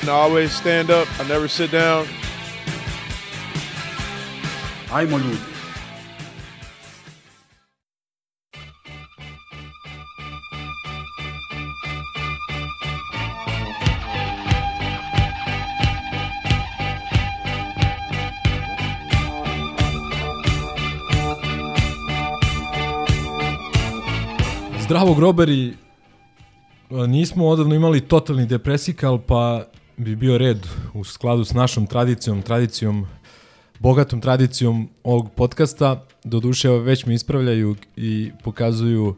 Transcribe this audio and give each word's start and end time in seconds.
And 0.00 0.08
I 0.08 0.12
always 0.12 0.52
stand 0.52 0.90
up. 0.90 1.08
I 1.20 1.28
never 1.28 1.48
sit 1.48 1.70
down. 1.70 2.06
Ajmo 4.92 5.18
ljudi. 5.18 5.36
Zdravo 24.82 25.14
groberi, 25.14 25.76
nismo 26.90 27.48
odavno 27.48 27.74
imali 27.74 28.00
totalni 28.00 28.46
depresikal, 28.46 29.18
pa 29.18 29.64
bi 30.00 30.16
bio 30.16 30.38
red 30.38 30.66
u 30.94 31.04
skladu 31.04 31.44
s 31.44 31.52
našom 31.52 31.86
tradicijom, 31.86 32.42
tradicijom, 32.42 33.06
bogatom 33.78 34.20
tradicijom 34.20 34.88
ovog 35.04 35.32
podcasta. 35.32 36.06
Doduše, 36.24 36.68
već 36.68 37.06
me 37.06 37.14
ispravljaju 37.14 37.76
i 37.96 38.30
pokazuju 38.44 39.06
uh, 39.06 39.16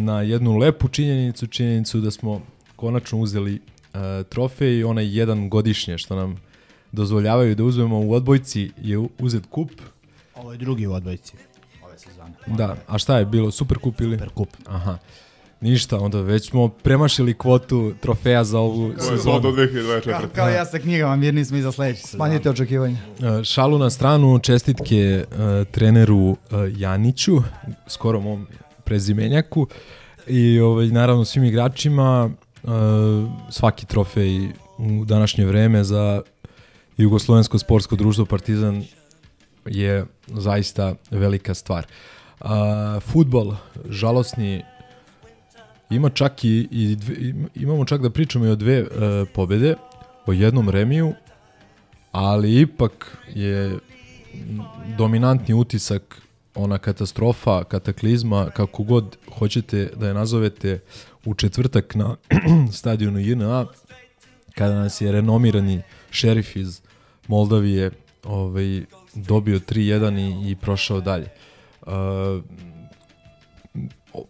na 0.00 0.22
jednu 0.22 0.56
lepu 0.56 0.88
činjenicu, 0.88 1.46
činjenicu 1.46 2.00
da 2.00 2.10
smo 2.10 2.42
konačno 2.76 3.18
uzeli 3.18 3.54
uh, 3.54 4.00
trofej, 4.28 4.84
onaj 4.84 5.18
jedan 5.18 5.48
godišnje 5.48 5.98
što 5.98 6.16
nam 6.16 6.36
dozvoljavaju 6.92 7.54
da 7.54 7.64
uzmemo 7.64 8.00
u 8.00 8.12
odbojci 8.12 8.70
je 8.82 8.98
uzet 9.18 9.44
kup. 9.50 9.70
Ovo 10.34 10.52
je 10.52 10.58
drugi 10.58 10.86
u 10.86 10.92
odbojici 10.92 11.36
ove 11.84 11.98
sezone. 11.98 12.32
Da, 12.46 12.76
a 12.86 12.98
šta 12.98 13.18
je 13.18 13.26
bilo? 13.26 13.50
Super 13.50 13.78
kup 13.78 14.00
ili? 14.00 14.16
Super 14.16 14.30
kup. 14.34 14.48
Aha. 14.66 14.98
Ništa, 15.60 15.98
onda 15.98 16.20
već 16.20 16.48
smo 16.48 16.68
premašili 16.68 17.34
kvotu 17.34 17.92
trofeja 18.00 18.44
za 18.44 18.58
ovu 18.58 18.92
sezonu. 18.98 19.40
2024. 19.40 20.02
Kao, 20.04 20.20
kao 20.34 20.48
ja 20.48 20.64
sa 20.64 20.78
knjigama, 20.78 21.16
mirni 21.16 21.44
smo 21.44 21.56
i 21.56 21.62
za 21.62 21.72
sledeći. 21.72 22.02
Smanjite 22.02 22.50
očekivanja. 22.50 22.96
E, 23.40 23.44
Šalu 23.44 23.78
na 23.78 23.90
stranu, 23.90 24.38
čestitke 24.38 25.24
uh, 25.24 25.38
treneru 25.70 26.16
uh, 26.16 26.36
Janiću, 26.76 27.36
skoro 27.88 28.20
mom 28.20 28.46
prezimenjaku 28.84 29.66
i 30.26 30.60
ovaj, 30.60 30.86
naravno 30.86 31.24
svim 31.24 31.44
igračima 31.44 32.30
uh, 32.62 32.70
svaki 33.50 33.86
trofej 33.86 34.48
u 34.78 35.04
današnje 35.04 35.46
vreme 35.46 35.84
za 35.84 36.22
Jugoslovensko 36.96 37.58
sportsko 37.58 37.96
društvo 37.96 38.24
Partizan 38.24 38.84
je 39.66 40.06
zaista 40.26 40.94
velika 41.10 41.54
stvar. 41.54 41.86
Uh, 42.40 42.48
futbol, 43.02 43.54
žalosni, 43.88 44.62
ima 45.90 46.08
čak 46.10 46.44
i, 46.44 46.68
i 46.70 46.96
dve, 46.96 47.14
im- 47.18 47.48
imamo 47.54 47.84
čak 47.84 48.00
da 48.02 48.10
pričamo 48.10 48.46
i 48.46 48.48
o 48.48 48.56
dve 48.56 48.82
uh, 48.82 48.88
pobede, 49.34 49.74
o 50.26 50.32
jednom 50.32 50.68
remiju, 50.70 51.12
ali 52.12 52.60
ipak 52.60 53.16
je 53.34 53.78
dominantni 54.98 55.54
utisak 55.54 56.22
ona 56.54 56.78
katastrofa, 56.78 57.64
kataklizma, 57.64 58.50
kako 58.50 58.82
god 58.82 59.16
hoćete 59.38 59.90
da 59.96 60.08
je 60.08 60.14
nazovete, 60.14 60.80
u 61.24 61.34
četvrtak 61.34 61.94
na 61.94 62.16
stadionu 62.78 63.18
JNA, 63.18 63.66
kada 64.54 64.74
nas 64.74 65.00
je 65.00 65.12
renomirani 65.12 65.82
šerif 66.10 66.56
iz 66.56 66.80
Moldavije 67.28 67.90
ovaj, 68.24 68.84
dobio 69.14 69.58
3-1 69.58 70.18
i, 70.46 70.50
i 70.50 70.56
prošao 70.56 71.00
dalje. 71.00 71.28
Uh, 71.86 71.92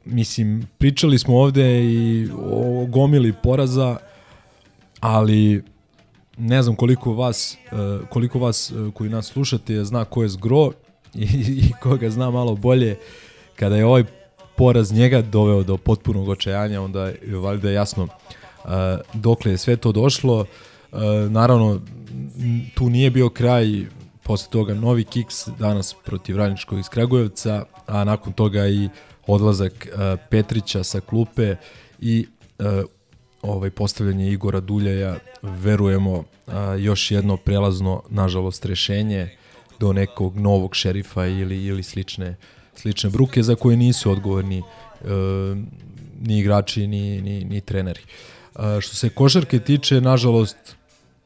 mislim, 0.05 0.69
pričali 0.79 1.19
smo 1.19 1.39
ovde 1.39 1.85
i 1.85 2.29
o 2.43 2.87
gomili 2.87 3.33
poraza, 3.43 3.97
ali 5.01 5.63
ne 6.37 6.63
znam 6.63 6.77
koliko 6.77 7.13
vas, 7.13 7.57
uh, 7.73 8.09
koliko 8.09 8.39
vas 8.39 8.71
uh, 8.71 8.95
koji 8.95 9.11
nas 9.11 9.27
slušate 9.27 9.85
zna 9.85 10.05
ko 10.05 10.23
je 10.23 10.29
Zgro 10.29 10.73
i, 11.15 11.73
koga 11.83 12.11
zna 12.11 12.31
malo 12.31 12.55
bolje. 12.55 12.99
Kada 13.57 13.77
je 13.77 13.87
ovaj 13.87 14.05
poraz 14.57 14.93
njega 14.93 15.23
doveo 15.23 15.63
do 15.63 15.77
potpunog 15.77 16.29
očajanja, 16.29 16.83
onda 16.83 17.07
je 17.07 17.37
valjda 17.37 17.71
jasno 17.71 18.03
uh, 18.05 18.71
dokle 19.15 19.51
je 19.51 19.59
sve 19.59 19.77
to 19.77 19.93
došlo. 19.93 20.45
Naravno, 21.31 21.81
tu 22.75 22.91
nije 22.91 23.11
bio 23.11 23.29
kraj, 23.29 23.87
posle 24.23 24.51
toga 24.51 24.75
novi 24.75 25.05
kiks 25.05 25.49
danas 25.59 25.95
protiv 26.05 26.37
Radničkog 26.37 26.79
iz 26.79 26.89
Kragujevca, 26.89 27.65
a 27.87 28.05
nakon 28.05 28.33
toga 28.33 28.67
i 28.67 28.89
odlazak 29.27 29.73
uh, 29.93 30.21
Petrića 30.31 30.85
sa 30.85 31.01
klupe 31.01 31.57
i 32.01 32.27
uh, 32.59 32.67
ovaj 33.43 33.71
postavljanje 33.71 34.31
Igora 34.31 34.61
Duljaja 34.61 35.17
verujemo 35.43 36.25
a, 36.47 36.75
još 36.75 37.11
jedno 37.11 37.37
prelazno 37.37 38.03
nažalost 38.09 38.65
rešenje 38.65 39.31
do 39.81 39.93
nekog 39.93 40.37
novog 40.37 40.75
šerifa 40.75 41.27
ili 41.27 41.65
ili 41.65 41.83
slične 41.83 42.37
slične 42.75 43.11
bruke 43.11 43.43
za 43.43 43.55
koje 43.55 43.77
nisu 43.77 44.11
odgovorni 44.11 44.59
e, 44.59 44.65
ni 46.21 46.39
igrači 46.39 46.87
ni 46.87 47.23
ni 47.23 47.45
ni 47.45 47.61
treneri. 47.61 48.01
Što 48.81 48.97
se 48.97 49.09
košarke 49.09 49.59
tiče 49.59 50.01
nažalost 50.01 50.57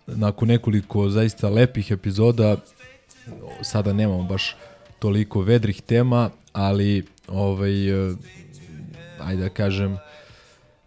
nakon 0.06 0.48
nekoliko 0.48 1.08
zaista 1.08 1.48
lepih 1.48 1.90
epizoda 1.90 2.56
sada 3.62 3.92
nemamo 3.92 4.22
baš 4.22 4.56
toliko 4.98 5.40
vedrih 5.40 5.82
tema, 5.82 6.30
ali 6.52 7.04
ovaj 7.30 7.88
e, 7.88 8.14
ajde 9.20 9.42
da 9.42 9.48
kažem 9.48 9.98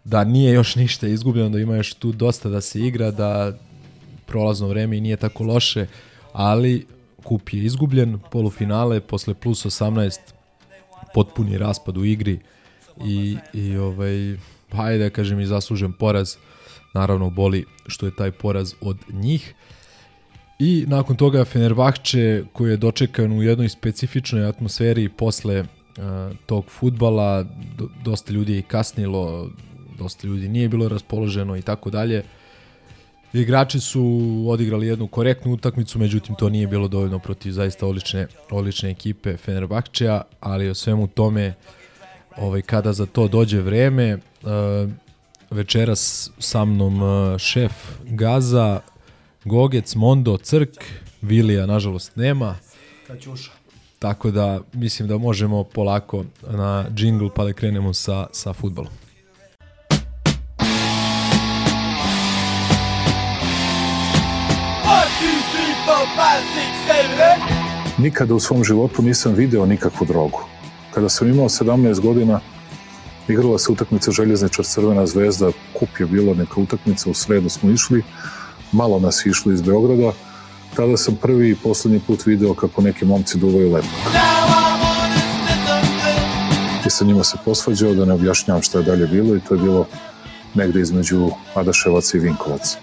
da 0.04 0.24
nije 0.24 0.52
još 0.52 0.76
ništa 0.76 1.08
izgubljeno, 1.08 1.48
da 1.48 1.58
ima 1.58 1.76
još 1.76 1.94
tu 1.94 2.12
dosta 2.12 2.48
da 2.48 2.60
se 2.60 2.80
igra, 2.80 3.10
da 3.10 3.58
prolazno 4.26 4.68
vreme 4.68 4.96
i 4.96 5.00
nije 5.00 5.16
tako 5.16 5.44
loše, 5.44 5.86
ali 6.32 6.86
kup 7.24 7.52
je 7.52 7.64
izgubljen, 7.64 8.18
polufinale 8.30 9.00
posle 9.00 9.34
plus 9.34 9.66
18 9.66 10.18
potpuni 11.14 11.58
raspad 11.58 11.96
u 11.96 12.04
igri 12.04 12.38
i, 13.04 13.36
i 13.52 13.76
ovaj, 13.76 14.36
hajde 14.72 15.04
da 15.04 15.10
kažem 15.10 15.40
i 15.40 15.46
zaslužen 15.46 15.92
poraz, 15.92 16.36
naravno 16.94 17.30
boli 17.30 17.64
što 17.86 18.06
je 18.06 18.16
taj 18.16 18.30
poraz 18.30 18.74
od 18.80 18.96
njih. 19.12 19.54
I 20.58 20.84
nakon 20.88 21.16
toga 21.16 21.44
Fenerbahče 21.44 22.44
koji 22.52 22.70
je 22.70 22.76
dočekan 22.76 23.32
u 23.32 23.42
jednoj 23.42 23.68
specifičnoj 23.68 24.46
atmosferi 24.46 25.08
posle 25.08 25.64
tog 26.46 26.64
futbala, 26.68 27.42
do, 27.78 27.88
dosta 28.04 28.32
ljudi 28.32 28.54
je 28.54 28.62
kasnilo, 28.62 29.50
dosta 29.98 30.26
ljudi 30.26 30.48
nije 30.48 30.68
bilo 30.68 30.88
raspoloženo 30.88 31.56
i 31.56 31.62
tako 31.62 31.90
dalje. 31.90 32.22
Igrači 33.32 33.80
su 33.80 34.44
odigrali 34.48 34.86
jednu 34.86 35.06
korektnu 35.06 35.52
utakmicu, 35.52 35.98
međutim 35.98 36.34
to 36.34 36.48
nije 36.48 36.66
bilo 36.66 36.88
dovoljno 36.88 37.18
protiv 37.18 37.52
zaista 37.52 37.86
odlične, 37.86 38.26
odlične 38.50 38.90
ekipe 38.90 39.36
Fenerbahčeja, 39.36 40.22
ali 40.40 40.68
o 40.68 40.74
svemu 40.74 41.06
tome 41.06 41.54
ovaj, 42.36 42.62
kada 42.62 42.92
za 42.92 43.06
to 43.06 43.28
dođe 43.28 43.60
vreme, 43.60 44.14
uh, 44.14 44.90
večeras 45.50 46.30
sa 46.38 46.64
mnom 46.64 47.02
uh, 47.02 47.38
šef 47.38 47.72
Gaza, 48.04 48.80
Gogec, 49.44 49.94
Mondo, 49.94 50.36
Crk, 50.36 50.84
Vilija 51.22 51.66
nažalost 51.66 52.16
nema, 52.16 52.56
Kaćuša. 53.06 53.63
Tako 54.04 54.30
da 54.30 54.60
mislim 54.72 55.08
da 55.08 55.18
možemo 55.18 55.64
polako 55.64 56.24
na 56.50 56.84
džingl 56.94 57.26
pa 57.34 57.44
da 57.44 57.52
krenemo 57.52 57.94
sa, 57.94 58.26
sa 58.32 58.52
futbolom. 58.52 58.92
Nikada 67.98 68.34
u 68.34 68.40
svom 68.40 68.64
životu 68.64 69.02
nisam 69.02 69.34
video 69.34 69.66
nikakvu 69.66 70.06
drogu. 70.06 70.40
Kada 70.94 71.08
sam 71.08 71.28
imao 71.28 71.48
17 71.48 72.00
godina, 72.00 72.40
igrala 73.28 73.58
se 73.58 73.72
utakmica 73.72 74.10
Željezničar 74.10 74.64
Crvena 74.64 75.06
zvezda, 75.06 75.50
kup 75.78 75.88
je 75.98 76.06
bilo 76.06 76.34
neka 76.34 76.60
utakmica, 76.60 77.10
u 77.10 77.14
sredu 77.14 77.48
smo 77.48 77.70
išli, 77.70 78.02
malo 78.72 79.00
nas 79.00 79.26
išlo 79.26 79.52
iz 79.52 79.62
Beograda, 79.62 80.12
tada 80.76 80.96
sam 80.96 81.16
prvi 81.16 81.50
i 81.50 81.56
poslednji 81.56 82.00
put 82.06 82.26
video 82.26 82.54
kako 82.54 82.82
neki 82.82 83.04
momci 83.04 83.38
duvaju 83.38 83.72
lepak. 83.72 83.90
I 86.86 86.90
sa 86.90 87.04
njima 87.04 87.24
se 87.24 87.36
posvađao 87.44 87.94
da 87.94 88.04
ne 88.04 88.12
objašnjavam 88.12 88.62
šta 88.62 88.78
je 88.78 88.84
dalje 88.84 89.06
bilo 89.06 89.36
i 89.36 89.40
to 89.40 89.54
je 89.54 89.60
bilo 89.60 89.86
negde 90.54 90.80
između 90.80 91.30
Adaševaca 91.54 92.16
i 92.16 92.20
Vinkovaca. 92.20 92.78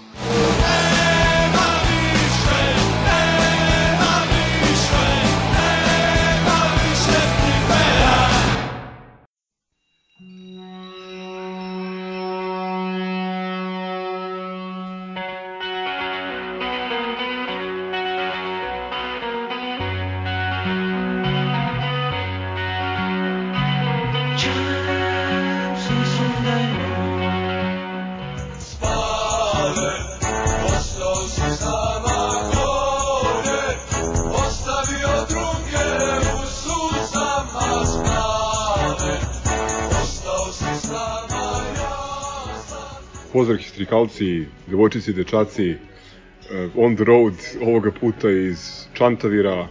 Pozdrav 43.52 43.58
histrikalci, 43.58 44.46
devojčici, 44.66 45.12
dečaci, 45.12 45.70
eh, 45.70 46.68
on 46.76 46.96
the 46.96 47.04
road 47.04 47.34
ovoga 47.60 47.90
puta 47.90 48.30
iz 48.30 48.86
Čantavira, 48.92 49.68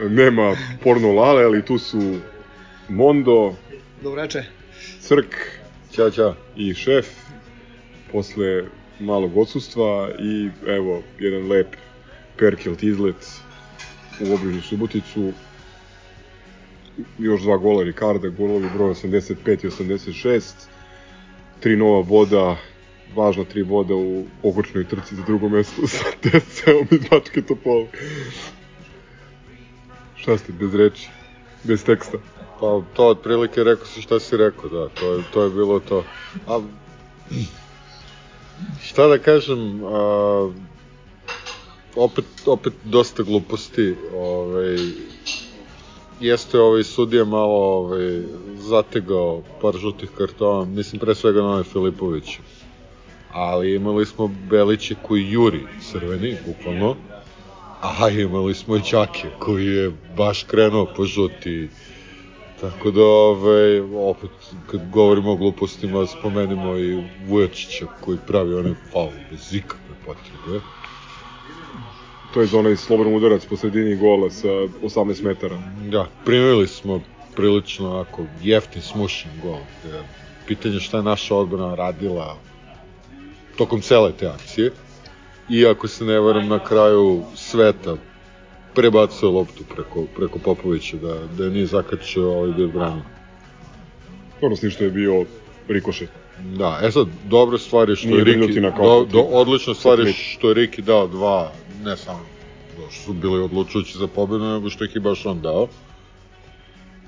nema 0.00 0.54
porno 0.82 1.12
lale, 1.12 1.44
ali 1.44 1.64
tu 1.64 1.78
su 1.78 2.18
Mondo, 2.88 3.54
Dobro 4.02 4.22
veče. 4.22 4.42
Crk, 5.00 5.34
Ćao, 5.92 6.10
ćao. 6.10 6.34
i 6.56 6.74
šef, 6.74 7.06
posle 8.12 8.64
malog 9.00 9.36
odsustva 9.36 10.10
i 10.18 10.50
evo, 10.66 11.02
jedan 11.18 11.48
lep 11.48 11.76
Perkelt 12.38 12.82
izlet 12.82 13.40
u 14.20 14.34
obližnju 14.34 14.62
Suboticu, 14.62 15.32
još 17.18 17.42
dva 17.42 17.56
gola 17.56 17.82
Ricarda, 17.82 18.28
golovi 18.28 18.68
broj 18.74 18.90
85 18.90 19.64
i 19.64 19.68
86, 19.68 20.52
tri 21.60 21.76
nova 21.76 22.02
boda, 22.02 22.56
važna 23.16 23.44
tri 23.44 23.64
boda 23.64 23.94
u 23.94 24.24
ogorčnoj 24.42 24.88
trci 24.88 25.16
za 25.16 25.22
drugo 25.26 25.48
mesto 25.48 25.86
sa 25.94 26.04
TSC-om 26.22 26.86
iz 26.90 27.08
Bačke 27.10 27.42
Topole. 27.42 27.86
Šta 30.16 30.38
ste, 30.38 30.52
bez 30.52 30.74
reči, 30.74 31.08
bez 31.64 31.84
teksta? 31.84 32.18
Pa 32.60 32.80
to 32.94 33.06
otprilike 33.06 33.64
rekao 33.64 33.86
si 33.86 34.02
šta 34.02 34.20
si 34.20 34.36
rekao, 34.36 34.70
da, 34.70 34.88
to 34.88 35.12
je, 35.14 35.22
to 35.32 35.42
je 35.42 35.50
bilo 35.50 35.80
to. 35.80 36.04
A, 36.48 36.60
šta 38.82 39.06
da 39.06 39.18
kažem, 39.18 39.84
a, 39.84 40.50
opet, 41.96 42.24
opet 42.46 42.72
dosta 42.84 43.22
gluposti, 43.22 43.94
ovaj, 44.14 44.76
jeste 46.20 46.60
ovaj 46.60 46.84
sudija 46.84 47.24
malo 47.24 47.78
ovaj, 47.78 48.22
zategao 48.56 49.42
par 49.60 49.74
žutih 49.76 50.10
kartona, 50.18 50.64
mislim 50.64 51.00
pre 51.00 51.14
svega 51.14 51.40
na 51.40 51.48
onaj 51.48 51.64
Filipoviću. 51.64 52.42
Ali 53.32 53.74
imali 53.74 54.06
smo 54.06 54.30
Beliće 54.50 54.94
koji 55.02 55.30
juri 55.30 55.60
crveni, 55.80 56.36
bukvalno, 56.46 56.96
a 57.82 58.08
imali 58.08 58.54
smo 58.54 58.76
i 58.76 58.82
Čake 58.82 59.28
koji 59.38 59.66
je 59.66 59.92
baš 60.16 60.42
krenuo 60.42 60.86
po 60.96 61.04
žuti. 61.04 61.68
Tako 62.60 62.90
da, 62.90 63.04
ovaj, 63.04 63.80
opet, 63.80 64.30
kad 64.70 64.90
govorimo 64.90 65.32
o 65.32 65.36
glupostima, 65.36 66.06
spomenimo 66.06 66.76
i 66.76 67.04
Vujačića 67.26 67.86
koji 68.00 68.18
pravi 68.26 68.54
onaj 68.54 68.74
faul 68.92 69.10
bez 69.30 69.54
ikakve 69.54 69.94
potrebe. 70.06 70.60
To 72.34 72.40
je 72.40 72.46
za 72.46 72.58
onaj 72.58 72.76
slobodan 72.76 73.14
udarac 73.14 73.46
po 73.46 73.56
sredini 73.56 73.96
gola 73.96 74.30
sa 74.30 74.48
18 74.48 75.24
metara. 75.24 75.58
Da, 75.90 76.06
primili 76.24 76.66
smo 76.66 77.00
prilično 77.36 77.90
onako 77.90 78.24
jeftin 78.42 78.82
smušen 78.82 79.30
gol. 79.42 79.58
Pitanje 80.46 80.80
šta 80.80 80.96
je 80.96 81.02
naša 81.02 81.36
odbrana 81.36 81.74
radila 81.74 82.36
tokom 83.56 83.80
cele 83.80 84.12
te 84.12 84.26
akcije. 84.26 84.72
I 85.48 85.66
ako 85.66 85.88
se 85.88 86.04
ne 86.04 86.20
varam 86.20 86.48
na 86.48 86.64
kraju 86.64 87.22
sveta 87.34 87.96
prebacuje 88.74 89.32
loptu 89.32 89.64
preko, 89.74 90.06
preko 90.16 90.38
Popovića 90.38 90.96
da, 90.96 91.14
da 91.38 91.44
je 91.44 91.50
nije 91.50 91.66
zakačio 91.66 92.32
ovaj 92.32 92.52
bio 92.52 92.68
branio. 92.68 93.02
Dobro 94.40 94.56
s 94.56 94.74
što 94.74 94.84
je 94.84 94.90
bio 94.90 95.24
rikošet. 95.68 96.08
Da, 96.38 96.80
e 96.82 96.90
sad, 96.90 97.06
dobra 97.28 97.58
stvar 97.58 97.88
je 97.88 97.96
što 97.96 98.08
Nije 98.08 98.18
je 98.18 98.24
Riki, 98.24 98.60
do, 98.60 99.06
do, 99.12 99.20
odlična 99.20 99.74
stvar 99.74 100.00
je 100.00 100.12
što 100.12 100.48
je 100.48 100.54
Riki 100.54 100.82
dao 100.82 101.06
dva, 101.06 101.52
ne 101.84 101.96
samo 101.96 102.20
što 102.90 103.02
su 103.02 103.12
bili 103.12 103.42
odlučujući 103.42 103.98
za 103.98 104.06
pobedu, 104.06 104.44
nego 104.44 104.70
što 104.70 104.84
ih 104.84 104.94
je 104.94 105.00
baš 105.00 105.26
on 105.26 105.40
dao. 105.40 105.68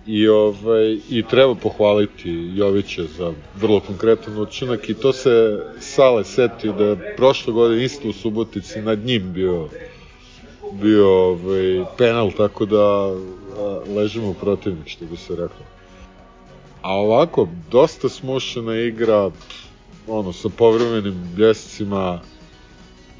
I, 0.07 0.29
ovaj, 0.29 0.99
I 1.11 1.23
treba 1.31 1.55
pohvaliti 1.55 2.51
Jovića 2.55 3.03
za 3.19 3.33
vrlo 3.61 3.81
konkretan 3.81 4.39
učinak 4.39 4.89
i 4.89 4.95
to 4.95 5.13
se 5.13 5.59
Sale 5.81 6.25
setio 6.25 6.73
da 6.73 6.85
je 6.85 7.17
prošle 7.17 7.53
godine 7.53 7.85
isto 7.85 8.09
u 8.09 8.13
Subotici 8.13 8.81
nad 8.81 8.99
njim 8.99 9.33
bio 9.33 9.69
bio 10.73 11.09
ovaj, 11.09 11.85
penal, 11.99 12.33
tako 12.37 12.67
da 12.67 13.15
ležimo 13.97 14.35
protivnik, 14.35 14.89
što 14.89 15.05
bi 15.05 15.17
se 15.17 15.31
reklo. 15.31 15.67
A 16.83 16.95
ovako, 16.95 17.49
dosta 17.71 18.09
smušena 18.09 18.77
igra, 18.77 19.31
ono, 20.07 20.33
sa 20.33 20.49
povremenim 20.49 21.15
bljescima, 21.37 22.21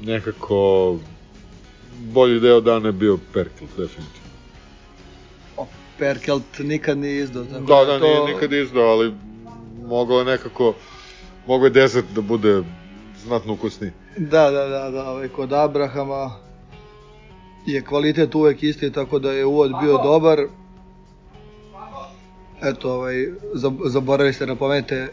nekako 0.01 0.97
bolji 1.99 2.39
deo 2.39 2.61
dana 2.61 2.87
je 2.87 2.91
bio 2.91 3.19
Perkel, 3.33 3.67
definitivno. 3.77 4.22
Perkelt 6.03 6.59
nikad 6.59 6.97
nije 6.97 7.23
izdao. 7.23 7.43
Tako 7.43 7.59
Da, 7.59 7.85
da, 7.85 7.99
to... 7.99 8.05
nije 8.05 8.33
nikad 8.33 8.53
izdao, 8.53 8.83
ali 8.83 9.13
moglo 9.87 10.19
je 10.19 10.25
nekako, 10.25 10.73
moglo 11.47 11.65
je 11.67 11.71
desert 11.71 12.05
da 12.15 12.21
bude 12.21 12.63
znatno 13.25 13.53
ukusniji. 13.53 13.91
Da, 14.17 14.51
da, 14.51 14.67
da, 14.67 14.89
da, 14.89 15.09
ovaj, 15.09 15.27
kod 15.27 15.53
Abrahama 15.53 16.31
je 17.65 17.81
kvalitet 17.81 18.35
uvek 18.35 18.63
isti, 18.63 18.91
tako 18.91 19.19
da 19.19 19.31
je 19.31 19.45
uvod 19.45 19.71
bio 19.81 19.97
dobar. 19.97 20.39
Eto, 22.63 22.93
ovaj, 22.93 23.15
zab- 23.53 23.87
zaboravili 23.89 24.33
ste 24.33 24.45
da 24.45 24.55
pomenete 24.55 25.07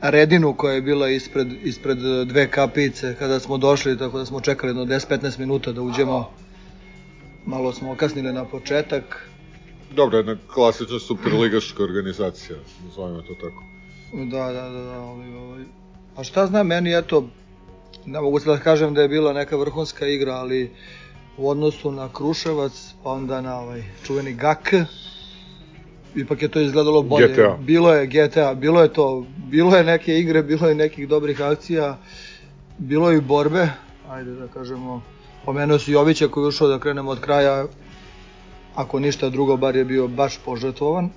Redinu 0.00 0.54
koja 0.54 0.74
je 0.74 0.82
bila 0.82 1.08
ispred, 1.08 1.48
ispred 1.62 1.98
dve 2.26 2.50
kapice 2.50 3.14
kada 3.18 3.40
smo 3.40 3.58
došli, 3.58 3.98
tako 3.98 4.18
da 4.18 4.26
smo 4.26 4.40
čekali 4.40 4.70
jedno 4.70 4.84
10-15 4.84 5.38
minuta 5.38 5.72
da 5.72 5.82
uđemo. 5.82 6.30
Malo 7.46 7.72
smo 7.72 7.92
okasnili 7.92 8.32
na 8.32 8.44
početak. 8.44 9.28
Dobro, 9.96 10.18
jedna 10.18 10.36
klasična 10.54 10.98
superligaška 10.98 11.82
organizacija, 11.82 12.56
nazovimo 12.84 13.22
to 13.22 13.34
tako. 13.34 13.62
Da, 14.12 14.52
da, 14.52 14.68
da, 14.68 14.82
da, 14.82 14.98
ovaj, 15.00 15.34
ovaj. 15.34 15.64
Pa 16.16 16.24
šta 16.24 16.46
znam, 16.46 16.66
meni 16.66 16.98
eto, 16.98 17.28
ne 18.06 18.20
mogu 18.20 18.40
se 18.40 18.48
da 18.50 18.58
kažem 18.58 18.94
da 18.94 19.02
je 19.02 19.08
bila 19.08 19.32
neka 19.32 19.56
vrhunska 19.56 20.06
igra, 20.06 20.34
ali 20.34 20.70
u 21.36 21.48
odnosu 21.48 21.90
na 21.92 22.08
Kruševac, 22.12 22.94
pa 23.02 23.10
onda 23.10 23.40
na 23.40 23.58
ovaj 23.60 23.82
čuveni 24.06 24.34
GAK, 24.34 24.72
ipak 26.14 26.42
je 26.42 26.48
to 26.48 26.60
izgledalo 26.60 27.02
bolje. 27.02 27.28
GTA. 27.28 27.56
Bilo 27.60 27.94
je 27.94 28.06
GTA, 28.06 28.54
bilo 28.54 28.82
je 28.82 28.92
to, 28.92 29.26
bilo 29.36 29.76
je 29.76 29.84
neke 29.84 30.18
igre, 30.18 30.42
bilo 30.42 30.68
je 30.68 30.74
nekih 30.74 31.08
dobrih 31.08 31.40
akcija, 31.40 31.98
bilo 32.78 33.10
je 33.10 33.18
i 33.18 33.20
borbe, 33.20 33.68
ajde 34.08 34.30
da 34.30 34.48
kažemo, 34.48 35.02
pomenuo 35.44 35.78
si 35.78 35.92
Jovića 35.92 36.28
koji 36.28 36.44
je 36.44 36.48
ušao 36.48 36.68
da 36.68 36.78
krenemo 36.78 37.10
od 37.10 37.20
kraja, 37.20 37.66
ako 38.76 39.00
ništa 39.00 39.30
drugo, 39.30 39.56
bar 39.56 39.76
je 39.76 39.84
bio 39.84 40.08
baš 40.08 40.38
požrtvovan. 40.44 41.10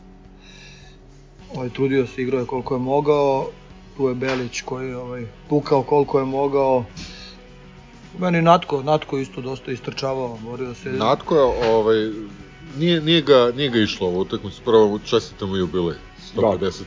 Ovaj, 1.56 1.70
trudio 1.70 2.08
se, 2.08 2.22
igrao 2.22 2.40
je 2.40 2.46
koliko 2.46 2.76
je 2.76 2.80
mogao, 2.80 3.48
tu 3.98 4.08
je 4.08 4.16
Belić 4.16 4.62
koji 4.62 4.88
je 4.88 4.98
ovaj, 4.98 5.26
tukao 5.50 5.84
koliko 5.84 6.20
je 6.20 6.26
mogao. 6.26 6.86
Meni 8.20 8.42
Natko, 8.42 8.84
Natko 8.84 9.18
isto 9.18 9.42
dosta 9.42 9.72
istrčavao, 9.72 10.38
borio 10.44 10.74
se. 10.74 10.90
Natko 10.90 11.36
je, 11.36 11.72
ovaj, 11.72 12.12
nije, 12.78 13.02
nije, 13.02 13.22
ga, 13.22 13.52
nije 13.56 13.70
ga 13.70 13.80
išlo 13.80 14.08
ovo 14.08 14.20
utakmicu, 14.20 14.62
prvo 14.66 15.00
čestitamo 15.00 15.56
jubilej, 15.56 15.96
150. 16.36 16.84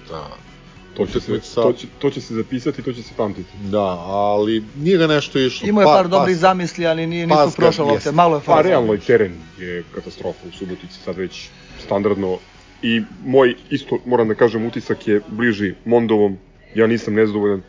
To 0.94 1.06
će, 1.06 1.12
se, 1.12 1.18
utakmica. 1.18 1.62
to, 1.62 1.72
će, 1.72 1.86
to 1.98 2.10
će 2.10 2.20
se 2.20 2.34
zapisati, 2.34 2.82
to 2.82 2.92
će 2.92 3.02
se 3.02 3.14
pamtiti. 3.16 3.48
Da, 3.62 3.80
ali 4.00 4.64
nije 4.76 4.98
ga 4.98 5.06
nešto 5.06 5.38
išlo. 5.38 5.68
Imao 5.68 5.82
je 5.82 5.86
Pa- 5.86 5.92
par 5.92 6.08
dobrih 6.08 6.36
pas- 6.36 6.40
zamisli, 6.40 6.86
ali 6.86 7.06
nije, 7.06 7.26
nisu 7.26 7.56
prošle 7.56 7.84
lopte, 7.84 8.12
malo 8.12 8.36
je 8.36 8.40
Pa 8.40 8.44
fazno. 8.46 8.62
realno 8.62 8.94
i 8.94 9.00
teren 9.00 9.32
je 9.58 9.84
katastrofa 9.94 10.38
u 10.48 10.52
Subotici, 10.52 10.94
sad 10.94 11.16
već 11.16 11.48
standardno. 11.78 12.38
I 12.82 13.02
moj 13.24 13.54
isto, 13.70 13.98
moram 14.06 14.28
da 14.28 14.34
kažem, 14.34 14.66
utisak 14.66 15.08
je 15.08 15.20
bliži 15.28 15.74
Mondovom. 15.84 16.36
Ja 16.74 16.86
nisam 16.86 17.14
nezadovoljan. 17.14 17.62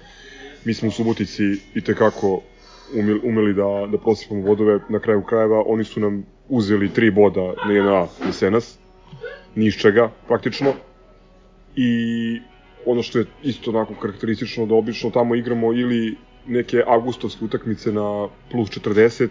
Mi 0.65 0.73
smo 0.73 0.87
u 0.87 0.91
Subotici 0.91 1.43
i 1.75 1.81
tekako 1.81 2.41
umeli, 2.93 3.19
umeli 3.23 3.53
da, 3.53 3.87
da 3.91 3.97
prosipamo 3.97 4.41
vodove. 4.41 4.79
Na 4.89 4.99
kraju 4.99 5.23
krajeva 5.23 5.63
oni 5.65 5.83
su 5.83 5.99
nam 5.99 6.25
uzeli 6.49 6.89
tri 6.89 7.11
boda 7.11 7.53
na 7.65 7.73
jedna 7.73 8.07
jesenas. 8.25 8.77
Ni 9.55 9.65
iz 9.65 9.73
čega, 9.75 10.11
praktično. 10.27 10.73
I 11.75 12.41
ono 12.85 13.03
što 13.03 13.19
je 13.19 13.25
isto 13.43 13.71
onako 13.71 13.93
karakteristično 14.01 14.65
da 14.65 14.75
obično 14.75 15.09
tamo 15.09 15.35
igramo 15.35 15.73
ili 15.73 16.15
neke 16.47 16.83
avgustovske 16.87 17.45
utakmice 17.45 17.91
na 17.91 18.27
plus 18.51 18.69
40 18.69 19.29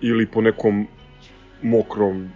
ili 0.00 0.26
po 0.26 0.40
nekom 0.40 0.86
mokrom 1.62 2.28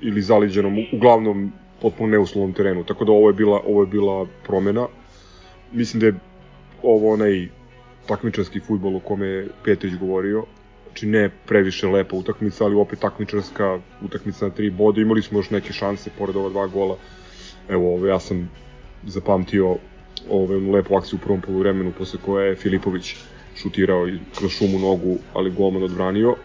ili 0.00 0.22
zaliđenom, 0.22 0.78
uglavnom 0.92 1.52
potpuno 1.82 2.10
neuslovnom 2.10 2.52
terenu. 2.52 2.84
Tako 2.84 3.04
da 3.04 3.12
ovo 3.12 3.28
je 3.28 3.34
bila, 3.34 3.60
ovo 3.66 3.82
je 3.82 3.86
bila 3.86 4.26
promena. 4.46 4.86
Mislim 5.72 6.00
da 6.00 6.06
je 6.06 6.14
ovo 6.82 7.12
onaj 7.12 7.48
takmičarski 8.06 8.60
futbol 8.60 8.96
o 8.96 9.00
kome 9.00 9.26
je 9.26 9.48
Petrić 9.64 9.94
govorio. 9.94 10.44
Znači 10.84 11.06
ne 11.06 11.30
previše 11.46 11.86
lepa 11.86 12.16
utakmica, 12.16 12.64
ali 12.64 12.74
opet 12.74 12.98
takmičarska 12.98 13.80
utakmica 14.02 14.46
na 14.48 14.54
tri 14.54 14.70
boda. 14.70 15.00
Imali 15.00 15.22
smo 15.22 15.38
još 15.38 15.50
neke 15.50 15.72
šanse 15.72 16.10
pored 16.18 16.36
ova 16.36 16.48
dva 16.48 16.66
gola. 16.66 16.96
Evo, 17.68 17.94
ovo, 17.94 18.06
ja 18.06 18.20
sam 18.20 18.50
zapamtio 19.06 19.76
ove, 20.30 20.56
lepu 20.56 20.96
akciju 20.96 21.18
u 21.22 21.24
prvom 21.24 21.40
poluvremenu 21.40 21.92
posle 21.98 22.18
koje 22.24 22.48
je 22.48 22.56
Filipović 22.56 23.14
šutirao 23.56 24.08
i 24.08 24.18
kroz 24.38 24.50
šumu 24.50 24.78
nogu, 24.78 25.18
ali 25.34 25.50
golman 25.50 25.82
odbranio. 25.82 26.36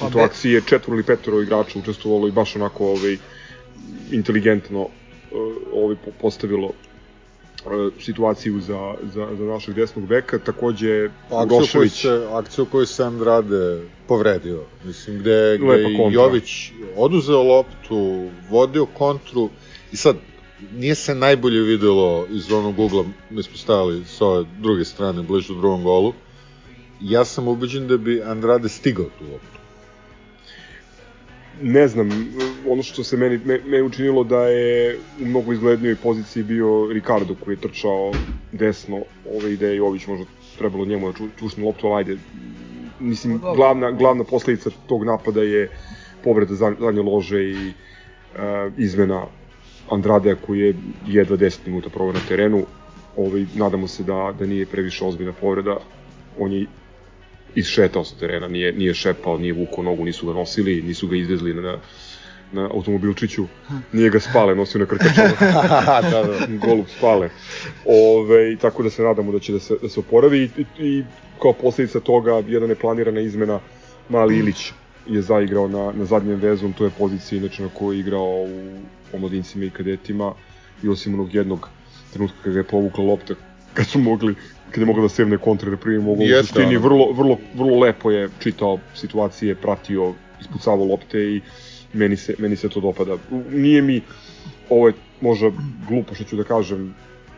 Pa 0.00 0.06
U 0.06 0.10
toj 0.10 0.22
akciji 0.22 0.52
je 0.52 0.62
četvoro 0.66 0.96
ili 0.96 1.06
petoro 1.06 1.42
igrača 1.42 1.78
učestvovalo 1.78 2.28
i 2.28 2.32
baš 2.32 2.56
onako 2.56 2.86
ovaj, 2.86 3.16
inteligentno 4.10 4.80
uh, 4.80 4.88
ovaj, 5.72 5.96
po- 6.04 6.10
postavilo 6.20 6.70
situaciju 8.00 8.60
za, 8.60 8.94
za, 9.14 9.28
za 9.38 9.44
našeg 9.44 9.74
desnog 9.74 10.06
beka, 10.06 10.38
takođe 10.38 11.04
Akciju 11.04 11.48
koju 11.48 11.60
Rošević, 11.60 11.92
se, 11.92 12.26
akciju 12.32 12.64
koju 12.64 12.86
se 12.86 13.04
Andrade 13.04 13.82
povredio. 14.08 14.62
Mislim, 14.84 15.18
gde, 15.18 15.58
gde. 15.58 16.12
Jović 16.12 16.72
oduzeo 16.96 17.42
loptu, 17.42 18.28
vodio 18.50 18.86
kontru 18.86 19.48
i 19.92 19.96
sad 19.96 20.16
nije 20.72 20.94
se 20.94 21.14
najbolje 21.14 21.60
videlo 21.62 22.26
iz 22.30 22.52
onog 22.52 22.78
ugla, 22.78 23.04
mi 23.30 23.42
smo 23.42 23.56
stajali 23.56 24.04
s 24.04 24.20
ove 24.20 24.44
druge 24.58 24.84
strane, 24.84 25.22
bliže 25.22 25.54
drugom 25.54 25.82
golu. 25.82 26.12
Ja 27.00 27.24
sam 27.24 27.48
ubeđen 27.48 27.86
da 27.88 27.96
bi 27.96 28.22
Andrade 28.22 28.68
stigao 28.68 29.04
tu 29.04 29.24
loptu. 29.32 29.58
ne 31.62 31.88
znam, 31.88 32.10
ono 32.68 32.82
što 32.82 33.04
se 33.04 33.16
meni, 33.16 33.40
me, 33.44 33.60
me 33.66 33.82
učinilo 33.82 34.24
da 34.24 34.46
je 34.46 34.98
u 35.22 35.26
mnogo 35.26 35.52
izglednijoj 35.52 35.96
poziciji 35.96 36.42
bio 36.42 36.88
Ricardo 36.92 37.34
koji 37.44 37.54
je 37.54 37.60
trčao 37.60 38.12
desno, 38.52 39.02
ove 39.36 39.52
ideje 39.52 39.76
Jović 39.76 40.06
možda 40.06 40.24
trebalo 40.58 40.84
njemu 40.84 41.12
da 41.12 41.18
ču, 41.18 41.24
čušne 41.38 41.64
loptu, 41.64 41.86
ali 41.86 41.98
ajde, 41.98 42.16
mislim, 43.00 43.38
glavna, 43.56 43.90
glavna 43.90 44.24
posledica 44.24 44.70
tog 44.88 45.04
napada 45.04 45.42
je 45.42 45.70
povreda 46.24 46.54
za- 46.54 46.76
zadnje 46.80 47.02
lože 47.02 47.44
i 47.44 47.68
uh, 47.68 48.72
izmena 48.78 49.26
Andradea 49.90 50.34
koji 50.34 50.60
je 50.60 50.74
jedva 51.06 51.36
10 51.36 51.58
minuta 51.66 51.88
proveo 51.88 52.12
na 52.12 52.20
terenu. 52.28 52.66
Ovaj, 53.16 53.46
nadamo 53.54 53.88
se 53.88 54.02
da, 54.02 54.34
da 54.38 54.46
nije 54.46 54.66
previše 54.66 55.04
ozbiljna 55.04 55.32
povreda. 55.32 55.76
On 56.38 56.52
je 56.52 56.66
isšetao 57.54 58.04
sa 58.04 58.16
terena, 58.16 58.48
nije, 58.48 58.72
nije 58.72 58.94
šepao, 58.94 59.38
nije 59.38 59.52
vukao 59.52 59.84
nogu, 59.84 60.04
nisu 60.04 60.26
ga 60.26 60.32
nosili, 60.32 60.82
nisu 60.82 61.08
ga 61.08 61.16
izvezli 61.16 61.54
na, 61.54 61.78
na 62.52 62.68
automobilčiću, 62.74 63.46
nije 63.92 64.10
ga 64.10 64.20
spale, 64.20 64.54
nosio 64.54 64.78
na 64.78 64.86
krkačama. 64.86 65.28
da, 66.10 66.22
da. 66.22 66.46
Golub 66.66 66.86
spale. 66.98 67.30
Ove, 67.84 68.56
tako 68.56 68.82
da 68.82 68.90
se 68.90 69.02
nadamo 69.02 69.32
da 69.32 69.38
će 69.38 69.52
da 69.52 69.58
se, 69.58 69.76
da 69.82 69.88
se 69.88 70.00
oporavi 70.00 70.38
i, 70.38 70.50
i, 70.60 70.64
i 70.78 71.04
kao 71.42 71.52
posledica 71.52 72.00
toga 72.00 72.42
jedna 72.46 72.66
neplanirana 72.66 73.20
izmena 73.20 73.60
Mali 74.08 74.38
Ilić 74.38 74.72
je 75.06 75.22
zaigrao 75.22 75.68
na, 75.68 75.92
na 75.92 76.04
zadnjem 76.04 76.40
vezom, 76.40 76.72
to 76.72 76.84
je 76.84 76.90
pozicija 76.98 77.38
inače 77.38 77.62
na 77.62 77.68
kojoj 77.68 77.96
je 77.96 78.00
igrao 78.00 78.44
u 78.44 78.78
omladincima 79.14 79.64
i 79.64 79.70
kadetima 79.70 80.32
i 80.82 80.88
osim 80.88 81.14
onog 81.14 81.34
jednog 81.34 81.68
trenutka 82.12 82.38
kada 82.44 82.58
je 82.58 82.64
povukla 82.64 83.04
lopta 83.04 83.34
kad 83.74 83.86
su 83.86 83.98
mogli 83.98 84.34
kad 84.70 84.80
je 84.80 84.86
mogla 84.86 85.02
da 85.02 85.08
sevne 85.08 85.38
kontra 85.38 85.70
da 85.70 85.76
primi 85.76 86.02
mogu 86.02 86.22
u 86.22 86.26
suštini 86.40 86.76
ono. 86.76 86.88
vrlo, 86.88 87.12
vrlo, 87.12 87.38
vrlo 87.54 87.78
lepo 87.78 88.10
je 88.10 88.28
čitao 88.38 88.78
situacije, 88.94 89.54
pratio, 89.54 90.14
ispucavao 90.40 90.84
lopte 90.84 91.18
i 91.18 91.40
meni 91.92 92.16
se, 92.16 92.34
meni 92.38 92.56
se 92.56 92.68
to 92.68 92.80
dopada. 92.80 93.16
Nije 93.50 93.82
mi, 93.82 94.00
ovo 94.70 94.88
je 94.88 94.94
možda 95.20 95.50
glupo 95.88 96.14
što 96.14 96.24
ću 96.24 96.36
da 96.36 96.44
kažem, 96.44 96.94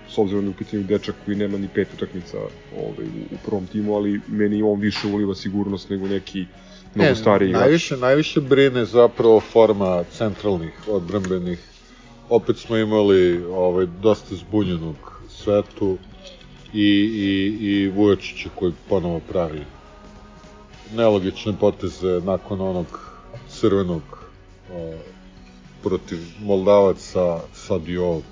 s 0.09 0.19
obzirom 0.19 0.45
da 0.45 0.49
je 0.49 0.51
u 0.51 0.59
pitanju 0.59 0.83
dečak 0.83 1.15
koji 1.25 1.37
nema 1.37 1.59
ni 1.59 1.69
pet 1.75 1.89
utakmica 1.95 2.39
ovaj, 2.77 3.07
u, 3.07 3.35
u 3.35 3.39
prvom 3.47 3.67
timu, 3.67 3.95
ali 3.95 4.21
meni 4.29 4.63
on 4.63 4.81
više 4.81 5.09
uliva 5.09 5.35
sigurnost 5.35 5.91
nego 5.91 6.09
neki 6.09 6.47
mnogo 6.95 7.15
stariji 7.15 7.49
igrač. 7.49 7.61
najviše, 7.61 7.97
najviše 7.97 8.41
brine 8.41 8.85
zapravo 8.85 9.41
forma 9.41 10.05
centralnih 10.13 10.89
odbrambenih. 10.89 11.59
Opet 12.29 12.59
smo 12.59 12.77
imali 12.77 13.45
ovaj, 13.45 13.87
dosta 14.03 14.35
zbunjenog 14.35 15.23
svetu 15.29 15.99
i, 16.73 16.83
i, 16.83 17.67
i 17.67 17.89
Vujočića 17.89 18.49
koji 18.55 18.73
ponovo 18.89 19.21
pravi 19.29 19.65
nelogične 20.95 21.53
poteze 21.61 22.21
nakon 22.25 22.61
onog 22.61 23.01
crvenog 23.49 24.03
o, 24.73 24.93
protiv 25.83 26.19
Moldavaca, 26.41 27.41
sad 27.53 27.89
i 27.89 27.97
ovo 27.97 28.23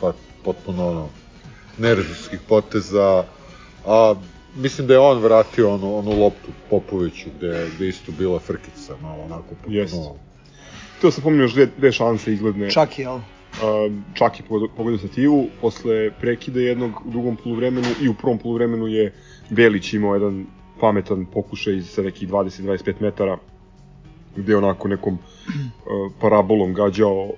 pa, 0.00 0.12
potpuno 0.44 0.88
ono 0.88 1.08
nerezovskih 1.78 2.40
poteza, 2.48 3.24
a 3.86 4.14
mislim 4.56 4.86
da 4.86 4.94
je 4.94 4.98
on 5.00 5.18
vratio 5.18 5.74
onu, 5.74 5.96
onu 5.96 6.10
loptu 6.10 6.48
Popoviću 6.70 7.28
gde, 7.38 7.70
gde 7.74 7.84
je 7.84 7.88
isto 7.88 8.12
bila 8.18 8.38
frkica, 8.38 8.96
malo 9.02 9.22
onako 9.24 9.48
potpuno... 9.48 9.76
Jeste. 9.76 9.96
Htio 10.98 11.10
sam 11.10 11.22
pominjati 11.22 11.44
još 11.44 11.52
dve, 11.54 11.66
dve 11.78 11.92
šanse 11.92 12.32
izgledne. 12.32 12.70
Čak 12.70 12.98
i, 12.98 13.02
jel? 13.02 13.14
Uh, 13.14 13.22
čak 14.14 14.40
je 14.40 14.44
pogodio- 14.48 14.68
pogodio 14.76 14.98
stativu, 14.98 15.46
posle 15.60 16.10
prekida 16.20 16.60
jednog 16.60 16.92
u 17.06 17.10
drugom 17.10 17.36
poluvremenu 17.36 17.88
i 18.02 18.08
u 18.08 18.14
prvom 18.14 18.38
poluvremenu 18.38 18.86
je 18.86 19.12
Belić 19.50 19.92
imao 19.92 20.14
jedan 20.14 20.46
pametan 20.80 21.26
pokušaj 21.26 21.80
sa 21.80 22.02
nekih 22.02 22.28
20-25 22.28 22.94
metara 23.00 23.38
gde 24.36 24.52
je 24.52 24.56
onako 24.56 24.88
nekom 24.88 25.14
uh, 25.14 25.20
parabolom 26.20 26.74
gađao 26.74 27.30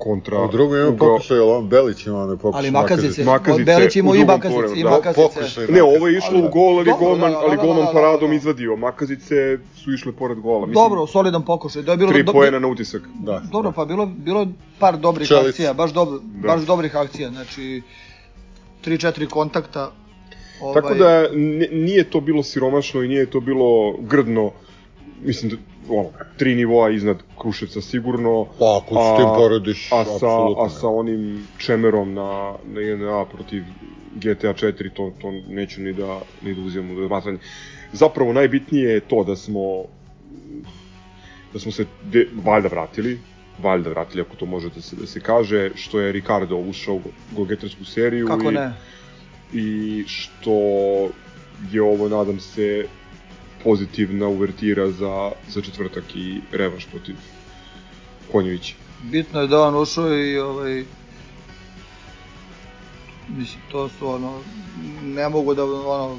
kontra 0.00 0.38
U 0.38 0.48
drugom 0.48 0.76
ima 0.78 0.96
pokušaj, 0.98 1.38
ali 1.38 1.50
on 1.50 1.68
Belić 1.68 2.06
ima 2.06 2.18
onaj 2.18 2.36
pokušaj. 2.36 2.58
Ali 2.58 2.70
Makazice, 2.72 3.24
Makazice 3.24 3.64
Belić 3.64 3.96
imao 3.96 4.12
u 4.12 4.16
i 4.16 4.24
Makazice, 4.24 4.48
i 4.48 4.52
poluvremenu, 4.52 4.84
da. 4.84 4.90
Makazice. 4.90 5.22
Pokušaj 5.24 5.66
Ne, 5.66 5.82
ovo 5.84 6.06
je 6.08 6.18
išlo 6.18 6.30
Ali- 6.32 6.42
u 6.42 6.50
gol, 6.50 6.78
ali 6.78 6.92
golman, 6.98 7.20
da, 7.22 7.38
da, 7.38 7.38
ali 7.40 7.56
da, 7.56 7.62
golman 7.62 7.86
paradom 7.92 8.32
izvadio. 8.32 8.76
Makazice 8.78 9.34
su 9.74 9.92
išle 9.92 10.12
pored 10.12 10.38
gola. 10.40 10.60
Mislim, 10.60 10.74
Dobro, 10.74 11.06
solidan 11.06 11.44
pokušaj. 11.44 11.82
Da 11.82 11.90
je 11.90 11.96
bilo 11.98 12.12
tri 12.12 12.22
do- 12.22 12.32
poena 12.32 12.58
na 12.58 12.68
utisak. 12.68 13.02
Da. 13.16 13.42
Dobro, 13.52 13.72
pa 13.72 13.84
bilo 13.84 14.06
bilo 14.08 14.46
par 14.78 14.96
dobrih 14.98 15.28
Čelic. 15.28 15.48
akcija, 15.48 15.72
baš 15.74 15.92
dobro, 15.92 16.18
Da. 16.18 16.48
baš 16.48 16.60
dobrih 16.62 16.96
akcija, 16.96 17.30
znači 17.30 17.82
3-4 18.80 19.26
kontakta. 19.26 19.92
Ovaj, 20.62 20.74
Tako 20.74 20.94
da 20.94 21.28
nije 21.72 22.04
to 22.04 22.20
bilo 22.20 22.42
siromašno 22.42 23.02
i 23.02 23.08
nije 23.08 23.26
to 23.26 23.40
bilo 23.40 23.66
grdno. 24.00 24.50
Mislim 25.24 25.50
da 25.50 25.56
ono, 25.88 26.10
tri 26.36 26.54
nivoa 26.54 26.90
iznad 26.90 27.16
Kruševca 27.40 27.80
sigurno. 27.80 28.46
Pa, 28.58 28.80
ako 28.82 28.94
s 28.94 29.16
tim 29.16 29.28
porediš, 29.36 29.92
a 29.92 30.04
sa, 30.04 30.14
apsolutno 30.14 30.64
a 30.64 30.68
sa 30.70 30.88
onim 30.88 31.46
čemerom 31.58 32.14
na, 32.14 32.54
na 32.64 32.80
1A 32.80 33.24
protiv 33.32 33.64
GTA 34.14 34.54
4, 34.54 34.90
to, 34.94 35.12
to 35.20 35.30
neću 35.48 35.80
ni 35.80 35.92
da, 35.92 36.20
ni 36.42 36.54
da 36.54 36.60
uzimam 36.60 36.96
u 36.96 37.00
razmatranje. 37.00 37.38
Zapravo 37.92 38.32
najbitnije 38.32 38.90
je 38.90 39.00
to 39.00 39.24
da 39.24 39.36
smo 39.36 39.84
da 41.52 41.58
smo 41.58 41.72
se 41.72 41.86
de, 42.12 42.26
valjda 42.44 42.68
vratili, 42.68 43.18
valjda 43.58 43.90
vratili 43.90 44.20
ako 44.20 44.36
to 44.36 44.46
može 44.46 44.68
da 44.74 44.80
se, 44.80 44.96
da 44.96 45.06
se 45.06 45.20
kaže, 45.20 45.70
što 45.74 46.00
je 46.00 46.12
Ricardo 46.12 46.56
ušao 46.56 46.94
u 46.94 47.02
golgetarsku 47.32 47.84
seriju 47.84 48.26
Kako 48.26 48.50
i, 48.50 48.54
ne? 48.54 48.72
i 49.52 50.04
što 50.06 50.52
je 51.72 51.82
ovo, 51.82 52.08
nadam 52.08 52.40
se, 52.40 52.86
pozitivna 53.64 54.28
uvertira 54.28 54.90
za, 54.90 55.30
za 55.48 55.60
četvrtak 55.62 56.04
i 56.16 56.40
revanš 56.52 56.86
protiv 56.86 57.14
Konjevića. 58.32 58.74
Bitno 59.02 59.40
je 59.40 59.46
da 59.46 59.60
on 59.60 59.76
ušao 59.76 60.14
i 60.16 60.38
ovaj 60.38 60.84
mislim 63.28 63.62
to 63.70 63.88
su 63.88 64.08
ono 64.08 64.40
ne 65.04 65.28
mogu 65.28 65.54
da 65.54 65.64
ono 65.64 66.18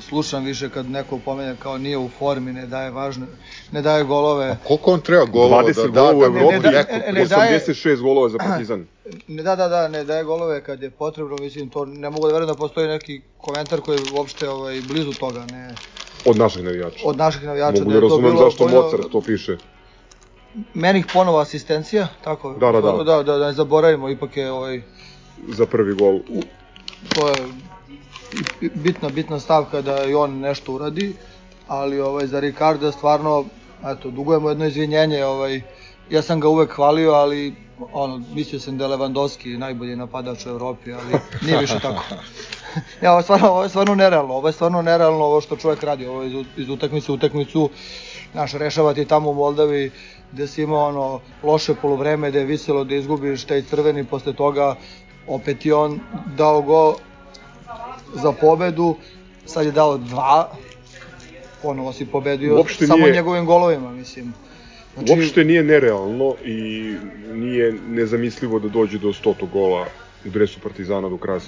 slušam 0.00 0.44
više 0.44 0.68
kad 0.68 0.90
neko 0.90 1.18
pomene 1.18 1.56
kao 1.58 1.78
nije 1.78 1.98
u 1.98 2.08
formi, 2.08 2.52
ne 2.52 2.66
daje 2.66 2.90
važne, 2.90 3.26
ne 3.72 3.82
daje 3.82 4.04
golove. 4.04 4.56
Koliko 4.64 4.92
on 4.92 5.00
treba 5.00 5.24
golova 5.24 5.62
20 5.64 5.82
da 5.82 5.88
da, 5.92 6.04
u 6.06 6.20
da 6.20 6.26
Evropi, 6.26 6.52
ne 6.52 6.60
da- 6.60 6.70
neko 6.70 6.92
ne- 6.92 7.12
ne 7.12 7.24
daje- 7.26 7.58
86 7.58 8.00
golova 8.00 8.28
za 8.28 8.38
Partizan. 8.38 8.86
Ne, 9.28 9.42
da, 9.42 9.56
da, 9.56 9.68
da, 9.68 9.88
ne 9.88 10.04
daje 10.04 10.24
golove 10.24 10.62
kad 10.62 10.82
je 10.82 10.90
potrebno, 10.90 11.36
mislim, 11.36 11.68
to 11.68 11.84
ne 11.84 12.10
mogu 12.10 12.26
da 12.26 12.32
verujem 12.32 12.46
da 12.46 12.54
postoji 12.54 12.88
neki 12.88 13.20
komentar 13.38 13.80
koji 13.80 13.96
je 13.96 14.02
uopšte 14.14 14.48
ovaj, 14.48 14.80
blizu 14.82 15.12
toga, 15.12 15.46
ne, 15.46 15.74
Od 16.24 16.36
naših 16.36 16.64
navijača. 16.64 16.98
od 17.04 17.16
naših 17.16 17.42
navijača. 17.42 17.78
Mogu 17.78 17.90
da 17.90 17.94
da 17.94 18.00
razumem 18.00 18.36
zašto 18.38 18.68
Mozart 18.68 19.12
to 19.12 19.20
piše. 19.20 19.56
Menih 20.74 21.06
ponovo 21.12 21.38
asistencija, 21.38 22.08
tako? 22.24 22.54
Da, 22.54 22.72
da, 22.72 22.80
da. 22.80 22.92
Da, 22.92 23.22
da, 23.22 23.38
da 23.38 23.46
ne 23.46 23.52
zaboravimo, 23.52 24.08
ipak 24.08 24.36
je 24.36 24.52
ovaj, 24.52 24.82
Za 25.48 25.66
prvi 25.66 25.94
gol. 25.94 26.20
to 27.14 27.28
je 27.28 27.34
bitna, 28.74 29.08
bitna 29.08 29.40
stavka 29.40 29.82
da 29.82 30.04
i 30.04 30.14
on 30.14 30.38
nešto 30.38 30.72
uradi, 30.72 31.14
ali 31.68 32.00
ovaj, 32.00 32.26
za 32.26 32.40
Ricarda 32.40 32.92
stvarno, 32.92 33.44
eto, 33.86 34.10
dugujemo 34.10 34.48
jedno 34.48 34.66
izvinjenje, 34.66 35.24
ovaj, 35.24 35.60
ja 36.10 36.22
sam 36.22 36.40
ga 36.40 36.48
uvek 36.48 36.70
hvalio, 36.70 37.10
ali 37.12 37.54
ono, 37.92 38.22
mislio 38.34 38.60
sam 38.60 38.78
da 38.78 38.84
je 38.84 38.90
Lewandowski 38.90 39.58
najbolji 39.58 39.96
napadač 39.96 40.46
u 40.46 40.48
Evropi, 40.48 40.92
ali 40.92 41.20
nije 41.42 41.58
više 41.58 41.78
tako. 41.82 42.02
ja, 43.02 43.10
ovo 43.10 43.18
je 43.18 43.22
stvarno, 43.22 43.48
ovo 43.48 43.62
je 43.62 43.68
stvarno 43.68 43.94
nerealno, 43.94 44.34
ovo 44.34 44.48
je 44.48 44.52
stvarno 44.52 44.82
nerealno 44.82 45.24
ovo 45.24 45.40
što 45.40 45.56
čovjek 45.56 45.82
radi, 45.82 46.06
ovo 46.06 46.22
je 46.22 46.30
iz, 46.30 46.46
iz 46.56 46.68
utakmice 46.68 47.12
u 47.12 47.14
utakmicu, 47.14 47.70
znaš, 48.32 48.52
rešavati 48.52 49.04
tamo 49.04 49.30
u 49.30 49.34
Moldavi, 49.34 49.90
gde 50.32 50.46
si 50.46 50.62
imao 50.62 50.88
ono 50.88 51.20
loše 51.42 51.74
polovreme, 51.74 52.30
gde 52.30 52.38
je 52.38 52.44
viselo 52.44 52.84
da 52.84 52.94
izgubiš 52.94 53.44
taj 53.44 53.62
crveni, 53.62 54.04
posle 54.04 54.32
toga 54.32 54.76
opet 55.26 55.66
je 55.66 55.74
on 55.74 56.00
dao 56.36 56.62
go 56.62 56.96
za 58.14 58.32
pobedu, 58.32 58.96
sad 59.46 59.66
je 59.66 59.72
dao 59.72 59.98
dva, 59.98 60.50
ponovo 61.62 61.92
si 61.92 62.06
pobedio 62.06 62.56
Uopšte 62.56 62.86
samo 62.86 62.98
nije- 62.98 63.12
njegovim 63.12 63.46
golovima, 63.46 63.90
mislim. 63.90 64.34
Znači, 64.94 65.12
Uopšte 65.12 65.44
nije 65.44 65.62
nerealno 65.62 66.34
i 66.44 66.94
nije 67.32 67.72
nezamislivo 67.88 68.58
da 68.58 68.68
dođe 68.68 68.98
do 68.98 69.08
100. 69.08 69.50
gola 69.52 69.86
u 70.26 70.30
dresu 70.30 70.60
Partizana 70.60 71.08
do 71.08 71.16
kraja 71.16 71.40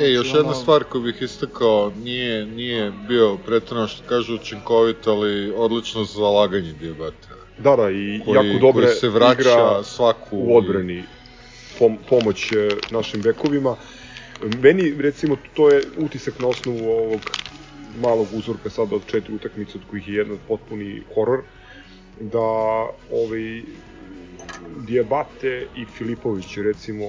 E, 0.00 0.10
još 0.10 0.26
jedna 0.26 0.40
ono- 0.40 0.54
stvar 0.54 0.84
koju 0.84 1.02
bih 1.02 1.22
istakao, 1.22 1.92
nije, 2.04 2.46
nije 2.46 2.92
bio 3.08 3.36
pretredno 3.46 3.88
što 3.88 4.08
kažu 4.08 4.34
učinkovit, 4.34 5.06
ali 5.06 5.52
odlično 5.56 6.04
zalaganje 6.04 6.72
Diabata. 6.72 7.28
Da, 7.58 7.76
da, 7.76 7.90
i 7.90 8.20
Koji, 8.24 8.34
jako 8.34 8.58
dobre 8.60 8.86
koji 8.86 8.96
se 8.96 9.08
vraća 9.08 9.40
igra 9.40 9.82
svaku... 9.82 10.36
u 10.36 10.56
odbrani. 10.56 11.02
pom 11.78 11.98
pomoć 12.08 12.52
e, 12.52 12.68
našim 12.90 13.22
bekovima. 13.22 13.76
Meni, 14.62 14.94
recimo, 14.98 15.36
to 15.54 15.70
je 15.70 15.82
utisak 15.98 16.38
na 16.40 16.48
osnovu 16.48 16.90
ovog 16.90 17.20
malog 18.00 18.26
uzorka 18.32 18.70
sada 18.70 18.96
od 18.96 19.02
četiri 19.06 19.34
utakmice, 19.34 19.78
od 19.78 19.84
kojih 19.90 20.08
je 20.08 20.14
jedna 20.14 20.36
potpuni 20.48 21.02
horor, 21.14 21.42
da 22.20 22.40
ovaj, 23.12 23.62
Diabate 24.86 25.66
i 25.76 25.84
Filipović, 25.84 26.56
recimo, 26.56 27.04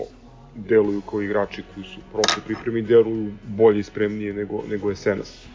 deluju 0.55 1.01
kao 1.01 1.21
igrači 1.21 1.63
koji 1.73 1.85
su 1.85 1.99
prošli 2.13 2.41
pripremi, 2.45 2.81
deluju 2.81 3.31
bolje 3.43 3.79
i 3.79 3.83
spremnije 3.83 4.33
nego, 4.33 4.63
nego 4.69 4.89
je 4.89 4.95
Senas. 4.95 5.45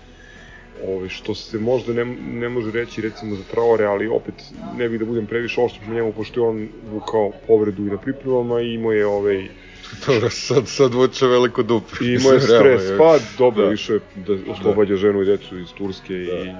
Ove, 0.86 1.08
što 1.08 1.34
se 1.34 1.58
možda 1.58 1.92
ne, 1.92 2.04
ne 2.32 2.48
može 2.48 2.70
reći 2.70 3.00
recimo 3.00 3.36
za 3.36 3.42
Traore, 3.50 3.84
ali 3.84 4.08
opet 4.08 4.34
ne 4.78 4.88
bih 4.88 4.98
da 5.00 5.04
budem 5.04 5.26
previše 5.26 5.60
oštro 5.60 5.82
po 5.86 5.92
njemu, 5.94 6.12
pošto 6.12 6.40
je 6.40 6.48
on 6.48 6.68
vukao 6.92 7.32
povredu 7.46 7.86
i 7.86 7.90
na 7.90 7.96
pripremama 7.96 8.60
i 8.60 8.74
imao 8.74 8.92
je 8.92 9.06
ovaj, 9.06 9.48
Dobro, 10.06 10.30
sad, 10.30 10.68
sad 10.68 10.94
vuče 10.94 11.26
veliko 11.26 11.62
dupe. 11.62 11.96
I 12.00 12.14
imao 12.14 12.32
je 12.32 12.40
stres, 12.40 12.82
pa 12.98 13.18
dobro, 13.38 13.64
Da. 13.64 13.70
više 13.70 13.98
da 14.26 14.52
oslobađa 14.52 14.96
ženu 14.96 15.22
i 15.22 15.26
decu 15.26 15.58
iz 15.58 15.68
Turske 15.78 16.14
i 16.14 16.52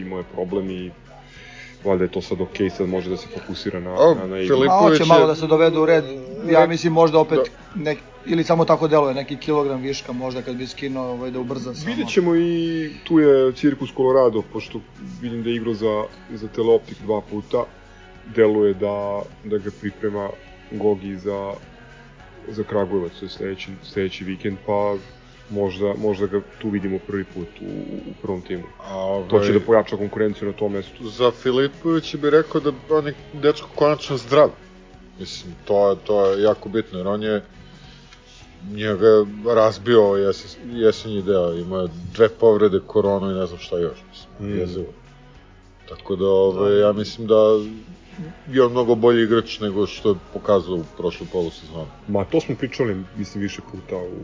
imao 0.00 0.18
je 0.18 0.24
problem 0.32 0.70
i 0.70 0.90
valjda 1.84 2.04
je 2.04 2.10
to 2.10 2.22
sad 2.22 2.40
okej, 2.40 2.70
sad 2.70 2.88
može 2.88 3.10
da 3.10 3.16
se 3.16 3.26
fokusira 3.30 3.80
na, 3.80 3.90
A, 3.92 4.14
na, 4.16 4.26
na 4.26 4.38
igru. 4.38 4.56
Filip- 4.56 4.70
A 4.70 4.74
hoće 4.74 4.92
Lipović 4.92 5.08
malo 5.08 5.20
je- 5.20 5.26
da 5.26 5.34
se 5.34 5.46
dovede 5.46 5.78
u 5.78 5.86
red. 5.86 6.04
Ja 6.50 6.66
mislim 6.66 6.92
možda 6.92 7.18
opet 7.18 7.38
nek, 7.74 7.98
ili 8.26 8.44
samo 8.44 8.64
tako 8.64 8.88
deluje, 8.88 9.14
neki 9.14 9.36
kilogram 9.36 9.80
viška 9.80 10.12
možda 10.12 10.42
kad 10.42 10.56
bi 10.56 10.66
skinuo 10.66 11.04
ovaj, 11.04 11.30
da 11.30 11.38
ubrza 11.38 11.74
samo. 11.74 11.86
Vidjet 11.86 12.08
ćemo 12.08 12.36
i 12.36 12.90
tu 13.04 13.18
je 13.18 13.52
Cirkus 13.52 13.90
Colorado, 13.96 14.42
pošto 14.42 14.80
vidim 15.20 15.42
da 15.42 15.48
je 15.48 15.56
igrao 15.56 15.74
za, 15.74 16.04
za 16.30 16.48
Teleoptik 16.48 16.96
dva 17.00 17.20
puta, 17.20 17.64
deluje 18.26 18.74
da, 18.74 19.22
da 19.44 19.58
ga 19.58 19.70
priprema 19.80 20.28
Gogi 20.70 21.16
za, 21.16 21.52
za 22.48 22.62
Kragujevac, 22.62 23.12
to 23.12 23.24
je 23.24 23.28
sledeći, 23.28 23.70
sledeći 23.82 24.24
vikend, 24.24 24.58
pa 24.66 24.94
možda, 25.52 25.94
možda 25.94 26.26
ga 26.26 26.40
tu 26.58 26.68
vidimo 26.68 26.98
prvi 26.98 27.24
put 27.24 27.48
u, 27.60 27.64
u 28.02 28.22
prvom 28.22 28.40
timu. 28.42 28.62
A, 28.80 28.96
ovaj, 28.96 29.28
To 29.28 29.40
će 29.40 29.52
da 29.52 29.60
pojača 29.60 29.96
konkurenciju 29.96 30.48
na 30.48 30.54
tom 30.54 30.72
mestu. 30.72 31.08
Za 31.08 31.30
Filipovića 31.32 32.18
bih 32.18 32.30
rekao 32.30 32.60
da 32.60 32.72
on 32.90 33.06
je 33.06 33.14
dečko 33.34 33.68
konačno 33.74 34.16
zdrav. 34.16 34.50
Mislim, 35.18 35.54
to, 35.64 35.90
je- 35.90 35.96
to 35.98 36.26
je 36.26 36.42
jako 36.42 36.68
bitno, 36.68 36.98
jer 36.98 37.06
on 37.08 37.22
je 37.22 37.42
njega 38.66 39.06
je 39.06 39.24
razbio 39.46 40.00
jesen, 40.00 40.50
jesenji 40.72 41.22
deo, 41.22 41.52
ima 41.54 41.78
je 41.78 41.88
dve 42.14 42.28
povrede, 42.30 42.80
koronu 42.86 43.30
i 43.30 43.34
ne 43.34 43.46
znam 43.46 43.58
šta 43.58 43.78
još, 43.78 43.98
mislim, 44.10 44.50
Mm. 44.52 44.58
jezivo. 44.58 44.86
Tako 45.88 46.16
da, 46.16 46.26
ove, 46.26 46.78
ja 46.78 46.92
mislim 46.92 47.26
da 47.26 47.34
je 48.48 48.62
on 48.62 48.70
mnogo 48.72 48.94
bolji 48.94 49.22
igrač 49.22 49.60
nego 49.60 49.86
što 49.86 50.10
je 50.10 50.16
pokazao 50.32 50.74
u 50.76 50.84
prošloj 50.96 51.28
polusezonu. 51.32 51.86
Ma 52.08 52.24
to 52.24 52.40
smo 52.40 52.54
pričali, 52.54 52.96
mislim, 53.18 53.42
više 53.42 53.62
puta 53.72 53.96
u, 53.96 54.18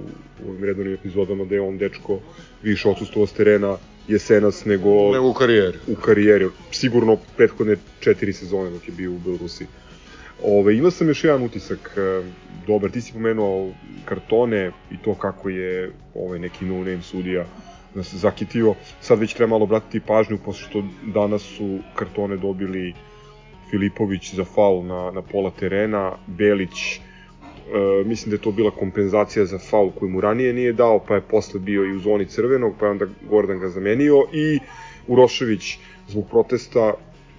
u 0.45 0.51
ovim 0.51 0.65
redovnim 0.65 0.95
epizodama, 0.95 1.45
da 1.45 1.55
je 1.55 1.61
on 1.61 1.79
dečko 1.79 2.19
više 2.63 2.89
odsustvo 2.89 3.27
s 3.27 3.33
terena 3.33 3.77
jesenas 4.09 4.65
nego, 4.65 5.13
Nego 5.13 5.29
u 5.29 5.33
karijeri. 5.35 5.79
u 5.87 5.95
karijeri. 5.95 6.49
Sigurno 6.71 7.17
prethodne 7.37 7.77
četiri 8.01 8.33
sezone 8.33 8.71
dok 8.71 8.89
je 8.89 8.95
bio 8.95 9.13
u 9.13 9.19
Belorusiji. 9.19 9.67
Ove, 10.43 10.77
imao 10.77 10.91
sam 10.91 11.09
još 11.09 11.25
jedan 11.25 11.43
utisak, 11.43 11.97
e, 11.97 12.23
dobar, 12.67 12.91
ti 12.91 13.01
si 13.01 13.13
pomenuo 13.13 13.73
kartone 14.05 14.73
i 14.91 14.99
to 15.05 15.15
kako 15.15 15.49
je 15.49 15.93
ovaj 16.15 16.39
neki 16.39 16.65
no-name 16.65 17.03
sudija 17.03 17.45
nas 17.95 18.15
zakitio. 18.15 18.75
Sad 19.01 19.19
već 19.19 19.35
treba 19.35 19.51
malo 19.51 19.65
obratiti 19.65 20.01
pažnju, 20.01 20.39
pošto 20.45 20.83
danas 21.15 21.43
su 21.43 21.79
kartone 21.95 22.37
dobili 22.37 22.95
Filipović 23.71 24.35
za 24.35 24.45
faul 24.45 24.85
na, 24.85 25.11
na 25.11 25.23
pola 25.23 25.51
terena, 25.51 26.13
Belić, 26.27 26.97
e, 26.97 27.01
mislim 28.05 28.31
da 28.31 28.37
je 28.37 28.43
to 28.43 28.53
bila 28.53 28.71
kompenzacija 28.71 29.45
za 29.45 29.59
faul 29.59 29.91
koji 29.91 30.11
mu 30.11 30.21
ranije 30.21 30.53
nije 30.53 30.73
dao, 30.73 30.99
pa 31.09 31.15
je 31.15 31.21
posle 31.21 31.61
bio 31.61 31.85
i 31.85 31.97
u 31.97 31.99
zoni 31.99 32.27
crvenog, 32.27 32.75
pa 32.81 32.87
je 32.87 32.91
onda 32.91 33.07
Gordon 33.31 33.59
ga 33.59 33.69
zamenio 33.69 34.25
i 34.33 34.59
Urošević 35.07 35.79
zbog 36.09 36.25
protesta, 36.31 36.95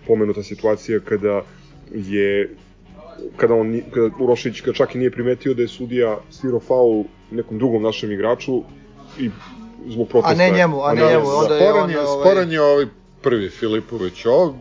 pomenuta 0.08 0.44
situacija 0.44 1.00
kada 1.00 1.42
je 1.94 2.56
kada 3.36 3.54
on 3.54 3.82
kada 3.92 4.10
Urošević 4.20 4.62
kada 4.62 4.74
čak 4.74 4.96
i 4.96 4.98
nije 4.98 5.12
primetio 5.12 5.54
da 5.54 5.62
je 5.62 5.68
sudija 5.68 6.18
svirao 6.30 6.60
faul 6.60 7.04
nekom 7.32 7.58
drugom 7.58 7.84
našem 7.84 8.12
igraču 8.12 8.64
i 9.20 9.30
zbog 9.88 10.08
protesta. 10.08 10.44
A 10.44 10.48
ne 10.48 10.58
njemu, 10.58 10.84
a 10.84 10.94
ne 10.94 11.02
njemu, 11.02 11.26
onda 11.28 11.56
je 11.56 11.62
sporan 11.62 11.84
on... 11.84 11.90
je, 11.90 12.00
ovaj, 12.00 12.22
sporan 12.22 12.52
je 12.52 12.62
ovaj 12.62 12.86
prvi 13.22 13.50
Filipović. 13.50 14.26
Ovo, 14.26 14.56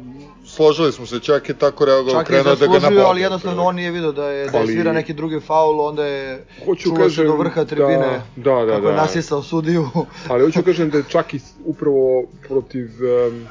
složili 0.58 0.92
smo 0.92 1.06
se, 1.06 1.20
čak 1.20 1.48
je 1.48 1.54
tako 1.54 1.84
reagovao, 1.84 2.22
Čak 2.22 2.30
je 2.30 2.34
krenuo 2.34 2.54
da 2.56 2.66
ga 2.66 2.72
zaslužio, 2.72 2.80
nabode. 2.90 3.02
ali 3.02 3.20
jednostavno 3.20 3.62
on 3.64 3.74
nije 3.76 3.90
video 3.90 4.12
da 4.12 4.28
je, 4.28 4.46
da 4.50 4.58
je 4.58 4.62
Ali- 4.64 4.72
svira 4.72 4.92
neki 4.92 5.14
drugi 5.14 5.40
faul, 5.40 5.80
onda 5.80 6.04
je 6.06 6.44
Hoću 6.64 6.82
čulo 6.82 6.96
se 6.96 7.02
kažem 7.02 7.26
do 7.26 7.36
vrha 7.36 7.64
tribine 7.64 8.22
da, 8.36 8.54
da, 8.54 8.64
da, 8.64 8.72
kako 8.74 8.86
je 8.86 8.94
da. 8.94 9.00
nasisao 9.02 9.42
sudiju. 9.42 9.88
Ali 10.30 10.44
hoću 10.44 10.62
kažem 10.62 10.90
da 10.90 10.98
je 10.98 11.04
čak 11.08 11.34
i 11.34 11.40
upravo 11.64 12.24
protiv 12.48 12.86
um, 13.28 13.46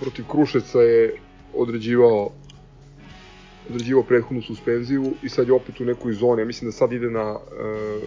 protiv 0.00 0.24
Krušeca 0.30 0.80
je 0.80 1.14
određivao 1.54 2.30
određivao 3.70 4.02
prethodnu 4.02 4.42
suspenziju 4.42 5.12
i 5.22 5.28
sad 5.28 5.46
je 5.48 5.54
opet 5.54 5.80
u 5.80 5.84
nekoj 5.84 6.12
zoni. 6.12 6.42
Ja 6.42 6.46
mislim 6.46 6.70
da 6.70 6.76
sad 6.76 6.92
ide 6.92 7.10
na 7.10 7.30
uh, 7.32 8.02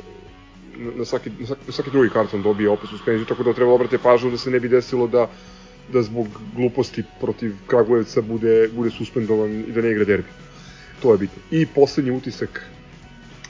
na, 0.78 0.92
na, 0.96 1.06
svaki, 1.06 1.30
na, 1.39 1.46
svaki, 1.48 1.62
na 1.68 1.74
svaki 1.74 1.92
drugi 1.92 2.10
karton 2.10 2.42
dobije 2.42 2.70
opet 2.70 2.89
suspenziju, 2.89 3.26
tako 3.26 3.44
da 3.44 3.54
treba 3.54 3.74
obrate 3.74 3.98
pažnju 3.98 4.32
da 4.32 4.38
se 4.38 4.52
ne 4.52 4.60
bi 4.60 4.70
desilo 4.70 5.08
da 5.08 5.28
da 5.93 6.02
zbog 6.04 6.28
gluposti 6.56 7.04
protiv 7.19 7.56
Kragujevca 7.67 8.21
bude, 8.21 8.69
bude 8.75 8.89
suspendovan 8.91 9.52
i 9.67 9.71
da 9.71 9.82
ne 9.82 9.91
igra 9.91 10.06
derbi. 10.06 10.28
To 11.02 11.12
je 11.12 11.17
bitno. 11.17 11.41
I 11.52 11.65
poslednji 11.65 12.12
utisak, 12.12 12.65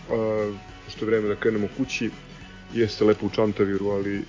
uh, 0.09 0.55
što 0.89 1.05
je 1.05 1.09
vreme 1.09 1.27
da 1.27 1.35
krenemo 1.35 1.67
kući, 1.77 2.09
jeste 2.73 3.05
lepo 3.05 3.25
u 3.25 3.29
Čantaviru, 3.29 3.89
ali 3.89 4.21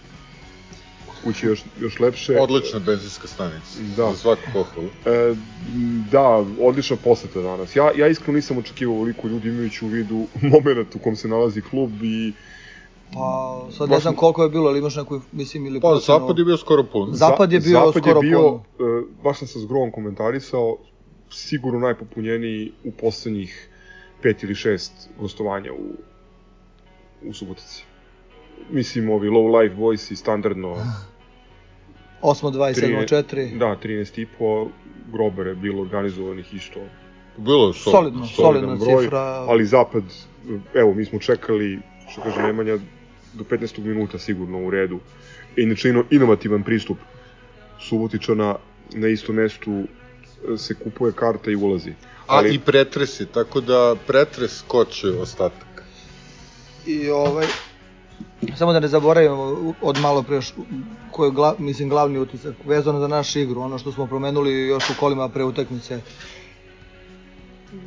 kući 1.25 1.47
još, 1.47 1.63
još 1.81 2.01
lepše. 2.01 2.37
Odlična 2.41 2.79
benzinska 2.79 3.29
stanica. 3.29 3.81
Da. 3.97 4.11
Za 4.11 4.17
svaku 4.17 4.43
pohvalu. 4.53 4.89
E, 5.07 5.35
da, 6.11 6.45
odlična 6.61 6.97
poseta 6.97 7.41
danas. 7.41 7.77
Ja, 7.77 7.91
ja 7.97 8.09
iskreno 8.09 8.37
nisam 8.37 8.59
očekivao 8.59 8.95
ovoliko 8.95 9.29
ljudi 9.29 9.49
imajući 9.49 9.85
u 9.85 9.89
vidu 9.89 10.27
moment 10.53 10.95
u 10.95 10.99
kom 10.99 11.17
se 11.17 11.29
nalazi 11.29 11.61
klub 11.61 11.91
i 12.03 12.33
Pa 13.15 13.61
sad 13.71 13.91
ne 13.91 13.99
znam 13.99 14.15
koliko 14.17 14.43
je 14.43 14.49
bilo, 14.49 14.69
ali 14.69 14.79
imaš 14.79 14.97
neku, 14.97 15.21
mislim, 15.33 15.67
ili 15.67 15.81
Pa, 15.81 15.89
procenu- 15.89 16.19
zapad 16.19 16.39
je 16.39 16.45
bio 16.45 16.57
skoro 16.57 16.85
pun. 16.85 17.09
Zapad 17.13 17.53
je 17.53 17.61
bio 17.61 17.73
Zapad 17.73 18.03
skoro 18.03 18.17
je 18.17 18.21
bio, 18.21 18.61
pun. 18.79 18.87
e, 18.87 19.03
baš 19.25 19.39
sam 19.39 19.49
sa 19.49 19.59
zgrovom 19.59 19.91
komentarisao, 19.91 20.77
sigurno 21.31 21.81
najpopunjeniji 21.81 22.73
u 22.85 22.93
poslednjih 22.93 23.69
pet 24.23 24.43
ili 24.43 24.55
šest 24.55 24.93
gostovanja 25.21 25.73
u, 25.73 25.93
u 27.29 27.33
Subotici. 27.33 27.85
Mislim, 28.71 29.11
ovi 29.11 29.29
low 29.29 29.61
life 29.61 29.75
boys 29.77 30.13
i 30.13 30.17
standardno 30.17 30.77
8 32.23 32.53
2 32.53 32.71
i 32.71 32.75
7 32.75 33.25
4. 33.25 33.59
Da, 33.59 33.77
13 33.85 34.21
i 34.21 34.27
po, 34.39 34.69
grober 35.13 35.47
je 35.47 35.55
bilo 35.55 35.83
organizovanih 35.83 36.55
isto. 36.55 36.81
Bilo 37.37 37.67
je 37.67 37.75
sol, 37.75 37.93
Solidno, 37.93 38.27
solidna 38.27 38.77
broj, 38.77 39.03
cifra. 39.03 39.21
Ali 39.21 39.65
zapad, 39.65 40.03
evo, 40.75 40.95
mi 40.95 41.05
smo 41.05 41.19
čekali, 41.19 41.79
što 42.09 42.21
kaže 42.21 42.43
Nemanja, 42.43 42.79
do 43.33 43.45
15. 43.45 43.79
minuta 43.79 44.19
sigurno 44.19 44.59
u 44.67 44.71
redu. 44.71 45.01
Inače, 45.57 45.89
ino, 45.89 46.05
inovativan 46.11 46.63
pristup 46.63 46.99
Subotičana 47.81 48.57
na 48.93 49.09
istom 49.09 49.35
mestu 49.35 49.71
e, 49.73 50.57
se 50.59 50.75
kupuje 50.75 51.13
karta 51.13 51.51
i 51.51 51.57
ulazi. 51.57 51.93
A 52.27 52.47
i 52.47 52.59
pretresi, 52.59 53.27
tako 53.27 53.61
da 53.61 53.97
pretres 54.07 54.63
koče 54.67 55.09
ostatak. 55.09 55.85
I 56.87 57.11
ovaj, 57.11 57.47
samo 58.57 58.73
da 58.73 58.81
ne 58.81 58.89
zaboravimo 58.89 59.75
od 59.83 59.99
malo 60.01 60.23
pre 60.23 60.37
još, 60.37 60.53
koji 61.11 61.29
je 61.29 61.33
gla, 61.33 61.55
mislim 61.59 61.89
glavni 61.89 62.19
utisak 62.19 62.55
vezano 62.65 63.01
za 63.01 63.09
našu 63.09 63.39
igru, 63.39 63.61
ono 63.61 63.79
što 63.79 63.93
smo 63.93 64.07
promenuli 64.07 64.67
još 64.67 64.91
u 64.91 64.95
kolima 65.01 65.29
pre 65.29 65.45
utakmice. 65.45 66.01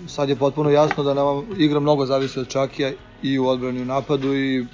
Sad 0.07 0.29
je 0.29 0.35
potpuno 0.35 0.69
jasno 0.69 1.03
da 1.03 1.13
nam 1.13 1.45
igra 1.57 1.79
mnogo 1.79 2.05
zavisi 2.05 2.39
od 2.39 2.47
Čakija 2.47 2.91
i 3.23 3.39
u 3.39 3.47
odbrani 3.47 3.79
i 3.79 3.81
u 3.81 3.85
napadu 3.85 4.35
i 4.35 4.65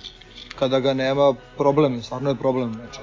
kada 0.60 0.80
ga 0.80 0.93
nema 0.93 1.34
problem 1.58 2.02
stvarno 2.04 2.30
je 2.30 2.36
problem. 2.36 2.74
Znači, 2.74 3.00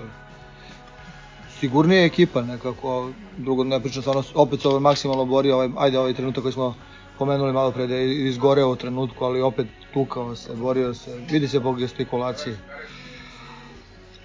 sigurnije 1.60 2.00
je 2.00 2.06
ekipa 2.06 2.42
nekako, 2.42 3.10
drugo 3.36 3.64
ne 3.64 3.80
pričam 3.80 4.02
stvarno, 4.02 4.22
opet 4.34 4.60
se 4.60 4.68
ovaj 4.68 4.80
maksimalno 4.80 5.24
bori, 5.24 5.50
ovaj, 5.50 5.68
ajde 5.76 5.98
ovaj 5.98 6.14
trenutak 6.14 6.42
koji 6.42 6.52
smo 6.52 6.74
pomenuli 7.18 7.52
malo 7.52 7.70
pre 7.70 7.86
da 7.86 7.94
je 7.94 8.28
izgoreo 8.28 8.68
u 8.68 8.76
trenutku, 8.76 9.24
ali 9.24 9.40
opet 9.40 9.66
tukao 9.94 10.36
se, 10.36 10.54
borio 10.54 10.94
se, 10.94 11.18
vidi 11.30 11.48
se 11.48 11.60
po 11.60 11.72
gestikulaciji. 11.72 12.54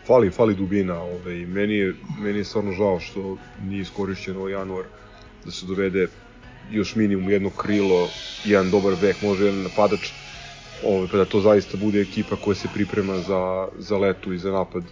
Fali, 0.08 0.32
fali 0.32 0.56
dubina, 0.56 1.02
ovaj, 1.02 1.36
meni 1.36 1.74
je, 1.74 1.94
meni 2.20 2.38
je 2.38 2.44
stvarno 2.44 2.72
žao 2.72 3.00
što 3.00 3.38
nije 3.64 3.82
iskorišćen 3.82 4.38
ovaj 4.38 4.52
januar 4.52 4.84
da 5.46 5.52
se 5.52 5.66
dovede 5.66 6.08
još 6.72 6.96
minimum 6.96 7.30
jedno 7.30 7.50
krilo, 7.50 8.08
jedan 8.46 8.72
dobar 8.72 8.96
bek, 9.02 9.22
može 9.22 9.46
jedan 9.46 9.64
napadač, 9.64 10.12
ovaj, 10.84 11.08
pa 11.12 11.18
da 11.18 11.26
to 11.26 11.42
zaista 11.42 11.78
bude 11.78 12.02
ekipa 12.02 12.36
koja 12.36 12.56
se 12.56 12.68
priprema 12.74 13.18
za, 13.18 13.68
za 13.78 13.98
letu 13.98 14.34
i 14.34 14.38
za 14.38 14.52
napad 14.52 14.84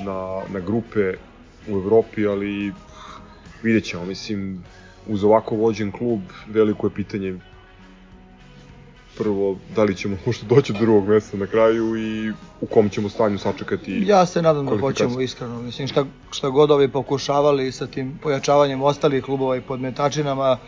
na, 0.00 0.42
na 0.48 0.60
grupe 0.60 1.14
u 1.68 1.76
Evropi, 1.76 2.26
ali 2.26 2.72
vidjet 3.62 3.84
ćemo, 3.84 4.04
mislim, 4.04 4.64
uz 5.06 5.24
ovako 5.24 5.56
vođen 5.56 5.92
klub, 5.92 6.20
veliko 6.46 6.86
je 6.86 6.94
pitanje 6.94 7.38
prvo 9.18 9.58
da 9.76 9.84
li 9.84 9.96
ćemo 9.96 10.16
možda 10.26 10.46
doći 10.46 10.72
do 10.72 10.78
drugog 10.78 11.08
mesta 11.08 11.36
na 11.36 11.46
kraju 11.46 11.96
i 11.96 12.32
u 12.60 12.66
kom 12.66 12.88
ćemo 12.88 13.08
stanju 13.08 13.38
sačekati 13.38 14.02
Ja 14.06 14.26
se 14.26 14.42
nadam 14.42 14.66
da 14.66 14.78
hoćemo 14.78 15.20
iskreno. 15.20 15.62
Mislim 15.62 15.88
šta, 15.88 16.04
šta 16.30 16.48
god 16.48 16.70
ovi 16.70 16.88
pokušavali 16.88 17.72
sa 17.72 17.86
tim 17.86 18.18
pojačavanjem 18.22 18.82
ostalih 18.82 19.24
klubova 19.24 19.56
i 19.56 19.60
podmetačinama, 19.60 20.58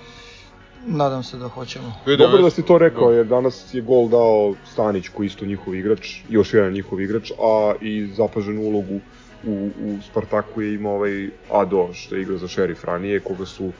nadam 0.86 1.22
se 1.22 1.36
da 1.36 1.48
hoćemo. 1.48 1.92
Dobro 2.18 2.42
da 2.42 2.50
si 2.50 2.62
to 2.62 2.78
rekao, 2.78 3.10
jer 3.10 3.26
danas 3.26 3.74
je 3.74 3.80
gol 3.82 4.08
dao 4.08 4.54
Stanić, 4.72 5.08
koji 5.08 5.26
isto 5.26 5.46
njihov 5.46 5.74
igrač, 5.74 6.16
još 6.28 6.54
jedan 6.54 6.72
njihov 6.72 7.00
igrač, 7.00 7.30
a 7.30 7.74
i 7.80 8.06
zapaženu 8.06 8.62
ulogu 8.62 9.00
u, 9.46 9.70
u 9.84 9.98
Spartaku 10.10 10.62
je 10.62 10.74
imao 10.74 10.94
ovaj 10.94 11.28
Ado, 11.52 11.88
što 11.92 12.14
je 12.14 12.22
igrao 12.22 12.38
za 12.38 12.48
šerif 12.48 12.84
ranije, 12.84 13.20
koga 13.20 13.46
su 13.46 13.72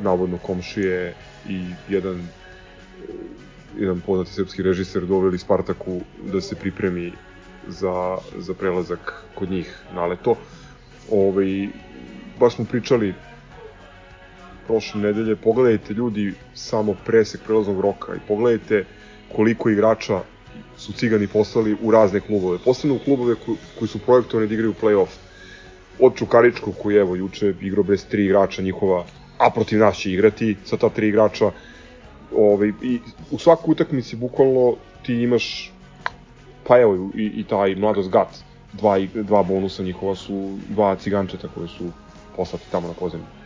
navodno 0.00 0.38
komšije 0.38 1.14
i 1.48 1.64
jedan 1.88 2.28
jedan 3.78 4.00
poznati 4.00 4.32
srpski 4.32 4.62
režiser 4.62 5.06
doveli 5.06 5.38
Spartaku 5.38 6.00
da 6.32 6.40
se 6.40 6.56
pripremi 6.56 7.12
za, 7.68 8.18
za 8.38 8.54
prelazak 8.54 9.24
kod 9.34 9.50
njih 9.50 9.78
na 9.94 10.06
leto. 10.06 10.36
Ovaj, 11.10 11.68
baš 12.40 12.54
smo 12.54 12.64
pričali 12.64 13.14
prošle 14.70 15.00
nedelje, 15.00 15.36
pogledajte 15.36 15.94
ljudi 15.94 16.34
samo 16.54 16.94
presek 17.06 17.40
prelaznog 17.46 17.80
roka 17.80 18.14
i 18.14 18.20
pogledajte 18.28 18.84
koliko 19.36 19.70
igrača 19.70 20.20
su 20.76 20.92
cigani 20.92 21.26
poslali 21.26 21.76
u 21.82 21.90
razne 21.90 22.20
klubove. 22.20 22.58
Posebno 22.64 22.96
u 22.96 22.98
klubove 23.04 23.34
ko, 23.34 23.56
koji 23.78 23.88
su 23.88 23.98
projektovani 23.98 24.48
da 24.48 24.54
igraju 24.54 24.74
play-off. 24.82 25.16
Od 25.98 26.14
Čukaričkog 26.16 26.74
koji 26.82 26.96
evo 26.96 27.16
juče 27.16 27.54
igrao 27.60 27.82
bez 27.84 28.04
tri 28.06 28.24
igrača 28.24 28.62
njihova, 28.62 29.04
a 29.38 29.50
protiv 29.50 29.78
nas 29.78 29.96
će 29.96 30.12
igrati 30.12 30.56
sa 30.64 30.76
ta 30.76 30.88
tri 30.88 31.08
igrača. 31.08 31.50
Ovaj, 32.36 32.72
I 32.82 32.98
u 33.30 33.38
svakoj 33.38 33.72
utakmici 33.72 34.16
bukvalno 34.16 34.76
ti 35.02 35.14
imaš 35.14 35.72
pa 36.66 36.78
evo 36.78 37.10
i, 37.14 37.26
i 37.42 37.44
taj 37.44 37.74
Mladost 37.74 38.10
Gat, 38.10 38.38
dva, 38.72 38.98
dva 39.14 39.42
bonusa 39.42 39.82
njihova 39.82 40.14
su 40.14 40.58
dva 40.68 40.96
cigančeta 40.96 41.48
koje 41.54 41.68
su 41.68 41.90
poslati 42.36 42.70
tamo 42.70 42.88
na 42.88 42.94
pozemlju. 42.94 43.39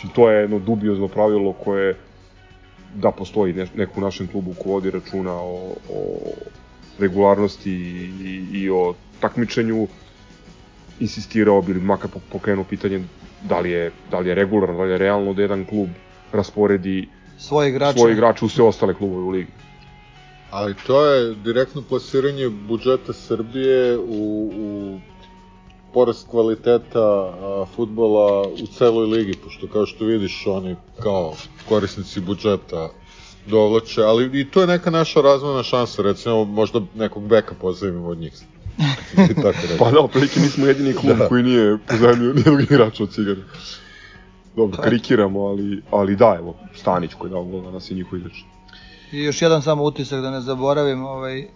Znači, 0.00 0.14
to 0.14 0.30
je 0.30 0.40
jedno 0.40 0.58
dubiozno 0.58 1.08
pravilo 1.08 1.52
koje 1.52 1.96
da 2.94 3.10
postoji 3.10 3.52
ne, 3.52 3.66
neko 3.76 3.92
u 3.96 4.04
našem 4.04 4.26
klubu 4.26 4.54
ko 4.54 4.68
vodi 4.68 4.90
računa 4.90 5.32
o, 5.32 5.74
o 5.90 6.04
regularnosti 6.98 7.70
i, 7.70 8.10
i, 8.24 8.60
i 8.60 8.70
o 8.70 8.94
takmičenju 9.20 9.86
insistirao 11.00 11.62
bi 11.62 11.72
ili 11.72 11.80
makar 11.80 12.10
po- 12.10 12.20
pokrenuo 12.32 12.64
pitanje 12.64 13.04
da 13.42 13.60
li 13.60 13.70
je, 13.70 13.90
da 14.10 14.18
li 14.18 14.28
je 14.28 14.34
regularno, 14.34 14.76
da 14.76 14.84
li 14.84 14.90
je 14.90 14.98
realno 14.98 15.34
da 15.34 15.42
jedan 15.42 15.64
klub 15.64 15.88
rasporedi 16.32 17.08
Svoje 17.38 17.68
igrače. 17.70 17.98
svoje 17.98 18.12
igrače 18.12 18.44
u 18.44 18.48
sve 18.48 18.64
ostale 18.64 18.94
klubove 18.94 19.22
u 19.22 19.30
ligi. 19.30 19.50
Ali 20.50 20.74
to 20.86 21.04
je 21.06 21.34
direktno 21.34 21.82
plasiranje 21.88 22.48
budžeta 22.48 23.12
Srbije 23.12 23.98
u, 23.98 24.50
u 24.56 25.00
porast 25.94 26.28
kvaliteta 26.28 27.00
a, 27.00 27.64
futbola 27.76 28.48
u 28.48 28.66
celoj 28.78 29.06
ligi, 29.06 29.34
pošto 29.44 29.66
kao 29.68 29.86
što 29.86 30.04
vidiš 30.04 30.46
oni 30.46 30.76
kao 31.02 31.34
korisnici 31.68 32.20
budžeta 32.20 32.88
dovlače, 33.46 34.02
ali 34.02 34.40
i 34.40 34.50
to 34.50 34.60
je 34.60 34.66
neka 34.66 34.90
naša 34.90 35.20
razvojna 35.20 35.62
šansa, 35.62 36.02
recimo 36.02 36.44
možda 36.44 36.80
nekog 36.94 37.22
beka 37.26 37.54
pozajmimo 37.60 38.08
od 38.08 38.18
njih. 38.18 38.32
Tako. 39.42 39.58
Pa 39.78 39.90
da, 39.90 40.00
otprilike 40.00 40.40
mi 40.40 40.46
smo 40.46 40.66
jedini 40.66 40.94
klub 40.94 41.18
Da. 41.18 41.28
koji 41.28 41.42
nije 41.42 41.78
pozajmio 41.88 42.32
nijednog 42.32 42.60
igrača 42.62 43.02
od 43.02 43.14
Cigana. 43.14 43.44
Dobro, 44.56 44.82
karikiramo, 44.82 45.40
ali, 45.40 45.82
ali 45.90 46.16
da, 46.16 46.36
evo, 46.38 46.56
Stanić 46.74 47.14
koji 47.14 47.30
je 47.30 47.32
dao 47.32 47.44
gol 47.44 47.62
danas 47.62 47.90
je 47.90 47.94
njihov 47.94 48.18
igrač. 48.18 48.32
I 49.12 49.18
još 49.22 49.42
jedan 49.42 49.62
samo 49.62 49.82
utisak 49.82 50.20
da 50.22 50.30
ne 50.30 50.40
zaboravim, 50.40 51.04
ovaj, 51.04 51.48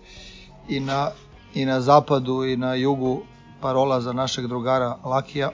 i 0.69 0.81
na, 0.81 1.11
i 1.55 1.65
na 1.65 1.81
zapadu 1.81 2.45
i 2.45 2.57
na 2.57 2.75
jugu 2.75 3.23
parola 3.65 4.01
za 4.01 4.13
našeg 4.13 4.47
drugara 4.47 4.97
Lakija, 5.05 5.51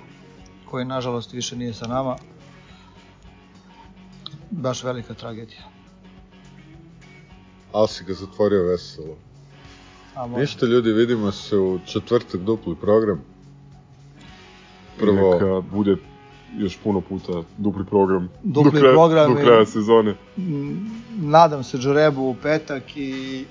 koji 0.71 0.85
nažalost 0.85 1.33
više 1.33 1.57
nije 1.57 1.75
sa 1.75 1.87
nama. 1.87 2.17
Baš 4.51 4.83
velika 4.85 5.15
tragedija. 5.15 5.63
Ali 7.73 7.89
si 7.89 8.05
ga 8.05 8.15
zatvorio 8.15 8.63
veselo. 8.63 9.15
A. 10.15 10.27
Ništa 10.27 10.67
ljudi, 10.67 10.93
vidimo 10.93 11.33
se 11.33 11.57
u 11.57 11.79
četvrtak 11.87 12.41
dupli 12.41 12.77
program. 12.77 13.21
Prvo, 14.99 15.33
Neka 15.35 15.61
bude 15.71 15.97
još 16.59 16.79
puno 16.79 17.01
puta 17.01 17.33
dupli 17.59 17.85
program. 17.85 18.29
Dupli 18.43 18.71
do 18.73 18.79
kraja, 18.81 18.93
program 18.93 19.35
Do 19.35 19.41
i- 19.41 19.45
kraja 19.45 19.67
sezone. 19.67 20.15
Mm, 20.37 20.91
Nadam 21.17 21.65
se 21.65 21.79
Džorebu 21.79 22.23
u 22.23 22.35
petak 22.35 22.97
i 22.97 23.45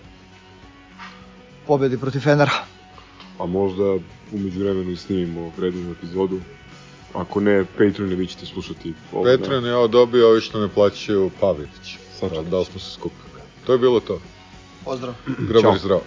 pobedi 1.67 1.97
protiv 1.97 2.19
Fenera. 2.19 2.51
A 3.39 3.45
možda 3.45 3.83
umeđu 4.31 4.59
vremenu 4.59 4.91
i 4.91 4.95
snimimo 4.95 5.51
predivnu 5.57 5.91
epizodu. 5.91 6.39
Ako 7.13 7.39
ne, 7.39 7.65
Patreon 7.65 8.09
vi 8.09 8.27
ćete 8.27 8.45
slušati 8.45 8.93
ovo. 9.13 9.23
Petran 9.23 9.65
je 9.65 9.75
ovo 9.75 9.87
dobio 9.87 10.29
ovi 10.29 10.41
što 10.41 10.59
ne 10.59 10.67
plaćaju 10.67 11.31
Pavljević. 11.39 11.97
Da, 12.21 12.41
da 12.41 12.59
li 12.59 12.65
smo 12.65 12.79
se 12.79 12.91
skupili. 12.91 13.29
To 13.65 13.71
je 13.73 13.79
bilo 13.79 13.99
to. 13.99 14.21
Pozdrav. 14.85 15.13
Grabar 15.39 15.61
Ćao. 15.61 15.77
zdravo. 15.77 16.01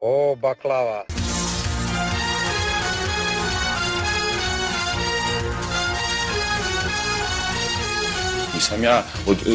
O, 0.00 0.36
baklava. 0.36 1.17
Nisam 8.58 8.82
ja 8.82 9.02
od, 9.26 9.36
e, 9.46 9.50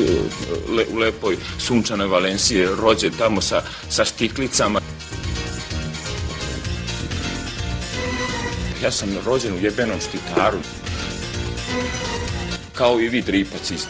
le, 0.76 0.86
u 0.94 0.98
lepoj 0.98 1.38
sunčanoj 1.60 2.08
Valencije 2.08 2.70
rođen 2.82 3.14
tamo 3.18 3.42
sa, 3.42 3.62
sa 3.90 4.06
štiklicama. 4.06 4.82
Ja 8.84 8.92
sam 8.92 9.10
rođen 9.26 9.54
u 9.54 9.58
jebenom 9.62 10.00
štitaru. 10.00 10.58
Kao 12.74 13.00
i 13.00 13.10
vi 13.10 13.22
dripac 13.22 13.72
isto. 13.72 13.90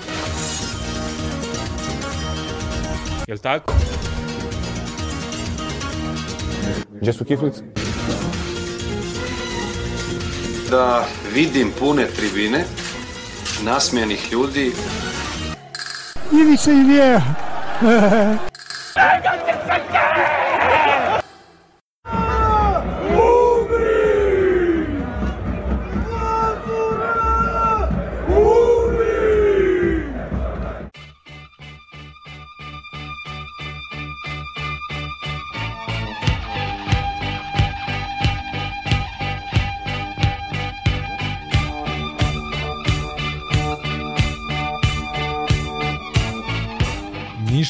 Jel 3.27 3.37
tako? 3.37 3.73
Gdje 7.01 7.13
su 7.13 7.25
kiflice? 7.25 7.61
Da 10.69 11.07
vidim 11.33 11.71
pune 11.79 12.07
tribine, 12.07 12.65
nasmijenih 13.63 14.31
ljudi, 14.31 14.71
Ivica 16.33 16.71
i 16.73 16.83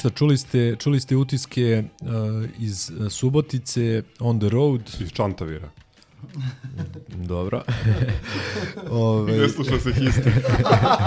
Ništa, 0.04 0.18
čuli 0.18 0.38
ste, 0.38 0.76
čuli 0.76 1.00
ste 1.00 1.16
utiske 1.16 1.84
uh, 2.02 2.10
iz 2.60 2.92
uh, 2.92 3.12
Subotice, 3.12 4.04
on 4.20 4.40
the 4.40 4.50
road. 4.50 4.82
Iz 5.00 5.12
Čantavira. 5.12 5.70
Dobro. 7.08 7.64
Ove, 8.90 9.38
Ne 9.38 9.50
sluša 9.50 9.80
se 9.80 9.94
histi. 9.94 10.30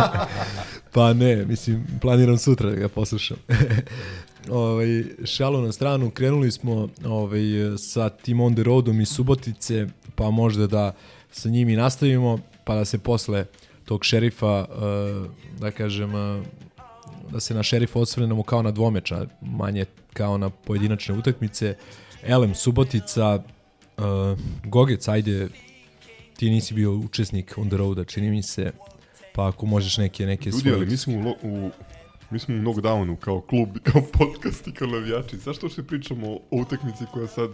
pa 0.95 1.13
ne, 1.13 1.45
mislim, 1.45 1.87
planiram 2.01 2.39
sutra 2.39 2.71
da 2.71 2.77
ga 2.77 2.89
poslušam. 2.89 3.37
ovaj, 4.51 5.05
šalu 5.25 5.63
na 5.63 5.73
stranu, 5.73 6.11
krenuli 6.11 6.51
smo 6.51 6.89
ovaj, 7.05 7.43
sa 7.79 8.09
tim 8.09 8.41
on 8.41 8.55
the 8.55 8.63
roadom 8.63 9.01
iz 9.01 9.09
Subotice, 9.09 9.87
pa 10.15 10.31
možda 10.31 10.67
da 10.67 10.95
sa 11.31 11.49
njim 11.49 11.69
i 11.69 11.77
nastavimo, 11.77 12.39
pa 12.65 12.75
da 12.75 12.85
se 12.85 12.99
posle 12.99 13.45
tog 13.85 14.05
šerifa, 14.05 14.65
uh, 14.65 15.31
da 15.61 15.71
kažem, 15.71 16.15
uh, 16.15 16.47
da 17.31 17.41
se 17.41 17.55
na 17.55 17.63
šerifa 17.63 17.99
osvrnemo 17.99 18.43
kao 18.43 18.63
na 18.63 18.71
dvomeča, 18.71 19.27
manje 19.41 19.85
kao 20.13 20.39
na 20.39 20.51
pojedinačne 20.51 21.15
utakmice. 21.15 21.77
Elem 22.23 22.55
Subotica, 22.55 23.43
uh, 23.97 24.05
Gogec, 24.65 25.09
ajde, 25.09 25.49
ti 26.37 26.51
nisi 26.51 26.75
bio 26.75 26.93
učesnik 26.93 27.55
on 27.57 27.69
the 27.69 27.77
roada, 27.77 28.05
čini 28.05 28.31
mi 28.31 28.43
se, 28.43 28.73
pa 29.35 29.49
ako 29.49 29.67
možeš 29.67 29.99
neke, 29.99 30.27
neke 30.27 30.51
Ljudi, 30.51 30.61
svoje 30.61 30.77
ali 30.77 30.87
mi 30.87 30.97
smo 30.97 31.15
u, 31.15 31.23
lo- 31.23 31.37
u 31.43 31.71
mi 32.31 32.39
smo 32.39 32.55
u 32.55 32.59
knockdownu 32.59 33.17
kao 33.17 33.41
klub, 33.41 33.69
kao 33.93 34.03
podcast 34.13 34.67
i 34.67 34.73
kao 34.73 34.89
navijači. 34.89 35.37
Zašto 35.37 35.69
što 35.69 35.83
pričamo 35.83 36.33
o 36.33 36.41
utakmici 36.51 37.05
koja 37.13 37.27
sad 37.27 37.51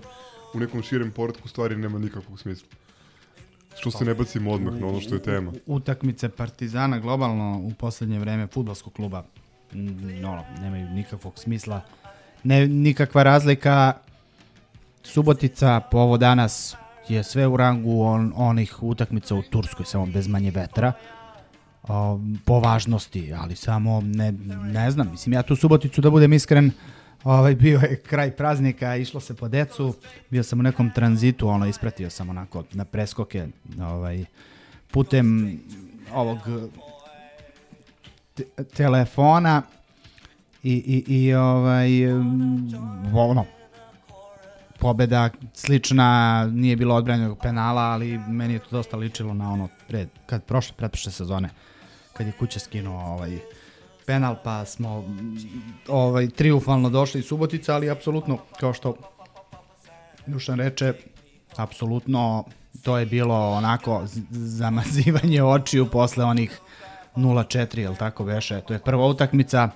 u 0.54 0.58
nekom 0.58 0.82
širem 0.82 1.10
poredku 1.10 1.48
stvari 1.48 1.76
nema 1.76 1.98
nikakvog 1.98 2.40
smisla. 2.40 2.68
Što 3.78 3.90
se 3.90 4.04
ne 4.04 4.14
bacimo 4.14 4.52
odmah 4.52 4.74
na 4.80 4.86
ono 4.86 5.00
što 5.00 5.14
je 5.14 5.22
tema. 5.22 5.52
Utakmice 5.66 6.28
Partizana 6.28 6.98
globalno 6.98 7.60
u 7.64 7.72
poslednje 7.74 8.18
vreme 8.18 8.46
futbolskog 8.46 8.92
kluba 8.92 9.24
ono, 10.26 10.44
nemaju 10.60 10.88
nikakvog 10.88 11.38
smisla. 11.38 11.80
Ne, 12.44 12.68
nikakva 12.68 13.22
razlika 13.22 13.92
Subotica 15.02 15.80
po 15.90 15.98
ovo 15.98 16.16
danas 16.16 16.76
je 17.08 17.22
sve 17.22 17.46
u 17.46 17.56
rangu 17.56 18.02
on, 18.02 18.32
onih 18.36 18.82
utakmica 18.82 19.34
u 19.34 19.42
Turskoj, 19.42 19.86
samo 19.86 20.06
bez 20.06 20.28
manje 20.28 20.50
vetra 20.50 20.92
o, 21.82 22.20
po 22.44 22.60
važnosti, 22.60 23.32
ali 23.38 23.56
samo 23.56 24.00
ne, 24.00 24.32
ne 24.64 24.90
znam, 24.90 25.10
mislim 25.10 25.32
ja 25.32 25.42
tu 25.42 25.56
Suboticu 25.56 26.00
da 26.00 26.10
budem 26.10 26.32
iskren, 26.32 26.70
ovaj, 27.24 27.54
bio 27.54 27.78
je 27.78 27.96
kraj 27.96 28.30
praznika, 28.30 28.96
išlo 28.96 29.20
se 29.20 29.34
po 29.34 29.48
decu, 29.48 29.94
bio 30.30 30.42
sam 30.42 30.60
u 30.60 30.62
nekom 30.62 30.90
tranzitu, 30.90 31.48
ono, 31.48 31.66
ispratio 31.66 32.10
sam 32.10 32.30
onako 32.30 32.64
na 32.72 32.84
preskoke, 32.84 33.48
ovaj, 33.80 34.24
putem 34.90 35.58
ovog 36.12 36.38
telefona 38.76 39.62
i, 40.62 40.72
i, 40.72 41.14
i 41.14 41.34
ovaj, 41.34 42.06
ono, 43.14 43.44
pobeda 44.78 45.30
slična, 45.54 46.46
nije 46.46 46.76
bilo 46.76 46.94
odbranjenog 46.94 47.38
penala, 47.42 47.82
ali 47.82 48.18
meni 48.18 48.54
je 48.54 48.58
to 48.58 48.66
dosta 48.70 48.96
ličilo 48.96 49.34
na 49.34 49.52
ono 49.52 49.68
pred, 49.88 50.08
kad 50.26 50.44
prošle, 50.44 50.76
pretprošle 50.76 51.12
sezone, 51.12 51.48
kad 52.12 52.26
je 52.26 52.32
kuća 52.32 52.58
skinuo 52.58 53.00
ovaj, 53.00 53.38
penal, 54.06 54.36
pa 54.44 54.64
smo 54.64 55.04
ovaj, 55.88 56.28
triumfalno 56.28 56.90
došli 56.90 57.20
iz 57.20 57.26
Subotica, 57.26 57.74
ali 57.74 57.90
apsolutno, 57.90 58.38
kao 58.60 58.72
što 58.72 58.96
Dušan 60.26 60.58
reče, 60.58 60.94
apsolutno 61.56 62.44
to 62.82 62.98
je 62.98 63.06
bilo 63.06 63.50
onako 63.50 64.02
zamazivanje 64.30 65.42
očiju 65.56 65.90
posle 65.90 66.24
onih 66.24 66.60
0-4, 67.16 67.78
jel 67.78 67.96
tako 67.96 68.24
beše? 68.24 68.60
To 68.60 68.72
je 68.72 68.78
prva 68.78 69.06
utakmica, 69.06 69.70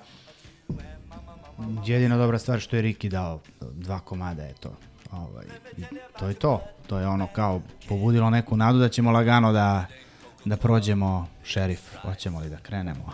jedina 1.85 2.17
dobra 2.17 2.39
stvar 2.39 2.59
što 2.59 2.75
je 2.75 2.81
Riki 2.81 3.09
dao 3.09 3.39
dva 3.61 3.99
komada 3.99 4.43
je 4.43 4.53
to. 4.53 4.77
Ovaj, 5.11 5.45
to 6.19 6.27
je 6.27 6.33
to. 6.33 6.61
To 6.87 6.99
je 6.99 7.07
ono 7.07 7.27
kao 7.27 7.61
pobudilo 7.89 8.29
neku 8.29 8.57
nadu 8.57 8.79
da 8.79 8.89
ćemo 8.89 9.11
lagano 9.11 9.51
da, 9.51 9.85
da 10.45 10.57
prođemo 10.57 11.27
šerif. 11.43 11.81
Hoćemo 12.01 12.39
li 12.39 12.49
da 12.49 12.57
krenemo? 12.57 13.13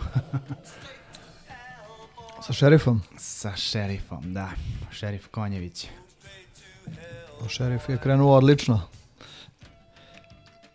Sa 2.46 2.52
šerifom? 2.52 3.02
Sa 3.18 3.56
šerifom, 3.56 4.34
da. 4.34 4.50
Šerif 4.90 5.26
Konjević. 5.28 5.86
O, 7.40 7.48
šerif 7.48 7.88
je 7.88 7.98
krenuo 7.98 8.36
odlično. 8.36 8.80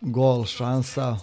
Gol, 0.00 0.44
šansa. 0.44 1.16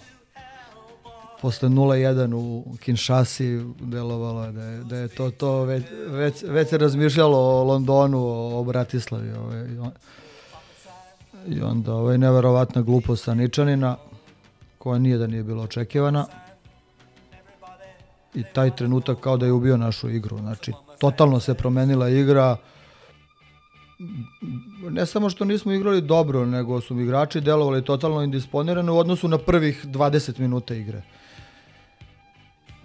Posle 1.42 1.68
0-1 1.68 2.34
u 2.34 2.76
Kinshasi 2.80 3.64
delovalo 3.80 4.44
je 4.44 4.52
da 4.52 4.64
je, 4.64 4.84
da 4.84 4.96
je 4.96 5.08
to 5.08 5.30
to. 5.30 5.64
Već, 5.64 5.84
već, 6.06 6.42
već 6.42 6.68
se 6.68 6.78
razmišljalo 6.78 7.38
o 7.38 7.64
Londonu, 7.64 8.18
o, 8.18 8.60
o 8.60 8.64
Bratislavi. 8.64 9.32
Ovaj, 9.32 9.68
i, 9.68 9.78
on, 9.78 9.90
I 11.46 11.60
onda 11.60 11.94
ovaj, 11.94 12.18
neverovatna 12.18 12.82
glupost 12.82 13.24
Saničanina, 13.24 13.96
koja 14.78 14.98
nije 14.98 15.18
da 15.18 15.26
nije 15.26 15.42
bila 15.42 15.62
očekivana 15.62 16.26
i 18.34 18.44
taj 18.54 18.76
trenutak 18.76 19.20
kao 19.20 19.36
da 19.36 19.46
je 19.46 19.52
ubio 19.52 19.76
našu 19.76 20.10
igru. 20.10 20.38
Znači, 20.38 20.72
totalno 20.98 21.40
se 21.40 21.54
promenila 21.54 22.08
igra. 22.08 22.56
Ne 24.90 25.06
samo 25.06 25.30
što 25.30 25.44
nismo 25.44 25.72
igrali 25.72 26.00
dobro, 26.00 26.46
nego 26.46 26.80
su 26.80 27.00
igrači 27.00 27.40
delovali 27.40 27.84
totalno 27.84 28.22
indisponirano 28.22 28.94
u 28.94 28.98
odnosu 28.98 29.28
na 29.28 29.38
prvih 29.38 29.86
20 29.86 30.40
minuta 30.40 30.74
igre. 30.74 31.02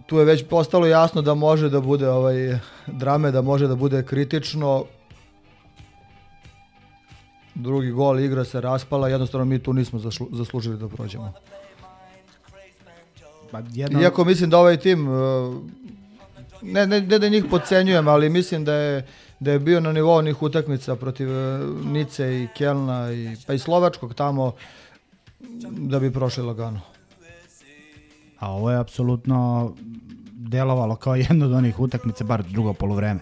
Tu 0.06 0.18
je 0.18 0.26
već 0.26 0.46
postalo 0.50 0.88
jasno 0.88 1.22
da 1.22 1.34
može 1.34 1.70
da 1.70 1.82
bude 1.82 2.10
ovaj 2.10 2.60
drame, 2.88 3.32
da 3.32 3.42
može 3.42 3.68
da 3.68 3.76
bude 3.76 4.04
kritično. 4.04 4.86
Drugi 7.56 7.92
gol 7.92 8.20
igra 8.20 8.44
se 8.44 8.62
raspala, 8.62 9.10
jednostavno 9.10 9.46
mi 9.46 9.60
tu 9.60 9.74
nismo 9.74 10.00
zaslužili 10.32 10.78
da 10.78 10.88
prođemo. 10.88 11.34
Pa 13.52 13.62
jedno... 13.72 14.02
Iako 14.02 14.26
mislim 14.26 14.50
da 14.50 14.58
ovaj 14.60 14.78
tim, 14.78 15.08
uh, 15.08 15.56
ne, 16.62 16.88
ne, 16.88 17.02
ne 17.02 17.20
da 17.20 17.30
njih 17.30 17.46
podcenjujem, 17.50 18.08
ali 18.08 18.30
mislim 18.30 18.66
da 18.66 18.74
je, 18.74 19.08
da 19.40 19.52
je 19.52 19.60
bio 19.60 19.80
na 19.80 19.92
nivou 19.92 20.18
onih 20.18 20.42
utakmica 20.42 20.96
protiv 20.96 21.30
uh, 21.30 21.86
Nice 21.86 22.44
i 22.44 22.48
Kelna, 22.58 23.12
i, 23.12 23.36
pa 23.48 23.54
i 23.54 23.60
Slovačkog 23.60 24.14
tamo, 24.14 24.52
da 25.70 26.00
bi 26.00 26.14
prošli 26.14 26.44
lagano. 26.44 26.82
A 28.44 28.52
ovo 28.52 28.72
je 28.72 28.78
apsolutno 28.78 29.74
delovalo 30.32 30.96
kao 30.96 31.16
jedno 31.30 31.46
od 31.46 31.54
onih 31.54 31.80
utakmica, 31.80 32.24
bar 32.24 32.44
drugo 32.44 32.74
polovreme. 32.74 33.20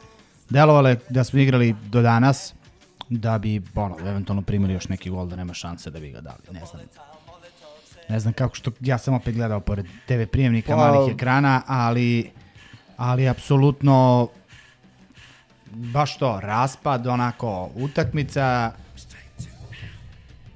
Delovalo 0.50 0.90
je 0.90 1.00
da 1.10 1.24
smo 1.24 1.40
igrali 1.40 1.76
do 1.90 2.02
danas, 2.02 2.54
da 3.10 3.38
bi 3.38 3.62
ono, 3.76 3.98
eventualno 4.00 4.42
primili 4.42 4.74
još 4.74 4.88
neki 4.88 5.10
gol, 5.10 5.28
da 5.28 5.36
nema 5.36 5.54
šanse 5.54 5.92
da 5.92 6.00
bi 6.00 6.10
ga 6.10 6.22
dali. 6.22 6.38
Ne 6.52 6.62
znam, 6.66 6.82
ne 8.10 8.20
znam 8.20 8.34
kako 8.34 8.56
što, 8.56 8.72
ja 8.80 8.98
sam 8.98 9.14
opet 9.14 9.36
gledao 9.36 9.60
pored 9.60 9.86
TV 10.08 10.24
prijemnika, 10.32 10.76
Pa- 10.76 10.92
malih 10.92 11.14
ekrana, 11.14 11.62
ali, 11.68 12.32
ali 12.98 13.30
apsolutno 13.30 14.28
baš 15.72 16.18
to, 16.18 16.40
raspad, 16.40 17.08
onako, 17.08 17.70
utakmica 17.76 18.72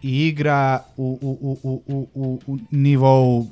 i 0.02 0.28
igra 0.28 0.84
u, 0.98 1.20
u, 1.22 1.38
u, 1.42 1.60
u, 1.64 1.84
u, 1.88 2.08
u, 2.14 2.40
u 2.48 2.58
nivou 2.72 3.48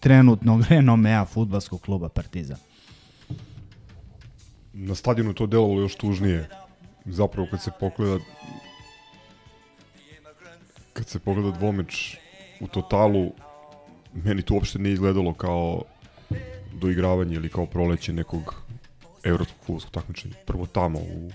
trenutnog 0.00 0.62
renomea 0.70 1.24
futbalskog 1.24 1.80
kluba 1.80 2.08
Partizan. 2.08 2.58
Na 4.72 4.94
stadionu 4.94 5.34
to 5.34 5.46
delovalo 5.46 5.80
još 5.80 5.94
tužnije. 5.94 6.48
Zapravo 7.04 7.48
kad 7.50 7.62
se 7.62 7.70
pogleda 7.80 8.24
kad 10.92 11.08
se 11.08 11.18
pogleda 11.18 11.50
dvomeč 11.50 12.16
u 12.60 12.66
totalu 12.66 13.32
meni 14.12 14.42
to 14.42 14.54
uopšte 14.54 14.78
nije 14.78 14.92
izgledalo 14.92 15.34
kao 15.34 15.82
doigravanje 16.72 17.34
ili 17.34 17.48
kao 17.48 17.66
proleće 17.66 18.12
nekog 18.12 18.62
evropskog 19.24 19.58
futbolskog 19.60 19.92
takmičenja. 19.92 20.34
Prvo 20.46 20.66
tamo 20.66 20.98
u 20.98 21.30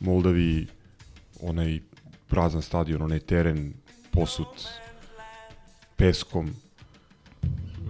Moldaviji 0.00 0.66
onaj 1.40 1.80
prazan 2.26 2.62
stadion, 2.62 3.02
onaj 3.02 3.20
teren 3.20 3.72
posut 4.10 4.68
peskom, 5.96 6.54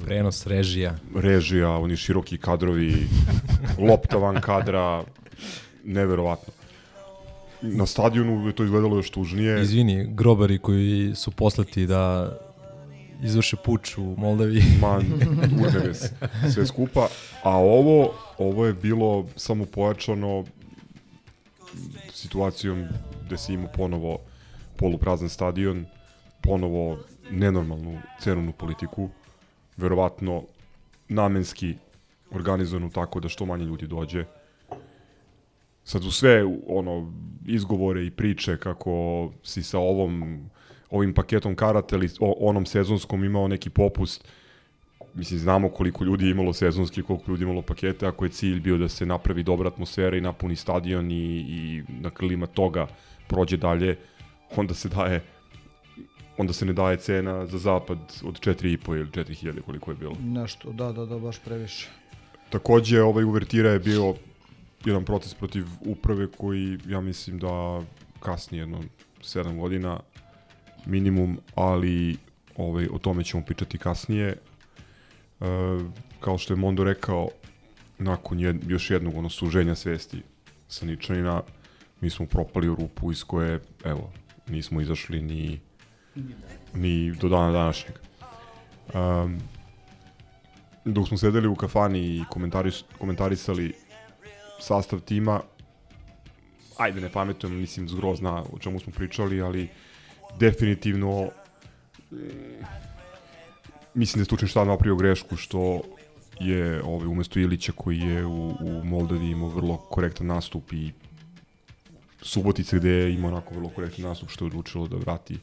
Prenos 0.05 0.47
režija. 0.47 0.95
režija, 1.15 1.71
oni 1.71 1.97
široki 1.97 2.39
kadrovi, 2.39 3.07
lopta 3.89 4.17
van 4.17 4.41
kadra, 4.41 5.05
neverovatno. 5.85 6.53
Na 7.63 7.87
stadionu 7.87 8.47
je 8.47 8.53
to 8.53 8.65
izgledalo 8.65 8.97
još 8.97 9.11
tužnije. 9.11 9.63
Izvini, 9.63 10.07
grobari 10.15 10.59
koji 10.59 11.13
su 11.15 11.31
poslati 11.31 11.87
da 11.87 12.33
izvrše 13.23 13.57
puč 13.65 13.99
u 13.99 14.15
Moldaviji. 14.19 14.63
Man, 14.81 15.13
urneve 15.67 15.95
se, 15.95 16.11
sve 16.53 16.67
skupa. 16.67 17.09
A 17.43 17.57
ovo, 17.57 18.15
ovo 18.39 18.67
je 18.67 18.73
bilo 18.73 19.27
samo 19.37 19.65
pojačano 19.67 20.45
situacijom 22.13 22.89
gde 23.27 23.39
si 23.39 23.53
imao 23.53 23.69
ponovo 23.77 24.19
poluprazan 24.77 25.29
stadion, 25.29 25.87
ponovo 26.43 26.99
nenormalnu 27.31 27.99
cenovnu 28.21 28.53
politiku, 28.53 29.11
verovatno 29.77 30.43
namenski 31.09 31.75
organizovanu 32.31 32.91
tako 32.91 33.21
da 33.21 33.29
što 33.29 33.47
manje 33.47 33.65
ljudi 33.65 33.87
dođe. 33.87 34.25
Sad 35.85 36.05
u 36.05 36.11
sve 36.11 36.45
ono 36.67 37.13
izgovore 37.47 38.07
i 38.07 38.11
priče 38.11 38.57
kako 38.57 39.31
si 39.43 39.63
sa 39.63 39.79
ovom 39.79 40.41
ovim 40.91 41.15
paketom 41.15 41.55
karata 41.55 41.97
ili 41.97 42.11
onom 42.21 42.67
sezonskom 42.67 43.25
imao 43.25 43.49
neki 43.49 43.71
popust 43.71 44.29
mislim 45.15 45.41
znamo 45.41 45.69
koliko 45.69 46.05
ljudi 46.05 46.31
imalo 46.31 46.53
sezonski 46.53 47.03
koliko 47.03 47.31
ljudi 47.31 47.43
imalo 47.43 47.63
pakete 47.63 48.07
ako 48.07 48.25
je 48.25 48.31
cilj 48.31 48.61
bio 48.61 48.79
da 48.79 48.89
se 48.89 49.07
napravi 49.07 49.43
dobra 49.43 49.69
atmosfera 49.69 50.17
i 50.17 50.21
napuni 50.21 50.57
stadion 50.57 51.11
i, 51.11 51.15
i 51.49 51.83
na 51.89 52.11
krilima 52.11 52.47
toga 52.47 52.87
prođe 53.29 53.57
dalje 53.57 53.97
onda 54.57 54.75
se 54.75 54.89
daje 54.89 55.23
onda 56.39 56.53
se 56.53 56.67
ne 56.67 56.73
daje 56.73 56.97
cena 56.97 57.47
za 57.47 57.59
zapad 57.59 57.99
od 58.25 58.41
4,5 58.41 58.97
ili 58.97 59.07
4000 59.07 59.61
koliko 59.61 59.91
je 59.91 59.97
bilo. 59.97 60.17
Nešto, 60.21 60.73
da, 60.73 60.93
da, 60.93 61.07
da, 61.07 61.19
baš 61.19 61.39
previše. 61.39 61.89
Takođe, 62.51 63.03
ovaj 63.03 63.25
uvertira 63.25 63.71
je 63.71 63.79
bio 63.79 64.15
jedan 64.85 65.05
proces 65.05 65.35
protiv 65.35 65.65
uprave 65.81 66.27
koji, 66.39 66.79
ja 66.87 67.01
mislim 67.01 67.39
da 67.39 67.83
kasnije 68.21 68.63
jedno 68.63 68.81
7 69.23 69.61
godina 69.61 70.01
minimum, 70.87 71.39
ali 71.55 72.17
ovaj, 72.57 72.89
o 72.93 72.99
tome 72.99 73.25
ćemo 73.25 73.43
pričati 73.45 73.79
kasnije. 73.79 74.29
E, 74.29 74.37
kao 76.21 76.39
što 76.39 76.53
je 76.53 76.57
Mondo 76.57 76.85
rekao, 76.85 77.29
nakon 77.99 78.41
jed, 78.41 78.71
još 78.71 78.91
jednog 78.91 79.17
ono 79.17 79.29
suženja 79.29 79.75
svesti 79.75 80.23
sa 80.69 80.87
Ničanina, 80.87 81.43
mi 82.01 82.11
smo 82.11 82.27
propali 82.27 82.69
u 82.69 82.75
rupu 82.75 83.13
iz 83.13 83.25
koje, 83.25 83.61
evo, 83.85 84.13
nismo 84.49 84.81
izašli 84.81 85.23
ni, 85.23 85.61
ni 86.75 87.13
do 87.13 87.29
dana 87.29 87.53
današnjeg. 87.53 87.99
Um, 88.95 89.39
dok 90.85 91.09
smo 91.09 91.17
sedeli 91.17 91.49
u 91.49 91.55
kafani 91.55 92.01
i 92.01 92.25
komentaris, 92.31 92.85
komentarisali 92.99 93.73
sastav 94.61 95.01
tima, 95.01 95.41
ajde 96.79 97.01
ne 97.01 97.13
pametujem, 97.13 97.57
mislim 97.57 97.89
zgro 97.89 98.15
zna 98.17 98.43
o 98.53 98.59
čemu 98.59 98.81
smo 98.81 98.93
pričali, 98.93 99.43
ali 99.43 99.69
definitivno 100.39 101.31
mm, 102.13 102.17
mislim 103.95 104.19
da 104.19 104.21
je 104.21 104.25
stručni 104.25 104.49
štab 104.49 104.67
napravio 104.67 104.97
grešku 104.97 105.37
što 105.37 105.81
je 106.41 106.83
ovaj, 106.83 107.07
umesto 107.07 107.39
Ilića 107.39 107.73
koji 107.73 107.99
je 107.99 108.27
u, 108.27 108.51
u 108.61 108.85
Moldavi 108.85 109.31
imao 109.31 109.49
vrlo 109.49 109.77
korektan 109.77 110.27
nastup 110.27 110.73
i 110.73 110.93
Subotice 112.23 112.77
gde 112.77 112.91
je 112.91 113.15
imao 113.15 113.31
onako 113.31 113.55
vrlo 113.55 113.69
korektan 113.69 114.05
nastup 114.05 114.31
što 114.31 114.45
je 114.45 114.47
odlučilo 114.47 114.89
da 114.89 114.97
vrati 114.97 115.39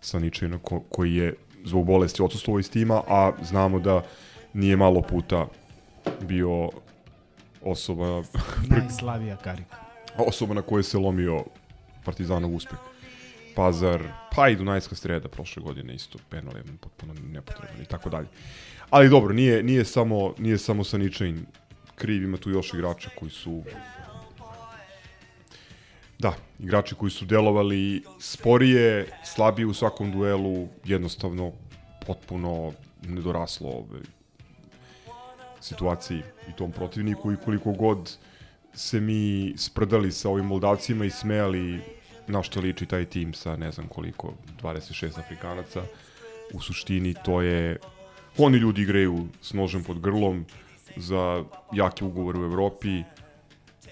Saničajna 0.00 0.58
ko, 0.58 0.80
koji 0.80 1.14
je 1.14 1.34
zbog 1.64 1.86
bolesti 1.86 2.22
odsustovao 2.22 2.58
iz 2.58 2.70
tima, 2.70 3.02
a 3.08 3.32
znamo 3.42 3.78
da 3.78 4.02
nije 4.54 4.76
malo 4.76 5.02
puta 5.02 5.46
bio 6.20 6.70
osoba 7.62 8.22
Najslavija 8.70 9.36
karika. 9.36 9.76
osoba 10.16 10.54
na 10.54 10.62
kojoj 10.62 10.82
se 10.82 10.98
lomio 10.98 11.44
Partizanov 12.04 12.54
uspeh. 12.54 12.78
Pazar, 13.54 14.02
pa 14.36 14.48
i 14.48 14.56
Dunajska 14.56 14.94
streda 14.94 15.28
prošle 15.28 15.62
godine 15.62 15.94
isto 15.94 16.18
penal 16.30 16.56
je 16.56 16.62
potpuno 16.80 17.14
nepotreban 17.32 17.82
i 17.82 17.84
tako 17.84 18.10
dalje. 18.10 18.26
Ali 18.90 19.08
dobro, 19.08 19.34
nije, 19.34 19.62
nije 19.62 19.84
samo, 19.84 20.34
nije 20.38 20.58
samo 20.58 20.84
Saničajin 20.84 21.46
kriv, 21.94 22.22
ima 22.22 22.36
tu 22.36 22.50
još 22.50 22.74
igrača 22.74 23.10
koji 23.18 23.30
su 23.30 23.62
Da, 26.18 26.34
igrači 26.58 26.94
koji 26.94 27.10
su 27.10 27.24
delovali 27.24 28.02
sporije, 28.20 29.06
slabije 29.24 29.66
u 29.66 29.74
svakom 29.74 30.12
duelu, 30.12 30.68
jednostavno 30.84 31.52
potpuno 32.06 32.72
nedoraslo 33.02 33.68
ove 33.70 34.00
situaciji 35.60 36.22
i 36.48 36.56
tom 36.56 36.72
protivniku 36.72 37.32
i 37.32 37.36
koliko 37.44 37.72
god 37.72 38.16
se 38.74 39.00
mi 39.00 39.54
sprdali 39.56 40.12
sa 40.12 40.30
ovim 40.30 40.44
Moldavcima 40.44 41.04
i 41.04 41.10
smejali 41.10 41.80
na 42.26 42.42
što 42.42 42.60
liči 42.60 42.86
taj 42.86 43.04
tim 43.04 43.34
sa 43.34 43.56
ne 43.56 43.72
znam 43.72 43.88
koliko, 43.88 44.34
26 44.62 45.18
Afrikanaca, 45.18 45.82
u 46.52 46.60
suštini 46.60 47.14
to 47.24 47.40
je, 47.42 47.76
oni 48.38 48.58
ljudi 48.58 48.82
igraju 48.82 49.28
s 49.42 49.52
nožem 49.52 49.84
pod 49.84 50.00
grlom 50.00 50.44
za 50.96 51.44
jaki 51.72 52.04
ugovor 52.04 52.36
u 52.36 52.44
Evropi, 52.44 53.02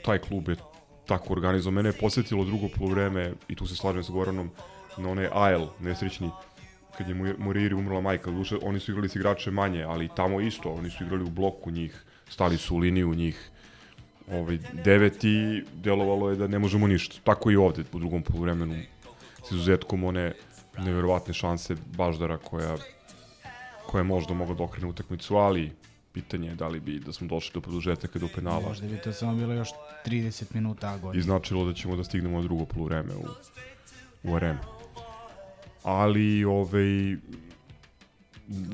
taj 0.05 0.19
klub 0.19 0.49
je 0.49 0.57
tako 1.07 1.33
organizovan. 1.33 1.75
Mene 1.75 1.89
je 1.89 1.99
posjetilo 1.99 2.45
drugo 2.45 2.69
polovreme, 2.79 3.33
i 3.49 3.55
tu 3.55 3.67
se 3.67 3.77
slažem 3.77 4.03
s 4.03 4.11
Goranom, 4.11 4.51
na 4.97 5.11
onaj 5.11 5.29
AL, 5.33 5.69
nesrećni, 5.81 6.31
kad 6.99 7.09
je 7.09 7.35
Moriri 7.39 7.75
umrla 7.75 8.01
majka, 8.01 8.31
duše, 8.31 8.57
oni 8.63 8.81
su 8.81 8.91
igrali 8.91 9.09
s 9.09 9.17
igrače 9.17 9.51
manje, 9.51 9.83
ali 9.83 10.09
tamo 10.17 10.41
isto, 10.41 10.71
oni 10.71 10.91
su 10.91 11.05
igrali 11.05 11.25
u 11.25 11.31
bloku 11.31 11.71
njih, 11.71 12.05
stali 12.29 12.57
su 12.57 12.77
u 12.77 12.79
liniju 12.79 13.15
njih, 13.15 13.51
ovaj, 14.33 14.59
devet 14.85 15.25
i 15.25 15.65
delovalo 15.75 16.31
je 16.31 16.37
da 16.37 16.47
ne 16.47 16.59
možemo 16.59 16.87
ništa. 16.87 17.17
Tako 17.25 17.51
i 17.51 17.57
ovde, 17.57 17.85
u 17.93 17.99
drugom 17.99 18.23
polovremenu, 18.23 18.75
s 19.49 19.51
izuzetkom 19.51 20.05
one 20.05 20.33
neverovatne 20.79 21.35
šanse 21.35 21.77
Baždara 21.97 22.37
koja, 22.37 22.77
koja 23.87 24.01
je 24.01 24.05
možda 24.05 24.35
mogla 24.35 24.55
da 24.55 24.63
okrene 24.63 24.89
utakmicu, 24.89 25.37
ali 25.37 25.73
pitanje 26.15 26.49
je 26.49 26.55
da 26.55 26.69
li 26.69 26.81
bi 26.81 26.99
da 26.99 27.13
smo 27.13 27.27
došli 27.27 27.55
do 27.55 27.61
produžetaka 27.61 28.19
do 28.19 28.29
penala. 28.35 28.69
Možda 28.69 28.89
bi 28.89 29.01
to 29.05 29.13
samo 29.13 29.37
bilo 29.37 29.53
još 29.53 29.69
30 30.07 30.45
minuta 30.55 30.89
agonije. 30.89 31.21
I 31.21 31.23
značilo 31.23 31.65
da 31.65 31.75
ćemo 31.75 31.97
da 31.97 32.05
stignemo 32.05 32.43
drugo 32.43 32.65
poluvreme 32.65 33.15
u, 33.15 33.25
u 34.31 34.37
arenu. 34.37 34.61
Ali, 35.83 36.45
ovaj, 36.45 37.17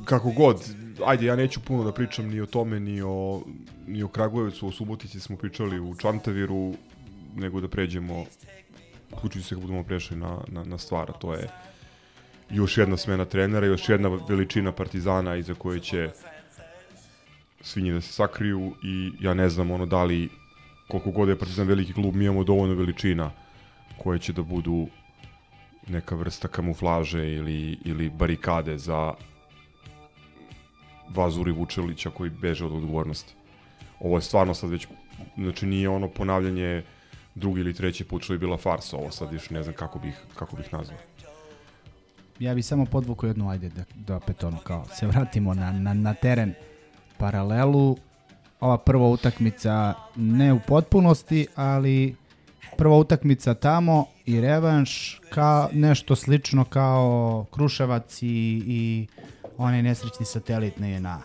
kako 0.05 0.31
god, 0.31 0.74
ajde, 1.07 1.26
ja 1.26 1.37
neću 1.37 1.61
puno 1.61 1.85
da 1.85 1.92
pričam 1.92 2.29
ni 2.29 2.40
o 2.40 2.46
tome, 2.46 2.81
ni 2.81 3.03
o, 3.03 3.42
ni 3.87 4.03
o 4.03 4.09
Kragujevcu, 4.09 4.68
o 4.68 4.72
Subotici 4.72 5.20
smo 5.20 5.37
pričali 5.37 5.81
u 5.81 5.94
Čantaviru, 5.94 6.74
nego 7.37 7.61
da 7.61 7.68
pređemo, 7.68 8.24
uključujući 9.12 9.48
se 9.48 9.55
kad 9.55 9.62
budemo 9.62 9.85
prešli 9.85 10.16
na, 10.16 10.38
na, 10.48 10.64
na 10.64 10.79
stvara, 10.79 11.12
to 11.12 11.35
je 11.35 11.48
još 12.50 12.79
jedna 12.79 12.96
smena 12.96 13.24
trenera, 13.24 13.66
još 13.66 13.88
jedna 13.88 14.09
veličina 14.29 14.72
Partizana 14.72 15.37
iza 15.37 15.55
koje 15.55 15.81
će 15.81 16.11
svinje 17.61 17.92
da 17.92 18.01
se 18.01 18.12
sakriju 18.12 18.75
i 18.83 19.12
ja 19.20 19.35
ne 19.35 19.49
znam 19.49 19.70
ono 19.70 19.87
da 19.87 20.05
li 20.05 20.29
koliko 20.88 21.11
god 21.11 21.29
je 21.29 21.38
Partizan 21.38 21.66
veliki 21.66 21.92
klub 21.92 22.14
mi 22.14 22.25
imamo 22.25 22.44
dovoljno 22.44 22.75
veličina 22.75 23.31
koje 23.99 24.18
će 24.18 24.33
da 24.33 24.42
budu 24.42 24.88
neka 25.87 26.14
vrsta 26.14 26.49
kamuflaže 26.49 27.35
ili, 27.35 27.79
ili 27.85 28.11
barikade 28.11 28.79
za 28.79 29.14
Vazuri 31.09 31.53
Vučelića 31.53 32.11
koji 32.11 32.31
beže 32.31 32.64
od 32.64 32.73
odgovornosti. 32.73 33.35
Ovo 34.01 34.16
je 34.16 34.23
stvarno 34.23 34.55
sad 34.55 34.70
već, 34.70 34.87
znači 35.37 35.66
nije 35.66 35.88
ono 35.88 36.09
ponavljanje 36.09 36.83
drugi 37.35 37.61
ili 37.61 37.75
treći 37.75 38.05
put 38.05 38.23
što 38.23 38.33
je 38.33 38.38
bila 38.38 38.57
farsa, 38.57 38.96
ovo 38.96 39.11
sad 39.11 39.33
još 39.33 39.51
ne 39.51 39.62
znam 39.62 39.75
kako 39.75 39.99
bih, 39.99 40.14
kako 40.35 40.57
bih 40.57 40.73
nazvao. 40.73 40.99
Ja 42.38 42.55
bih 42.55 42.66
samo 42.66 42.87
podvukao 42.87 43.29
jednu, 43.29 43.51
ajde 43.51 43.68
da, 43.68 43.85
da 43.94 44.16
opet 44.16 44.44
ono 44.44 44.59
kao 44.59 44.85
se 44.94 45.07
vratimo 45.07 45.55
na, 45.55 45.73
na, 45.73 45.94
na 45.94 46.14
teren 46.14 46.55
paralelu. 47.20 47.96
Ova 48.61 48.78
prva 48.78 49.09
utakmica 49.09 49.94
ne 50.16 50.52
u 50.52 50.61
potpunosti, 50.66 51.46
ali 51.54 52.16
prva 52.76 52.96
utakmica 52.96 53.54
tamo 53.54 54.06
i 54.26 54.40
revanš 54.40 55.20
kao 55.30 55.68
nešto 55.72 56.16
slično 56.16 56.64
kao 56.64 57.46
Kruševac 57.50 58.22
i, 58.22 58.26
i 58.66 59.06
onaj 59.59 59.83
nesrećni 59.83 60.26
satelit 60.26 60.78
na 60.78 60.87
JNA. 60.87 61.20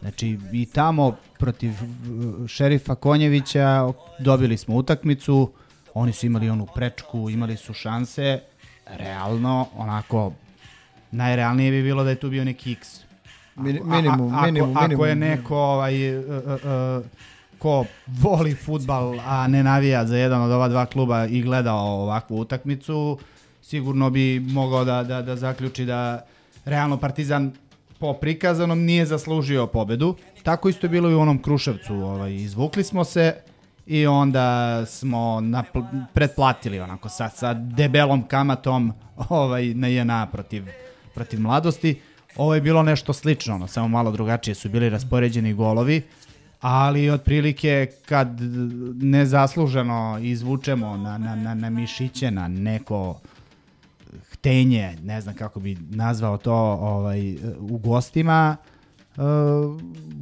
Znači 0.00 0.38
i 0.52 0.66
tamo 0.66 1.16
protiv 1.38 1.70
uh, 1.70 2.46
šerifa 2.46 2.94
Konjevića 2.94 3.92
dobili 4.18 4.56
smo 4.56 4.74
utakmicu, 4.76 5.52
oni 5.94 6.12
su 6.12 6.26
imali 6.26 6.50
onu 6.50 6.66
prečku, 6.74 7.30
imali 7.30 7.56
su 7.56 7.72
šanse, 7.72 8.40
realno, 8.86 9.66
onako, 9.76 10.32
najrealnije 11.10 11.70
bi 11.70 11.82
bilo 11.82 12.04
da 12.04 12.10
je 12.10 12.20
tu 12.20 12.30
bio 12.30 12.44
neki 12.44 12.72
X. 12.72 13.05
Min, 13.56 13.80
minimum, 13.84 14.34
a, 14.34 14.38
a, 14.38 14.46
minimum, 14.46 14.70
ako, 14.70 14.82
minimum. 14.82 14.96
Ako 14.96 15.06
je 15.06 15.16
neko 15.16 15.56
ovaj, 15.56 16.18
uh, 16.18 16.24
uh, 16.24 17.04
ko 17.58 17.84
voli 18.06 18.54
futbal, 18.54 19.18
a 19.26 19.46
ne 19.48 19.62
navija 19.62 20.06
za 20.06 20.16
jedan 20.16 20.42
od 20.42 20.50
ova 20.50 20.68
dva 20.68 20.86
kluba 20.86 21.26
i 21.26 21.42
gledao 21.42 22.02
ovakvu 22.02 22.40
utakmicu, 22.40 23.18
sigurno 23.62 24.10
bi 24.10 24.40
mogao 24.40 24.84
da, 24.84 25.02
da, 25.02 25.22
da 25.22 25.36
zaključi 25.36 25.84
da 25.84 26.24
realno 26.64 26.96
Partizan 26.96 27.52
po 27.98 28.12
prikazanom 28.12 28.84
nije 28.84 29.06
zaslužio 29.06 29.66
pobedu. 29.66 30.14
Tako 30.42 30.68
isto 30.68 30.86
je 30.86 30.90
bilo 30.90 31.10
i 31.10 31.14
u 31.14 31.20
onom 31.20 31.42
Kruševcu. 31.42 31.94
Ovaj, 31.94 32.34
izvukli 32.34 32.84
smo 32.84 33.04
se 33.04 33.34
i 33.86 34.06
onda 34.06 34.86
smo 34.86 35.40
napl 35.40 35.78
pretplatili 36.12 36.80
onako 36.80 37.08
sa, 37.08 37.28
sa 37.28 37.54
debelom 37.54 38.22
kamatom 38.28 38.92
ovaj, 39.28 39.74
na 39.74 39.88
JNA 39.88 40.26
protiv, 40.26 40.64
protiv 41.14 41.40
mladosti. 41.40 42.00
Ovo 42.36 42.54
je 42.54 42.60
bilo 42.60 42.82
nešto 42.82 43.12
slično, 43.12 43.54
ono, 43.54 43.66
samo 43.66 43.88
malo 43.88 44.12
drugačije 44.12 44.54
su 44.54 44.68
bili 44.68 44.90
raspoređeni 44.90 45.54
golovi, 45.54 46.02
ali 46.60 47.10
otprilike 47.10 47.86
kad 48.06 48.40
nezasluženo 49.02 50.18
izvučemo 50.22 50.96
na, 50.96 51.18
na, 51.18 51.36
na, 51.36 51.54
na 51.54 51.70
mišiće, 51.70 52.30
na 52.30 52.48
neko 52.48 53.20
htenje, 54.32 54.96
ne 55.02 55.20
znam 55.20 55.34
kako 55.34 55.60
bi 55.60 55.76
nazvao 55.90 56.36
to 56.36 56.54
ovaj, 56.80 57.36
u 57.58 57.78
gostima, 57.78 58.56
uh, 59.16 59.22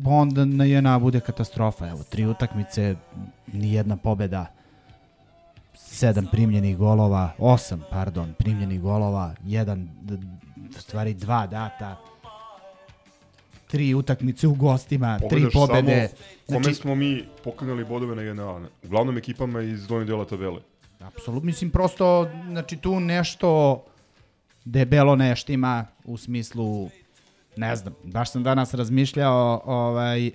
onda 0.04 0.44
na 0.44 0.64
jedna 0.64 0.98
bude 0.98 1.20
katastrofa. 1.20 1.88
Evo, 1.88 2.02
tri 2.10 2.26
utakmice, 2.26 2.96
ni 3.52 3.72
jedna 3.72 3.96
pobeda, 3.96 4.46
sedam 5.74 6.26
primljenih 6.30 6.76
golova, 6.76 7.32
osam, 7.38 7.82
pardon, 7.90 8.34
primljenih 8.38 8.80
golova, 8.80 9.34
jedan, 9.44 9.88
u 10.76 10.80
stvari 10.80 11.14
dva 11.14 11.46
data, 11.46 11.96
tri 13.66 13.94
utakmice 13.94 14.48
u 14.48 14.54
gostima, 14.54 15.18
Pogledaš 15.20 15.52
tri 15.52 15.60
pobede. 15.60 16.08
Samo 16.46 16.60
kome 16.60 16.74
smo 16.74 16.94
mi 16.94 17.24
poklanjali 17.44 17.84
bodove 17.84 18.16
na 18.16 18.22
jedna, 18.22 18.60
uglavnom 18.84 19.18
ekipama 19.18 19.60
iz 19.60 19.86
donje 19.86 20.04
dela 20.04 20.24
tabele. 20.24 20.60
Apsolutno, 21.00 21.46
mislim, 21.46 21.70
prosto, 21.70 22.28
znači 22.48 22.76
tu 22.76 23.00
nešto 23.00 23.82
debelo 24.64 25.16
neštima 25.16 25.86
u 26.04 26.16
smislu, 26.16 26.88
ne 27.56 27.76
znam, 27.76 27.94
baš 28.04 28.30
sam 28.30 28.42
danas 28.42 28.74
razmišljao, 28.74 29.62
ovaj, 29.64 30.26
uh, 30.26 30.32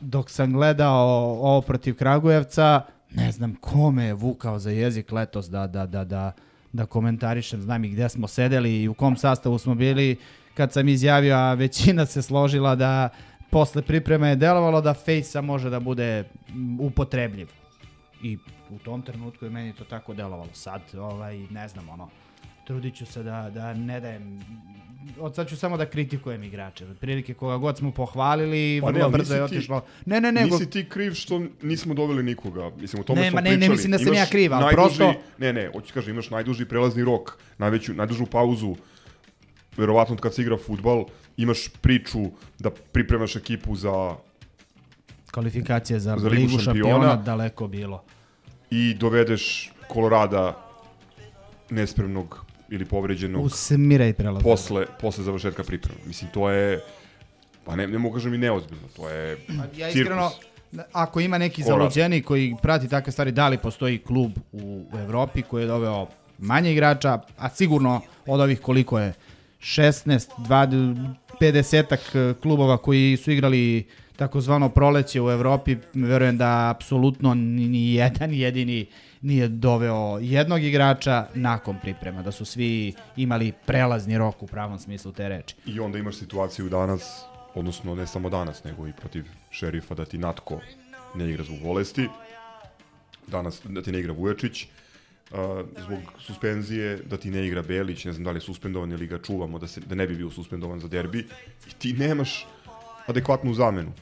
dok 0.00 0.30
sam 0.30 0.52
gledao 0.52 1.06
ovo 1.40 1.60
protiv 1.60 1.96
Kragujevca, 1.96 2.82
ne 3.10 3.32
znam 3.32 3.54
kome 3.60 4.04
je 4.04 4.14
vukao 4.14 4.58
za 4.58 4.70
jezik 4.70 5.12
letos 5.12 5.50
da, 5.50 5.66
da, 5.66 5.86
da, 5.86 6.04
da, 6.04 6.32
da 6.72 6.86
komentarišem, 6.86 7.62
znam 7.62 7.84
i 7.84 7.88
gde 7.88 8.08
smo 8.08 8.28
sedeli 8.28 8.82
i 8.82 8.88
u 8.88 8.94
kom 8.94 9.16
sastavu 9.16 9.58
smo 9.58 9.74
bili, 9.74 10.16
kad 10.54 10.72
sam 10.72 10.88
izjavio, 10.88 11.36
a 11.36 11.54
većina 11.54 12.06
se 12.06 12.22
složila 12.22 12.74
da 12.74 13.08
posle 13.50 13.82
pripreme 13.82 14.28
je 14.28 14.36
delovalo 14.36 14.80
da 14.80 14.94
Fejsa 14.94 15.40
može 15.40 15.70
da 15.70 15.80
bude 15.80 16.24
upotrebljiv. 16.80 17.48
I 18.22 18.38
u 18.70 18.78
tom 18.78 19.02
trenutku 19.02 19.44
je 19.44 19.50
meni 19.50 19.72
to 19.72 19.84
tako 19.84 20.14
delovalo. 20.14 20.48
Sad, 20.52 20.80
ovaj, 20.94 21.38
ne 21.38 21.68
znam, 21.68 21.88
ono, 21.88 22.08
trudit 22.66 22.96
ću 22.96 23.06
se 23.06 23.22
da, 23.22 23.50
da 23.50 23.74
ne 23.74 24.00
dajem 24.00 24.40
od 25.18 25.34
sad 25.34 25.48
ću 25.48 25.56
samo 25.56 25.76
da 25.76 25.86
kritikujem 25.86 26.42
igrače. 26.42 26.86
Prilike 26.94 27.34
koga 27.34 27.56
god 27.56 27.78
smo 27.78 27.90
pohvalili, 27.92 28.80
Pa 28.82 28.86
vrlo 28.86 29.02
ne, 29.02 29.10
brzo 29.10 29.34
je 29.34 29.42
otišlo. 29.44 29.84
Ne, 30.06 30.20
ne, 30.20 30.32
ne. 30.32 30.40
go- 30.42 30.50
Nisi 30.50 30.70
ti 30.70 30.86
kriv 30.86 31.12
što 31.12 31.42
nismo 31.62 31.94
doveli 31.94 32.22
nikoga. 32.22 32.70
Mislim, 32.72 33.00
o 33.00 33.04
tome 33.04 33.20
Ne, 33.20 33.28
smo 33.28 33.34
ma 33.34 33.40
ne, 33.40 33.50
ne 33.50 33.56
pričali. 33.56 33.70
mislim 33.70 33.92
da 33.92 33.98
sam 33.98 34.14
ja 34.14 34.26
kriv, 34.26 34.54
ali 34.54 34.64
najduži- 34.64 34.74
prosto- 34.74 35.14
Ne, 35.38 35.52
ne, 35.52 35.70
hoću 35.70 35.94
kažem, 35.94 36.10
imaš 36.10 36.30
najduži 36.30 36.64
prelazni 36.64 37.04
rok, 37.04 37.38
najveću, 37.58 37.94
najdužu 37.94 38.26
pauzu, 38.26 38.76
verovatno 39.76 40.14
od 40.14 40.20
kad 40.20 40.34
se 40.34 40.42
igra 40.42 40.56
futbal, 40.58 41.04
imaš 41.36 41.68
priču 41.70 42.18
da 42.58 42.70
pripremaš 42.72 43.36
ekipu 43.36 43.74
za 43.76 44.16
Kvalifikacije 45.30 46.00
za, 46.00 46.10
Za 46.12 46.28
Ligu 46.28 46.40
Ligu 46.42 46.58
šampiona, 46.58 46.90
šampiona. 46.90 47.16
daleko 47.16 47.68
bilo. 47.68 48.02
i 48.70 48.94
dovedeš 48.94 49.72
Kolorada 49.88 50.64
nespremnog 51.70 52.44
ili 52.70 52.84
povređenog 52.84 53.50
i 54.08 54.12
prelaz. 54.12 54.42
posle, 54.42 54.86
posle 55.00 55.24
završetka 55.24 55.64
priprema. 55.64 55.98
Mislim, 56.06 56.30
to 56.30 56.50
je, 56.50 56.80
pa 57.64 57.76
ne, 57.76 57.86
ne 57.86 57.98
mogu 57.98 58.14
kažem 58.14 58.34
i 58.34 58.38
neozbiljno, 58.38 58.88
to 58.96 59.08
je 59.08 59.30
Ja 59.30 59.64
cirkus. 59.72 59.94
iskreno, 59.94 60.30
ako 60.92 61.20
ima 61.20 61.38
neki 61.38 61.62
zaluđeni 61.62 62.22
koji 62.22 62.54
prati 62.62 62.88
takve 62.88 63.12
stvari, 63.12 63.32
da 63.32 63.48
li 63.48 63.58
postoji 63.58 63.98
klub 63.98 64.32
u, 64.52 64.86
u 64.92 64.98
Evropi 64.98 65.42
koji 65.42 65.62
je 65.62 65.66
doveo 65.66 66.06
manje 66.38 66.72
igrača, 66.72 67.18
a 67.38 67.48
sigurno 67.48 68.00
od 68.26 68.40
ovih 68.40 68.60
koliko 68.60 68.98
je 68.98 69.12
16, 69.60 70.28
20, 70.38 71.14
50 71.40 72.34
klubova 72.34 72.76
koji 72.76 73.16
su 73.16 73.30
igrali 73.30 73.86
takozvano 74.16 74.68
proleće 74.68 75.20
u 75.22 75.30
Evropi, 75.30 75.76
verujem 75.94 76.38
da 76.38 76.70
apsolutno 76.70 77.34
ni 77.34 77.94
jedan 77.94 78.34
jedini 78.34 78.86
nije 79.22 79.48
doveo 79.48 80.18
jednog 80.20 80.62
igrača 80.62 81.26
nakon 81.34 81.78
priprema, 81.82 82.22
da 82.22 82.32
su 82.32 82.44
svi 82.44 82.94
imali 83.16 83.52
prelazni 83.66 84.18
rok 84.18 84.42
u 84.42 84.46
pravom 84.46 84.78
smislu 84.78 85.12
te 85.12 85.28
reči. 85.28 85.54
I 85.66 85.80
onda 85.80 85.98
imaš 85.98 86.16
situaciju 86.16 86.68
danas, 86.68 87.22
odnosno 87.54 87.94
ne 87.94 88.06
samo 88.06 88.30
danas, 88.30 88.64
nego 88.64 88.86
i 88.86 88.92
protiv 88.92 89.24
šerifa 89.50 89.94
da 89.94 90.04
ti 90.04 90.18
Natko 90.18 90.60
ne 91.14 91.30
igra 91.30 91.44
zbog 91.44 91.58
bolesti, 91.62 92.08
danas 93.26 93.60
da 93.64 93.82
ti 93.82 93.92
ne 93.92 93.98
igra 93.98 94.12
Vujačić, 94.12 94.66
a, 95.32 95.62
zbog 95.84 95.98
suspenzije, 96.18 96.96
da 96.96 97.16
ti 97.16 97.30
ne 97.30 97.46
igra 97.46 97.62
Belić, 97.62 98.04
ne 98.04 98.12
znam 98.12 98.24
da 98.24 98.30
li 98.30 98.36
je 98.36 98.40
suspendovan 98.40 98.92
ili 98.92 99.06
ga 99.06 99.18
čuvamo 99.18 99.58
da, 99.58 99.66
se, 99.66 99.80
da 99.80 99.94
ne 99.94 100.06
bi 100.06 100.16
bio 100.16 100.30
suspendovan 100.30 100.80
za 100.80 100.88
derbi, 100.88 101.26
i 101.68 101.74
ti 101.78 101.92
nemaš 101.92 102.46
adekvatnu 103.06 103.54
zamenu. 103.54 103.92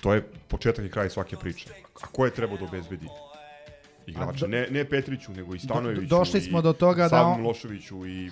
To 0.00 0.14
je 0.14 0.22
početak 0.48 0.84
i 0.84 0.90
kraj 0.90 1.10
svake 1.10 1.36
priče. 1.36 1.68
A 2.02 2.06
ko 2.06 2.24
je 2.24 2.34
trebao 2.34 2.56
da 2.56 2.64
obezbedi 2.64 3.06
igrača? 4.10 4.30
A 4.36 4.40
do- 4.40 4.46
Ne, 4.48 4.66
ne 4.70 4.84
Petriću, 4.84 5.32
nego 5.32 5.54
i 5.54 5.58
Stanojeviću, 5.58 6.06
došli 6.08 6.40
smo 6.40 6.58
i 6.58 6.62
do 6.62 6.72
toga 6.74 7.02
da 7.02 7.08
Savu 7.08 7.30
on- 7.30 7.40
Miloševiću 7.40 8.06
i 8.06 8.30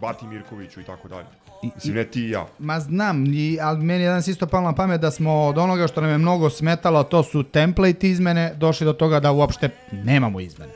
Bati 0.00 0.26
Mirkoviću 0.26 0.80
i 0.80 0.84
tako 0.84 1.08
dalje. 1.08 1.26
I- 1.62 1.70
Mislim, 1.74 1.94
ne 1.94 2.04
ti 2.04 2.20
i 2.20 2.30
ja. 2.30 2.46
Ma 2.58 2.80
znam, 2.80 3.24
i, 3.26 3.58
ali 3.60 3.78
meni 3.80 4.02
je 4.02 4.08
danas 4.08 4.28
isto 4.28 4.46
palo 4.46 4.64
na 4.64 4.74
pamet 4.74 5.00
da 5.00 5.10
smo 5.10 5.32
od 5.34 5.58
onoga 5.58 5.86
što 5.86 6.00
nam 6.00 6.10
je 6.10 6.18
mnogo 6.18 6.50
smetalo, 6.50 7.02
to 7.04 7.22
su 7.22 7.42
template 7.44 8.08
izmene, 8.08 8.54
došli 8.56 8.84
do 8.84 8.92
toga 8.92 9.20
da 9.20 9.32
uopšte 9.32 9.68
nemamo 9.94 10.40
izmene. 10.40 10.72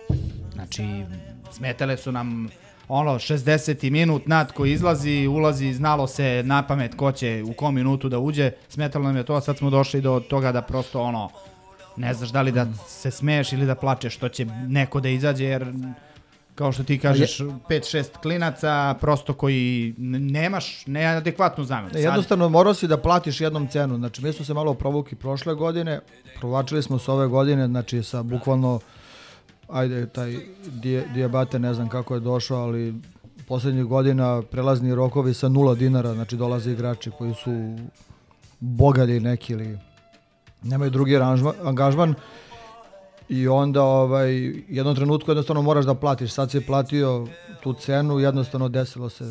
Znači, 0.55 0.82
smetale 1.51 1.97
su 1.97 2.12
nam 2.12 2.49
ono 2.88 3.11
60. 3.12 3.90
minut 3.90 4.26
nad 4.26 4.53
koji 4.53 4.72
izlazi, 4.72 5.26
ulazi, 5.26 5.72
znalo 5.72 6.07
se 6.07 6.42
na 6.45 6.62
pamet 6.62 6.95
ko 6.95 7.12
će 7.12 7.42
u 7.45 7.53
kom 7.53 7.74
minutu 7.74 8.09
da 8.09 8.18
uđe, 8.18 8.51
smetalo 8.68 9.05
nam 9.05 9.16
je 9.16 9.24
to, 9.24 9.34
a 9.34 9.40
sad 9.40 9.59
smo 9.59 9.70
došli 9.70 10.01
do 10.01 10.20
toga 10.20 10.53
da 10.53 10.62
prosto 10.62 11.03
ono, 11.03 11.30
ne 11.97 12.14
znaš 12.14 12.30
da 12.30 12.42
li 12.42 12.53
da 12.53 12.66
se 12.88 13.11
smeješ 13.11 13.53
ili 13.53 13.66
da 13.66 13.74
plačeš 13.74 14.14
što 14.14 14.28
će 14.28 14.45
neko 14.68 15.01
da 15.01 15.09
izađe, 15.09 15.45
jer 15.45 15.72
kao 16.55 16.72
što 16.72 16.82
ti 16.82 16.99
kažeš, 16.99 17.38
5-6 17.38 18.05
klinaca, 18.22 18.95
prosto 19.01 19.34
koji 19.34 19.95
nemaš 19.99 20.86
neadekvatnu 20.86 21.64
zamenu. 21.64 21.95
Ne, 21.95 22.01
jednostavno 22.01 22.49
morao 22.49 22.74
si 22.74 22.86
da 22.86 22.97
platiš 22.97 23.40
jednom 23.40 23.68
cenu. 23.68 23.97
Znači, 23.97 24.24
mi 24.24 24.32
smo 24.32 24.45
se 24.45 24.55
malo 24.55 24.74
provuki 24.74 25.16
prošle 25.16 25.55
godine, 25.55 26.01
provlačili 26.38 26.82
smo 26.82 26.99
se 26.99 27.11
ove 27.11 27.26
godine, 27.26 27.66
znači 27.66 28.03
sa 28.03 28.22
bukvalno, 28.22 28.80
ajde, 29.68 30.07
taj 30.07 30.36
dijabate, 31.14 31.59
ne 31.59 31.74
znam 31.74 31.88
kako 31.88 32.14
je 32.14 32.20
došao, 32.20 32.59
ali 32.59 32.95
poslednjih 33.49 33.84
godina 33.84 34.42
prelazni 34.42 34.95
rokovi 34.95 35.34
sa 35.34 35.49
nula 35.49 35.74
dinara, 35.74 36.14
znači 36.14 36.36
dolaze 36.36 36.72
igrači 36.72 37.11
koji 37.18 37.34
su 37.34 37.76
bogalji 38.61 39.20
neki 39.20 39.53
ili 39.53 39.78
nemaju 40.65 40.91
drugi 40.91 41.12
aranžma- 41.12 41.55
angažman 41.65 42.15
i 43.29 43.49
onda 43.49 43.83
ovaj, 43.83 44.33
jednom 44.69 44.95
trenutku 44.95 45.31
jednostavno 45.31 45.62
moraš 45.62 45.85
da 45.85 45.95
platiš. 45.95 46.33
Sad 46.33 46.51
si 46.51 46.61
platio 46.61 47.27
tu 47.62 47.73
cenu, 47.73 48.19
jednostavno 48.19 48.69
desilo 48.69 49.09
se 49.09 49.25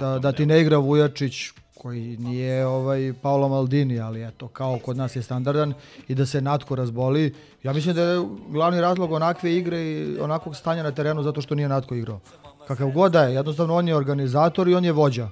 da, 0.00 0.18
da 0.18 0.32
ti 0.32 0.46
ne 0.46 0.60
igra 0.60 0.76
Vujačić 0.76 1.34
koji 1.74 2.16
nije 2.16 2.66
ovaj 2.66 3.12
Paolo 3.22 3.48
Maldini, 3.48 4.00
ali 4.00 4.24
eto, 4.24 4.48
kao 4.48 4.78
kod 4.84 4.96
nas 4.96 5.16
je 5.16 5.22
standardan 5.22 5.74
i 6.08 6.14
da 6.14 6.26
se 6.26 6.40
Natko 6.40 6.74
razboli. 6.74 7.34
Ja 7.62 7.72
mislim 7.72 7.94
da 7.94 8.02
je 8.02 8.24
glavni 8.48 8.80
razlog 8.80 9.12
onakve 9.12 9.56
igre 9.56 9.82
i 9.82 10.18
onakvog 10.18 10.56
stanja 10.56 10.82
na 10.82 10.90
terenu 10.90 11.22
zato 11.22 11.40
što 11.40 11.54
nije 11.54 11.68
Natko 11.68 11.94
igrao. 11.94 12.20
Kakav 12.68 12.90
god 12.90 13.12
da 13.12 13.22
je, 13.22 13.34
jednostavno 13.34 13.74
on 13.74 13.88
je 13.88 13.96
organizator 13.96 14.68
i 14.68 14.74
on 14.74 14.84
je 14.84 14.92
vođa. 14.92 15.28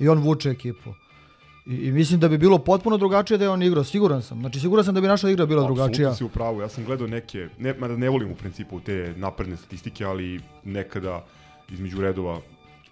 I 0.00 0.08
on 0.08 0.18
vuče 0.18 0.50
ekipu. 0.50 0.90
I, 1.68 1.92
mislim 1.92 2.20
da 2.20 2.28
bi 2.28 2.38
bilo 2.38 2.58
potpuno 2.58 2.96
drugačije 2.96 3.38
da 3.38 3.44
je 3.44 3.50
on 3.50 3.62
igrao, 3.62 3.84
siguran 3.84 4.22
sam. 4.22 4.40
Znači 4.40 4.60
siguran 4.60 4.84
sam 4.84 4.94
da 4.94 5.00
bi 5.00 5.06
naša 5.06 5.30
igra 5.30 5.46
bila 5.46 5.62
drugačija. 5.62 6.08
Apsolutno 6.08 6.14
si 6.14 6.24
u 6.24 6.28
pravu. 6.28 6.60
Ja 6.60 6.68
sam 6.68 6.84
gledao 6.84 7.06
neke, 7.06 7.48
ne, 7.58 7.74
mada 7.74 7.96
ne 7.96 8.08
volim 8.08 8.30
u 8.30 8.34
principu 8.34 8.80
te 8.80 9.14
napredne 9.16 9.56
statistike, 9.56 10.04
ali 10.04 10.40
nekada 10.64 11.24
između 11.72 12.00
redova 12.00 12.40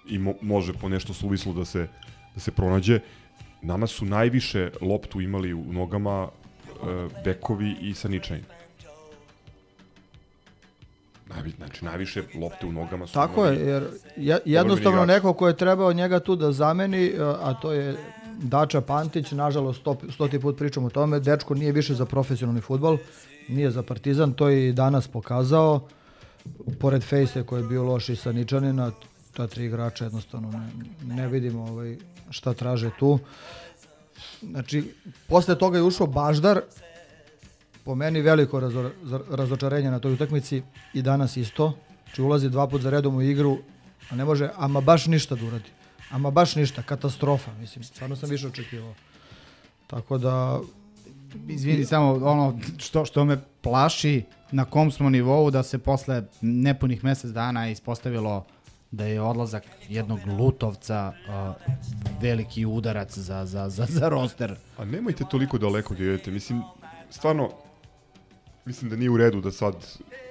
i 0.08 0.18
mo, 0.18 0.34
može 0.40 0.72
po 0.72 0.88
nešto 0.88 1.14
suvislo 1.14 1.52
da 1.52 1.64
se, 1.64 1.88
da 2.34 2.40
se 2.40 2.50
pronađe. 2.50 3.00
Nama 3.62 3.86
su 3.86 4.04
najviše 4.04 4.70
loptu 4.80 5.20
imali 5.20 5.54
u 5.54 5.72
nogama 5.72 6.28
e, 6.28 7.08
bekovi 7.24 7.76
i 7.80 7.94
saničajni. 7.94 8.44
Najvi, 11.28 11.50
znači, 11.56 11.84
najviše 11.84 12.22
lopte 12.40 12.66
u 12.66 12.72
nogama 12.72 13.06
su 13.06 13.14
Tako 13.14 13.46
je, 13.46 13.66
jer 13.66 13.84
je, 14.16 14.38
jednostavno 14.44 15.04
neko 15.04 15.32
ko 15.32 15.48
je 15.48 15.56
trebao 15.56 15.92
njega 15.92 16.20
tu 16.20 16.36
da 16.36 16.52
zameni, 16.52 17.12
a 17.18 17.38
a 17.42 17.54
to 17.54 17.72
je 17.72 17.96
Dača 18.43 18.80
Pantić, 18.80 19.32
nažalost 19.32 19.80
sto, 19.80 19.97
stoti 20.11 20.41
put 20.41 20.59
pričam 20.59 20.84
o 20.84 20.91
tome, 20.91 21.20
dečko 21.20 21.55
nije 21.55 21.72
više 21.72 21.95
za 21.95 22.07
profesionalni 22.07 22.61
futbol, 22.61 22.99
nije 23.49 23.70
za 23.70 23.82
Partizan, 23.82 24.32
to 24.32 24.49
je 24.49 24.68
i 24.68 24.72
danas 24.72 25.09
pokazao, 25.09 25.80
pored 26.80 27.03
Fejse 27.03 27.43
koji 27.43 27.62
je 27.62 27.68
bio 27.68 27.84
loš 27.84 28.09
i 28.09 28.16
sa 28.16 28.32
Ničanina, 28.32 28.91
ta 29.37 29.47
tri 29.47 29.64
igrača 29.64 30.05
jednostavno 30.05 30.51
ne, 30.51 30.68
ne 31.14 31.28
vidimo 31.28 31.62
ovaj, 31.62 31.97
šta 32.30 32.55
traže 32.55 32.91
tu. 32.99 33.18
Znači, 34.41 34.95
posle 35.28 35.59
toga 35.59 35.78
je 35.78 35.82
ušao 35.82 36.07
Baždar, 36.07 36.61
po 37.84 37.95
meni 37.95 38.20
veliko 38.20 38.61
razo, 38.61 38.91
razočarenje 39.30 39.91
na 39.91 39.99
toj 39.99 40.12
utakmici 40.12 40.62
i 40.95 41.03
danas 41.03 41.37
isto. 41.37 41.72
Znači 42.05 42.22
ulazi 42.22 42.51
dva 42.51 42.66
put 42.66 42.82
za 42.82 42.91
redom 42.91 43.16
u 43.16 43.22
igru, 43.22 43.59
a 44.11 44.16
ne 44.16 44.24
može 44.24 44.51
ama 44.57 44.80
baš 44.80 45.07
ništa 45.07 45.34
da 45.34 45.47
uradi. 45.47 45.75
Ama 46.11 46.30
baš 46.30 46.57
ništa, 46.57 46.82
katastrofa, 46.82 47.50
mislim, 47.61 47.84
stvarno 47.84 48.16
sam 48.16 48.30
više 48.30 48.46
očekivao. 48.46 48.94
Tako 49.86 50.18
da... 50.18 50.61
Izvini, 51.48 51.84
samo 51.84 52.12
ono 52.12 52.59
što, 52.78 53.04
što 53.04 53.24
me 53.24 53.38
plaši, 53.61 54.22
na 54.50 54.64
kom 54.64 54.90
smo 54.90 55.11
nivou 55.11 55.50
da 55.50 55.62
se 55.62 55.78
posle 55.78 56.22
nepunih 56.40 57.04
mesec 57.04 57.30
dana 57.30 57.68
ispostavilo 57.68 58.46
da 58.90 59.04
je 59.04 59.20
odlazak 59.20 59.62
jednog 59.88 60.18
Lutovca 60.38 61.12
uh, 61.28 61.54
veliki 62.22 62.66
udarac 62.66 63.18
za, 63.18 63.46
za, 63.46 63.68
za, 63.68 63.86
za 63.88 64.09
roster. 64.09 64.57
A 64.78 64.84
nemojte 64.84 65.24
toliko 65.30 65.59
daleko 65.59 65.94
da 65.94 66.04
idete. 66.04 66.30
Mislim, 66.30 66.62
stvarno, 67.11 67.50
mislim 68.64 68.90
da 68.90 68.96
nije 68.96 69.11
u 69.11 69.16
redu 69.16 69.40
da 69.40 69.52
sad 69.52 69.74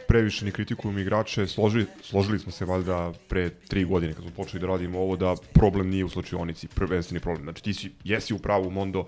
previše 0.08 0.46
ni 0.46 0.52
kritikujemo 0.52 1.00
igrače. 1.00 1.48
Složili, 1.48 1.86
složili 2.02 2.40
smo 2.40 2.52
se 2.52 2.66
valjda 2.66 3.14
pre 3.28 3.50
tri 3.50 3.86
godine 3.86 4.14
kad 4.14 4.24
smo 4.24 4.32
počeli 4.32 4.62
da 4.62 4.68
radimo 4.68 5.00
ovo 5.00 5.16
da 5.16 5.36
problem 5.54 5.90
nije 5.90 6.06
u 6.06 6.10
slučionici, 6.10 6.68
prvenstveni 6.68 7.20
problem. 7.20 7.44
Znači 7.44 7.64
ti 7.64 7.74
si, 7.74 7.92
jesi 8.04 8.34
u 8.34 8.40
pravu 8.40 8.70
Mondo, 8.70 9.08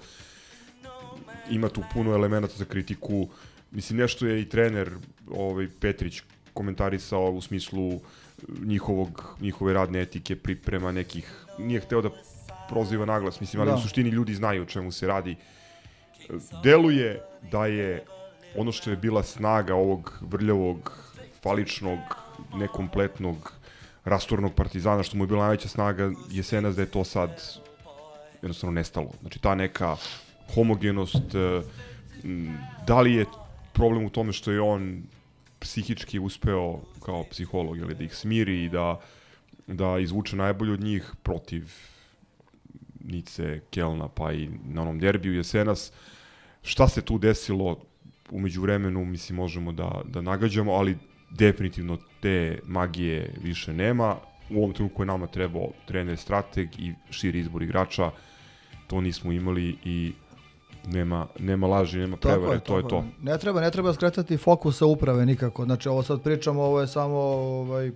ima 1.49 1.69
tu 1.69 1.83
puno 1.93 2.13
elemenata 2.13 2.53
za 2.57 2.65
kritiku. 2.65 3.27
Mislim, 3.71 3.99
nešto 3.99 4.27
je 4.27 4.41
i 4.41 4.49
trener 4.49 4.91
ovaj, 5.31 5.67
Petrić 5.79 6.21
komentarisao 6.53 7.31
u 7.31 7.41
smislu 7.41 7.99
njihovog, 8.61 9.37
njihove 9.41 9.73
radne 9.73 10.01
etike, 10.01 10.35
priprema 10.35 10.91
nekih, 10.91 11.45
nije 11.59 11.79
hteo 11.79 12.01
da 12.01 12.09
proziva 12.69 13.05
naglas, 13.05 13.39
mislim, 13.39 13.61
ali 13.61 13.69
Da. 13.71 13.75
u 13.75 13.81
suštini 13.81 14.09
ljudi 14.09 14.33
znaju 14.35 14.61
o 14.61 14.65
čemu 14.65 14.91
se 14.91 15.07
radi. 15.07 15.35
Deluje 16.63 17.21
da 17.51 17.65
je 17.65 18.05
ono 18.55 18.71
što 18.71 18.89
je 18.89 18.95
bila 18.95 19.23
snaga 19.23 19.75
ovog 19.75 20.19
vrljavog, 20.21 20.97
faličnog, 21.43 21.99
nekompletnog, 22.53 23.53
rastornog 24.05 24.53
partizana, 24.53 25.03
što 25.03 25.17
mu 25.17 25.23
je 25.23 25.27
bila 25.27 25.43
najveća 25.43 25.67
snaga 25.67 26.11
jesenas 26.29 26.75
da 26.75 26.81
je 26.81 26.91
to 26.91 27.03
sad 27.03 27.43
jednostavno 28.41 28.73
nestalo. 28.73 29.11
Znači 29.21 29.39
ta 29.39 29.55
neka 29.55 29.95
homogenost, 30.53 31.35
e, 31.35 31.61
da 32.87 33.01
li 33.01 33.13
je 33.13 33.25
problem 33.73 34.05
u 34.05 34.09
tome 34.09 34.33
što 34.33 34.51
je 34.51 34.61
on 34.61 35.03
psihički 35.59 36.19
uspeo 36.19 36.79
kao 37.05 37.23
psiholog 37.23 37.77
ili 37.77 37.95
da 37.95 38.03
ih 38.03 38.15
smiri 38.15 38.63
i 38.63 38.69
da 38.69 38.99
da 39.67 39.99
izvuče 39.99 40.35
najbolje 40.35 40.73
od 40.73 40.79
njih 40.79 41.11
protiv 41.23 41.73
Nice, 42.99 43.61
Kelna, 43.69 44.07
pa 44.07 44.33
i 44.33 44.49
na 44.65 44.81
onom 44.81 44.99
derbiju 44.99 45.35
jesenas. 45.35 45.91
Šta 46.61 46.87
se 46.87 47.01
tu 47.01 47.17
desilo 47.17 47.79
umeđu 48.31 48.61
vremenu, 48.61 49.05
mislim, 49.05 49.35
možemo 49.35 49.71
da, 49.71 50.01
da 50.05 50.21
nagađamo, 50.21 50.71
ali 50.71 50.97
definitivno 51.29 51.97
te 52.21 52.59
magije 52.65 53.33
više 53.43 53.73
nema. 53.73 54.15
U 54.49 54.57
ovom 54.57 54.73
trenutku 54.73 55.01
je 55.01 55.05
nama 55.05 55.27
trebao 55.27 55.69
trener 55.85 56.17
strateg 56.17 56.79
i 56.79 56.93
širi 57.09 57.39
izbor 57.39 57.63
igrača. 57.63 58.11
To 58.87 59.01
nismo 59.01 59.31
imali 59.31 59.75
i 59.85 60.13
nema, 60.87 61.27
nema 61.39 61.67
laži, 61.67 61.99
nema 61.99 62.17
prevare, 62.17 62.59
to 62.59 62.77
je 62.77 62.87
to. 62.87 63.05
Ne 63.21 63.37
treba, 63.37 63.61
ne 63.61 63.71
treba 63.71 63.93
skretati 63.93 64.37
fokusa 64.37 64.85
uprave 64.85 65.25
nikako. 65.25 65.65
Znači, 65.65 65.89
ovo 65.89 66.03
sad 66.03 66.21
pričamo, 66.21 66.61
ovo 66.61 66.81
je 66.81 66.87
samo 66.87 67.17
ovaj, 67.17 67.91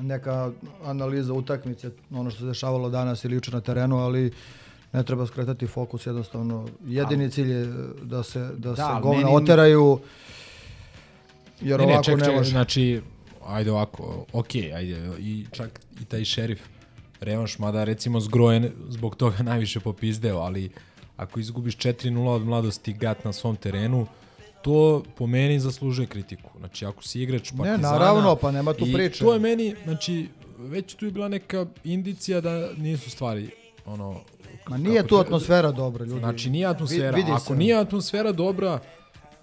neka 0.00 0.50
analiza 0.84 1.32
utakmice, 1.32 1.90
ono 2.10 2.30
što 2.30 2.40
se 2.40 2.46
dešavalo 2.46 2.90
danas 2.90 3.24
ili 3.24 3.34
juče 3.34 3.50
na 3.50 3.60
terenu, 3.60 3.96
ali 3.96 4.32
ne 4.94 5.02
treba 5.02 5.26
skretati 5.26 5.66
fokus 5.66 6.06
jednostavno. 6.06 6.68
Jedini 6.86 7.30
cilj 7.30 7.50
je 7.50 7.66
da 8.02 8.22
se, 8.22 8.38
da, 8.38 8.70
da 8.70 8.76
se 8.76 9.02
govna 9.02 9.18
meni... 9.18 9.36
oteraju, 9.36 9.98
jer 11.60 11.80
ne, 11.80 11.86
ovako 11.86 12.10
ne, 12.10 12.16
ček, 12.18 12.26
ne 12.26 12.36
može. 12.36 12.50
Znači, 12.50 13.00
ajde 13.46 13.70
ovako, 13.70 14.26
ok, 14.32 14.54
ajde, 14.76 15.10
i 15.18 15.46
čak 15.52 15.80
i 16.00 16.04
taj 16.04 16.24
šerif 16.24 16.60
revanš, 17.20 17.58
mada 17.58 17.84
recimo 17.84 18.20
zgrojen 18.20 18.70
zbog 18.88 19.16
toga 19.16 19.42
najviše 19.50 19.80
popizdeo, 19.80 20.38
ali 20.38 20.70
ako 21.16 21.40
izgubiš 21.40 21.76
4-0 21.76 22.28
od 22.28 22.44
mladosti 22.44 22.92
gat 22.92 23.24
na 23.24 23.32
svom 23.32 23.56
terenu, 23.56 24.06
to 24.62 25.02
po 25.16 25.26
meni 25.26 25.60
zaslužuje 25.60 26.06
kritiku. 26.06 26.50
Znači, 26.58 26.86
ako 26.86 27.02
si 27.02 27.22
igrač 27.22 27.50
Partizana... 27.50 27.76
Ne, 27.76 27.82
naravno, 27.82 28.36
pa 28.36 28.50
nema 28.50 28.72
tu 28.72 28.84
priče. 28.94 29.24
I 29.24 29.26
to 29.26 29.32
je 29.32 29.38
meni, 29.40 29.74
znači, 29.84 30.28
već 30.58 30.94
tu 30.94 31.04
je 31.04 31.10
bila 31.10 31.28
neka 31.28 31.66
indicija 31.84 32.40
da 32.40 32.68
nisu 32.76 33.10
stvari, 33.10 33.50
ono... 33.86 34.20
Ma 34.68 34.76
nije 34.76 35.06
tu 35.06 35.16
atmosfera 35.16 35.72
dobra, 35.72 36.04
ljudi. 36.04 36.20
Znači, 36.20 36.50
nije 36.50 36.66
atmosfera. 36.66 37.16
Vidi 37.16 37.30
ako 37.30 37.40
se. 37.40 37.54
nije 37.54 37.76
atmosfera 37.76 38.32
dobra, 38.32 38.78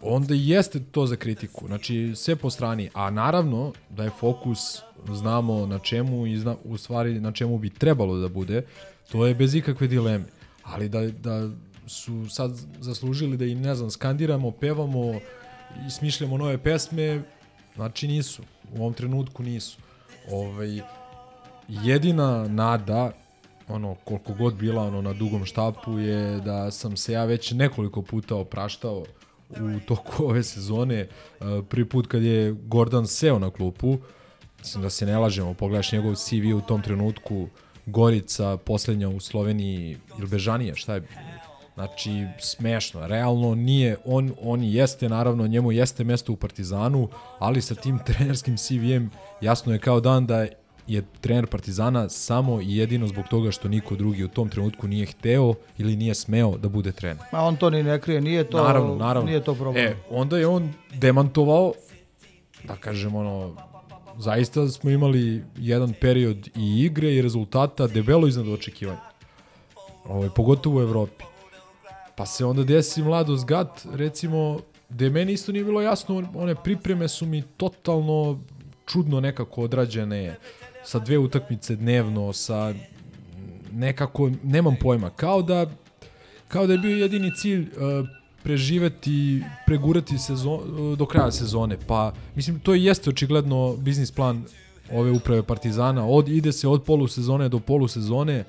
onda 0.02 0.36
i 0.36 0.50
jeste 0.50 0.80
to 0.92 1.06
za 1.06 1.16
kritiku. 1.16 1.68
Znači, 1.68 2.12
sve 2.16 2.36
po 2.36 2.50
strani. 2.50 2.90
A 2.94 3.10
naravno 3.10 3.74
da 3.90 4.04
je 4.04 4.10
fokus, 4.20 4.82
znamo 5.12 5.66
na 5.66 5.80
čemu 5.80 6.28
i 6.28 6.38
zna, 6.38 6.56
u 6.64 6.78
stvari 6.78 7.20
na 7.20 7.32
čemu 7.32 7.58
bi 7.58 7.70
trebalo 7.70 8.18
da 8.18 8.28
bude, 8.28 8.66
to 9.12 9.26
je 9.26 9.36
bez 9.36 9.56
ikakve 9.56 9.88
dileme. 9.88 10.26
Ali 10.64 10.90
da, 10.90 11.08
da 11.08 11.50
su 11.88 12.30
sad 12.30 12.52
zaslužili 12.80 13.38
da 13.38 13.46
im, 13.46 13.62
ne 13.62 13.76
znam, 13.76 13.92
skandiramo, 13.92 14.52
pevamo 14.52 15.20
i 15.88 15.90
smišljamo 15.90 16.38
nove 16.38 16.58
pesme, 16.58 17.22
znači 17.76 18.08
nisu. 18.08 18.44
U 18.74 18.82
ovom 18.82 18.94
trenutku 18.94 19.44
nisu. 19.44 19.78
Ovaj, 20.32 20.82
jedina 21.68 22.48
nada, 22.48 23.12
ono, 23.72 23.96
koliko 23.96 24.34
god 24.34 24.56
bila 24.56 24.84
ono, 24.84 25.02
na 25.02 25.14
dugom 25.14 25.46
štapu, 25.46 26.00
je 26.00 26.40
da 26.40 26.72
sam 26.72 26.98
se 26.98 27.14
ja 27.14 27.26
već 27.26 27.52
nekoliko 27.52 28.02
puta 28.02 28.36
opraštao 28.36 29.04
u 29.50 29.80
toku 29.88 30.24
ove 30.30 30.44
sezone. 30.44 30.96
E, 31.00 31.08
prvi 31.70 31.90
put 31.90 32.08
kad 32.08 32.24
je 32.24 32.52
Gordon 32.52 33.08
seo 33.08 33.40
na 33.40 33.50
klupu, 33.50 33.98
mislim 34.60 34.84
da 34.84 34.90
se 34.90 35.06
ne 35.06 35.18
lažemo, 35.18 35.54
pogledaš 35.54 35.92
njegov 35.92 36.16
CV 36.16 36.56
u 36.58 36.62
tom 36.62 36.82
trenutku, 36.82 37.48
Gorica, 37.86 38.58
poslednja 38.58 39.10
u 39.10 39.20
Sloveniji, 39.20 39.98
ili 40.20 40.28
Bežanija, 40.28 40.76
šta 40.76 40.94
je 40.94 41.08
Znači, 41.74 42.28
smešno. 42.40 43.08
Realno 43.08 43.56
nije, 43.56 43.98
on, 44.06 44.34
on 44.42 44.64
jeste, 44.64 45.10
naravno, 45.10 45.48
njemu 45.48 45.72
jeste 45.72 46.04
mesto 46.04 46.34
u 46.34 46.36
Partizanu, 46.36 47.10
ali 47.40 47.62
sa 47.62 47.76
tim 47.76 48.00
trenerskim 48.06 48.58
CV-em 48.58 49.10
jasno 49.42 49.74
je 49.74 49.80
kao 49.80 50.00
dan 50.00 50.26
da 50.26 50.48
je 50.88 51.04
trener 51.22 51.48
Partizana 51.48 52.10
samo 52.10 52.62
i 52.62 52.78
jedino 52.78 53.08
zbog 53.08 53.28
toga 53.28 53.52
što 53.52 53.68
niko 53.68 53.96
drugi 53.96 54.24
u 54.24 54.28
tom 54.28 54.50
trenutku 54.50 54.88
nije 54.88 55.06
hteo 55.06 55.54
ili 55.78 55.96
nije 55.96 56.16
smeo 56.16 56.58
da 56.58 56.70
bude 56.70 56.92
trener. 56.92 57.24
Ma 57.32 57.40
on 57.40 57.56
to 57.56 57.70
ni 57.70 57.84
ne 57.84 58.02
krije, 58.02 58.22
nije 58.22 58.44
to, 58.44 58.64
naravno, 58.64 58.96
naravno. 58.96 59.30
Nije 59.30 59.44
to 59.44 59.56
problem. 59.56 59.86
E, 59.86 59.96
onda 60.10 60.38
je 60.38 60.48
on 60.48 60.74
demantovao, 60.94 61.74
da 62.64 62.76
kažem 62.76 63.16
ono, 63.16 63.56
zaista 64.18 64.68
smo 64.68 64.90
imali 64.90 65.44
jedan 65.58 65.94
period 66.02 66.48
i 66.56 66.84
igre 66.86 67.14
i 67.16 67.22
rezultata 67.22 67.88
debelo 67.88 68.28
iznad 68.28 68.48
očekivanja. 68.48 69.00
Ovo, 70.06 70.18
ovaj, 70.18 70.30
pogotovo 70.36 70.80
u 70.80 70.82
Evropi. 70.82 71.24
Pa 72.16 72.26
se 72.26 72.46
onda 72.46 72.64
desi 72.64 73.04
mladost 73.04 73.46
gat, 73.46 73.86
recimo, 73.94 74.60
gde 74.90 75.10
meni 75.10 75.34
isto 75.34 75.52
nije 75.52 75.66
bilo 75.66 75.82
jasno, 75.82 76.24
one 76.36 76.56
pripreme 76.56 77.08
su 77.08 77.26
mi 77.26 77.42
totalno 77.42 78.40
čudno 78.86 79.20
nekako 79.20 79.62
odrađene, 79.62 80.36
sa 80.84 81.00
dve 81.00 81.18
utakmice 81.18 81.76
dnevno, 81.76 82.34
sa 82.34 82.74
nekako, 83.72 84.32
nemam 84.44 84.76
pojma, 84.82 85.10
kao 85.10 85.42
da, 85.42 85.66
kao 86.48 86.68
da 86.68 86.74
je 86.74 86.80
bio 86.80 86.98
jedini 86.98 87.36
cilj 87.36 87.62
uh, 87.62 88.08
preživeti, 88.44 89.44
pregurati 89.66 90.18
sezon, 90.18 90.60
uh, 90.60 90.98
do 90.98 91.06
kraja 91.06 91.32
sezone. 91.32 91.78
Pa, 91.88 92.14
mislim, 92.36 92.60
to 92.60 92.76
i 92.76 92.84
jeste 92.84 93.10
očigledno 93.10 93.76
biznis 93.78 94.12
plan 94.12 94.44
ove 94.92 95.12
uprave 95.12 95.44
Partizana. 95.44 96.06
Od, 96.06 96.30
ide 96.30 96.52
se 96.52 96.68
od 96.68 96.84
polusezone 96.84 97.50
do 97.50 97.60
polusezone. 97.60 98.44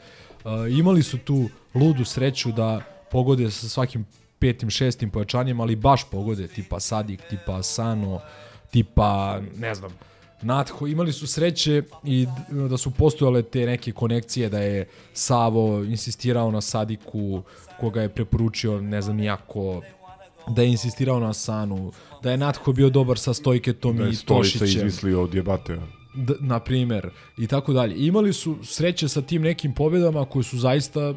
Uh, 0.44 0.50
imali 0.78 1.02
su 1.02 1.18
tu 1.18 1.48
ludu 1.74 2.04
sreću 2.04 2.52
da 2.52 2.80
pogode 3.10 3.50
sa 3.50 3.68
svakim 3.68 4.06
petim, 4.38 4.70
šestim 4.70 5.10
pojačanjem, 5.10 5.60
ali 5.60 5.76
baš 5.76 6.10
pogode, 6.10 6.48
tipa 6.48 6.80
Sadik, 6.80 7.20
tipa 7.30 7.62
Sano, 7.62 8.20
tipa, 8.70 9.40
ne 9.58 9.74
znam, 9.74 9.90
Natho, 10.42 10.86
imali 10.86 11.12
su 11.12 11.26
sreće 11.26 11.82
i 12.04 12.26
da 12.50 12.76
su 12.76 12.90
postojale 12.90 13.42
te 13.42 13.66
neke 13.66 13.92
konekcije 13.92 14.48
da 14.48 14.58
je 14.58 14.88
Savo 15.12 15.84
insistirao 15.84 16.50
na 16.50 16.60
Sadiku, 16.60 17.42
koga 17.80 18.02
je 18.02 18.08
preporučio, 18.08 18.80
ne 18.80 19.02
znam 19.02 19.16
nijako, 19.16 19.82
da 20.48 20.62
je 20.62 20.68
insistirao 20.68 21.20
na 21.20 21.32
Sanu, 21.32 21.92
da 22.22 22.30
je 22.30 22.36
Natho 22.36 22.72
bio 22.72 22.90
dobar 22.90 23.18
sa 23.18 23.34
Stojketom 23.34 23.96
da 23.96 24.02
i 24.02 24.06
Tošićem. 24.06 24.28
Da 24.28 24.34
je 24.34 24.44
Stolica 24.44 24.64
izmislio 24.64 25.22
od 25.22 25.34
jebate. 25.34 25.78
D, 26.14 26.34
na 26.40 26.60
primer, 26.60 27.10
i 27.38 27.46
tako 27.46 27.72
dalje. 27.72 28.06
Imali 28.06 28.32
su 28.32 28.56
sreće 28.62 29.08
sa 29.08 29.22
tim 29.22 29.42
nekim 29.42 29.74
pobedama 29.74 30.24
koje 30.24 30.42
su 30.42 30.58
zaista 30.58 31.14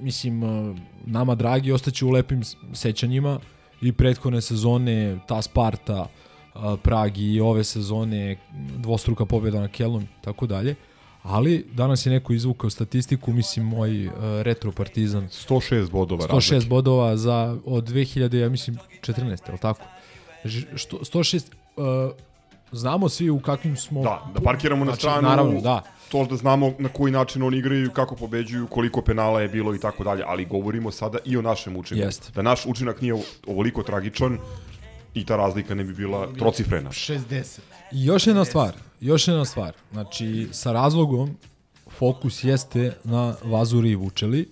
mislim, 0.00 0.42
uh, 0.42 0.76
nama 1.06 1.34
dragi, 1.34 1.72
ostaće 1.72 2.04
u 2.04 2.10
lepim 2.10 2.42
sećanjima 2.72 3.40
i 3.80 3.92
prethodne 3.92 4.40
sezone, 4.40 5.18
ta 5.28 5.42
Sparta, 5.42 6.00
uh, 6.00 6.21
Prag 6.82 7.18
i 7.18 7.40
ove 7.40 7.64
sezone, 7.64 8.36
dvostruka 8.76 9.26
pobjeda 9.26 9.60
na 9.60 9.68
Kelom, 9.68 10.08
tako 10.20 10.46
dalje. 10.46 10.74
Ali 11.22 11.66
danas 11.72 12.06
je 12.06 12.12
neko 12.12 12.32
izvukao 12.32 12.70
statistiku, 12.70 13.32
mislim 13.32 13.66
moj 13.66 14.06
uh, 14.06 14.12
retro 14.42 14.72
partizan 14.72 15.28
106 15.28 15.90
bodova 15.90 16.26
106 16.26 16.32
razlike. 16.32 16.66
bodova 16.68 17.16
za 17.16 17.56
od 17.64 17.88
2000 17.88 18.36
ja 18.36 18.48
mislim 18.48 18.78
14, 19.00 19.28
je 19.28 19.52
l' 19.52 19.58
tako? 19.58 19.84
Što 20.74 20.96
106 20.96 21.42
uh, 21.76 21.84
znamo 22.72 23.08
svi 23.08 23.30
u 23.30 23.40
kakvim 23.40 23.76
smo 23.76 24.02
Da, 24.02 24.22
da 24.34 24.40
parkiramo 24.40 24.84
znači, 24.84 25.06
na 25.06 25.10
stranu. 25.10 25.28
Naravno, 25.28 25.60
da 25.60 25.82
to 26.12 26.24
da 26.24 26.36
znamo 26.36 26.72
na 26.78 26.88
koji 26.88 27.12
način 27.12 27.42
oni 27.42 27.58
igraju, 27.58 27.90
kako 27.90 28.16
pobeđuju, 28.16 28.66
koliko 28.66 29.02
penala 29.02 29.40
je 29.40 29.48
bilo 29.48 29.74
i 29.74 29.78
tako 29.78 30.04
dalje, 30.04 30.24
ali 30.26 30.44
govorimo 30.44 30.90
sada 30.90 31.18
i 31.24 31.36
o 31.36 31.42
našem 31.42 31.76
učinku. 31.76 32.04
Jest. 32.04 32.32
Da 32.34 32.42
naš 32.42 32.66
učinak 32.66 33.00
nije 33.00 33.14
ovoliko 33.46 33.82
tragičan 33.82 34.38
i 35.14 35.24
ta 35.24 35.36
razlika 35.36 35.74
ne 35.74 35.84
bi 35.84 35.94
bila 35.94 36.32
trocifrena. 36.38 36.90
60. 36.90 37.58
I 37.92 38.04
još 38.04 38.26
jedna 38.26 38.44
stvar, 38.44 38.74
još 39.00 39.28
jedna 39.28 39.44
stvar. 39.44 39.72
Znači, 39.92 40.48
sa 40.52 40.72
razlogom 40.72 41.36
fokus 41.90 42.44
jeste 42.44 42.92
na 43.04 43.34
Vazuri 43.44 43.90
i 43.90 43.94
Vučeli, 43.94 44.48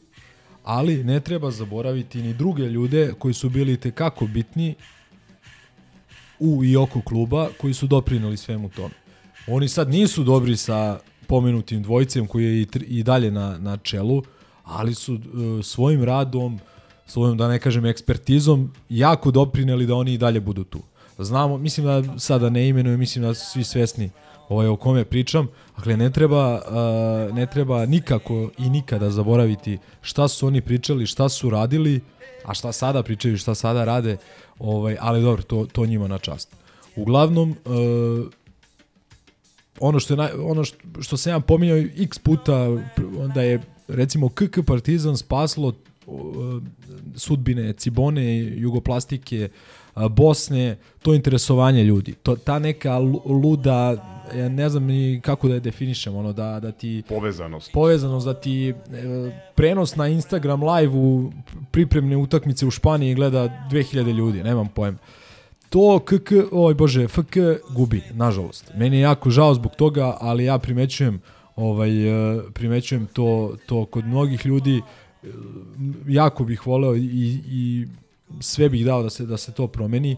ali 0.65 1.05
ne 1.05 1.21
treba 1.21 1.51
zaboraviti 1.51 2.23
ni 2.23 2.35
druge 2.35 2.63
ljude 2.63 3.13
koji 3.19 3.35
su 3.35 3.49
bili 3.51 3.77
tekako 3.77 4.27
bitni 4.27 4.75
u 6.39 6.65
i 6.65 6.77
oko 6.77 7.03
kluba, 7.03 7.49
koji 7.61 7.75
su 7.75 7.87
doprinali 7.87 8.37
svemu 8.37 8.69
tome. 8.69 8.95
Oni 9.47 9.69
sad 9.69 9.91
nisu 9.91 10.25
dobri 10.25 10.57
sa 10.57 10.99
pomenutim 11.27 11.83
dvojicem 11.83 12.27
koji 12.27 12.45
je 12.45 12.61
i, 12.61 12.67
i 12.87 13.03
dalje 13.03 13.31
na, 13.31 13.59
na 13.59 13.77
čelu, 13.77 14.23
ali 14.65 14.95
su 14.95 15.15
uh, 15.15 15.21
svojim 15.65 16.05
radom, 16.05 16.61
svojom, 17.11 17.37
da 17.37 17.49
ne 17.49 17.59
kažem, 17.59 17.87
ekspertizom 17.87 18.71
jako 18.89 19.31
doprineli 19.31 19.87
da 19.87 19.95
oni 19.95 20.15
i 20.15 20.19
dalje 20.19 20.41
budu 20.41 20.65
tu. 20.65 20.83
Znamo, 21.19 21.59
mislim 21.59 21.87
da 21.87 22.19
sada 22.19 22.51
ne 22.51 22.69
imenujem, 22.69 22.99
mislim 22.99 23.25
da 23.25 23.35
su 23.35 23.51
svi 23.51 23.65
svesni 23.65 24.11
ovaj, 24.49 24.67
o 24.67 24.77
kome 24.77 25.05
pričam, 25.05 25.49
dakle 25.77 25.97
ne 25.97 26.11
treba, 26.11 26.55
uh, 26.55 27.35
ne 27.37 27.47
treba 27.47 27.87
nikako 27.87 28.51
i 28.59 28.71
nikada 28.71 29.11
zaboraviti 29.11 29.79
šta 30.03 30.29
su 30.29 30.47
oni 30.47 30.61
pričali, 30.61 31.07
šta 31.07 31.29
su 31.29 31.51
radili, 31.51 32.01
a 32.45 32.55
šta 32.55 32.73
sada 32.73 33.03
pričaju, 33.03 33.39
šta 33.39 33.55
sada 33.55 33.85
rade, 33.85 34.17
ovaj, 34.59 34.97
ali 35.01 35.23
dobro, 35.23 35.43
to, 35.43 35.67
to 35.73 35.87
njima 35.87 36.09
na 36.09 36.19
čast. 36.19 36.57
Uglavnom, 36.97 37.51
uh, 37.51 38.27
ono 39.81 40.01
što 40.01 40.15
je 40.15 40.17
naj, 40.17 40.31
ono 40.33 40.65
što, 40.65 40.79
što 41.01 41.17
sam 41.17 41.33
ja 41.33 41.41
pominjao 41.41 41.79
x 41.79 42.19
puta 42.19 42.69
da 43.35 43.43
je 43.43 43.61
recimo 43.89 44.29
KK 44.29 44.67
Partizan 44.67 45.17
spaslo 45.17 45.73
sudbine 47.15 47.73
Cibone, 47.73 48.23
Jugoplastike, 48.57 49.49
uh, 49.49 49.71
Bosne, 50.09 50.77
to 51.03 51.15
interesovanje 51.15 51.85
ljudi. 51.85 52.15
To, 52.23 52.37
ta 52.37 52.59
neka 52.59 52.99
lu- 52.99 53.23
luda, 53.27 53.97
ja 54.37 54.49
ne 54.49 54.69
znam 54.69 54.85
ni 54.85 55.21
kako 55.25 55.49
da 55.49 55.55
je 55.55 55.61
definišem, 55.61 56.17
ono, 56.17 56.33
da, 56.33 56.61
da 56.61 56.73
ti... 56.73 57.03
Povezanost. 57.09 57.73
Povezanost, 57.73 58.27
da 58.27 58.35
ti 58.35 58.69
e, 58.69 58.75
prenos 59.55 59.97
na 59.97 60.09
Instagram 60.09 60.63
live 60.63 60.95
u 60.95 61.33
pripremne 61.71 62.17
utakmice 62.17 62.67
u 62.67 62.71
Španiji 62.71 63.15
gleda 63.15 63.67
2000 63.71 64.15
ljudi, 64.15 64.43
nemam 64.43 64.69
pojem. 64.69 64.99
To 65.69 65.99
KK, 65.99 66.33
oj 66.53 66.75
bože, 66.75 67.09
FK 67.09 67.37
gubi, 67.75 68.03
nažalost. 68.13 68.73
Meni 68.77 68.97
je 68.97 69.01
jako 69.01 69.31
žao 69.31 69.55
zbog 69.55 69.75
toga, 69.75 70.17
ali 70.21 70.45
ja 70.45 70.59
primećujem 70.59 71.21
ovaj 71.57 72.09
e, 72.09 72.41
primećujem 72.55 73.07
to 73.07 73.57
to 73.67 73.85
kod 73.85 74.05
mnogih 74.07 74.47
ljudi 74.47 74.77
e, 74.79 74.83
jako 76.07 76.45
bih 76.45 76.67
voleo 76.67 76.97
i, 76.97 77.41
i 77.47 77.87
sve 78.41 78.69
bih 78.69 78.85
dao 78.85 79.03
da 79.03 79.11
se 79.11 79.27
da 79.27 79.37
se 79.37 79.53
to 79.53 79.67
promeni. 79.67 80.17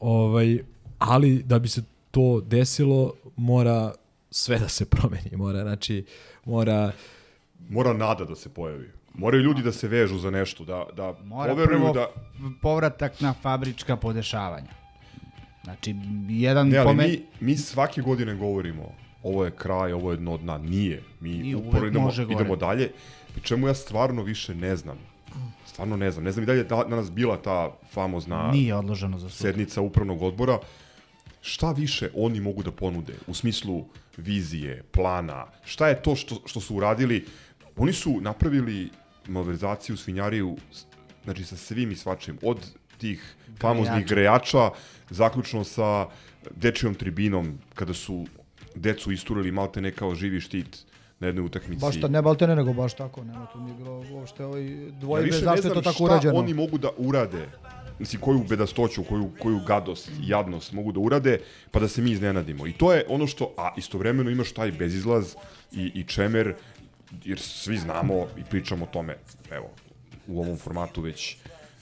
Ovaj 0.00 0.58
ali 0.98 1.42
da 1.42 1.58
bi 1.58 1.68
se 1.68 1.82
to 2.10 2.40
desilo 2.40 3.14
mora 3.36 3.92
sve 4.30 4.58
da 4.58 4.68
se 4.68 4.84
promeni, 4.84 5.30
mora 5.36 5.62
znači 5.62 6.04
mora 6.44 6.92
Mora 7.68 7.92
nada 7.92 8.24
da 8.24 8.34
se 8.34 8.48
pojavi. 8.48 8.90
Moraju 9.14 9.42
ljudi 9.42 9.62
da 9.62 9.72
se 9.72 9.88
vežu 9.88 10.18
za 10.18 10.30
nešto, 10.30 10.64
da, 10.64 10.86
da 10.96 11.14
Mora 11.24 11.54
poveruju 11.54 11.78
prvo 11.78 11.92
da... 11.92 12.06
povratak 12.62 13.20
na 13.20 13.32
fabrička 13.32 13.96
podešavanja. 13.96 14.70
Znači, 15.64 15.94
jedan 16.28 16.68
Ne, 16.68 16.78
ali 16.78 16.86
pome- 16.86 17.08
mi, 17.08 17.22
mi 17.40 17.56
svake 17.56 18.00
godine 18.00 18.34
govorimo 18.34 18.94
ovo 19.22 19.44
je 19.44 19.50
kraj, 19.50 19.92
ovo 19.92 20.10
je 20.10 20.16
dno 20.16 20.36
dna. 20.36 20.58
Nije. 20.58 21.02
Mi 21.20 21.54
uporno 21.54 21.86
idemo, 21.86 22.06
gore. 22.06 22.26
idemo 22.32 22.56
dalje. 22.56 22.92
Pri 23.32 23.42
čemu 23.42 23.68
ja 23.68 23.74
stvarno 23.74 24.22
više 24.22 24.54
ne 24.54 24.76
znam. 24.76 24.98
Stvarno 25.66 25.96
ne 25.96 26.10
znam. 26.10 26.24
Ne 26.24 26.32
znam 26.32 26.42
i 26.42 26.46
dalje 26.46 26.64
da 26.64 26.84
danas 26.84 27.10
bila 27.10 27.42
ta 27.42 27.76
famozna 27.92 28.50
Nije 28.52 28.74
odloženo 28.74 29.18
za 29.18 29.28
sutra. 29.28 29.50
sednica 29.50 29.80
upravnog 29.80 30.22
odbora. 30.22 30.58
Šta 31.40 31.72
više 31.72 32.10
oni 32.14 32.40
mogu 32.40 32.62
da 32.62 32.72
ponude 32.72 33.14
u 33.26 33.34
smislu 33.34 33.84
vizije, 34.16 34.82
plana? 34.92 35.46
Šta 35.64 35.88
je 35.88 36.02
to 36.02 36.16
što, 36.16 36.42
što 36.46 36.60
su 36.60 36.76
uradili? 36.76 37.26
Oni 37.76 37.92
su 37.92 38.20
napravili 38.20 38.90
malverzaciju, 39.28 39.96
svinjariju, 39.96 40.56
znači 41.24 41.44
sa 41.44 41.56
svim 41.56 41.90
i 41.90 41.96
svačim. 41.96 42.38
Od 42.42 42.58
tih 42.98 43.34
famoznih 43.60 44.06
Grejača. 44.06 44.14
grejača, 44.14 44.70
zaključno 45.10 45.64
sa 45.64 46.06
dečijom 46.50 46.94
tribinom, 46.94 47.58
kada 47.74 47.94
su 47.94 48.26
decu 48.74 49.12
isturili 49.12 49.52
malte 49.52 49.80
ne 49.80 49.90
kao 49.90 50.14
živi 50.14 50.40
štit 50.40 50.78
na 51.22 51.28
jednoj 51.28 51.44
utakmici. 51.44 51.80
Baš 51.80 52.00
ta, 52.00 52.08
ne 52.08 52.22
baltene, 52.22 52.56
nego 52.56 52.72
baš 52.72 52.94
tako, 52.94 53.24
nema 53.24 53.46
tu 53.52 53.60
nije 53.60 53.74
bilo 53.74 54.04
uopšte 54.12 54.44
ovaj 54.44 54.66
Ja 54.66 54.90
dvojbe 54.90 55.30
ne 55.30 55.38
zašto 55.38 55.68
je 55.68 55.74
to 55.74 55.80
tako 55.82 56.04
urađeno. 56.04 56.34
oni 56.34 56.54
mogu 56.54 56.78
da 56.78 56.90
urade, 56.98 57.48
mislim, 57.98 58.20
koju 58.20 58.44
bedastoću, 58.48 59.04
koju, 59.04 59.30
koju 59.38 59.60
gadost, 59.66 60.10
jadnost 60.22 60.72
mogu 60.72 60.92
da 60.92 61.00
urade, 61.00 61.38
pa 61.70 61.80
da 61.80 61.88
se 61.88 62.02
mi 62.02 62.10
iznenadimo. 62.10 62.66
I 62.66 62.72
to 62.72 62.92
je 62.92 63.04
ono 63.08 63.26
što, 63.26 63.54
a 63.58 63.70
istovremeno 63.76 64.30
imaš 64.30 64.52
taj 64.52 64.72
bezizlaz 64.72 65.34
i, 65.72 65.90
i 65.94 66.04
čemer, 66.04 66.54
jer 67.24 67.38
svi 67.38 67.76
znamo 67.78 68.26
i 68.38 68.44
pričamo 68.50 68.84
o 68.84 68.88
tome, 68.88 69.16
evo, 69.50 69.70
u 70.26 70.40
ovom 70.40 70.56
formatu 70.56 71.00
već 71.00 71.36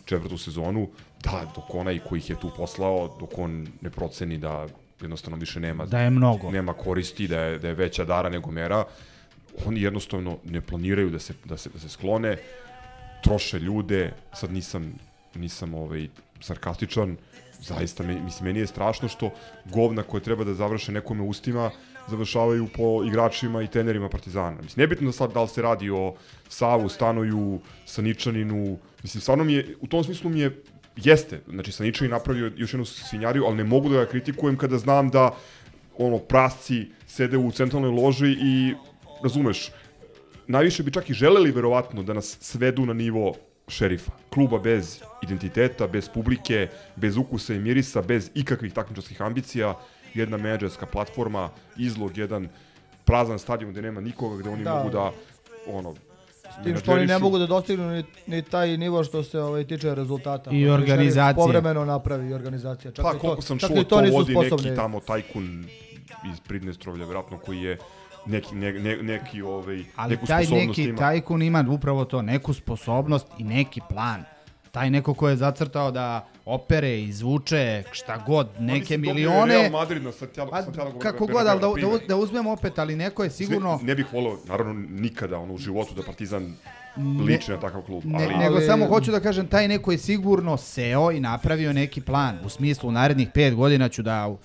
četvrtu 0.05 0.39
sezonu, 0.39 0.89
da, 1.25 1.47
dok 1.57 1.75
onaj 1.75 1.99
koji 1.99 2.19
ih 2.19 2.31
je 2.31 2.41
tu 2.41 2.51
poslao, 2.57 3.17
dok 3.21 3.39
on 3.39 3.67
ne 3.81 3.91
proceni 3.91 4.39
da 4.39 4.67
jednostavno 5.01 5.37
više 5.39 5.61
nema 5.61 5.87
Da 5.87 6.01
je 6.01 6.11
mnogo. 6.11 6.51
nema 6.51 6.73
koristi, 6.73 7.29
da 7.29 7.41
je, 7.41 7.59
da 7.59 7.69
je 7.69 7.75
veća 7.75 8.05
dara 8.05 8.29
nego 8.29 8.51
mera, 8.51 8.85
oni 9.67 9.83
jednostavno 9.83 10.39
ne 10.45 10.61
planiraju 10.61 11.11
da 11.11 11.19
se, 11.19 11.35
da 11.45 11.57
se, 11.57 11.71
da 11.71 11.79
se 11.79 11.89
sklone, 11.89 12.37
troše 13.23 13.59
ljude, 13.59 14.13
sad 14.35 14.53
nisam, 14.53 14.95
nisam 15.35 15.75
ovaj, 15.75 16.09
sarkastičan, 16.41 17.17
zaista, 17.61 18.03
me, 18.03 18.21
mislim, 18.21 18.45
meni 18.45 18.59
je 18.59 18.67
strašno 18.67 19.09
što 19.09 19.31
govna 19.65 20.03
koje 20.03 20.23
treba 20.23 20.45
da 20.45 20.55
završe 20.55 20.93
nekome 20.93 21.23
ustima, 21.23 21.71
završavaju 22.09 22.69
po 22.77 23.05
igračima 23.05 23.63
i 23.63 23.67
tenerima 23.67 24.09
Partizana. 24.09 24.63
Mislim, 24.63 24.83
nebitno 24.83 25.07
da 25.07 25.13
sad 25.13 25.33
da 25.33 25.43
li 25.43 25.49
se 25.49 25.63
radi 25.63 25.91
o 25.91 26.15
Savu, 26.49 26.89
Stanoju, 26.89 27.61
Saničaninu, 27.87 28.79
mislim, 29.03 29.21
stvarno 29.21 29.45
mi 29.45 29.53
je, 29.53 29.77
u 29.81 29.87
tom 29.87 30.05
smislu 30.05 30.31
mi 30.31 30.41
je, 30.41 30.63
jeste, 30.97 31.41
znači 31.49 31.73
Saničanin 31.73 32.11
napravio 32.11 32.53
još 32.57 32.73
jednu 32.73 32.85
svinjariju, 32.85 33.45
ali 33.45 33.57
ne 33.57 33.65
mogu 33.65 33.89
da 33.89 33.97
ga 33.97 34.07
kritikujem 34.07 34.57
kada 34.57 34.79
znam 34.79 35.11
da 35.11 35.35
ono, 35.99 36.19
prasci 36.19 36.87
sede 37.07 37.37
u 37.37 37.53
centralnoj 37.53 37.91
loži 37.91 38.37
i, 38.43 38.75
razumeš, 39.23 39.71
najviše 40.47 40.83
bi 40.83 40.93
čak 40.93 41.11
i 41.11 41.15
želeli 41.15 41.51
verovatno 41.51 42.03
da 42.03 42.13
nas 42.13 42.39
svedu 42.41 42.87
na 42.87 42.93
nivo 42.93 43.35
šerifa. 43.69 44.13
Kluba 44.35 44.59
bez 44.59 45.01
identiteta, 45.23 45.87
bez 45.87 46.09
publike, 46.15 46.69
bez 46.97 47.17
ukusa 47.17 47.55
i 47.55 47.59
mirisa, 47.59 48.03
bez 48.03 48.31
ikakvih 48.35 48.73
takmičarskih 48.73 49.23
ambicija, 49.23 49.75
jedna 50.15 50.37
menadžerska 50.37 50.87
platforma, 50.87 51.51
izlog, 51.77 52.19
jedan 52.19 52.49
prazan 53.05 53.39
stadion 53.39 53.71
gde 53.71 53.83
nema 53.83 54.01
nikoga, 54.01 54.37
gde 54.37 54.51
oni 54.51 54.65
Da. 54.65 54.75
mogu 54.75 54.91
da, 54.91 55.13
ono, 55.67 55.95
S 56.61 56.65
tim 56.65 56.77
što 56.77 56.93
oni 56.93 57.07
ne 57.07 57.19
mogu 57.19 57.39
da 57.39 57.47
dostignu 57.47 57.91
ni, 57.91 58.05
ni 58.27 58.43
taj 58.43 58.77
nivo 58.77 59.05
što 59.05 59.23
se 59.23 59.41
ovaj 59.41 59.65
tiče 59.67 59.95
rezultata. 59.95 60.51
I 60.51 60.69
organizacije. 60.69 61.35
Povremeno 61.45 61.85
napravi 61.85 62.31
i 62.31 62.35
organizacija. 62.35 62.93
Čak 62.93 63.03
Pa 63.05 63.11
i 63.11 63.13
to, 63.13 63.19
koliko 63.19 63.43
sam 63.43 63.59
čak 63.59 63.71
čuo, 63.71 63.81
i 63.81 63.85
to, 63.85 64.01
nisu 64.01 64.15
vodi 64.17 64.33
sposobni. 64.33 64.65
neki 64.65 64.77
tamo 64.77 65.01
tajkun 65.01 65.65
iz 66.33 66.41
Pridnestrovlja, 66.49 67.05
verovatno 67.07 67.39
koji 67.39 67.63
je 67.63 67.79
neki, 68.27 68.55
ne, 68.55 68.73
ne, 68.73 68.97
neki, 68.97 69.43
ovaj, 69.43 69.85
Ali 69.97 70.11
neku 70.11 70.27
taj 70.27 70.45
sposobnost 70.45 70.79
neki 70.79 70.89
ima. 70.89 70.99
tajkun 70.99 71.43
ima 71.43 71.65
upravo 71.69 72.05
to, 72.05 72.23
neku 72.23 72.55
sposobnost 72.55 73.27
i 73.39 73.45
neki 73.45 73.81
plan. 73.89 74.25
Taj 74.71 74.91
neko 74.91 75.15
ko 75.15 75.29
je 75.29 75.37
zacrtao 75.37 75.91
da 75.91 76.29
opere, 76.45 77.01
izvuče, 77.01 77.83
šta 77.93 78.25
god, 78.27 78.49
neke 78.59 78.75
Oni 78.75 78.85
su 78.85 78.93
dobili 78.93 79.15
milione. 79.15 79.55
Real 79.55 79.71
Madrid 79.71 80.03
na 80.03 80.13
Santiago, 80.13 80.51
Pa, 80.51 80.63
Santiago 80.63 80.99
kako 80.99 81.27
Bernabeu 81.27 81.39
god, 81.39 81.47
ali 81.47 81.83
da, 81.83 81.99
da, 81.99 82.07
da 82.07 82.17
uzmemo 82.17 82.53
opet, 82.53 82.79
ali 82.79 82.97
neko 82.97 83.25
je 83.25 83.31
sigurno... 83.31 83.77
Ne, 83.77 83.83
ne 83.83 83.95
bih 83.95 84.07
volio, 84.13 84.39
naravno, 84.47 84.75
nikada 84.91 85.39
ono, 85.39 85.55
u 85.55 85.59
životu 85.59 85.95
da 85.95 86.03
Partizan 86.03 86.55
Ne- 86.97 87.23
liči 87.23 87.51
na 87.51 87.61
takav 87.61 87.83
klub. 87.83 88.05
Ne, 88.05 88.25
ali, 88.25 88.37
nego 88.37 88.61
samo 88.61 88.87
hoću 88.87 89.11
da 89.11 89.21
kažem, 89.21 89.47
taj 89.47 89.69
neko 89.69 89.93
je 89.93 89.99
sigurno 89.99 90.57
seo 90.57 91.11
i 91.13 91.21
napravio 91.21 91.73
neki 91.73 92.01
plan. 92.01 92.39
U 92.45 92.49
smislu, 92.49 92.89
u 92.89 92.93
narednih 92.93 93.29
pet 93.35 93.55
godina 93.55 93.89
ću 93.89 94.03
da 94.03 94.37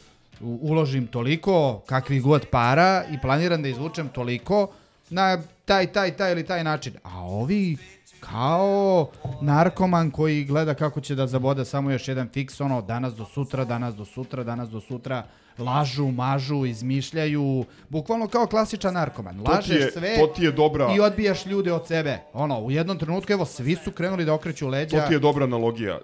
uložim 0.41 1.07
toliko 1.07 1.79
kakvih 1.79 2.21
god 2.21 2.45
para 2.45 3.03
i 3.11 3.21
planiram 3.21 3.61
da 3.61 3.67
izvučem 3.69 4.09
toliko 4.09 4.67
na 5.09 5.37
taj, 5.65 5.87
taj, 5.87 6.11
taj 6.11 6.31
ili 6.31 6.45
taj 6.45 6.63
način. 6.63 6.93
A 7.03 7.19
ovi 7.19 7.77
kao 8.19 9.07
narkoman 9.41 10.11
koji 10.11 10.43
gleda 10.43 10.73
kako 10.73 11.01
će 11.01 11.15
da 11.15 11.27
zaboda 11.27 11.65
samo 11.65 11.91
još 11.91 12.07
jedan 12.07 12.29
fiks, 12.29 12.61
ono, 12.61 12.81
danas 12.81 13.15
do 13.15 13.25
sutra, 13.25 13.65
danas 13.65 13.95
do 13.95 14.05
sutra, 14.05 14.43
danas 14.43 14.69
do 14.69 14.81
sutra, 14.81 15.23
lažu, 15.57 16.07
mažu, 16.07 16.65
izmišljaju, 16.65 17.65
bukvalno 17.89 18.27
kao 18.27 18.47
klasičan 18.47 18.93
narkoman. 18.93 19.37
To 19.37 19.43
ti 19.43 19.51
Lažeš 19.51 19.75
je- 19.75 19.91
sve 19.91 20.15
to 20.15 20.27
ti 20.27 20.43
je 20.43 20.51
dobra- 20.51 20.95
i 20.95 20.99
odbijaš 20.99 21.45
ljude 21.45 21.73
od 21.73 21.87
sebe. 21.87 22.17
Ono, 22.33 22.59
u 22.59 22.71
jednom 22.71 22.97
trenutku, 22.97 23.33
evo, 23.33 23.45
svi 23.45 23.75
su 23.75 23.91
krenuli 23.91 24.25
da 24.25 24.33
okreću 24.33 24.67
leđa. 24.67 25.01
to 25.01 25.07
ti 25.07 25.13
je 25.13 25.19
dobra 25.19 25.43
analogija. 25.43 25.99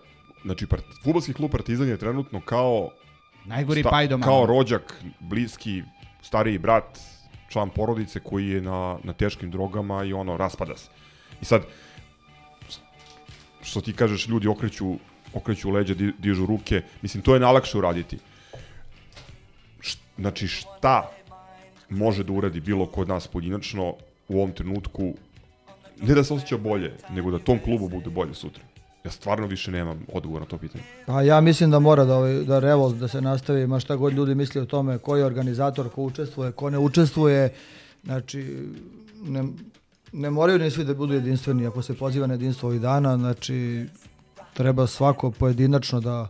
Znači, 0.46 0.68
part, 0.68 0.84
futbolski 1.04 1.34
klub 1.34 1.52
Partizan 1.52 1.88
je 1.88 1.98
trenutno 1.98 2.42
kao... 2.42 2.90
Najgori 3.46 3.84
pajdoman. 3.84 4.24
Kao 4.24 4.46
rođak, 4.46 4.94
bliski, 5.20 5.84
stariji 6.22 6.58
brat, 6.58 7.00
član 7.50 7.70
porodice 7.70 8.20
koji 8.20 8.48
je 8.48 8.62
na, 8.62 8.98
na 9.04 9.14
teškim 9.14 9.52
drogama 9.52 10.04
i 10.04 10.14
ono, 10.14 10.38
raspada 10.38 10.78
se. 10.78 10.89
I 11.42 11.46
sad, 11.46 11.62
što 13.62 13.82
ti 13.82 13.94
kažeš, 13.94 14.28
ljudi 14.28 14.48
okreću, 14.48 14.96
okreću 15.34 15.70
leđa, 15.70 15.94
di- 15.94 16.14
dižu 16.20 16.46
ruke, 16.46 16.82
mislim, 17.02 17.24
to 17.24 17.34
je 17.34 17.39
najlakše 17.39 17.78
uraditi. 17.78 18.18
Š- 19.82 19.98
Znači, 20.18 20.48
šta 20.48 21.12
može 21.89 22.24
da 22.24 22.34
uradi 22.34 22.60
bilo 22.60 22.86
ko 22.86 23.02
od 23.02 23.08
nas 23.08 23.28
pojedinačno 23.28 23.96
u 24.28 24.38
ovom 24.38 24.52
trenutku, 24.52 25.14
ne 25.98 26.14
da 26.16 26.24
se 26.24 26.34
osjeća 26.34 26.58
bolje, 26.58 26.94
nego 27.10 27.32
da 27.32 27.39
tom 27.39 27.60
klubu 27.60 27.89
bude 27.89 28.10
bolje 28.10 28.34
sutra. 28.34 28.64
Ja 29.04 29.12
stvarno 29.12 29.47
više 29.47 29.72
nemam 29.72 30.06
odgovor 30.14 30.41
na 30.41 30.47
to 30.47 30.58
pitanje. 30.58 30.84
Pa 31.06 31.22
ja 31.22 31.41
mislim 31.41 31.72
da 31.72 31.80
mora 31.80 32.06
da, 32.06 32.16
ovaj, 32.16 32.34
da 32.34 32.60
revolt 32.60 32.95
da 32.95 33.08
se 33.08 33.22
nastavi, 33.22 33.68
ma 33.68 33.80
šta 33.80 33.95
god 33.95 34.14
ljudi 34.14 34.36
misli 34.36 34.62
o 34.62 34.66
tome, 34.66 34.97
ko 34.97 35.16
je 35.16 35.26
organizator, 35.26 35.89
ko 35.89 36.04
učestvuje, 36.04 36.52
ko 36.52 36.70
ne 36.70 36.78
učestvuje. 36.78 37.54
Znači, 38.04 38.68
ne, 39.24 39.43
ne 40.12 40.30
moraju 40.30 40.60
ni 40.60 40.72
svi 40.72 40.84
da 40.84 40.93
budu 40.93 41.14
jedinstveni 41.14 41.68
ako 41.68 41.82
se 41.82 41.97
poziva 41.97 42.28
na 42.28 42.34
jedinstvo 42.34 42.70
ovih 42.70 42.82
dana, 42.82 43.18
znači 43.18 43.86
treba 44.54 44.88
svako 44.88 45.32
pojedinačno 45.32 45.99
da 45.99 46.28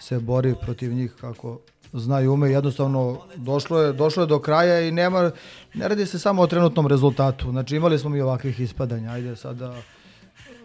se 0.00 0.18
bori 0.18 0.54
protiv 0.62 0.92
njih 0.92 1.12
kako 1.20 1.58
zna 1.92 2.20
i 2.20 2.28
ume. 2.28 2.50
Jednostavno 2.50 3.18
došlo 3.36 3.80
je, 3.82 3.92
došlo 3.92 4.22
je 4.22 4.26
do 4.26 4.38
kraja 4.38 4.80
i 4.80 4.90
nema, 4.90 5.30
ne 5.74 5.88
radi 5.88 6.06
se 6.06 6.18
samo 6.18 6.42
o 6.42 6.46
trenutnom 6.46 6.86
rezultatu. 6.86 7.50
Znači 7.50 7.76
imali 7.76 7.98
smo 7.98 8.10
mi 8.10 8.20
ovakvih 8.20 8.60
ispadanja, 8.60 9.10
ajde 9.10 9.36
sad 9.36 9.56
da 9.56 9.74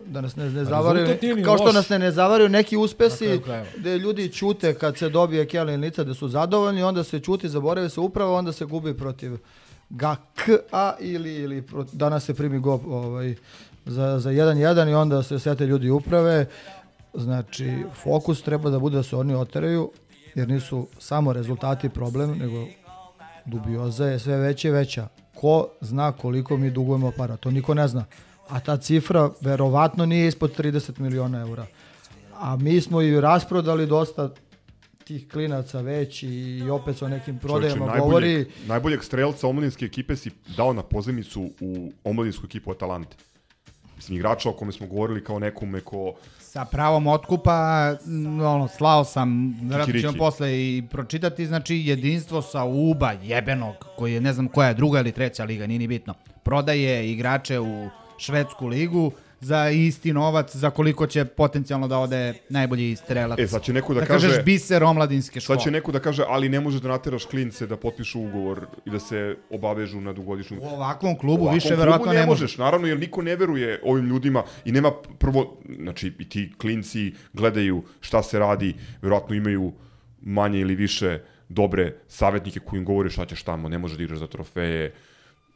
da 0.06 0.22
nas 0.22 0.36
ne, 0.36 0.50
ne 0.50 0.66
zavaraju, 0.66 1.18
kao 1.46 1.58
što 1.58 1.72
nas 1.72 1.90
ne, 1.90 2.00
ne 2.00 2.12
zavaraju 2.12 2.50
neki 2.50 2.78
uspesi 2.78 3.42
gde 3.78 3.98
ljudi 3.98 4.30
ćute 4.30 4.74
kad 4.74 4.98
se 4.98 5.10
dobije 5.10 5.48
Kelly 5.48 5.80
lica 5.80 6.04
da 6.04 6.14
su 6.14 6.28
zadovoljni, 6.28 6.84
onda 6.84 7.04
se 7.04 7.20
ćuti, 7.20 7.50
zaborave 7.50 7.90
se 7.90 8.00
upravo, 8.00 8.38
onda 8.38 8.52
se 8.52 8.66
gubi 8.66 8.98
protiv 8.98 9.38
GAK-a 9.90 10.94
ili, 11.00 11.36
ili 11.36 11.64
danas 11.92 12.26
se 12.26 12.34
primi 12.34 12.60
go 12.60 12.82
ovaj, 12.88 13.36
za, 13.86 14.20
za 14.20 14.30
1-1 14.30 14.90
i 14.90 14.94
onda 14.94 15.24
se 15.24 15.40
sete 15.40 15.66
ljudi 15.66 15.90
uprave. 15.90 16.46
Znači, 17.14 17.72
fokus 18.04 18.42
treba 18.42 18.70
da 18.70 18.80
bude 18.80 18.98
da 18.98 19.04
se 19.04 19.16
oni 19.16 19.36
oteraju, 19.36 19.92
jer 20.36 20.50
nisu 20.50 20.88
samo 21.00 21.34
rezultati 21.34 21.90
problem, 21.90 22.38
nego 22.38 22.66
dubioza 23.46 24.06
je 24.06 24.20
sve 24.20 24.38
veća 24.38 24.68
i 24.68 24.72
veća. 24.72 25.08
Ko 25.36 25.68
zna 25.82 26.12
koliko 26.12 26.58
mi 26.58 26.72
dugujemo 26.72 27.12
para? 27.18 27.38
To 27.38 27.52
niko 27.52 27.74
ne 27.74 27.88
zna. 27.88 28.06
A 28.50 28.60
ta 28.60 28.78
cifra 28.78 29.30
verovatno 29.42 30.06
nije 30.06 30.28
ispod 30.28 30.58
30 30.58 31.00
miliona 31.00 31.40
eura. 31.40 31.66
A 32.36 32.58
mi 32.58 32.82
smo 32.82 33.02
i 33.02 33.22
rasprodali 33.22 33.88
dosta 33.88 34.30
tih 35.04 35.30
klinaca 35.32 35.82
već 35.82 36.24
i 36.24 36.70
opet 36.72 36.98
sa 36.98 37.08
nekim 37.08 37.40
prodajama 37.40 37.86
Čovječe, 37.86 38.00
govori. 38.00 38.28
najboljeg, 38.28 38.48
najboljeg 38.68 39.04
strelca 39.04 39.48
omladinske 39.48 39.86
ekipe 39.86 40.16
si 40.16 40.32
dao 40.58 40.74
na 40.74 40.84
pozemicu 40.84 41.50
u 41.60 41.92
omladinsku 42.04 42.46
ekipu 42.46 42.72
Atalante. 42.72 43.16
Mislim, 43.96 44.18
igrača 44.18 44.50
o 44.50 44.54
kome 44.54 44.72
smo 44.72 44.88
govorili 44.88 45.24
kao 45.24 45.40
nekome 45.40 45.82
ko... 45.82 46.14
Sa 46.40 46.66
pravom 46.66 47.08
otkupa, 47.08 47.54
ono, 48.42 48.68
slao 48.68 49.04
sam, 49.04 49.58
vjerojatno 49.62 50.00
ćemo 50.00 50.14
posle 50.18 50.54
i 50.54 50.84
pročitati, 50.92 51.46
znači 51.46 51.76
jedinstvo 51.76 52.42
sa 52.42 52.64
Uba 52.64 53.12
jebenog, 53.12 53.76
koji 53.98 54.14
je 54.14 54.22
ne 54.22 54.34
znam 54.34 54.48
koja 54.48 54.68
je 54.68 54.74
druga 54.74 55.00
ili 55.00 55.12
treća 55.12 55.44
liga, 55.44 55.68
nije 55.68 55.80
ni 55.80 55.88
bitno. 55.88 56.14
Prodaje 56.44 57.12
igrače 57.12 57.60
u 57.60 57.90
švedsku 58.18 58.68
ligu 58.68 59.12
za 59.44 59.70
isti 59.70 60.14
novac 60.14 60.56
za 60.56 60.70
koliko 60.70 61.08
će 61.08 61.26
potencijalno 61.26 61.88
da 61.88 61.98
ode 61.98 62.34
najbolji 62.50 62.96
strelac. 62.96 63.40
E, 63.40 63.48
sad 63.48 63.64
će 63.64 63.74
neko 63.74 63.94
da, 63.94 64.00
da 64.00 64.06
kaže... 64.06 64.28
kažeš 64.28 64.46
biser 64.46 64.84
omladinske 64.84 65.40
škole. 65.40 65.58
Sad 65.58 65.64
će 65.64 65.72
neko 65.72 65.92
da 65.92 66.00
kaže, 66.00 66.24
ali 66.28 66.50
ne 66.50 66.60
možeš 66.60 66.82
da 66.82 66.88
nateraš 66.88 67.26
klince 67.26 67.68
da 67.68 67.78
potpišu 67.78 68.22
ugovor 68.22 68.66
i 68.86 68.90
da 68.90 69.00
se 69.00 69.36
obavežu 69.50 70.02
na 70.02 70.14
dugogodišnju... 70.14 70.60
U 70.62 70.66
ovakvom 70.66 71.18
klubu 71.18 71.34
U 71.34 71.36
ovakvom 71.36 71.56
više 71.56 71.68
klubu 71.68 71.80
verovatno 71.80 72.14
ne, 72.14 72.20
ne 72.20 72.26
možeš, 72.26 72.58
naravno, 72.58 72.88
jer 72.88 73.00
niko 73.00 73.22
ne 73.22 73.36
veruje 73.36 73.82
ovim 73.84 74.06
ljudima 74.06 74.44
i 74.66 74.72
nema 74.72 74.92
prvo, 75.20 75.58
znači 75.80 76.14
i 76.20 76.30
ti 76.30 76.52
klinci 76.58 77.14
gledaju 77.34 77.84
šta 78.02 78.24
se 78.24 78.40
radi, 78.40 78.76
verovatno 79.02 79.36
imaju 79.36 79.74
manje 80.22 80.60
ili 80.60 80.76
više 80.76 81.20
dobre 81.50 81.96
savjetnike 82.08 82.60
koji 82.60 82.78
im 82.80 82.86
govore 82.86 83.10
šta 83.10 83.26
ćeš 83.26 83.44
tamo, 83.44 83.70
ne 83.70 83.78
može 83.78 83.98
da 83.98 84.04
igraš 84.04 84.20
za 84.20 84.28
trofeje, 84.28 84.94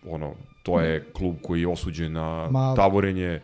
ono, 0.05 0.33
to 0.63 0.79
je 0.79 1.05
klub 1.13 1.35
koji 1.43 1.61
je 1.61 1.67
osuđen 1.67 2.11
na 2.13 2.47
Ma- 2.51 2.75
tavorenje, 2.75 3.41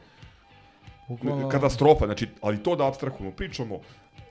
Bukvalno- 1.08 1.50
katastrofa, 1.50 2.06
znači, 2.06 2.28
ali 2.42 2.64
to 2.64 2.76
da 2.76 2.88
abstrahujemo, 2.88 3.36
pričamo 3.36 3.80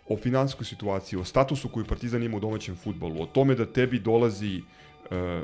o 0.09 0.17
finansijskoj 0.17 0.65
situaciji, 0.65 1.19
o 1.19 1.25
statusu 1.25 1.69
koju 1.69 1.85
Partizan 1.85 2.23
ima 2.23 2.37
u 2.37 2.41
domaćem 2.41 2.77
futbolu, 2.77 3.23
o 3.23 3.27
tome 3.27 3.55
da 3.55 3.67
tebi 3.67 3.99
dolazi 4.01 4.63
e, 5.11 5.43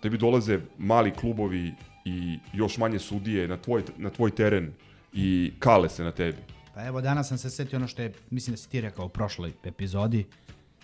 tebi 0.00 0.18
dolaze 0.18 0.58
mali 0.78 1.10
klubovi 1.10 1.72
i 2.04 2.38
još 2.52 2.78
manje 2.78 2.98
sudije 2.98 3.48
na 3.48 3.56
tvoj, 3.56 3.82
na 3.96 4.10
tvoj 4.10 4.30
teren 4.30 4.72
i 5.12 5.52
kale 5.58 5.88
se 5.88 6.04
na 6.04 6.10
tebi. 6.12 6.38
Pa 6.74 6.84
evo, 6.86 7.00
danas 7.00 7.28
sam 7.28 7.38
se 7.38 7.50
setio 7.50 7.76
ono 7.76 7.88
što 7.88 8.02
je, 8.02 8.12
mislim 8.30 8.52
da 8.52 8.56
si 8.56 8.68
ti 8.68 8.80
rekao 8.80 9.06
u 9.06 9.08
prošloj 9.08 9.52
epizodi, 9.64 10.24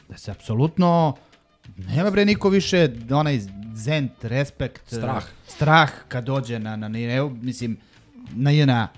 da 0.09 0.17
se 0.17 0.31
apsolutno 0.31 1.15
nema 1.77 2.11
bre 2.11 2.25
niko 2.25 2.49
više 2.49 2.89
onaj 3.11 3.41
zent, 3.75 4.13
respekt, 4.25 4.83
Strah. 4.87 5.25
eh, 5.25 5.51
strah 5.51 5.91
kad 6.09 6.25
dođe 6.25 6.59
na, 6.59 6.77
na, 6.77 6.89
na 6.89 6.99
mislim, 7.43 7.77
na 8.33 8.51
JNA. 8.51 8.89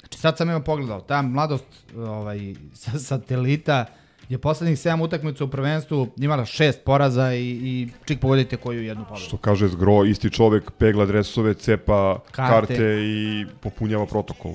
Znači 0.00 0.18
sad 0.18 0.36
sam 0.36 0.50
evo 0.50 0.60
pogledao, 0.60 1.00
ta 1.00 1.22
mladost 1.22 1.64
ovaj, 1.96 2.54
sa 2.74 2.98
satelita 2.98 3.86
je 4.28 4.38
poslednjih 4.38 4.78
7 4.78 5.02
utakmica 5.02 5.44
u 5.44 5.48
prvenstvu 5.48 6.08
imala 6.16 6.44
šest 6.44 6.80
poraza 6.84 7.34
i, 7.34 7.48
i 7.50 7.88
čik 8.04 8.20
pogodite 8.20 8.56
koju 8.56 8.82
jednu 8.82 9.04
pobedu. 9.04 9.24
Što 9.24 9.36
kaže 9.36 9.68
Zgro, 9.68 10.04
isti 10.04 10.30
čovek 10.30 10.70
pegla 10.70 11.06
dresove, 11.06 11.54
cepa 11.54 12.18
Karte. 12.30 12.66
karte, 12.66 12.84
i 13.00 13.46
popunjava 13.60 14.06
protokol. 14.06 14.52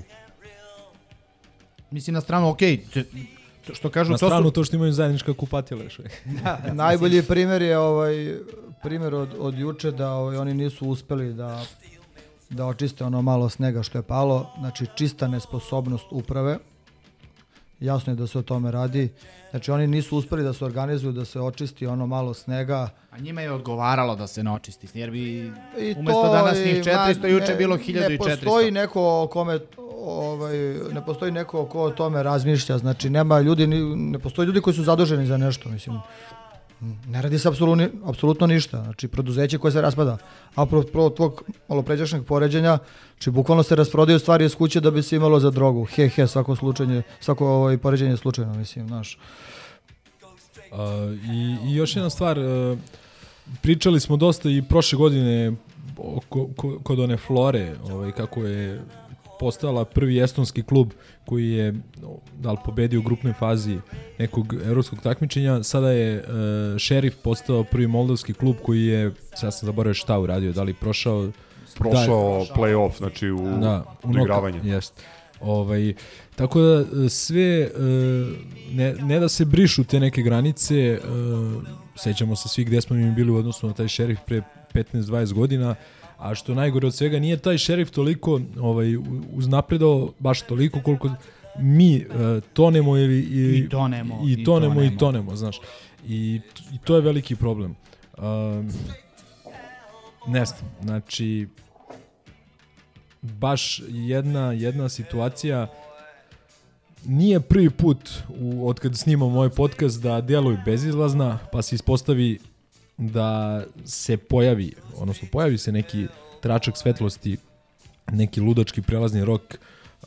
Mislim 1.91 2.13
na 2.13 2.21
stranu, 2.21 2.49
okej, 2.49 2.77
t- 2.93 3.03
što 3.73 3.89
kažu, 3.89 4.11
Na 4.11 4.17
to 4.17 4.27
stranu 4.27 4.47
su... 4.47 4.51
to 4.51 4.63
što 4.63 4.75
imaju 4.75 4.91
zajednička 4.91 5.33
kupatila 5.33 5.83
još. 5.83 5.99
Da, 6.43 6.61
Najbolji 6.73 7.23
primjer 7.23 7.61
je 7.61 7.77
ovaj 7.77 8.35
primjer 8.83 9.15
od, 9.15 9.29
od 9.39 9.57
juče 9.57 9.91
da 9.91 10.11
ovaj, 10.11 10.37
oni 10.37 10.53
nisu 10.53 10.87
uspeli 10.87 11.33
da 11.33 11.63
da 12.49 12.65
očiste 12.65 13.03
ono 13.03 13.21
malo 13.21 13.49
snega 13.49 13.83
što 13.83 13.97
je 13.97 14.01
palo, 14.01 14.49
znači 14.59 14.85
čista 14.95 15.27
nesposobnost 15.27 16.05
uprave. 16.11 16.57
Jasno 17.83 18.13
je 18.13 18.17
da 18.17 18.27
se 18.27 18.39
o 18.39 18.41
tome 18.41 18.71
radi. 18.71 19.09
Znači 19.51 19.71
oni 19.71 19.87
nisu 19.87 20.17
uspeli 20.17 20.43
da 20.43 20.53
se 20.53 20.65
organizuju, 20.65 21.11
da 21.13 21.25
se 21.25 21.39
očisti 21.39 21.87
ono 21.87 22.07
malo 22.07 22.33
snega. 22.33 22.89
A 23.11 23.19
njima 23.19 23.41
je 23.41 23.51
odgovaralo 23.51 24.15
da 24.15 24.27
se 24.27 24.43
ne 24.43 24.51
očisti, 24.51 24.87
jer 24.93 25.11
bi 25.11 25.51
I 25.79 25.95
umesto 25.97 26.21
to, 26.21 26.31
danas 26.33 26.57
njih 26.57 26.77
ma, 26.77 26.83
400, 26.83 27.27
juče 27.27 27.47
ne- 27.47 27.55
bilo 27.55 27.75
Ne 27.75 27.81
1400. 27.83 28.17
postoji 28.17 28.71
neko 28.71 29.23
o 29.23 29.27
kome 29.27 29.59
ovaj, 29.97 30.57
ne 30.93 31.05
postoji 31.05 31.31
neko 31.31 31.65
ko 31.65 31.81
o 31.81 31.89
tome 31.89 32.23
razmišlja, 32.23 32.77
znači 32.77 33.09
nema 33.09 33.39
ljudi, 33.39 33.67
ne 33.95 34.19
postoji 34.19 34.45
ljudi 34.45 34.61
koji 34.61 34.73
su 34.73 34.83
zaduženi 34.83 35.25
za 35.25 35.37
nešto, 35.37 35.69
mislim. 35.69 35.99
Ne 37.07 37.21
radi 37.21 37.39
se 37.39 37.47
apsolutno, 37.47 37.87
apsolutno 38.05 38.47
ništa, 38.47 38.83
znači 38.83 39.07
preduzeće 39.07 39.57
koje 39.57 39.71
se 39.71 39.81
raspada. 39.81 40.17
A 40.55 40.65
pro, 40.65 41.09
tvog 41.09 41.43
malopređašnjeg 41.69 42.25
poređenja, 42.25 42.77
znači 43.13 43.31
bukvalno 43.31 43.63
se 43.63 43.75
rasprodaju 43.75 44.19
stvari 44.19 44.45
iz 44.45 44.55
kuće 44.55 44.79
da 44.79 44.91
bi 44.91 45.03
se 45.03 45.15
imalo 45.15 45.39
za 45.39 45.51
drogu. 45.51 45.85
He, 45.85 46.09
he, 46.09 46.27
svako 46.27 46.55
slučajnje, 46.55 47.01
svako 47.19 47.47
ovaj, 47.47 47.77
poređenje 47.77 48.11
je 48.11 48.17
slučajno, 48.17 48.53
mislim, 48.53 48.87
znaš. 48.87 49.17
Uh, 50.71 50.79
i, 51.33 51.57
I 51.69 51.75
još 51.75 51.95
jedna 51.95 52.09
stvar, 52.09 52.39
uh, 52.39 52.77
pričali 53.61 53.99
smo 53.99 54.17
dosta 54.17 54.49
i 54.49 54.61
prošle 54.61 54.97
godine 54.97 55.51
oko, 55.97 56.49
ko, 56.55 56.79
kod 56.83 56.99
one 56.99 57.17
Flore, 57.17 57.75
ovaj, 57.91 58.11
kako 58.11 58.41
je 58.41 58.81
postala 59.43 59.85
prvi 59.85 60.19
estonski 60.19 60.63
klub 60.63 60.91
koji 61.25 61.51
je 61.51 61.73
da 62.39 62.51
li 62.51 62.57
pobedio 62.65 62.99
u 62.99 63.03
grupnoj 63.03 63.33
fazi 63.33 63.77
nekog 64.19 64.53
evropskog 64.65 64.99
takmičenja. 65.01 65.63
Sada 65.63 65.91
je 65.91 66.17
uh, 66.17 66.23
Šerif 66.77 67.15
postao 67.23 67.63
prvi 67.63 67.87
moldavski 67.87 68.33
klub 68.33 68.55
koji 68.63 68.85
je, 68.85 69.11
sad 69.35 69.53
sam 69.53 69.65
zaboravio 69.67 69.93
šta 69.93 70.19
uradio, 70.19 70.51
da 70.53 70.63
li 70.63 70.73
prošao 70.73 71.31
Prošao 71.75 72.45
play-off, 72.55 72.97
znači 72.97 73.29
u 73.29 73.37
da, 73.37 73.83
u 74.03 74.13
doigravanje. 74.13 74.57
noka- 74.57 74.67
Jest. 74.67 74.93
Ovaj, 75.41 75.93
tako 76.35 76.61
da 76.61 76.85
e, 77.05 77.09
sve, 77.09 77.41
e, 77.61 77.69
ne, 78.71 78.93
ne 78.93 79.19
da 79.19 79.29
se 79.29 79.45
brišu 79.45 79.83
te 79.83 79.99
neke 79.99 80.21
granice, 80.21 80.75
e, 80.75 80.99
sećamo 81.95 82.35
se 82.35 82.49
svi 82.49 82.63
gde 82.63 82.81
smo 82.81 82.95
mi 82.95 83.11
bili 83.11 83.31
u 83.31 83.35
odnosu 83.35 83.67
na 83.67 83.73
taj 83.73 83.87
šerif 83.87 84.19
pre 84.25 84.41
15-20 84.73 85.33
godina, 85.33 85.75
a 86.17 86.35
što 86.35 86.55
najgore 86.55 86.87
od 86.87 86.95
svega, 86.95 87.19
nije 87.19 87.37
taj 87.37 87.57
šerif 87.57 87.91
toliko 87.91 88.41
ovaj, 88.59 88.97
uznapredao 89.33 90.13
baš 90.19 90.41
toliko 90.41 90.81
koliko 90.81 91.09
mi 91.59 91.95
e, 91.95 92.05
tonemo 92.53 92.97
ili, 92.97 93.19
ili 93.19 93.57
I 93.57 93.69
tonemo, 93.69 94.21
i 94.25 94.33
i 94.33 94.43
tonemo 94.43 94.73
i 94.73 94.75
tonemo. 94.75 94.99
tonemo, 94.99 95.35
znaš. 95.35 95.59
I, 96.07 96.41
I 96.73 96.77
to 96.83 96.95
je 96.95 97.01
veliki 97.01 97.35
problem. 97.35 97.75
Um, 98.17 98.71
ne 100.27 100.45
znam, 100.45 100.71
znači 100.81 101.47
baš 103.21 103.81
jedna, 103.87 104.51
jedna 104.51 104.89
situacija 104.89 105.67
nije 107.05 107.39
prvi 107.39 107.69
put 107.69 108.09
u, 108.39 108.69
od 108.69 108.79
kad 108.79 108.97
snimam 108.97 109.35
ovaj 109.35 109.49
podcast 109.49 110.01
da 110.01 110.21
djeluje 110.21 110.61
bezizlazna, 110.65 111.39
pa 111.51 111.61
se 111.61 111.75
ispostavi 111.75 112.39
da 112.97 113.63
se 113.85 114.17
pojavi, 114.17 114.73
odnosno 114.97 115.27
pojavi 115.31 115.57
se 115.57 115.71
neki 115.71 116.07
tračak 116.41 116.77
svetlosti, 116.77 117.37
neki 118.11 118.41
ludački 118.41 118.81
prelazni 118.81 119.25
rok, 119.25 119.41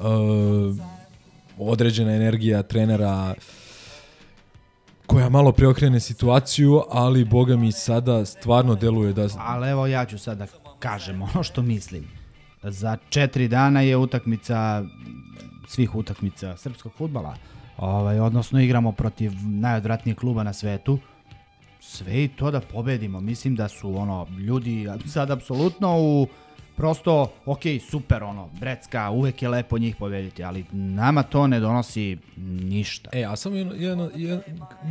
uh, 0.01 0.05
određena 1.59 2.13
energija 2.13 2.63
trenera 2.63 3.35
koja 5.07 5.29
malo 5.29 5.53
preokrene 5.53 6.01
situaciju, 6.01 6.83
ali 6.91 7.25
boga 7.25 7.57
mi 7.57 7.73
sada 7.73 8.25
stvarno 8.25 8.75
deluje 8.75 9.13
da... 9.13 9.29
Ali 9.39 9.69
evo 9.71 9.87
ja 9.87 10.05
ću 10.07 10.19
sad 10.19 10.39
da 10.39 10.47
kažem 10.79 11.23
ono 11.23 11.43
što 11.43 11.63
mislim. 11.63 12.09
Za 12.63 12.97
četiri 13.09 13.49
dana 13.49 13.81
je 13.81 13.97
utakmica 13.97 14.85
svih 15.67 15.95
utakmica 15.95 16.57
srpskog 16.57 16.93
futbala. 16.99 17.37
Ovaj, 17.77 18.21
odnosno 18.21 18.61
igramo 18.61 18.93
protiv 18.93 19.33
najodvratnijeg 19.45 20.19
kluba 20.19 20.43
na 20.43 20.53
svetu. 20.53 20.99
Sve 21.89 22.25
i 22.25 22.29
to 22.29 22.51
da 22.51 22.61
pobedimo. 22.61 23.21
Mislim 23.21 23.57
da 23.57 23.69
su 23.69 23.97
ono 23.99 24.27
ljudi 24.39 24.89
sad 25.07 25.31
apsolutno 25.31 25.97
u 26.01 26.27
prosto, 26.77 27.33
ok, 27.47 27.61
super 27.91 28.23
ono, 28.23 28.49
Brecka, 28.61 29.11
uvek 29.11 29.43
je 29.43 29.49
lepo 29.49 29.79
njih 29.79 29.97
pobediti, 29.97 30.45
ali 30.45 30.65
nama 30.73 31.23
to 31.23 31.47
ne 31.47 31.61
donosi 31.61 32.19
ništa. 32.63 33.11
E, 33.13 33.25
a 33.25 33.37
samo 33.37 33.57
jedno, 33.57 33.75
jedno, 33.75 34.11
jedno 34.15 34.43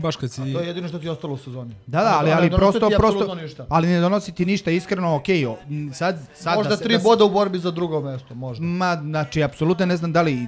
baš 0.01 0.15
kad 0.15 0.31
si... 0.31 0.53
To 0.53 0.59
je 0.59 0.67
jedino 0.67 0.87
što 0.87 0.99
ti 0.99 1.05
je 1.05 1.11
ostalo 1.11 1.33
u 1.33 1.37
sezoni. 1.37 1.75
Da, 1.87 2.01
da, 2.01 2.17
ali, 2.19 2.31
ali 2.31 2.49
prosto, 2.49 2.89
prosto, 2.97 3.35
ništa. 3.35 3.65
ali 3.69 3.87
ne 3.87 3.99
donosi 3.99 4.31
ti 4.31 4.45
ništa, 4.45 4.71
iskreno, 4.71 5.15
okej, 5.15 5.45
o, 5.45 5.57
m, 5.69 5.93
sad, 5.93 6.19
sad 6.35 6.57
Možda 6.57 6.69
da 6.69 6.77
se, 6.77 6.83
tri 6.83 6.93
da 6.93 6.99
se- 6.99 7.03
boda 7.03 7.23
u 7.23 7.29
borbi 7.29 7.59
za 7.59 7.71
drugo 7.71 8.01
mesto, 8.01 8.35
možda. 8.35 8.65
Ma, 8.65 8.95
znači, 8.95 9.43
apsolutno 9.43 9.85
ne 9.85 9.97
znam 9.97 10.11
da 10.13 10.21
li, 10.21 10.47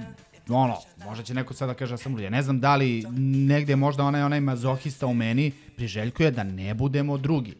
ono, 0.54 0.76
možda 1.04 1.24
će 1.24 1.34
neko 1.34 1.54
sada 1.54 1.74
kaže 1.74 1.92
da 1.92 1.96
sam 1.96 2.12
lud, 2.12 2.22
ja 2.22 2.30
ne 2.30 2.42
znam 2.42 2.60
da 2.60 2.76
li 2.76 3.04
negde 3.46 3.76
možda 3.76 4.04
onaj, 4.04 4.22
onaj 4.22 4.40
mazohista 4.40 5.06
u 5.06 5.14
meni 5.14 5.52
priželjkuje 5.76 6.30
da 6.30 6.44
ne 6.44 6.74
budemo 6.74 7.18
drugi. 7.18 7.54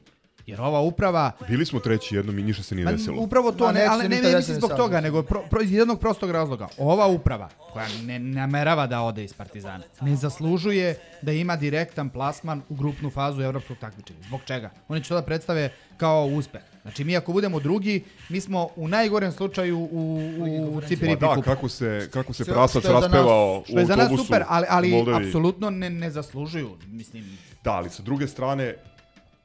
Jer 0.49 0.61
ova 0.61 0.81
uprava... 0.81 1.33
Bili 1.49 1.67
smo 1.67 1.81
treći 1.81 2.17
jednom 2.17 2.39
i 2.39 2.43
ništa 2.43 2.63
se 2.63 2.75
nije 2.75 2.85
Ma, 2.85 2.93
desilo. 2.93 3.23
upravo 3.23 3.53
to, 3.53 3.73
ne, 3.73 3.87
ali 3.91 4.03
ne, 4.03 4.09
ne, 4.09 4.17
desiti 4.17 4.37
mislim 4.37 4.57
zbog 4.57 4.71
toga, 4.77 5.01
nego 5.01 5.23
pro, 5.23 5.43
pro, 5.51 5.63
iz 5.63 5.73
jednog 5.73 6.01
prostog 6.01 6.31
razloga. 6.31 6.69
Ova 6.79 7.07
uprava, 7.07 7.49
koja 7.73 7.87
ne 8.05 8.19
namerava 8.19 8.87
da 8.87 9.03
ode 9.03 9.25
iz 9.25 9.33
Partizana, 9.33 9.85
ne 10.01 10.17
zaslužuje 10.17 10.99
da 11.23 11.33
ima 11.33 11.57
direktan 11.57 12.11
plasman 12.11 12.63
u 12.69 12.75
grupnu 12.75 13.11
fazu 13.11 13.43
evropskog 13.43 13.77
takmičenja. 13.81 14.19
Zbog 14.23 14.41
čega? 14.45 14.71
Oni 14.89 15.03
će 15.03 15.09
to 15.09 15.15
da 15.15 15.23
predstave 15.23 15.73
kao 15.97 16.27
uspeh. 16.27 16.63
Znači, 16.89 17.05
mi 17.05 17.17
ako 17.17 17.33
budemo 17.33 17.61
drugi, 17.61 18.05
mi 18.29 18.41
smo 18.41 18.69
u 18.77 18.89
najgorem 18.89 19.33
slučaju 19.33 19.79
u, 19.79 20.21
u 20.71 20.81
Cipiri 20.81 21.17
Pa 21.21 21.35
da, 21.37 21.43
kako 21.43 21.69
se, 21.69 22.09
kako 22.13 22.33
se 22.33 22.45
prasac 22.45 22.83
što 22.83 22.89
je 22.89 22.93
za 22.93 22.93
nas- 22.93 23.03
raspevao 23.03 23.59
u 23.61 23.65
Što 23.65 23.79
je 23.79 23.87
za 23.87 23.97
nas 23.97 24.05
autobusu 24.05 24.25
super, 24.25 24.43
ali, 24.49 24.67
u 24.93 24.97
ali 24.97 25.27
apsolutno 25.27 25.71
ne, 25.71 25.91
ne 25.91 26.11
zaslužuju. 26.11 26.71
Mislim, 26.87 27.39
Da, 27.65 27.73
ali 27.73 27.91
sa 27.91 28.03
druge 28.03 28.27
strane, 28.27 28.75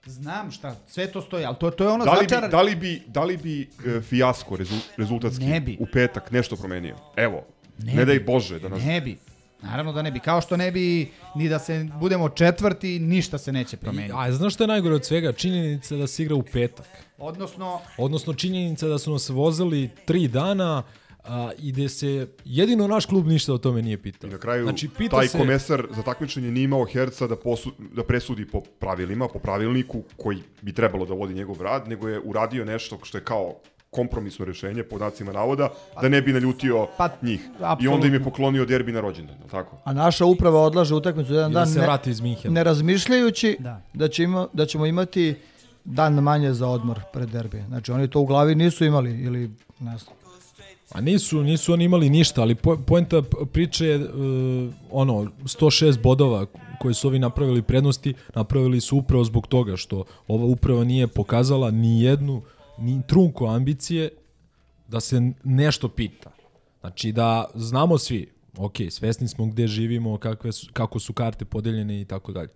znam 0.06 0.52
šta, 0.52 0.76
sve 0.88 1.08
to 1.08 1.22
stoji, 1.22 1.46
ali 1.46 1.56
to, 1.60 1.72
to 1.72 1.84
je 1.84 1.90
ono 1.90 2.06
da 2.06 2.12
li, 2.12 2.20
bi, 2.20 2.24
začaran... 2.24 2.52
da 2.52 2.62
li 2.62 2.76
bi, 2.76 3.02
da 3.08 3.24
li 3.24 3.38
bi 3.38 3.62
e, 3.62 4.02
fijasko 4.02 4.56
rezu, 4.56 4.76
rezultatski 4.98 5.46
Ne 5.46 5.60
bi. 5.62 5.78
u 5.80 5.86
petak 5.86 6.32
nešto 6.32 6.56
promenio? 6.56 6.96
Evo, 7.16 7.44
ne, 7.80 7.96
bi. 7.96 8.06
daj 8.06 8.20
Bože 8.20 8.60
da 8.60 8.70
nas... 8.70 8.84
Ne 8.84 9.02
bi. 9.02 9.18
Naravno 9.64 9.94
da 9.94 10.02
ne 10.02 10.12
bi. 10.12 10.20
Kao 10.20 10.42
što 10.42 10.58
ne 10.58 10.72
bi 10.72 11.12
ni 11.36 11.50
da 11.50 11.60
se 11.60 11.88
budemo 12.00 12.30
četvrti, 12.30 13.00
ništa 13.00 13.38
se 13.38 13.52
neće 13.52 13.78
promeniti. 13.78 14.14
A 14.18 14.32
znaš 14.32 14.54
što 14.54 14.64
je 14.64 14.68
najgore 14.68 14.96
od 14.96 15.06
svega? 15.06 15.32
Činjenica 15.32 15.96
da 15.96 16.08
se 16.08 16.24
igra 16.24 16.36
u 16.36 16.44
petak. 16.44 16.88
Odnosno, 17.18 17.80
Odnosno 17.98 18.34
činjenica 18.34 18.88
da 18.88 19.00
su 19.00 19.12
nas 19.12 19.30
vozili 19.30 19.90
tri 20.06 20.28
dana 20.28 20.84
a, 21.24 21.52
i 21.58 21.72
da 21.72 21.90
se 21.90 22.28
jedino 22.46 22.88
naš 22.88 23.06
klub 23.06 23.28
ništa 23.28 23.54
o 23.54 23.58
tome 23.58 23.82
nije 23.82 24.02
pitao. 24.02 24.28
I 24.28 24.32
na 24.32 24.38
kraju 24.38 24.64
znači, 24.64 24.90
pita 24.98 25.16
taj 25.16 25.28
se, 25.28 25.38
komesar 25.38 25.88
za 25.96 26.02
takmičenje 26.02 26.52
nije 26.52 26.64
imao 26.64 26.86
herca 26.86 27.28
da, 27.28 27.36
posu, 27.36 27.72
da 27.96 28.04
presudi 28.04 28.48
po 28.48 28.62
pravilima, 28.62 29.28
po 29.28 29.40
pravilniku 29.40 30.04
koji 30.18 30.38
bi 30.62 30.74
trebalo 30.74 31.06
da 31.06 31.14
vodi 31.14 31.34
njegov 31.34 31.62
rad, 31.62 31.88
nego 31.88 32.10
je 32.10 32.20
uradio 32.24 32.66
nešto 32.66 33.00
što 33.04 33.18
je 33.18 33.24
kao 33.24 33.56
kompromisno 33.94 34.46
rešenje, 34.46 34.84
po 34.84 34.98
znacima 34.98 35.32
navoda, 35.32 35.70
da 36.02 36.10
ne 36.10 36.22
bi 36.22 36.34
naljutio 36.34 36.88
Pa, 36.98 37.10
njih. 37.22 37.40
I 37.42 37.48
apsolutno. 37.60 37.92
onda 37.96 38.08
im 38.08 38.14
je 38.14 38.24
poklonio 38.24 38.66
derbi 38.66 38.92
na 38.92 39.02
rođendan, 39.02 39.36
je 39.36 39.48
tako? 39.52 39.78
A 39.84 39.94
naša 39.94 40.26
uprava 40.26 40.60
odlaže 40.62 40.96
utakmicu 40.96 41.34
jedan 41.34 41.52
I 41.52 41.54
da 41.54 41.60
dan 41.60 41.68
se 41.68 41.80
ne, 41.80 41.86
vrati 41.86 42.10
iz 42.10 42.22
Minhena. 42.22 42.54
ne 42.54 42.64
razmišljajući 42.64 43.58
Da. 43.60 43.82
da. 43.94 44.08
će 44.08 44.24
ima, 44.24 44.48
da 44.54 44.66
ćemo 44.66 44.86
imati 44.86 45.36
dan 45.86 46.14
manje 46.14 46.54
za 46.54 46.68
odmor 46.68 47.00
pred 47.14 47.30
derbi. 47.30 47.64
Znači 47.68 47.92
oni 47.92 48.08
to 48.08 48.20
u 48.20 48.26
glavi 48.26 48.56
nisu 48.56 48.86
imali 48.86 49.22
ili 49.22 49.40
ne 49.80 49.98
znam. 49.98 50.16
A 50.92 51.02
nisu, 51.02 51.44
nisu 51.44 51.74
oni 51.74 51.84
imali 51.84 52.10
ništa, 52.10 52.42
ali 52.42 52.56
po, 52.56 52.78
poenta 52.78 53.22
priče 53.52 53.86
je 53.86 53.98
uh, 53.98 54.06
ono, 54.92 55.14
106 55.44 56.02
bodova 56.02 56.46
koje 56.80 56.94
su 56.94 57.08
ovi 57.08 57.20
napravili 57.20 57.62
prednosti, 57.62 58.14
napravili 58.36 58.82
su 58.82 58.98
upravo 58.98 59.24
zbog 59.24 59.48
toga 59.48 59.78
što 59.78 60.04
ova 60.28 60.46
uprava 60.46 60.84
nije 60.84 61.08
pokazala 61.08 61.72
ni 61.72 62.02
jednu, 62.02 62.42
ni 62.78 63.02
trunku 63.08 63.48
ambicije 63.48 64.10
da 64.88 65.00
se 65.00 65.32
nešto 65.44 65.88
pita. 65.90 66.32
Znači 66.80 67.12
da 67.12 67.46
znamo 67.56 67.98
svi, 67.98 68.32
ok, 68.58 68.76
svesni 68.90 69.28
smo 69.28 69.46
gde 69.46 69.68
živimo, 69.68 70.18
kakve 70.18 70.52
su, 70.52 70.68
kako 70.74 71.00
su 71.00 71.14
karte 71.14 71.46
podeljene 71.46 72.02
i 72.02 72.06
tako 72.06 72.32
dalje. 72.32 72.50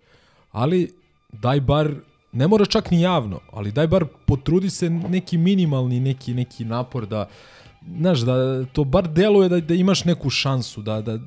Ali 0.51 0.93
daj 1.31 1.61
bar, 1.61 1.95
ne 2.31 2.47
mora 2.47 2.65
čak 2.65 2.91
ni 2.91 3.01
javno, 3.01 3.39
ali 3.51 3.71
daj 3.71 3.87
bar 3.87 4.05
potrudi 4.25 4.69
se 4.69 4.89
neki 4.89 5.37
minimalni 5.37 5.99
neki 5.99 6.33
neki 6.33 6.65
napor 6.65 7.05
da 7.05 7.29
znaš, 7.99 8.19
da 8.19 8.65
to 8.65 8.83
bar 8.83 9.07
deluje 9.07 9.49
da, 9.49 9.59
da 9.59 9.73
imaš 9.73 10.05
neku 10.05 10.29
šansu, 10.29 10.81
da, 10.81 11.01
da 11.01 11.19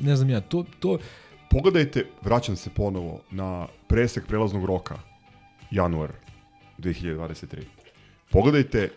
ne 0.00 0.16
znam 0.16 0.30
ja, 0.30 0.40
to, 0.40 0.64
to 0.80 0.98
Pogledajte, 1.54 2.06
vraćam 2.22 2.56
se 2.56 2.70
ponovo 2.70 3.20
na 3.30 3.66
presek 3.86 4.26
prelaznog 4.26 4.64
roka, 4.64 4.98
januar 5.70 6.12
2023. 6.78 7.83
Pogledajte 8.34 8.88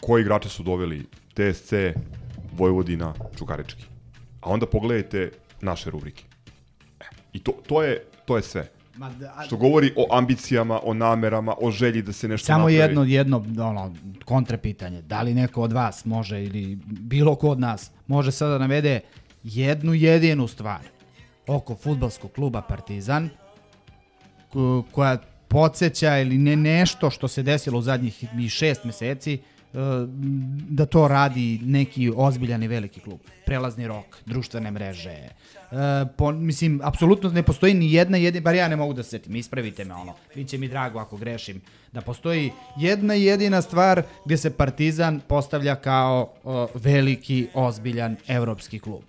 koji 0.00 0.20
igrače 0.20 0.48
su 0.48 0.62
doveli 0.62 1.06
TSC, 1.28 1.72
Vojvodina, 2.52 3.14
Čukarički. 3.38 3.84
A 4.40 4.50
onda 4.50 4.66
pogledajte 4.66 5.30
naše 5.60 5.90
rubrike. 5.90 6.24
E, 7.00 7.04
I 7.32 7.38
to, 7.38 7.52
to, 7.66 7.82
je, 7.82 8.04
to 8.24 8.36
je 8.36 8.42
sve. 8.42 8.68
Ma 8.96 9.10
da, 9.10 9.34
a- 9.36 9.44
Što 9.44 9.56
govori 9.56 9.92
o 9.96 10.16
ambicijama, 10.16 10.80
o 10.82 10.94
namerama, 10.94 11.54
o 11.60 11.70
želji 11.70 12.02
da 12.02 12.12
se 12.12 12.28
nešto 12.28 12.46
samo 12.46 12.58
napravi. 12.58 12.74
jedno, 12.74 13.04
jedno 13.04 13.36
ono, 13.60 13.94
kontra 14.24 14.56
pitanje. 14.58 15.02
Da 15.02 15.22
li 15.22 15.34
neko 15.34 15.62
od 15.62 15.72
vas 15.72 16.04
može 16.04 16.44
ili 16.44 16.78
bilo 16.86 17.34
ko 17.34 17.48
od 17.48 17.60
nas 17.60 17.90
može 18.06 18.32
sada 18.32 18.52
da 18.52 18.58
navede 18.58 19.00
jednu 19.42 19.94
jedinu 19.94 20.48
stvar 20.48 20.80
oko 21.46 21.74
futbalskog 21.74 22.32
kluba 22.32 22.62
Partizan 22.62 23.30
ko- 24.48 24.84
koja 24.90 25.16
podsjeća 25.52 26.18
ili 26.18 26.38
ne 26.38 26.56
nešto 26.56 27.10
što 27.10 27.28
se 27.28 27.42
desilo 27.42 27.78
u 27.78 27.82
zadnjih 27.82 28.24
šest 28.50 28.84
meseci 28.84 29.34
e, 29.34 29.38
da 30.68 30.86
to 30.86 31.08
radi 31.08 31.60
neki 31.62 32.10
ozbiljan 32.16 32.62
i 32.62 32.68
veliki 32.68 33.00
klub. 33.00 33.20
Prelazni 33.46 33.86
rok, 33.86 34.18
društvene 34.26 34.70
mreže. 34.70 35.10
E, 35.10 35.28
po, 36.16 36.32
mislim, 36.32 36.80
apsolutno 36.84 37.30
ne 37.30 37.42
postoji 37.42 37.74
ni 37.74 37.92
jedna 37.92 38.16
jedina, 38.16 38.44
bar 38.44 38.54
ja 38.54 38.68
ne 38.68 38.76
mogu 38.76 38.92
da 38.92 39.02
se 39.02 39.10
setim, 39.10 39.36
ispravite 39.36 39.84
me 39.84 39.94
ono, 39.94 40.14
bit 40.34 40.48
će 40.48 40.58
mi 40.58 40.68
drago 40.68 40.98
ako 40.98 41.16
grešim, 41.16 41.60
da 41.92 42.00
postoji 42.00 42.50
jedna 42.76 43.14
jedina 43.14 43.62
stvar 43.62 44.02
gdje 44.24 44.36
se 44.36 44.50
Partizan 44.50 45.20
postavlja 45.28 45.74
kao 45.74 46.32
o, 46.44 46.68
veliki, 46.74 47.46
ozbiljan 47.54 48.16
evropski 48.28 48.78
klub. 48.78 49.02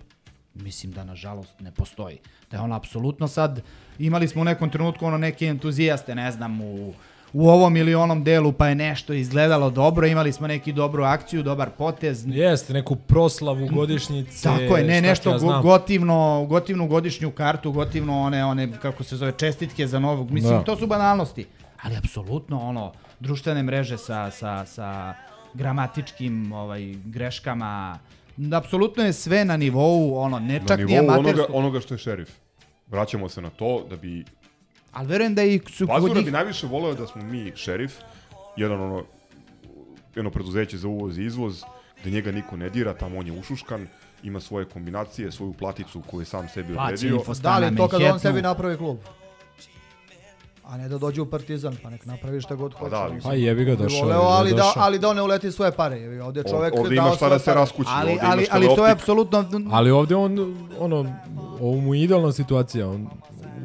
Mislim 0.54 0.92
da 0.92 1.04
nažalost 1.04 1.60
ne 1.60 1.70
postoji. 1.70 2.18
Da 2.50 2.56
je 2.56 2.60
ono 2.62 2.74
apsolutno 2.76 3.28
sad, 3.28 3.62
imali 3.98 4.28
smo 4.28 4.40
u 4.42 4.44
nekom 4.44 4.70
trenutku 4.70 5.06
ono 5.06 5.18
neke 5.18 5.46
entuzijaste, 5.46 6.14
ne 6.14 6.30
znam, 6.30 6.60
u, 6.60 6.92
u 7.32 7.48
ovom 7.48 7.76
ili 7.76 7.94
onom 7.94 8.24
delu 8.24 8.52
pa 8.52 8.68
je 8.68 8.74
nešto 8.74 9.12
izgledalo 9.12 9.70
dobro, 9.70 10.06
imali 10.06 10.32
smo 10.32 10.46
neki 10.46 10.72
dobru 10.72 11.04
akciju, 11.04 11.42
dobar 11.42 11.70
potez. 11.70 12.24
jeste 12.26 12.72
neku 12.72 12.96
proslavu 12.96 13.68
godišnjice. 13.72 14.42
Tako 14.42 14.76
je, 14.76 14.84
ne 14.84 15.00
nešto 15.00 15.30
ja 15.30 15.38
znam. 15.38 15.62
gotivno, 15.62 16.46
gotivnu 16.48 16.86
godišnju 16.88 17.30
kartu, 17.30 17.72
gotivno 17.72 18.20
one, 18.22 18.44
one, 18.44 18.80
kako 18.80 19.04
se 19.04 19.16
zove, 19.16 19.32
čestitke 19.32 19.86
za 19.86 19.98
novog. 19.98 20.30
Mislim, 20.30 20.52
Da. 20.58 20.64
to 20.64 20.76
su 20.76 20.86
banalnosti. 20.86 21.46
Ali 21.82 21.96
apsolutno 21.96 22.58
ono, 22.60 22.92
društvene 23.20 23.62
mreže 23.62 23.98
sa, 23.98 24.30
sa, 24.30 24.66
sa 24.66 25.14
gramatičkim 25.54 26.52
ovaj, 26.52 26.94
greškama, 27.04 27.98
apsolutno 28.52 29.04
je 29.04 29.12
sve 29.12 29.44
na 29.44 29.56
nivou, 29.56 30.16
ono, 30.16 30.38
ne 30.38 30.60
čak 30.68 30.78
ni 30.78 30.84
nivou 30.84 31.10
amatersko. 31.10 31.42
onoga, 31.42 31.58
onoga 31.58 31.80
što 31.80 31.94
je 31.94 31.98
šerif. 31.98 32.30
Vraćamo 32.86 33.28
se 33.28 33.42
na 33.42 33.50
to 33.50 33.86
da 33.90 33.96
bi 33.96 34.24
Ali 34.92 35.08
verujem 35.08 35.34
da 35.34 35.42
i 35.42 35.60
su 35.68 35.86
kod 35.86 35.94
Vazura 35.94 36.14
njih... 36.14 36.24
bi 36.24 36.30
najviše 36.30 36.66
voleo 36.66 36.94
da 36.94 37.06
smo 37.06 37.22
mi 37.22 37.52
šerif, 37.56 37.94
jedan 38.56 38.80
ono, 38.80 39.04
jedno 40.14 40.30
preduzeće 40.30 40.78
za 40.78 40.88
uvoz 40.88 41.18
i 41.18 41.24
izvoz, 41.24 41.62
da 42.04 42.10
njega 42.10 42.32
niko 42.32 42.56
ne 42.56 42.70
dira, 42.70 42.94
tamo 42.94 43.18
on 43.18 43.26
je 43.26 43.32
ušuškan, 43.32 43.86
ima 44.22 44.40
svoje 44.40 44.64
kombinacije, 44.64 45.32
svoju 45.32 45.52
platicu 45.52 46.02
koju 46.10 46.20
je 46.20 46.24
sam 46.24 46.48
sebi 46.48 46.76
odredio. 46.76 47.14
info 47.14 47.34
Da 47.34 47.58
li 47.58 47.66
je 47.66 47.76
to 47.76 47.88
kad 47.88 48.02
on 48.02 48.20
sebi 48.20 48.42
napravi 48.42 48.76
klub? 48.76 48.98
A 50.64 50.76
ne 50.76 50.88
da 50.88 50.98
dođe 50.98 51.20
u 51.20 51.26
Partizan, 51.26 51.76
pa 51.82 51.90
nek 51.90 52.06
napravi 52.06 52.40
šta 52.40 52.54
god 52.54 52.74
hoće. 52.74 52.90
da, 52.90 52.96
ali- 52.96 53.14
mislim. 53.14 53.30
Pa 53.30 53.36
jebi 53.36 53.64
ga 53.64 53.74
došao, 53.74 54.00
voleo, 54.00 54.20
ali, 54.20 54.54
da, 54.54 54.72
ali 54.76 54.98
da 54.98 55.08
on 55.08 55.16
ne 55.16 55.22
uleti 55.22 55.52
svoje 55.52 55.72
pare. 55.72 55.96
jebi 55.96 56.16
ga. 56.16 56.24
Ovdje 56.24 56.40
je 56.40 56.50
čovjek 56.50 56.74
ovdje 56.74 56.96
dao 56.96 57.06
ima 57.06 57.16
šta 57.16 57.28
da 57.28 57.38
se 57.38 57.54
raskući, 57.54 57.90
Ali, 57.92 58.18
ali, 58.22 58.46
ali 58.50 58.66
to 58.66 58.86
je 58.86 58.92
apsolutno... 58.92 59.44
Ali 59.70 59.90
ovdje 59.90 60.16
on, 60.16 60.38
ono, 60.80 61.14
ovo 61.60 61.76
mu 61.76 61.94
je 61.94 62.02
idealna 62.02 62.32
situacija. 62.32 62.88
On 62.88 63.06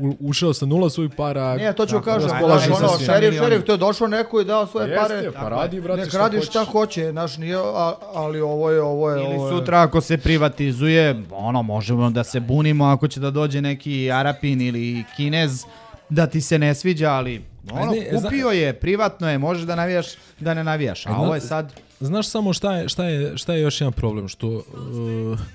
u- 0.02 0.18
ušao 0.22 0.54
sa 0.54 0.66
nula 0.66 0.90
svojih 0.90 1.12
para. 1.18 1.56
Nije, 1.56 1.74
to 1.74 1.86
ću 1.86 1.92
tako, 1.92 2.06
kažem, 2.06 2.30
raspolaže 2.30 2.66
sa 2.68 2.74
ono, 2.80 2.98
šerif, 3.00 3.34
šerif, 3.36 3.64
to 3.64 3.72
je 3.72 3.78
došao 3.78 4.08
neko 4.08 4.42
i 4.42 4.46
dao 4.46 4.68
svoje 4.68 4.90
Jeste, 4.90 5.08
pare. 5.08 5.32
pa 5.34 5.50
radi, 5.50 5.82
brate, 5.82 6.02
Nek 6.02 6.14
radi 6.14 6.42
šta 6.42 6.64
hoće, 6.64 7.12
znaš, 7.12 7.38
nije, 7.38 7.56
a, 7.56 7.94
ali 8.14 8.42
ovo 8.42 8.72
je, 8.72 8.82
ovo 8.82 9.10
je, 9.10 9.24
Ili 9.24 9.36
ovo 9.36 9.48
je. 9.48 9.52
sutra 9.52 9.82
ako 9.82 10.02
se 10.02 10.18
privatizuje, 10.18 11.24
ono, 11.32 11.62
možemo 11.62 12.10
da 12.10 12.24
se 12.24 12.40
bunimo 12.40 12.86
ako 12.86 13.08
će 13.08 13.20
da 13.20 13.32
dođe 13.32 13.62
neki 13.62 14.12
Arapin 14.12 14.62
ili 14.62 15.04
Kinez 15.16 15.66
da 16.10 16.28
ti 16.28 16.42
se 16.42 16.60
ne 16.60 16.76
sviđa, 16.76 17.10
ali 17.10 17.42
ono, 17.72 17.92
ne, 17.92 18.08
zna- 18.12 18.22
kupio 18.22 18.48
je, 18.50 18.74
privatno 18.74 19.30
je, 19.30 19.38
možeš 19.38 19.64
da 19.64 19.76
navijaš, 19.76 20.06
da 20.40 20.54
ne 20.54 20.64
navijaš. 20.64 21.06
A 21.06 21.10
E, 21.10 21.14
ovo 21.14 21.36
je 21.36 21.42
sad... 21.42 21.74
Znaš 22.00 22.28
samo 22.28 22.54
šta 22.54 22.76
je, 22.76 22.90
šta 22.90 23.06
je, 23.06 23.38
šta 23.38 23.54
je 23.54 23.62
još 23.62 23.82
jedan 23.82 23.94
problem, 23.94 24.28
što 24.28 24.48
uh, 24.48 24.64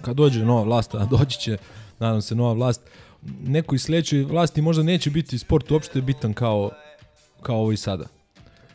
kad 0.03 0.17
dođe 0.17 0.45
nova 0.45 0.63
vlast, 0.63 0.95
a 0.95 1.05
doći 1.07 1.39
će, 1.41 1.57
nadam 1.99 2.23
se, 2.23 2.35
nova 2.35 2.53
vlast, 2.53 2.81
nekoj 3.43 3.79
sljedećoj 3.79 4.23
vlasti 4.23 4.63
možda 4.63 4.83
neće 4.83 5.11
biti 5.11 5.39
sport 5.39 5.71
uopšte 5.71 6.01
bitan 6.01 6.33
kao, 6.35 6.71
kao 7.43 7.57
ovo 7.57 7.73
i 7.73 7.77
sada. 7.77 8.05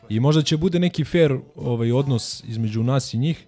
I 0.08 0.20
možda 0.20 0.42
će 0.42 0.56
bude 0.56 0.78
neki 0.78 1.04
fair 1.04 1.36
ovaj, 1.56 1.92
odnos 1.92 2.44
između 2.48 2.82
nas 2.82 3.14
i 3.14 3.18
njih, 3.18 3.44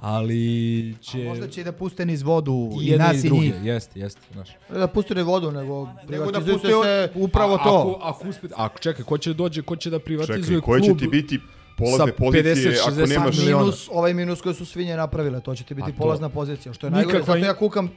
ali 0.00 0.94
će... 1.00 1.18
Možda 1.18 1.48
će 1.48 1.60
i 1.60 1.64
da 1.64 1.72
puste 1.72 2.06
niz 2.06 2.22
vodu 2.22 2.70
i, 2.80 2.86
jedne 2.86 3.06
nas 3.06 3.24
i, 3.24 3.26
druge, 3.26 3.42
njih. 3.42 3.54
Jeste, 3.62 4.00
jeste, 4.00 4.20
znaš. 4.32 4.48
Da 4.70 4.86
pusti 4.86 5.14
ne 5.14 5.22
vodu, 5.22 5.50
nego 5.50 5.88
Nego 6.08 6.30
da 6.32 6.40
puste 6.40 6.68
se. 6.68 7.08
upravo 7.14 7.54
A- 7.54 7.64
to. 7.64 7.98
Ako, 8.00 8.04
ako 8.04 8.28
uspete, 8.28 8.54
ako 8.56 8.78
čekaj, 8.78 9.04
ko 9.04 9.18
će 9.18 9.30
da 9.30 9.34
dođe, 9.34 9.62
ko 9.62 9.76
će 9.76 9.90
da 9.90 9.98
privatizuje 9.98 10.44
Čekaj, 10.44 10.60
koje 10.60 10.80
će 10.80 10.88
klub 10.88 10.98
ti 10.98 11.08
biti 11.08 11.40
polazne 11.78 12.12
pozicije 12.12 12.54
50, 12.72 12.80
ako 12.82 12.90
60 12.90 13.08
nemaš... 13.08 13.38
miliona? 13.38 13.62
Minus, 13.62 13.88
ovaj 13.92 14.14
minus 14.14 14.40
koji 14.40 14.54
su 14.54 14.66
svinje 14.66 14.96
napravile, 14.96 15.40
to 15.40 15.54
će 15.54 15.64
ti 15.64 15.74
biti 15.74 15.90
A 15.90 15.92
to- 15.92 15.98
polazna 15.98 16.28
pozicija. 16.28 16.72
Što 16.72 16.86
je 16.86 16.90
najgore, 16.90 17.14
Nikakva 17.18 17.34
zato 17.34 17.46
ja 17.46 17.54
kukam 17.54 17.90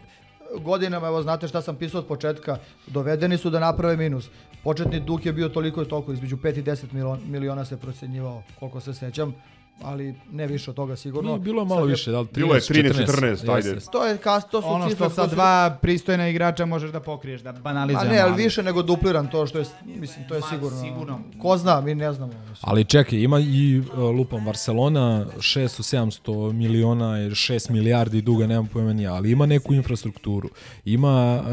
godinama, 0.62 1.08
evo 1.08 1.22
znate 1.22 1.48
šta 1.48 1.62
sam 1.62 1.76
pisao 1.76 2.00
od 2.00 2.08
početka, 2.08 2.58
dovedeni 2.88 3.38
su 3.38 3.50
da 3.50 3.60
naprave 3.60 3.98
minus. 3.98 4.30
Početni 4.64 5.00
dug 5.00 5.26
je 5.26 5.34
bio 5.34 5.50
toliko 5.50 5.82
i 5.82 5.86
toliko, 5.86 6.14
između 6.14 6.38
5 6.38 6.60
i 6.60 6.64
10 6.64 6.94
miliona, 6.94 7.22
miliona 7.26 7.66
se 7.66 7.78
procenjivao, 7.78 8.44
koliko 8.60 8.80
se 8.80 8.94
sećam 8.94 9.36
ali 9.82 10.16
ne 10.32 10.48
više 10.48 10.70
od 10.70 10.76
toga 10.76 10.96
sigurno. 10.96 11.30
Nije, 11.30 11.40
bilo 11.40 11.62
je 11.62 11.66
malo 11.66 11.82
Sad 11.82 11.90
više, 11.90 12.12
da 12.12 12.20
li 12.20 12.26
13, 12.26 12.34
Bilo 12.34 12.56
je 12.56 12.62
13, 12.62 12.94
14, 12.94 13.26
jeste. 13.26 13.52
ajde. 13.52 13.76
To 13.92 14.06
je 14.06 14.18
kas, 14.18 14.50
to 14.50 14.62
su 14.62 14.68
Ono 14.68 14.90
cifre 14.90 15.06
što 15.06 15.16
sa 15.16 15.28
dva 15.28 15.78
pristojna 15.82 16.28
igrača 16.28 16.66
možeš 16.66 16.92
da 16.92 17.00
pokriješ, 17.00 17.42
da 17.42 17.50
A 17.50 17.54
banalizujemo. 17.54 18.12
ne, 18.12 18.20
ali 18.20 18.44
više 18.44 18.64
nego 18.64 18.82
dupliram 18.84 19.32
to 19.32 19.48
što 19.48 19.60
je, 19.60 19.66
mislim, 19.86 20.28
to 20.28 20.36
je 20.36 20.42
sigurno. 20.50 20.82
sigurno. 20.82 21.20
Ko 21.42 21.58
zna, 21.58 21.82
mi 21.82 21.96
ne 21.96 22.14
znamo. 22.14 22.34
Ali 22.62 22.86
čekaj, 22.86 23.20
ima 23.20 23.40
i 23.40 23.80
uh, 23.80 24.00
lupam 24.00 24.46
Barcelona 24.46 25.26
600-700 25.38 26.52
miliona 26.54 27.20
ili 27.20 27.32
6 27.36 27.72
milijardi 27.72 28.22
duga, 28.22 28.48
nemam 28.48 28.68
pojma 28.68 28.94
nije, 28.94 29.08
ali 29.08 29.32
ima 29.32 29.46
neku 29.46 29.74
infrastrukturu. 29.74 30.50
Ima 30.86 31.42
uh, 31.42 31.48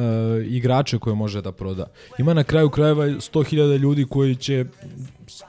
igrače 0.47 0.99
koje 0.99 1.14
može 1.16 1.43
da 1.43 1.53
proda. 1.53 1.87
Ima 2.18 2.35
na 2.35 2.45
kraju 2.45 2.70
krajeva 2.70 3.05
100.000 3.07 3.79
ljudi 3.79 4.07
koji 4.11 4.37
će 4.37 4.64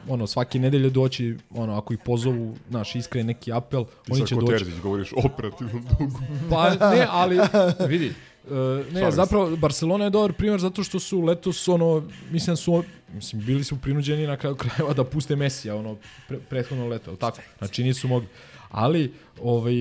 ono 0.07 0.27
svake 0.27 0.59
nedelje 0.59 0.89
doći, 0.89 1.37
ono 1.49 1.77
ako 1.77 1.93
ih 1.93 1.99
pozovu, 2.05 2.55
naš 2.69 2.95
iskreni 2.95 3.27
neki 3.27 3.53
apel, 3.53 3.85
Ti 3.85 4.11
oni 4.11 4.27
će 4.27 4.35
doći. 4.35 4.47
Terzić 4.47 4.75
govoriš 4.81 5.13
o 5.13 5.21
operativnom 5.25 5.85
dugu. 5.99 6.19
Pa 6.49 6.69
ne, 6.69 7.07
ali 7.09 7.39
vidi, 7.87 8.13
uh, 8.45 8.93
ne, 8.93 9.11
zapravo 9.11 9.55
Barcelona 9.55 10.03
je 10.03 10.09
dobar 10.09 10.33
primjer 10.33 10.59
zato 10.59 10.83
što 10.83 10.99
su 10.99 11.21
letos 11.21 11.67
ono, 11.67 12.03
mislim 12.31 12.53
da 12.53 12.57
su 12.57 12.83
mislim 13.13 13.45
bili 13.45 13.63
su 13.63 13.77
prinuđeni 13.81 14.27
na 14.27 14.37
kraju 14.37 14.55
krajeva 14.55 14.93
da 14.93 15.03
puste 15.03 15.35
Mesija 15.35 15.75
ono 15.75 15.97
pre, 16.27 16.39
prethodno 16.39 16.87
leto, 16.87 17.11
jel 17.11 17.17
tako? 17.17 17.39
Znači 17.57 17.83
nisu 17.83 18.07
mogli. 18.07 18.27
Ali 18.69 19.13
ovaj 19.41 19.73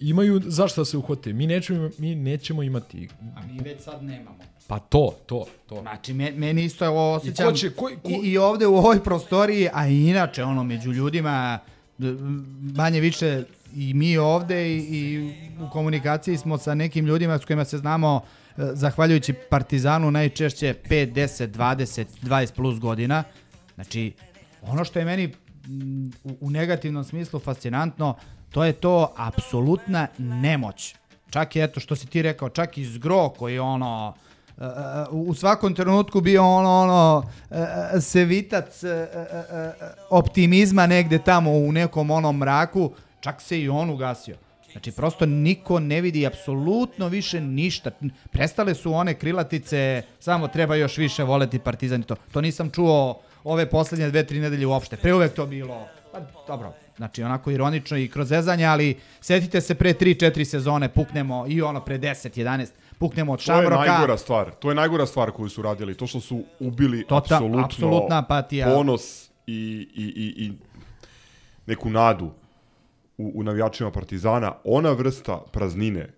imaju 0.00 0.40
zašto 0.44 0.80
da 0.80 0.84
se 0.84 0.96
uhvate. 0.96 1.32
Mi 1.32 1.46
nećemo 1.46 1.90
mi 1.98 2.14
nećemo 2.14 2.62
imati 2.62 3.08
A 3.36 3.46
mi 3.46 3.58
već 3.60 3.80
sad 3.80 4.02
nemamo. 4.02 4.36
pa 4.66 4.78
to, 4.78 5.14
to, 5.26 5.44
to. 5.68 5.80
Znači, 5.80 6.14
me, 6.14 6.30
meni 6.30 6.64
isto 6.64 6.88
ovo 6.88 7.14
osjećam 7.14 7.46
I 7.46 7.48
ko 7.48 7.54
će- 7.54 7.70
ko- 7.70 7.90
ko- 8.02 8.08
i, 8.10 8.14
i 8.14 8.38
ovde 8.38 8.66
u 8.66 8.76
ovoj 8.76 9.00
prostoriji, 9.00 9.68
a 9.72 9.88
i 9.88 10.06
inače, 10.06 10.44
ono, 10.44 10.64
među 10.64 10.92
ljudima, 10.92 11.58
manje 12.74 13.00
više 13.00 13.42
i 13.74 13.94
mi 13.94 14.16
ovde 14.18 14.68
i, 14.68 14.78
i 14.78 15.32
u 15.60 15.70
komunikaciji 15.70 16.36
smo 16.36 16.58
sa 16.58 16.74
nekim 16.74 17.06
ljudima 17.06 17.38
s 17.38 17.44
kojima 17.44 17.64
se 17.64 17.78
znamo 17.78 18.20
e, 18.48 18.62
zahvaljujući 18.72 19.32
Partizanu 19.50 20.10
najčešće 20.10 20.74
5, 20.84 21.12
10, 21.12 21.46
20, 21.48 22.04
20 22.22 22.52
plus 22.52 22.78
godina. 22.78 23.24
Znači, 23.74 24.12
ono 24.62 24.84
što 24.84 24.98
je 24.98 25.04
meni 25.04 25.32
u, 26.40 26.50
negativnom 26.50 27.04
smislu 27.04 27.40
fascinantno, 27.40 28.16
to 28.50 28.64
je 28.64 28.72
to 28.72 29.12
apsolutna 29.16 30.06
nemoć. 30.18 30.94
Čak 31.30 31.56
i 31.56 31.60
eto 31.60 31.80
što 31.80 31.96
si 31.96 32.06
ti 32.06 32.22
rekao, 32.22 32.48
čak 32.48 32.78
i 32.78 32.84
Zgro 32.84 33.28
koji 33.28 33.58
ono 33.58 34.14
uh, 34.56 34.64
u 35.10 35.34
svakom 35.34 35.74
trenutku 35.74 36.20
bio 36.20 36.44
ono 36.44 36.80
ono 36.80 37.30
sevitac 38.00 38.82
optimizma 40.10 40.86
negde 40.86 41.18
tamo 41.18 41.50
u 41.52 41.72
nekom 41.72 42.10
onom 42.10 42.36
mraku, 42.36 42.92
čak 43.20 43.40
se 43.40 43.60
i 43.60 43.68
on 43.68 43.90
ugasio. 43.90 44.36
Znači, 44.72 44.92
prosto 44.92 45.26
niko 45.26 45.80
ne 45.80 46.00
vidi 46.00 46.26
apsolutno 46.26 47.08
više 47.08 47.40
ništa. 47.40 47.90
Prestale 48.30 48.74
su 48.74 48.94
one 48.94 49.14
krilatice, 49.14 50.02
samo 50.20 50.48
treba 50.48 50.74
još 50.74 50.96
više 50.96 51.24
voleti 51.24 51.58
Partizan 51.58 52.00
i 52.00 52.04
to. 52.04 52.16
To 52.32 52.40
nisam 52.40 52.70
čuo 52.70 53.20
ove 53.46 53.70
poslednje 53.70 54.10
dve, 54.10 54.26
tri 54.26 54.40
nedelje 54.40 54.66
uopšte. 54.66 54.96
Pre 54.96 55.14
uvek 55.14 55.32
to 55.34 55.46
bilo, 55.46 55.86
pa 56.12 56.20
dobro, 56.46 56.72
znači 56.96 57.22
onako 57.22 57.50
ironično 57.50 57.96
i 57.98 58.08
kroz 58.08 58.28
zezanje, 58.28 58.64
ali 58.64 58.96
setite 59.20 59.60
se 59.60 59.74
pre 59.74 59.94
3-4 59.94 60.44
sezone 60.44 60.88
puknemo 60.88 61.44
i 61.48 61.62
ono 61.62 61.80
pre 61.80 61.98
10, 61.98 62.38
11, 62.40 62.66
puknemo 62.98 63.32
od 63.32 63.44
To 63.44 63.62
je 63.62 63.70
najgora 63.70 64.18
stvar. 64.18 64.50
To 64.54 64.68
je 64.70 64.74
najgora 64.74 65.06
stvar 65.06 65.30
koju 65.30 65.48
su 65.48 65.62
radili. 65.62 65.94
To 65.94 66.06
što 66.06 66.20
su 66.20 66.42
ubili 66.60 67.04
Tota- 67.08 67.34
apsolutno 67.34 67.64
apsolutna 67.64 68.18
apatija. 68.18 68.66
ponos 68.74 69.30
i, 69.46 69.88
i, 69.94 70.04
i, 70.04 70.44
i 70.46 70.52
neku 71.66 71.90
nadu 71.90 72.30
u, 73.18 73.32
u 73.34 73.42
navijačima 73.42 73.90
Partizana. 73.90 74.52
Ona 74.64 74.90
vrsta 74.92 75.40
praznine 75.52 76.08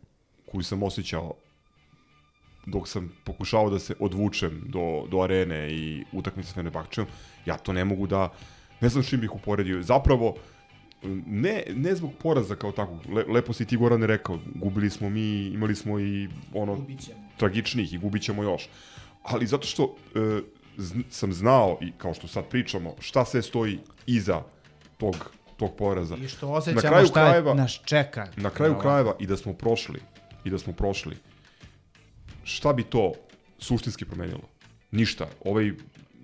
koju 0.50 0.62
sam 0.62 0.82
osjećao 0.82 1.34
dok 2.70 2.88
sam 2.88 3.12
pokušao 3.24 3.70
da 3.70 3.78
se 3.78 3.94
odvučem 4.00 4.62
do, 4.66 5.06
do 5.10 5.20
arene 5.22 5.70
i 5.72 6.04
utakmice 6.12 6.50
s 6.50 6.54
Fenerbahčem, 6.54 7.06
ja 7.46 7.56
to 7.56 7.72
ne 7.72 7.84
mogu 7.84 8.06
da, 8.06 8.32
ne 8.80 8.88
znam 8.88 9.04
čim 9.04 9.20
bih 9.20 9.34
uporedio. 9.34 9.82
Zapravo, 9.82 10.34
ne, 11.26 11.62
ne 11.74 11.94
zbog 11.94 12.10
poraza 12.22 12.56
kao 12.56 12.72
takvog, 12.72 13.06
Le, 13.08 13.24
lepo 13.28 13.52
si 13.52 13.64
ti 13.66 13.76
Gorane 13.76 14.06
rekao, 14.06 14.38
gubili 14.54 14.90
smo 14.90 15.10
mi, 15.10 15.46
imali 15.46 15.74
smo 15.74 16.00
i 16.00 16.28
ono 16.54 16.84
tragičnih 17.36 17.92
i 17.92 17.98
gubit 17.98 18.22
ćemo 18.22 18.42
još. 18.42 18.68
Ali 19.22 19.46
zato 19.46 19.66
što 19.66 19.94
e, 20.14 20.18
zn- 20.78 21.04
sam 21.10 21.32
znao 21.32 21.78
i 21.80 21.92
kao 21.98 22.14
što 22.14 22.28
sad 22.28 22.44
pričamo, 22.44 22.94
šta 23.00 23.24
sve 23.24 23.42
stoji 23.42 23.78
iza 24.06 24.42
tog 24.98 25.30
tog 25.56 25.76
poraza. 25.76 26.16
I 26.16 26.28
što 26.28 26.48
osjećamo 26.48 27.06
šta 27.06 27.34
je 27.34 27.54
nas 27.54 27.80
čeka. 27.84 28.26
Na 28.36 28.50
kraju 28.50 28.72
Verovatno. 28.72 28.80
krajeva 28.80 29.14
i 29.20 29.26
da 29.26 29.36
smo 29.36 29.52
prošli, 29.52 30.00
i 30.44 30.50
da 30.50 30.58
smo 30.58 30.72
prošli, 30.72 31.16
šta 32.48 32.72
bi 32.72 32.82
to 32.82 33.12
suštinski 33.58 34.04
promenilo? 34.04 34.42
Ništa. 34.90 35.28
Ovaj 35.44 35.72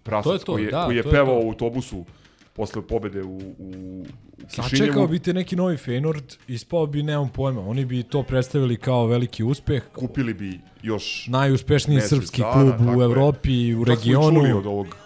prasac 0.03 0.25
To 0.25 0.33
je 0.33 0.39
to, 0.39 0.53
koji 0.53 0.65
je, 0.65 0.71
da, 0.71 0.85
koji 0.85 0.97
je 0.97 0.99
je 0.99 1.11
pevao 1.11 1.41
to. 1.41 1.47
u 1.47 1.49
autobusu 1.49 2.05
posle 2.53 2.83
pobede 2.83 3.23
u, 3.23 3.37
u, 3.37 3.53
u 3.59 4.07
Sačekao 4.49 4.69
Kišinjevu, 4.69 5.09
bi 5.09 5.19
te 5.19 5.33
neki 5.33 5.57
novi 5.57 5.77
Feyenoord, 5.77 6.37
ispao 6.49 6.87
bi, 6.87 7.03
nemam 7.03 7.29
pojma, 7.29 7.61
oni 7.61 7.85
bi 7.85 8.03
to 8.03 8.23
predstavili 8.23 8.77
kao 8.77 9.07
veliki 9.07 9.45
uspeh. 9.45 9.83
kupili 9.93 10.35
bi 10.35 10.61
još 10.83 11.27
Najuspešniji 11.27 12.01
srpski 12.01 12.43
dana, 12.43 12.53
klub 12.53 12.97
u 12.97 13.01
je. 13.01 13.05
Evropi, 13.05 13.75
u 13.75 13.85
smo 13.85 13.93
i 13.93 13.97
regionu. 13.97 14.39
čuli 14.39 14.53
od 14.53 14.67
ovog 14.67 14.97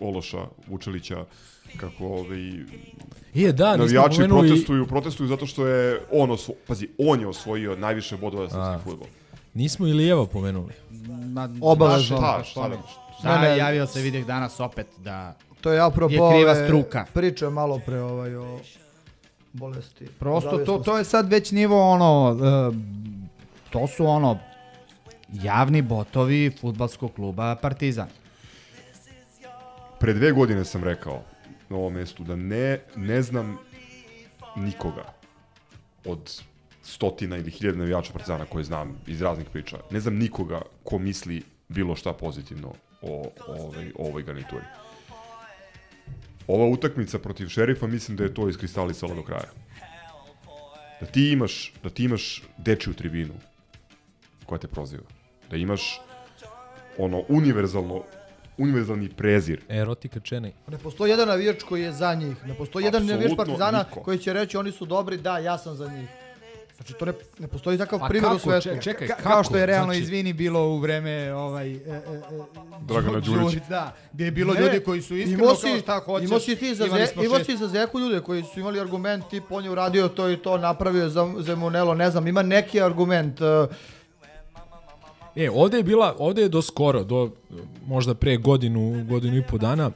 Ološa 0.00 0.46
Vučelića 0.66 1.24
kako 1.76 2.06
ovaj 2.06 2.38
Je, 3.34 3.52
da, 3.52 3.76
navijači 3.76 4.22
protestuju, 4.28 4.86
protestuju 4.86 5.28
zato 5.28 5.46
što 5.46 5.66
je 5.66 6.00
on 6.10 6.30
osvo, 6.30 6.54
pazi, 6.66 6.88
on 6.98 7.20
je 7.20 7.26
osvojio 7.26 7.76
najviše 7.76 8.16
bodova 8.16 8.48
srpski 8.48 8.90
fudbal. 8.90 9.08
Nismo 9.56 9.86
i 9.86 9.92
Lijeva 9.92 10.26
pomenuli. 10.26 10.72
Ma, 11.28 11.48
Obavezno. 11.62 12.16
šta, 12.16 12.40
Šta, 12.40 12.44
šta 12.44 12.68
da- 12.68 12.76
Da, 13.22 13.40
Ne, 13.40 13.48
ne. 13.48 13.58
javio 13.58 13.86
se 13.86 14.00
vidjeh 14.00 14.26
danas 14.26 14.60
opet 14.60 14.86
da 14.98 15.34
To 15.60 15.72
je 15.72 15.80
apropo 15.80 16.12
je 16.12 16.18
kriva 16.30 16.52
ove 16.52 16.64
struka. 16.64 17.04
priče 17.12 17.48
malo 17.48 17.78
pre 17.78 18.00
ovaj, 18.00 18.36
o 18.36 18.58
bolesti. 19.52 20.06
Prosto 20.08 20.58
to, 20.58 20.78
to 20.78 20.98
je 20.98 21.04
sad 21.04 21.28
već 21.28 21.50
nivo 21.50 21.90
ono, 21.90 22.36
e, 22.36 22.76
to 23.70 23.86
su 23.86 24.06
ono 24.06 24.38
javni 25.34 25.82
botovi 25.82 26.56
futbalskog 26.60 27.14
kluba 27.14 27.54
Partizan. 27.56 28.08
Pre 30.00 30.14
dve 30.14 30.32
godine 30.32 30.64
sam 30.64 30.84
rekao 30.84 31.22
na 31.68 31.76
ovom 31.76 31.92
mestu 31.92 32.24
da 32.24 32.36
ne, 32.36 32.80
ne 32.96 33.22
znam 33.22 33.58
nikoga 34.56 35.04
od 36.04 36.40
stotina 36.86 37.36
ili 37.36 37.50
hiljada 37.50 37.78
navijača 37.78 38.12
Partizana 38.12 38.44
koje 38.44 38.64
znam 38.64 38.98
iz 39.06 39.22
raznih 39.22 39.46
priča. 39.52 39.78
Ne 39.90 40.00
znam 40.00 40.14
nikoga 40.14 40.62
ko 40.84 40.98
misli 40.98 41.42
bilo 41.68 41.96
šta 41.96 42.12
pozitivno 42.12 42.72
o, 43.02 43.30
o, 43.48 43.52
ovoj, 43.62 43.92
o 43.98 44.08
ovoj 44.08 44.22
garnituri. 44.22 44.64
Ova 46.46 46.66
utakmica 46.66 47.18
protiv 47.18 47.48
šerifa 47.48 47.86
mislim 47.86 48.16
da 48.16 48.24
je 48.24 48.34
to 48.34 48.48
iskristalisalo 48.48 49.14
do 49.14 49.22
kraja. 49.22 49.50
Da 51.00 51.06
ti 51.06 51.30
imaš, 51.32 51.72
da 51.82 51.90
ti 51.90 52.04
imaš 52.04 52.42
dečiju 52.58 52.94
tribinu 52.94 53.34
koja 54.46 54.58
te 54.58 54.68
proziva. 54.68 55.02
Da 55.50 55.56
imaš 55.56 56.00
ono 56.98 57.22
univerzalno 57.28 58.02
univerzalni 58.58 59.08
prezir 59.08 59.60
Erotika 59.68 60.20
Čenej. 60.20 60.52
Ne 60.68 60.78
postoji 60.78 61.10
jedan 61.10 61.28
navijač 61.28 61.62
koji 61.62 61.82
je 61.82 61.92
za 61.92 62.14
njih. 62.14 62.46
Ne 62.46 62.54
postoji 62.54 62.84
jedan 62.84 63.06
navijač 63.06 63.32
Partizana 63.36 63.78
niko. 63.78 64.00
koji 64.00 64.18
će 64.18 64.32
reći 64.32 64.56
oni 64.56 64.72
su 64.72 64.86
dobri, 64.86 65.16
da, 65.16 65.38
ja 65.38 65.58
sam 65.58 65.74
za 65.74 65.88
njih. 65.88 66.08
Znači, 66.76 66.94
to 66.94 67.04
ne, 67.04 67.12
ne 67.38 67.46
postoji 67.48 67.78
takav 67.78 68.04
A 68.04 68.08
primjer 68.08 68.32
u 68.32 68.38
svetu. 68.38 68.62
Ček- 68.62 68.82
čekaj, 68.82 69.08
Ka- 69.08 69.10
kako? 69.10 69.22
kao 69.22 69.44
što 69.44 69.56
je 69.56 69.66
realno 69.66 69.86
Znači- 69.86 70.00
izvini 70.00 70.32
bilo 70.32 70.60
u 70.62 70.78
vreme 70.78 71.34
ovaj 71.34 71.70
e, 71.70 71.76
e, 71.76 71.90
e, 71.90 72.00
Dragana 72.80 73.20
Đu- 73.20 73.34
Đurića. 73.34 73.60
da, 73.68 73.94
gdje 74.12 74.24
je 74.24 74.30
bilo 74.30 74.54
Ne, 74.54 74.60
ljudi 74.60 74.80
koji 74.80 75.02
su 75.02 75.16
iskreno 75.16 75.34
imao 75.34 75.54
kao 75.54 75.56
si- 75.56 75.80
šta 75.80 76.00
hoćeš. 76.00 76.26
Imao 76.26 76.40
si 76.40 76.56
ti 76.56 76.74
za, 76.74 76.84
ze, 76.86 77.06
smo 77.06 77.24
imao 77.24 77.44
si 77.44 77.56
za 77.56 77.68
Zeku 77.68 78.00
ljude 78.00 78.20
koji 78.20 78.42
su 78.44 78.60
imali 78.60 78.80
argument, 78.80 79.24
tip 79.26 79.44
on 79.50 79.64
je 79.64 79.70
uradio 79.70 80.08
to 80.08 80.30
i 80.30 80.36
to, 80.36 80.58
napravio 80.58 81.08
za 81.08 81.34
Zemunelo, 81.38 81.94
ne 81.94 82.10
znam, 82.10 82.26
ima 82.26 82.42
neki 82.42 82.80
argument. 82.82 83.40
uh, 83.40 83.46
E, 85.36 85.50
ovde 85.50 85.76
je 85.76 85.82
bila, 85.82 86.14
ovde 86.18 86.42
je 86.42 86.48
do 86.48 86.62
skoro, 86.62 87.04
do 87.04 87.24
e, 87.50 87.54
možda 87.86 88.14
pre 88.14 88.36
godinu, 88.36 89.04
godinu 89.04 89.36
i 89.36 89.42
po 89.42 89.58
dana, 89.58 89.90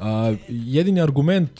a, 0.00 0.34
jedini 0.48 1.02
argument 1.02 1.50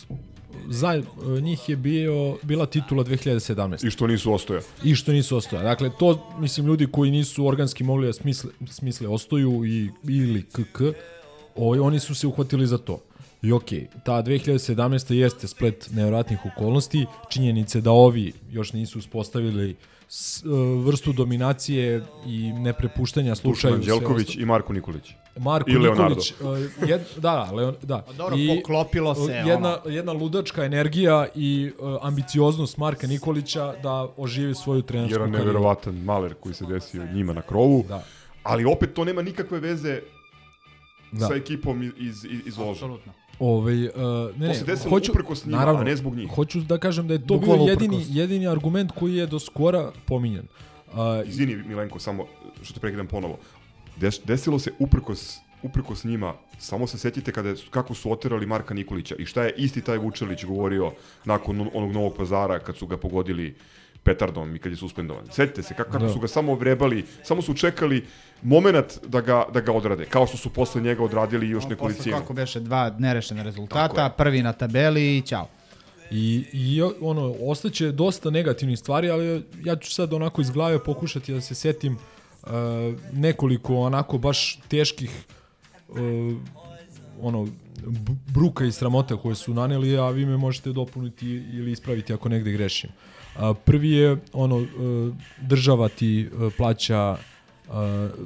za 0.69 0.95
e, 0.95 1.41
njih 1.41 1.69
je 1.69 1.77
bio, 1.77 2.37
bila 2.43 2.67
titula 2.67 3.05
2017. 3.05 3.87
i 3.87 3.91
što 3.91 4.07
nisu 4.07 4.33
ostoja. 4.33 4.61
I 4.85 4.95
što 4.95 5.13
nisu 5.13 5.37
ostoja. 5.37 5.63
Dakle, 5.63 5.91
to, 5.99 6.37
mislim, 6.39 6.67
ljudi 6.67 6.87
koji 6.87 7.11
nisu 7.11 7.47
organski 7.47 7.85
mogli 7.85 8.07
da 8.07 8.13
smisle, 8.13 8.51
smisle 8.71 9.09
ostoju 9.09 9.65
i, 9.67 9.91
ili 10.09 10.43
KK, 10.43 10.81
ovaj, 11.57 11.79
oni 11.79 12.01
su 12.01 12.15
se 12.15 12.27
uhvatili 12.27 12.67
za 12.67 12.79
to. 12.79 13.01
I 13.43 13.53
okej, 13.53 13.87
ta 14.05 14.23
2017. 14.23 15.13
jeste 15.15 15.49
splet 15.49 15.89
nevjerojatnih 15.93 16.39
okolnosti, 16.55 17.07
činjenice 17.29 17.81
da 17.81 17.91
ovi 17.91 18.33
još 18.51 18.73
nisu 18.73 18.99
uspostavili 18.99 19.77
s, 20.09 20.43
e, 20.43 20.49
vrstu 20.85 21.13
dominacije 21.13 22.03
i 22.27 22.53
neprepuštanja 22.53 23.35
slučaju. 23.35 23.77
Dušan 23.77 23.87
Đelković 23.99 24.37
i 24.37 24.45
Marko 24.45 24.73
Nikolić. 24.73 25.11
Marko 25.37 25.71
I 25.71 25.75
Leonardo. 25.75 26.15
Nikolić, 26.15 26.31
e, 26.83 26.87
jed, 26.87 27.01
da, 27.17 27.21
da, 27.21 27.51
Leon, 27.53 27.75
da. 27.83 28.03
Pa 28.07 28.13
dobro, 28.13 28.37
poklopilo 28.57 29.15
se, 29.15 29.33
Jedna, 29.33 29.55
ono. 29.85 29.95
jedna 29.95 30.13
ludačka 30.13 30.65
energija 30.65 31.27
i 31.35 31.71
uh, 31.79 31.99
ambicioznost 32.03 32.77
Marka 32.77 33.07
Nikolića 33.07 33.75
da 33.83 34.09
oživi 34.17 34.55
svoju 34.55 34.83
trenersku 34.83 35.15
Jedan 35.15 35.27
karijeru. 35.27 35.47
neverovatan 35.47 35.95
maler 35.95 36.35
koji 36.35 36.55
se 36.55 36.67
desio 36.67 37.07
njima 37.13 37.33
na 37.33 37.43
krovu. 37.43 37.85
Da. 37.89 38.05
Ali 38.43 38.65
opet 38.65 38.95
to 38.95 39.05
nema 39.05 39.23
nikakve 39.23 39.61
veze 39.61 40.01
Da. 41.13 41.27
sa 41.29 41.35
ekipom 41.35 41.83
iz, 41.83 42.25
iz, 42.25 42.41
iz 42.47 42.59
Loža. 42.59 42.71
Apsolutno. 42.71 43.13
Ovaj 43.39 43.85
uh, 43.85 43.93
ne, 44.37 44.47
To 44.47 44.49
ne, 44.49 44.55
se 44.55 44.65
desilo 44.65 44.91
hoću, 44.91 45.13
uprkos 45.13 45.45
njima, 45.47 45.59
naravno, 45.59 45.81
a 45.81 45.85
ne 45.85 45.97
zbog 45.97 46.17
njih. 46.17 46.31
Hoću 46.31 46.61
da 46.61 46.79
kažem 46.79 47.09
da 47.09 47.15
je 47.15 47.27
to 47.27 47.39
bio 47.39 47.55
jedini, 47.55 47.97
uprkos. 47.97 48.15
jedini 48.17 48.49
argument 48.49 48.93
koji 48.93 49.15
je 49.15 49.27
do 49.27 49.39
skora 49.39 49.93
pominjan. 50.07 50.47
Uh, 50.89 51.29
Izvini 51.29 51.57
Milenko, 51.57 51.99
samo 51.99 52.27
što 52.63 52.75
te 52.75 52.81
prekidam 52.81 53.07
ponovo. 53.07 53.39
Des, 53.97 54.21
desilo 54.25 54.59
se 54.59 54.73
uprkos 54.79 55.37
uprkos 55.63 56.05
njima, 56.05 56.35
samo 56.59 56.87
se 56.87 56.99
setite 56.99 57.33
kada 57.33 57.55
kako 57.71 57.95
su 57.95 58.13
oterali 58.13 58.47
Marka 58.47 58.75
Nikolića 58.75 59.15
i 59.19 59.25
šta 59.25 59.43
je 59.43 59.55
isti 59.57 59.81
taj 59.81 59.99
Vučelić 59.99 60.45
govorio 60.45 60.93
nakon 61.25 61.61
on- 61.61 61.71
onog 61.75 61.93
novog 61.93 62.17
pazara 62.17 62.59
kad 62.59 62.77
su 62.77 62.87
ga 62.87 62.97
pogodili 62.97 63.55
petardom 64.05 64.57
i 64.57 64.59
kad 64.59 64.73
je 64.73 64.77
suspendovan. 64.77 65.25
Setite 65.31 65.63
se 65.63 65.75
kako, 65.75 65.91
kako 65.93 66.05
Da. 66.05 66.13
su 66.13 66.21
ga 66.21 66.29
samo 66.29 66.55
vrebali, 66.55 67.05
samo 67.23 67.43
su 67.43 67.55
čekali 67.55 68.05
moment 68.43 68.99
da 69.07 69.21
ga, 69.21 69.45
da 69.55 69.61
ga 69.61 69.73
odrade, 69.73 70.05
kao 70.05 70.27
što 70.27 70.37
su 70.37 70.51
posle 70.51 70.81
njega 70.83 71.05
odradili 71.05 71.49
još 71.49 71.63
Posle 71.65 71.71
nekolicinu. 71.71 72.17
kako 72.17 72.33
beše 72.35 72.61
dva 72.61 72.95
nerešena 72.99 73.43
rezultata, 73.43 74.09
prvi 74.09 74.43
na 74.43 74.53
tabeli 74.53 75.17
i 75.17 75.23
ćao. 75.23 75.49
I, 76.11 76.45
i 76.53 76.83
ono, 77.01 77.35
ostaće 77.41 77.93
dosta 77.93 78.31
negativnih 78.31 78.79
stvari, 78.79 79.11
ali 79.11 79.45
ja 79.65 79.77
ću 79.77 79.93
sad 79.93 80.13
onako 80.13 80.41
iz 80.41 80.51
glave 80.51 80.85
pokušati 80.85 81.33
da 81.35 81.41
se 81.41 81.55
setim 81.55 81.93
uh, 82.43 82.51
nekoliko 83.13 83.77
onako 83.77 84.19
baš 84.19 84.59
teških 84.69 85.25
uh, 85.89 85.97
ono, 87.21 87.49
bruka 88.35 88.65
i 88.65 88.73
sramota 88.73 89.17
koje 89.17 89.35
su 89.35 89.55
naneli, 89.55 89.99
a 89.99 90.09
vi 90.11 90.27
me 90.27 90.37
možete 90.37 90.73
dopuniti 90.73 91.27
ili 91.27 91.73
ispraviti 91.73 92.13
ako 92.15 92.29
negde 92.29 92.53
grešim. 92.53 92.91
A, 93.37 93.55
prvi 93.55 93.91
je 93.91 94.17
ono 94.33 94.57
uh, 94.57 94.67
država 95.41 95.89
ti 95.89 96.29
uh, 96.33 96.53
plaća 96.57 97.17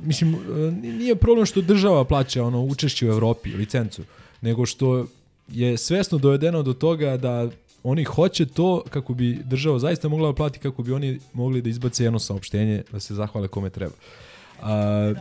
mislim 0.03 0.35
uh, 0.35 0.41
nije 0.83 1.17
problem 1.17 1.47
što 1.47 1.61
država 1.61 2.05
plaća 2.05 2.45
ono 2.45 2.63
učešće 2.63 3.07
u 3.07 3.13
Evropi 3.13 3.51
licencu 3.51 4.03
nego 4.41 4.67
što 4.67 5.07
je 5.49 5.77
svesno 5.77 6.19
dovedeno 6.19 6.63
do 6.63 6.73
toga 6.73 7.17
da 7.17 7.49
oni 7.83 8.05
hoće 8.05 8.47
to 8.47 8.83
kako 8.91 9.15
bi 9.15 9.41
država 9.45 9.79
zaista 9.79 10.09
mogla 10.09 10.29
da 10.29 10.35
plati 10.35 10.59
kako 10.59 10.83
bi 10.83 10.93
oni 10.93 11.21
mogli 11.33 11.63
da 11.63 11.69
izbace 11.69 12.05
jedno 12.05 12.19
saopštenje 12.19 12.83
da 12.93 13.01
se 13.01 13.15
zahvale 13.15 13.49
kome 13.49 13.71
treba. 13.71 13.95
A, 14.63 15.15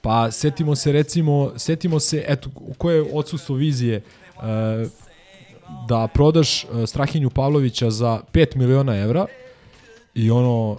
pa 0.00 0.30
setimo 0.30 0.76
se 0.76 0.92
recimo, 0.92 1.52
setimo 1.56 2.00
se 2.00 2.24
eto 2.28 2.50
koje 2.78 2.96
je 2.96 3.10
odsustvo 3.12 3.56
vizije 3.56 4.02
da 5.88 6.08
prodaš 6.14 6.64
a, 6.64 6.86
Strahinju 6.86 7.30
Pavlovića 7.30 7.90
za 7.90 8.20
5 8.32 8.56
miliona 8.56 8.96
evra 8.96 9.26
i 10.14 10.30
ono 10.30 10.78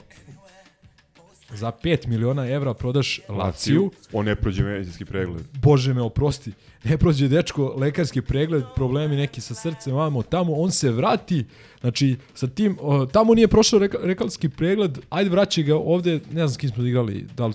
za 1.54 1.72
5 1.84 2.08
miliona 2.08 2.48
evra 2.50 2.74
prodaš 2.74 3.20
Laciju, 3.30 3.92
On 4.14 4.26
ne 4.26 4.36
prođe 4.36 4.64
medicinski 4.64 5.06
pregled. 5.06 5.42
Bože 5.62 5.94
me 5.94 6.02
oprosti, 6.02 6.52
ne 6.84 6.98
prođe 6.98 7.28
dečko 7.28 7.74
lekarski 7.78 8.22
pregled, 8.22 8.64
problemi 8.76 9.16
neki 9.16 9.42
sa 9.42 9.54
srcem, 9.54 9.96
vamo 9.96 10.22
tamo, 10.24 10.54
on 10.54 10.72
se 10.72 10.92
vrati, 10.92 11.46
znači 11.82 12.16
sa 12.34 12.48
tim, 12.48 12.78
tamo 13.12 13.34
nije 13.34 13.48
prošao 13.48 13.80
lekarski 13.80 14.50
pregled, 14.50 14.98
ajde 15.10 15.30
vraći 15.30 15.64
ga 15.64 15.76
ovde, 15.76 16.14
ne 16.14 16.48
znam 16.48 16.50
s 16.50 16.58
kim 16.58 16.70
smo 16.70 16.84
igrali, 16.84 17.28
da 17.38 17.46
li 17.46 17.54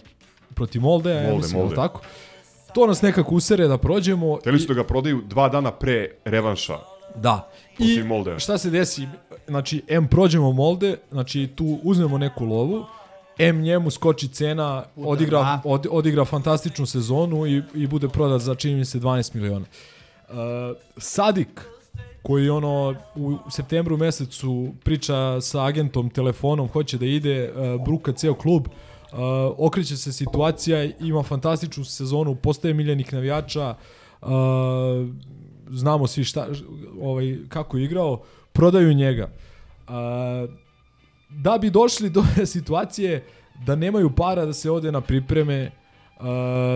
protiv 0.55 0.83
Moldeja, 0.83 1.17
ja 1.17 1.23
Molde, 1.23 1.37
mislim, 1.37 1.61
Molde. 1.61 1.77
Molde. 1.77 1.89
tako. 1.89 2.01
To 2.75 2.87
nas 2.87 3.03
nekako 3.03 3.35
usere 3.35 3.69
da 3.69 3.79
prođemo. 3.79 4.37
Hteli 4.37 4.59
su 4.59 4.67
da 4.67 4.75
ga 4.75 4.85
prodaju 4.85 5.23
dva 5.29 5.49
dana 5.49 5.71
pre 5.71 6.09
revanša. 6.25 6.92
Da. 7.17 7.49
I 7.79 8.03
Moldea. 8.03 8.39
šta 8.39 8.59
se 8.59 8.71
desi? 8.71 9.09
Znači, 9.47 9.83
M 9.89 10.09
prođemo 10.09 10.53
Molde, 10.53 10.97
znači 11.11 11.49
tu 11.55 11.79
uzmemo 11.83 12.19
neku 12.19 12.45
lovu, 12.45 12.85
M 13.39 13.61
njemu 13.61 13.91
skoči 13.91 14.29
cena, 14.29 14.85
odigra, 14.97 15.39
dva. 15.39 15.61
od, 15.65 15.87
odigra 15.91 16.25
fantastičnu 16.25 16.87
sezonu 16.87 17.47
i, 17.47 17.63
i 17.75 17.87
bude 17.87 18.09
prodat 18.09 18.41
za 18.41 18.55
čini 18.55 18.75
mi 18.75 18.85
se 18.85 19.01
12 19.01 19.35
miliona. 19.35 19.67
Uh, 20.29 20.37
Sadik, 20.97 21.67
koji 22.23 22.51
ono 22.51 22.95
u 23.15 23.37
septembru 23.51 23.97
mesecu 23.97 24.73
priča 24.85 25.41
sa 25.41 25.65
agentom 25.65 26.11
telefonom, 26.11 26.69
hoće 26.69 26.99
da 26.99 27.07
ide, 27.07 27.53
uh, 27.53 27.85
bruka 27.85 28.13
ceo 28.13 28.35
klub, 28.35 28.67
uh, 28.67 29.19
okreće 29.59 29.97
se 29.97 30.13
situacija, 30.13 30.85
ima 31.01 31.23
fantastičnu 31.23 31.85
sezonu, 31.85 32.35
postaje 32.35 32.75
miljenik 32.75 33.13
navijača, 33.13 33.75
uh, 34.23 34.29
znamo 35.73 36.07
svi 36.07 36.25
šta, 36.25 36.47
ovaj, 37.01 37.37
kako 37.49 37.79
je 37.79 37.85
igrao, 37.85 38.23
prodaju 38.53 38.95
njega. 38.95 39.29
Uh, 39.89 39.95
da 41.31 41.59
bi 41.59 41.71
došli 41.71 42.11
do 42.11 42.25
situacije 42.55 43.25
da 43.67 43.77
nemaju 43.77 44.11
para 44.11 44.47
da 44.47 44.53
se 44.53 44.71
ode 44.71 44.93
na 44.93 45.01
pripreme, 45.01 45.71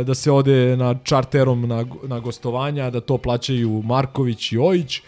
da 0.05 0.15
se 0.15 0.31
ode 0.31 0.77
na 0.77 0.95
čarterom 1.05 1.69
na, 1.69 1.85
na 2.03 2.21
gostovanja, 2.21 2.91
da 2.91 3.01
to 3.01 3.19
plaćaju 3.19 3.83
Marković 3.83 4.53
i 4.53 4.59
Ojić, 4.59 5.01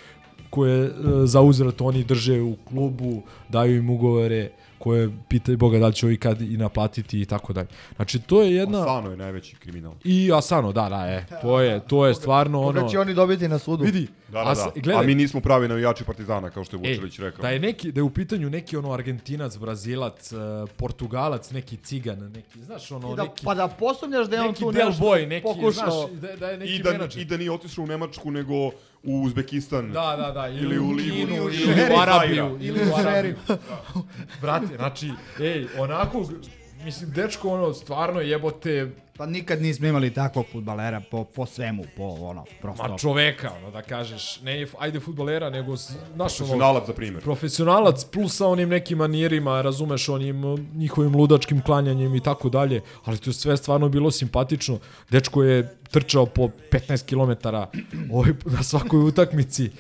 koje 0.51 0.85
uh, 0.85 0.95
za 1.25 1.41
uzvrat 1.41 1.81
oni 1.81 2.05
drže 2.05 2.41
u 2.41 2.57
klubu, 2.69 3.23
daju 3.49 3.77
im 3.77 3.91
ugovore 3.91 4.51
koje 4.89 5.11
pitaju 5.29 5.59
Boga 5.59 5.79
da 5.79 5.87
li 5.87 5.95
će 5.95 6.07
ovi 6.07 6.17
kad 6.17 6.41
i 6.41 6.57
naplatiti 6.57 7.21
i 7.21 7.25
tako 7.25 7.53
dalje. 7.53 7.69
Znači 7.97 8.19
to 8.19 8.43
je 8.43 8.55
jedna... 8.55 8.81
Asano 8.81 9.11
je 9.11 9.17
najveći 9.17 9.57
kriminal. 9.57 9.93
I 10.05 10.31
Asano, 10.33 10.73
da, 10.73 10.89
da, 10.89 11.07
e, 11.07 11.27
to 11.43 11.61
je, 11.61 11.81
to 11.87 12.07
je 12.07 12.15
stvarno 12.15 12.61
ono... 12.61 12.81
Koga 12.81 12.91
će 12.91 12.99
oni 12.99 13.15
dobiti 13.15 13.49
na 13.49 13.59
sudu? 13.59 13.85
Vidi, 13.85 14.09
Da, 14.29 14.45
da, 14.45 14.51
As- 14.51 14.65
da. 14.75 14.81
gledaj. 14.81 15.05
A 15.05 15.07
mi 15.07 15.15
nismo 15.15 15.41
pravi 15.41 15.69
navijači 15.69 16.05
Partizana, 16.05 16.51
kao 16.51 16.65
što 16.65 16.77
je 16.77 16.81
Ej, 16.85 16.93
Vučelić 16.93 17.19
rekao. 17.19 17.43
Da 17.43 17.51
je 17.51 17.59
neki 17.59 17.93
da 17.93 17.99
je 17.99 18.03
u 18.03 18.11
pitanju 18.11 18.51
neki 18.51 18.77
ono 18.77 18.93
Argentinac, 18.93 19.57
Brazilac, 19.57 20.33
uh, 20.33 20.39
Portugalac, 20.77 21.51
neki 21.51 21.77
cigan, 21.77 22.19
neki, 22.19 22.63
znaš, 22.63 22.93
ono 22.93 23.13
I 23.13 23.17
da, 23.17 23.23
neki 23.23 23.45
pa 23.45 23.55
da 23.55 23.69
posumnjaš 23.69 24.29
da 24.29 24.37
je 24.37 24.43
on 24.43 24.55
tu 24.55 24.73
nešto 24.73 25.05
boy, 25.05 25.27
neki, 25.27 25.43
pokušao. 25.43 25.71
znaš, 25.73 26.21
da, 26.21 26.37
da 26.37 26.51
je 26.51 26.59
neki 26.59 26.75
I 26.75 26.83
da, 26.83 26.91
menadžer. 26.91 27.23
I 27.23 27.25
da 27.25 27.37
nije 27.37 27.53
otišao 27.53 27.85
u 27.85 27.87
Nemačku, 27.87 28.31
nego 28.31 28.71
u 29.03 29.23
Uzbekistan. 29.23 29.93
Da, 29.93 30.17
da, 30.17 30.31
da, 30.31 30.49
Ili 30.49 30.79
u 30.79 30.91
Ligu, 30.91 31.17
Kinu, 31.17 31.35
ili 31.35 31.63
ili 31.63 31.93
u 31.93 31.97
u 31.97 32.01
Arabiju, 32.01 32.59
ili 32.61 32.81
u 32.91 32.95
Arabiju. 32.95 33.37
Brate, 34.41 34.77
znači, 34.77 35.11
ej, 35.41 35.67
onako, 35.79 36.25
mislim, 36.85 37.11
dečko, 37.11 37.49
ono, 37.49 37.75
stvarno 37.75 38.21
jebote, 38.21 38.91
Pa 39.19 39.27
nikad 39.27 39.63
nismo 39.63 39.87
imali 39.87 40.15
takvog 40.15 40.47
futbalera 40.53 41.03
po, 41.11 41.25
po 41.25 41.47
svemu, 41.47 41.85
po 41.97 42.05
ono, 42.05 42.45
prosto. 42.61 42.89
ma 42.89 42.99
čoveka, 42.99 43.51
ono, 43.57 43.71
da 43.71 43.83
kažeš, 43.83 44.41
ne, 44.41 44.67
ajde 44.79 45.01
futbolera, 45.01 45.51
nego, 45.51 45.73
ono, 45.73 46.17
Profesionalac, 46.17 46.87
za 46.87 46.93
primjer. 46.93 47.23
profesionalac 47.23 48.05
plus 48.05 48.37
sa 48.37 48.47
onim 48.47 48.69
nekim 48.69 48.99
manirima, 48.99 49.63
razumeš, 49.63 50.09
onim 50.09 50.43
njihovim 50.75 51.17
ludačkim 51.17 51.63
klanjanjem 51.63 52.15
i 52.15 52.21
tako 52.23 52.49
dalje, 52.49 52.81
ali 53.05 53.19
to 53.19 53.31
je 53.31 53.35
sve 53.35 53.57
stvarno 53.57 53.89
bilo 53.89 54.11
simpatično. 54.11 54.79
Dečko 55.11 55.43
je 55.43 55.77
trčao 55.91 56.27
po 56.27 56.49
15 56.71 57.05
km 57.05 57.49
ovaj, 58.13 58.33
na 58.45 58.63
svakoj 58.63 59.01
utakmici. 59.01 59.71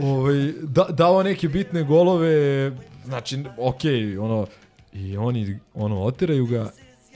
Ovaj, 0.00 0.52
da, 0.62 0.86
dao 0.90 1.22
neke 1.22 1.48
bitne 1.48 1.82
golove, 1.82 2.72
znači, 3.04 3.44
okej, 3.58 4.18
ono, 4.18 4.46
i 4.92 5.16
oni, 5.16 5.58
ono, 5.74 6.02
oteraju 6.04 6.46
ga, 6.46 6.70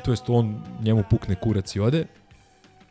to 0.06 0.12
jest 0.12 0.24
on 0.28 0.54
njemu 0.82 1.04
pukne 1.10 1.34
kurac 1.34 1.76
i 1.76 1.80
ode, 1.80 2.06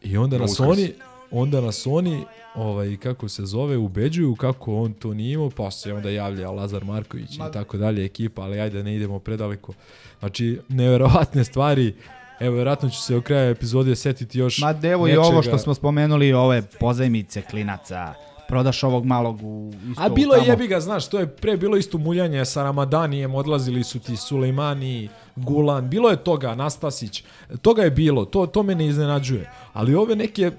i 0.01 0.17
onda 0.17 0.37
Na 0.37 0.41
nas 0.41 0.51
Uskrs. 0.51 0.67
oni, 0.69 0.93
onda 1.31 1.61
nas 1.61 1.87
oni, 1.87 2.23
ovaj, 2.55 2.97
kako 2.97 3.29
se 3.29 3.45
zove, 3.45 3.77
ubeđuju 3.77 4.35
kako 4.35 4.75
on 4.75 4.93
to 4.93 5.13
nije 5.13 5.33
imao, 5.33 5.49
pa 5.49 5.71
se 5.71 5.93
onda 5.93 6.09
javlja 6.09 6.51
Lazar 6.51 6.83
Marković 6.85 7.37
Ma- 7.37 7.47
i 7.49 7.51
tako 7.51 7.77
dalje, 7.77 8.05
ekipa, 8.05 8.41
ali 8.41 8.59
ajde 8.59 8.83
ne 8.83 8.95
idemo 8.95 9.19
predaleko. 9.19 9.73
Znači, 10.19 10.59
neverovatne 10.69 11.43
stvari, 11.43 11.95
evo, 12.39 12.55
vjerojatno 12.55 12.89
ću 12.89 13.01
se 13.01 13.15
o 13.15 13.21
kraja 13.21 13.49
epizode 13.49 13.95
setiti 13.95 14.39
još 14.39 14.57
Ma 14.59 14.73
devo 14.73 15.07
i 15.07 15.11
nečega. 15.11 15.23
ovo 15.23 15.41
što 15.41 15.57
smo 15.57 15.73
spomenuli, 15.73 16.33
ove 16.33 16.61
pozajmice 16.79 17.41
klinaca, 17.41 18.13
prodaš 18.47 18.83
ovog 18.83 19.05
malog 19.05 19.39
u 19.43 19.71
isto 19.89 20.01
A 20.03 20.09
bilo 20.09 20.35
je 20.35 20.47
jebi 20.47 20.67
ga, 20.67 20.79
znaš, 20.79 21.09
to 21.09 21.19
je 21.19 21.27
pre 21.27 21.57
bilo 21.57 21.77
isto 21.77 21.97
muljanje 21.97 22.45
sa 22.45 22.63
Ramadanijem, 22.63 23.35
odlazili 23.35 23.83
su 23.83 23.99
ti 23.99 24.15
Sulejmani, 24.17 25.09
Gulan, 25.35 25.89
bilo 25.89 26.09
je 26.09 26.23
toga, 26.23 26.55
Nastasić, 26.55 27.23
toga 27.61 27.83
je 27.83 27.91
bilo, 27.91 28.25
to, 28.25 28.45
to 28.45 28.63
me 28.63 28.75
ne 28.75 28.87
iznenađuje. 28.87 29.51
Ali 29.73 29.95
ove 29.95 30.15
neke, 30.15 30.51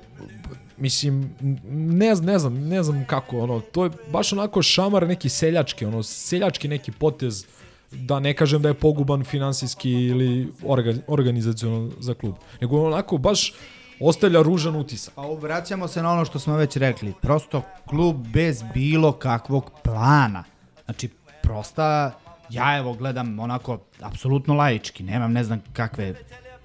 mislim, 0.77 1.35
ne, 1.71 2.15
ne 2.15 2.39
znam, 2.39 2.55
ne 2.55 2.83
znam 2.83 3.05
kako, 3.05 3.39
ono, 3.39 3.61
to 3.61 3.85
je 3.85 3.91
baš 4.13 4.33
onako 4.33 4.63
šamar 4.63 5.09
neki 5.09 5.29
seljački, 5.29 5.85
ono, 5.85 6.03
seljački 6.03 6.69
neki 6.69 6.93
potez, 6.93 7.47
da 7.91 8.21
ne 8.21 8.35
kažem 8.35 8.63
da 8.63 8.69
je 8.69 8.75
poguban 8.75 9.25
finansijski 9.25 9.91
ili 9.91 10.53
orga, 10.65 10.95
organizaciono 11.07 11.91
za 12.01 12.15
klub, 12.15 12.35
nego 12.61 12.87
onako 12.87 13.19
baš 13.19 13.53
ostavlja 14.01 14.43
ružan 14.43 14.77
utisak. 14.77 15.15
Pa 15.15 15.23
vraćamo 15.23 15.89
se 15.89 16.03
na 16.03 16.13
ono 16.13 16.25
što 16.25 16.39
smo 16.39 16.57
već 16.57 16.77
rekli. 16.77 17.13
Prosto 17.23 17.63
klub 17.89 18.17
bez 18.17 18.63
bilo 18.75 19.13
kakvog 19.13 19.71
plana. 19.85 20.45
Znači, 20.85 21.09
prosta, 21.43 22.19
ja 22.51 22.77
evo 22.79 22.93
gledam 22.93 23.39
onako, 23.39 23.79
apsolutno 24.01 24.55
laički, 24.55 25.03
nemam 25.03 25.33
ne 25.33 25.45
znam 25.45 25.63
kakve 25.73 26.15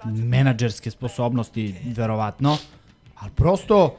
menadžerske 0.04 0.90
sposobnosti, 0.90 1.74
verovatno, 1.96 2.56
ali 3.14 3.30
prosto 3.30 3.96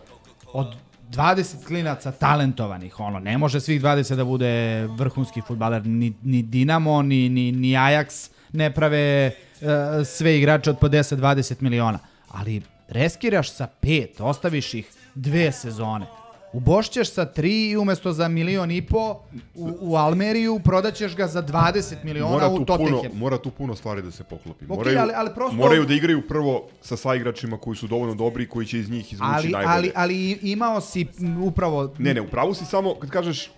od 0.53 0.76
20 1.11 1.65
klinaca 1.68 2.11
talentovanih, 2.11 2.99
ono, 2.99 3.19
ne 3.19 3.38
može 3.38 3.60
svih 3.60 3.81
20 3.81 4.15
da 4.15 4.26
bude 4.26 4.84
vrhunski 4.88 5.41
futbaler, 5.41 5.85
ni, 5.85 6.14
ni 6.23 6.41
Dinamo, 6.43 7.01
ni, 7.01 7.30
ni, 7.30 7.51
ni 7.51 7.77
Ajax 7.77 8.30
ne 8.53 8.73
prave 8.73 9.31
uh, 9.61 9.68
sve 10.05 10.38
igrače 10.38 10.69
od 10.69 10.80
po 10.80 10.88
10-20 10.88 11.61
miliona, 11.61 11.99
ali 12.31 12.61
reskiraš 12.88 13.51
sa 13.51 13.68
pet, 13.68 14.22
ostaviš 14.22 14.73
ih 14.73 14.91
dve 15.15 15.51
sezone, 15.51 16.05
Ubošćeš 16.53 17.11
sa 17.11 17.25
tri 17.25 17.69
i 17.69 17.77
umesto 17.77 18.11
za 18.11 18.27
milion 18.27 18.71
i 18.71 18.81
po 18.81 19.19
u, 19.55 19.77
u 19.81 19.95
Almeriju 19.95 20.59
prodaćeš 20.59 21.15
ga 21.15 21.27
za 21.27 21.43
20 21.43 21.95
miliona 22.03 22.31
mora 22.31 22.47
u 22.47 22.57
tu 22.57 22.65
Tottenham. 22.65 22.97
puno, 22.99 23.13
mora 23.13 23.38
tu 23.38 23.51
puno 23.51 23.75
stvari 23.75 24.01
da 24.01 24.11
se 24.11 24.23
poklopi. 24.23 24.65
Ok, 24.65 24.69
Moraju, 24.69 24.99
ali- 24.99 25.13
ali 25.15 25.30
prosto- 25.30 25.55
moraju 25.55 25.85
da 25.85 25.93
igraju 25.93 26.27
prvo 26.27 26.67
sa 26.81 26.97
saigračima 26.97 27.57
koji 27.57 27.75
su 27.75 27.88
dovoljno 27.88 28.15
dobri 28.15 28.43
i 28.43 28.47
koji 28.47 28.65
će 28.65 28.80
iz 28.80 28.89
njih 28.89 29.13
izvući 29.13 29.31
ali, 29.34 29.49
najbolje. 29.49 29.67
ali, 29.67 29.91
ali 29.95 30.39
imao 30.43 30.81
si 30.81 31.07
upravo... 31.41 31.93
Ne, 31.97 32.13
ne, 32.13 32.21
u 32.21 32.27
pravu 32.27 32.53
si 32.53 32.65
samo 32.65 32.95
kad 32.95 33.09
kažeš, 33.09 33.47
uh, 33.47 33.53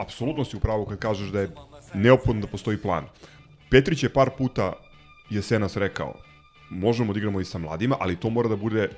apsolutno 0.00 0.44
si 0.44 0.56
u 0.56 0.60
pravu 0.60 0.86
kad 0.86 0.98
kažeš 0.98 1.28
da 1.28 1.40
je 1.40 1.50
neophodno 1.94 2.40
da 2.40 2.46
postoji 2.46 2.76
plan. 2.76 3.04
Petrić 3.70 4.02
je 4.02 4.08
par 4.08 4.30
puta 4.30 4.72
jesenas 5.30 5.76
rekao, 5.76 6.14
možemo 6.70 7.12
da 7.12 7.18
igramo 7.18 7.40
i 7.40 7.44
sa 7.44 7.58
mladima, 7.58 7.96
ali 8.00 8.16
to 8.16 8.30
mora 8.30 8.48
da 8.48 8.56
bude, 8.56 8.88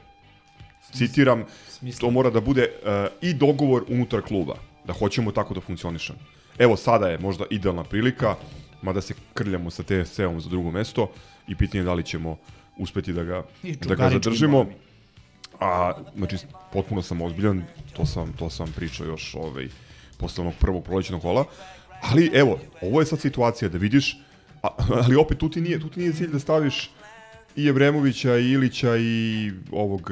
citiram, 0.95 1.45
to 2.01 2.11
mora 2.11 2.31
da 2.31 2.41
bude 2.41 2.63
uh, 2.63 2.91
i 3.21 3.35
dogovor 3.35 3.85
unutar 3.89 4.23
kluba, 4.23 4.55
da 4.85 4.93
hoćemo 4.93 5.33
tako 5.33 5.55
da 5.55 5.61
funkcionišemo. 5.61 6.19
Evo, 6.59 6.77
sada 6.77 7.09
je 7.09 7.19
možda 7.19 7.45
idealna 7.51 7.85
prilika, 7.85 8.37
mada 8.83 9.01
se 9.01 9.15
krljamo 9.35 9.71
sa 9.71 9.83
TSC-om 9.83 10.41
za 10.41 10.49
drugo 10.49 10.71
mesto 10.71 11.11
i 11.49 11.55
pitanje 11.55 11.81
je 11.81 11.85
da 11.85 11.95
li 11.95 12.05
ćemo 12.05 12.37
uspeti 12.79 13.13
da 13.13 13.25
ga, 13.25 13.43
da 13.63 13.95
ga 13.95 14.11
zadržimo. 14.11 14.67
A, 15.61 15.93
znači, 16.17 16.37
potpuno 16.73 17.03
sam 17.03 17.23
ozbiljan, 17.23 17.65
to 17.93 18.07
sam, 18.07 18.33
to 18.33 18.51
sam 18.51 18.73
pričao 18.77 19.07
još 19.07 19.35
ovaj, 19.35 19.69
posle 20.19 20.43
onog 20.43 20.55
prvog 20.61 20.85
prolećnog 20.85 21.23
kola, 21.23 21.45
ali 22.01 22.31
evo, 22.35 22.59
ovo 22.83 23.01
je 23.01 23.07
sad 23.07 23.21
situacija 23.21 23.69
da 23.69 23.79
vidiš, 23.79 24.19
a, 24.63 24.69
ali 24.89 25.17
opet 25.17 25.39
tu 25.39 25.51
ti 25.51 25.61
nije, 25.61 25.81
tu 25.81 25.89
ti 25.89 26.01
nije 26.01 26.13
cilj 26.13 26.31
da 26.31 26.39
staviš 26.39 26.91
i 27.57 27.67
Evremovića, 27.67 28.39
i 28.39 28.51
Ilića, 28.51 28.97
i 28.97 29.51
ovog 29.73 30.11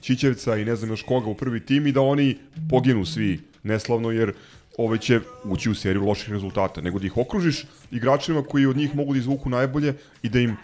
Čićevca 0.00 0.56
i 0.56 0.64
ne 0.64 0.76
znam 0.76 0.90
još 0.90 1.02
koga 1.02 1.26
u 1.26 1.34
prvi 1.34 1.60
tim 1.60 1.86
i 1.86 1.92
da 1.92 2.00
oni 2.00 2.36
poginu 2.70 3.04
svi 3.04 3.40
neslavno 3.62 4.10
jer 4.10 4.32
ove 4.78 4.98
će 4.98 5.20
ući 5.44 5.70
u 5.70 5.74
seriju 5.74 6.04
loših 6.04 6.30
rezultata, 6.30 6.80
nego 6.80 6.98
da 6.98 7.06
ih 7.06 7.16
okružiš 7.16 7.62
igračima 7.90 8.42
koji 8.42 8.66
od 8.66 8.76
njih 8.76 8.94
mogu 8.94 9.12
da 9.12 9.18
izvuku 9.18 9.50
najbolje 9.50 9.94
i 10.22 10.28
da 10.28 10.40
im 10.40 10.56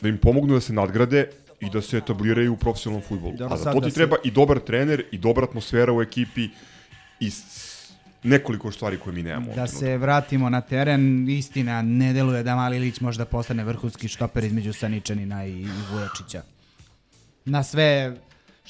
da 0.00 0.08
im 0.08 0.18
pomognu 0.18 0.54
da 0.54 0.60
se 0.60 0.72
nadgrade 0.72 1.28
i 1.60 1.70
da 1.70 1.82
se 1.82 1.96
etabliraju 1.96 2.52
u 2.52 2.56
profesionalnom. 2.56 3.04
Dobro, 3.38 3.54
A 3.54 3.56
za 3.56 3.72
to 3.72 3.80
da 3.80 3.86
ti 3.86 3.90
se- 3.90 3.94
treba 3.94 4.16
i 4.24 4.30
dobar 4.30 4.58
trener 4.58 5.04
i 5.12 5.18
dobra 5.18 5.44
atmosfera 5.44 5.92
u 5.92 6.02
ekipi 6.02 6.48
i 7.20 7.30
nekoliko 8.22 8.72
stvari 8.72 8.96
koje 8.96 9.14
mi 9.14 9.22
nemamo. 9.22 9.54
Da 9.54 9.66
se 9.66 9.96
vratimo 9.96 10.50
na 10.50 10.60
teren, 10.60 11.28
istina, 11.28 11.82
ne 11.82 12.12
deluje 12.12 12.42
da 12.42 12.56
Mali 12.56 12.76
Ilić 12.76 13.00
možda 13.00 13.24
postane 13.24 13.64
vrhunski 13.64 14.08
štoper 14.08 14.44
između 14.44 14.72
Saničanina 14.72 15.46
i 15.46 15.66
Vujačića. 15.92 16.42
Na 17.44 17.62
sve 17.62 18.16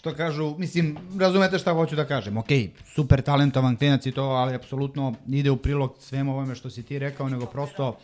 što 0.02 0.14
kažu, 0.14 0.54
mislim, 0.58 0.98
razumete 1.18 1.58
šta 1.58 1.72
hoću 1.72 1.96
da 1.96 2.04
kažem, 2.04 2.36
ok, 2.36 2.48
super 2.94 3.22
talentovan 3.22 3.76
klinac 3.76 4.06
i 4.06 4.12
to, 4.12 4.22
ali 4.22 4.54
apsolutno 4.54 5.14
ide 5.28 5.50
u 5.50 5.56
prilog 5.56 5.96
svemu 6.00 6.32
ovome 6.32 6.54
što 6.54 6.70
si 6.70 6.82
ti 6.82 6.98
rekao, 6.98 7.28
nego 7.28 7.46
prosto 7.46 7.98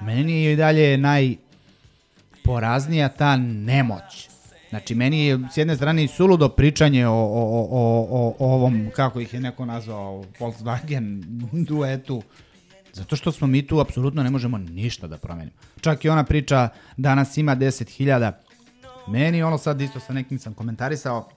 meni 0.00 0.44
je 0.44 0.52
i 0.52 0.56
dalje 0.56 0.98
najporaznija 0.98 3.08
ta 3.08 3.36
nemoć. 3.36 4.28
Znači, 4.68 4.94
meni 4.94 5.26
je 5.26 5.38
s 5.52 5.56
jedne 5.56 5.76
strane 5.76 6.04
i 6.04 6.08
suludo 6.08 6.48
pričanje 6.48 7.06
o, 7.06 7.12
o, 7.12 7.68
o, 7.70 8.06
o, 8.10 8.34
o 8.38 8.54
ovom, 8.54 8.90
kako 8.96 9.20
ih 9.20 9.34
je 9.34 9.40
neko 9.40 9.64
nazvao, 9.64 10.24
Volkswagen 10.38 11.22
duetu, 11.68 12.22
zato 12.92 13.16
što 13.16 13.32
smo 13.32 13.46
mi 13.46 13.66
tu 13.66 13.80
apsolutno 13.80 14.22
ne 14.22 14.30
možemo 14.30 14.58
ništa 14.58 15.06
da 15.06 15.16
promenimo. 15.16 15.56
Čak 15.80 16.04
i 16.04 16.08
ona 16.08 16.24
priča 16.24 16.68
danas 16.96 17.36
ima 17.36 17.56
10.000. 17.56 18.45
Meni 19.08 19.42
ono 19.42 19.58
sad 19.58 19.80
isto 19.80 20.00
sa 20.00 20.12
nekim 20.12 20.38
sam 20.38 20.54
komentarisao, 20.54 21.28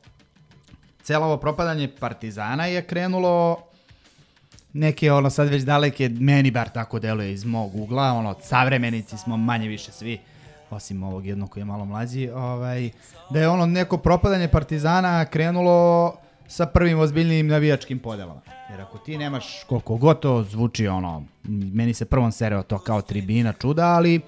celo 1.03 1.25
ovo 1.25 1.37
propadanje 1.37 1.87
Partizana 1.99 2.65
je 2.65 2.81
krenulo 2.81 3.57
neke 4.73 5.11
ono 5.11 5.29
sad 5.29 5.49
već 5.49 5.63
daleke, 5.63 6.09
meni 6.09 6.51
bar 6.51 6.69
tako 6.69 6.99
deluje 6.99 7.33
iz 7.33 7.45
mog 7.45 7.75
ugla, 7.75 8.03
ono 8.03 8.35
savremenici 8.41 9.17
smo 9.17 9.37
manje 9.37 9.67
više 9.67 9.91
svi, 9.91 10.19
osim 10.69 11.03
ovog 11.03 11.25
jednog 11.25 11.49
koji 11.49 11.61
je 11.61 11.65
malo 11.65 11.85
mlađi, 11.85 12.29
ovaj, 12.29 12.89
da 13.29 13.39
je 13.39 13.49
ono 13.49 13.65
neko 13.65 13.97
propadanje 13.97 14.47
Partizana 14.47 15.25
krenulo 15.25 16.15
sa 16.47 16.65
prvim 16.65 16.99
ozbiljnim 16.99 17.47
navijačkim 17.47 17.99
podelama. 17.99 18.41
Jer 18.69 18.81
ako 18.81 18.97
ti 18.97 19.17
nemaš 19.17 19.63
koliko 19.67 19.95
god 19.95 20.19
to 20.19 20.43
zvuči 20.43 20.87
ono, 20.87 21.23
meni 21.73 21.93
se 21.93 22.05
prvom 22.05 22.31
sereo 22.31 22.63
to 22.63 22.79
kao 22.79 23.01
tribina 23.01 23.53
čuda, 23.53 23.85
ali 23.85 24.21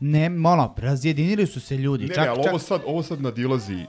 ne, 0.00 0.26
ono, 0.26 0.74
razjedinili 0.76 1.46
su 1.46 1.60
se 1.60 1.76
ljudi. 1.76 2.06
Ne, 2.06 2.14
čak, 2.14 2.24
ne, 2.24 2.28
ali 2.30 2.42
čak, 2.42 2.50
ovo 2.52 2.58
sad, 2.58 2.80
ovo 2.86 3.02
sad 3.02 3.20
nadilazi 3.22 3.84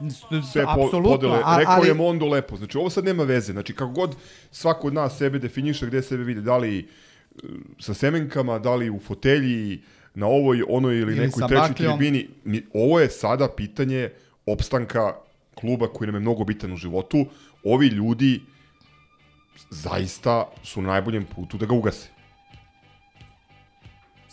sve 0.51 0.65
po, 0.65 1.01
podele. 1.03 1.41
a- 1.43 1.57
Rekao 1.57 1.73
ali- 1.73 1.88
je 1.88 1.93
Mondo 1.93 2.25
lepo. 2.25 2.57
Znači, 2.57 2.77
ovo 2.77 2.89
sad 2.89 3.05
nema 3.05 3.23
veze. 3.23 3.51
Znači, 3.53 3.73
kako 3.73 3.91
god 3.91 4.15
svako 4.51 4.88
od 4.88 4.93
nas 4.93 5.17
sebe 5.17 5.39
definiše 5.39 5.88
gde 5.88 6.01
sebe 6.01 6.23
vidi, 6.23 6.41
da 6.41 6.57
li 6.57 6.79
e, 6.79 6.85
sa 7.79 7.93
semenkama, 7.93 8.59
da 8.59 8.75
li 8.75 8.89
u 8.89 8.99
fotelji, 8.99 9.81
na 10.17 10.27
ovoj, 10.27 10.63
onoj 10.69 10.99
ili, 10.99 11.13
Ili 11.13 11.25
nekoj 11.25 11.47
trećoj 11.47 11.73
tribini. 11.75 12.27
Ovo 12.73 12.99
je 12.99 13.09
sada 13.09 13.47
pitanje 13.55 14.09
opstanka 14.45 15.13
kluba 15.55 15.88
koji 15.88 16.05
nam 16.07 16.15
je 16.15 16.19
mnogo 16.19 16.43
bitan 16.43 16.73
u 16.73 16.77
životu. 16.77 17.25
Ovi 17.63 17.88
ljudi 17.88 18.41
zaista 19.69 20.45
su 20.63 20.81
na 20.81 20.88
najboljem 20.88 21.25
putu 21.25 21.57
da 21.57 21.65
ga 21.65 21.73
ugase. 21.75 22.09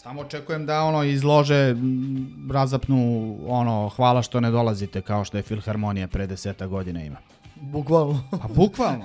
Samo 0.05 0.21
očekujem 0.21 0.67
da 0.67 0.83
ono 0.83 1.05
izlože, 1.05 1.75
razapnu 2.51 3.37
ono, 3.47 3.89
hvala 3.89 4.23
što 4.23 4.41
ne 4.41 4.51
dolazite 4.51 5.03
kao 5.03 5.25
što 5.25 5.37
je 5.37 5.43
Filharmonija 5.43 6.09
pre 6.09 6.27
deseta 6.27 6.67
godina 6.67 7.05
ima. 7.05 7.17
Bukvalno. 7.55 8.23
Pa 8.31 8.49
bukvalno. 8.49 9.05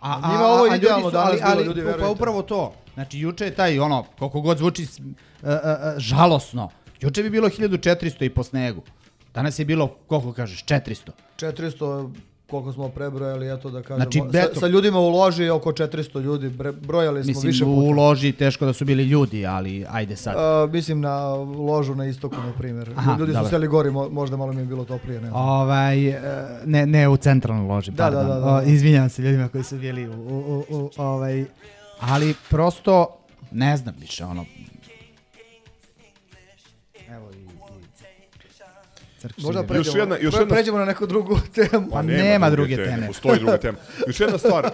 A, 0.00 0.20
A 0.24 0.32
njima 0.32 0.46
ovo 0.46 0.66
ljudi 0.66 0.76
idealno 0.76 1.10
danas 1.10 1.28
ali, 1.30 1.40
bilo, 1.40 1.50
ali, 1.50 1.64
ljudi, 1.64 2.00
pa 2.00 2.08
upravo 2.08 2.42
to. 2.42 2.74
Znači, 2.94 3.18
juče 3.18 3.44
je 3.44 3.54
taj, 3.54 3.78
ono, 3.78 4.04
koliko 4.18 4.40
god 4.40 4.58
zvuči 4.58 4.82
e, 4.82 4.86
e, 5.42 5.58
žalosno, 5.96 6.70
juče 7.00 7.22
bi 7.22 7.30
bilo 7.30 7.48
1400 7.48 8.24
i 8.24 8.30
po 8.30 8.42
snegu. 8.42 8.82
Danas 9.34 9.58
je 9.58 9.64
bilo, 9.64 9.88
koliko 10.06 10.32
kažeš, 10.32 10.64
400. 10.64 11.10
400 11.38 12.10
koliko 12.52 12.72
smo 12.72 12.88
prebrojali, 12.88 13.48
eto 13.48 13.70
da 13.70 13.82
kažemo. 13.82 13.96
Znači, 14.00 14.22
sa, 14.32 14.38
eto. 14.40 14.60
sa 14.60 14.66
ljudima 14.66 14.98
u 14.98 15.08
loži 15.10 15.48
oko 15.48 15.72
400 15.72 16.20
ljudi, 16.20 16.48
bre, 16.48 16.72
brojali 16.72 17.22
smo 17.22 17.28
Mislim, 17.28 17.46
više 17.46 17.64
u 17.64 17.74
puta. 17.76 17.94
loži 17.96 18.32
teško 18.32 18.66
da 18.66 18.72
su 18.72 18.84
bili 18.84 19.04
ljudi, 19.04 19.46
ali 19.46 19.86
ajde 19.90 20.16
sad. 20.16 20.34
A, 20.36 20.68
mislim 20.68 21.00
na 21.00 21.26
ložu 21.34 21.94
na 21.94 22.06
istoku, 22.06 22.36
na 22.36 22.52
primjer. 22.52 22.90
Aha, 22.96 23.16
Ljudi 23.18 23.32
dobro. 23.32 23.44
su 23.44 23.50
seli 23.50 23.68
gori, 23.68 23.90
mo- 23.90 24.10
možda 24.10 24.36
malo 24.36 24.52
mi 24.52 24.60
je 24.60 24.66
bilo 24.66 24.84
toplije. 24.84 25.20
Ne. 25.20 25.30
Ovaj, 25.32 26.08
e, 26.08 26.20
ne, 26.64 26.86
ne 26.86 27.08
u 27.08 27.16
centralnoj 27.16 27.66
loži, 27.66 27.90
Da, 27.90 27.96
pardon. 27.96 28.26
da, 28.26 28.34
da, 28.34 28.40
da. 28.40 28.46
O, 28.48 28.62
izvinjavam 28.62 29.08
se 29.08 29.22
ljudima 29.22 29.48
koji 29.48 29.64
su 29.64 29.76
bili 29.76 30.08
u, 30.08 30.12
u, 30.12 30.64
u, 30.70 30.76
u 30.76 30.90
ovaj, 30.98 31.44
ali 32.00 32.34
prosto, 32.50 33.06
ne 33.50 33.76
znam 33.76 33.94
više, 33.98 34.24
ono, 34.24 34.44
Crkši 39.22 39.42
Možda 39.42 39.62
pređemo, 39.62 39.86
Još 39.86 39.94
jedna- 39.94 40.16
još 40.16 40.34
jedna- 40.34 40.54
pređemo 40.54 40.78
na 40.78 40.84
neku 40.84 41.06
drugu 41.06 41.38
temu. 41.54 41.88
Pa 41.92 42.02
nema 42.02 42.50
druge 42.50 42.76
teme. 42.76 43.06
Postoji 43.12 43.38
druga 43.38 43.58
tema. 43.58 43.78
Još 44.06 44.20
jedna 44.20 44.38
stvar, 44.38 44.70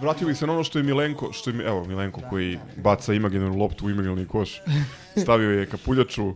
vratio 0.00 0.26
bih 0.26 0.36
se 0.36 0.46
na 0.46 0.52
ono 0.52 0.64
što 0.64 0.78
je 0.78 0.82
Milenko, 0.82 1.32
što 1.32 1.50
je, 1.50 1.66
evo 1.66 1.84
Milenko 1.84 2.20
koji 2.30 2.58
baca 2.76 3.14
imaginarnu 3.14 3.56
loptu 3.56 3.86
u 3.86 3.90
imaginarni 3.90 4.26
koš, 4.26 4.60
stavio 5.22 5.50
je 5.50 5.66
kapuljaču, 5.66 6.34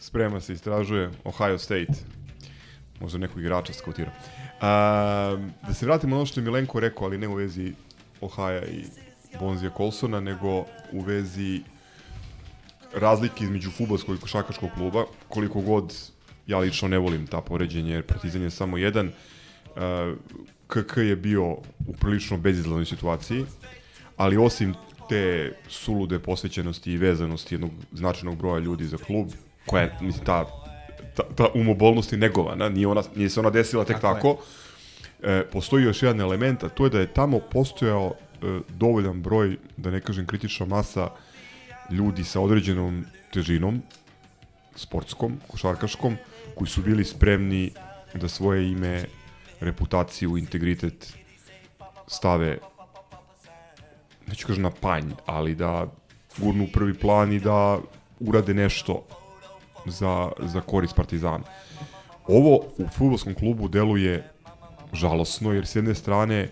sprema 0.00 0.40
se, 0.40 0.52
istražuje 0.52 1.10
Ohio 1.24 1.58
State, 1.58 1.92
možda 3.00 3.18
nekog 3.18 3.40
igrača 3.40 3.72
skautira. 3.72 4.10
A, 4.60 5.36
da 5.68 5.74
se 5.74 5.86
vratimo 5.86 6.10
na 6.10 6.16
ono 6.16 6.26
što 6.26 6.40
je 6.40 6.44
Milenko 6.44 6.80
rekao, 6.80 7.06
ali 7.06 7.18
ne 7.18 7.28
u 7.28 7.34
vezi 7.34 7.72
Ohio 8.20 8.62
i 8.62 8.84
Bonzija 9.40 9.70
Colsona, 9.76 10.20
nego 10.20 10.58
u 10.92 11.00
vezi 11.00 11.60
razlike 12.94 13.44
između 13.44 13.70
futbolskog 13.70 14.16
i 14.16 14.20
košarkaškog 14.20 14.70
kluba, 14.74 15.04
koliko 15.28 15.60
god 15.60 15.94
ja 16.46 16.58
lično 16.58 16.88
ne 16.88 16.98
volim 16.98 17.26
ta 17.26 17.40
poređenja, 17.40 17.94
jer 17.94 18.02
Partizan 18.02 18.42
je 18.42 18.50
samo 18.50 18.78
jedan. 18.78 19.12
KK 20.66 20.96
je 20.96 21.16
bio 21.16 21.44
u 21.86 21.92
prilično 22.00 22.38
bezizglednoj 22.38 22.84
situaciji, 22.84 23.44
ali 24.16 24.36
osim 24.36 24.74
te 25.08 25.52
sulude 25.68 26.18
posvećenosti 26.18 26.92
i 26.92 26.96
vezanosti 26.96 27.54
jednog 27.54 27.70
značajnog 27.92 28.36
broja 28.36 28.58
ljudi 28.58 28.84
za 28.84 28.96
klub, 28.96 29.28
koja 29.66 29.82
je, 29.82 29.92
mislim, 30.00 30.24
ta 30.24 30.66
ta, 31.16 31.22
ta 31.34 31.46
umobolnost 31.54 32.12
je 32.12 32.18
negovana, 32.18 32.68
nije, 32.68 32.86
ona, 32.86 33.02
nije 33.14 33.30
se 33.30 33.40
ona 33.40 33.50
desila 33.50 33.84
tek 33.84 34.00
Tako 34.00 34.14
tako. 34.14 34.36
E, 35.22 35.44
postoji 35.52 35.84
još 35.84 36.02
jedan 36.02 36.20
element, 36.20 36.64
a 36.64 36.68
to 36.68 36.84
je 36.84 36.90
da 36.90 37.00
je 37.00 37.12
tamo 37.12 37.38
postojao 37.38 38.14
e, 38.14 38.60
dovoljan 38.68 39.22
broj, 39.22 39.56
da 39.76 39.90
ne 39.90 40.00
kažem 40.00 40.26
kritična 40.26 40.66
masa 40.66 41.08
ljudi 41.90 42.24
sa 42.24 42.40
određenom 42.40 43.04
težinom, 43.32 43.82
sportskom, 44.74 45.40
košarkaškom, 45.48 46.16
koji 46.56 46.68
su 46.68 46.82
bili 46.82 47.04
spremni 47.04 47.70
da 48.14 48.28
svoje 48.28 48.72
ime, 48.72 49.04
reputaciju, 49.60 50.36
integritet 50.36 51.16
stave 52.06 52.58
neću 54.26 54.46
kažem 54.46 54.62
na 54.62 54.70
panj, 54.70 55.12
ali 55.26 55.54
da 55.54 55.86
gurnu 56.38 56.64
u 56.64 56.72
prvi 56.72 56.94
plan 56.94 57.32
i 57.32 57.40
da 57.40 57.78
urade 58.20 58.54
nešto 58.54 59.04
za, 59.86 60.32
za 60.38 60.60
korist 60.60 60.96
Partizana. 60.96 61.44
Ovo 62.26 62.56
u 62.78 62.88
futbolskom 62.88 63.34
klubu 63.34 63.68
deluje 63.68 64.30
žalosno, 64.92 65.52
jer 65.52 65.66
s 65.66 65.76
jedne 65.76 65.94
strane 65.94 66.50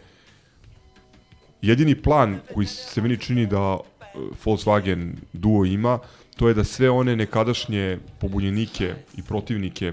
jedini 1.63 2.03
plan 2.03 2.41
koji 2.55 2.67
se 2.67 3.03
meni 3.03 3.19
čini 3.19 3.47
da 3.47 3.79
e, 3.79 4.05
Volkswagen 4.45 5.13
duo 5.33 5.65
ima, 5.65 5.99
to 6.37 6.49
je 6.49 6.55
da 6.55 6.65
sve 6.65 6.91
one 6.91 7.17
nekadašnje 7.17 7.99
pobunjenike 8.21 8.95
i 9.17 9.23
protivnike 9.23 9.93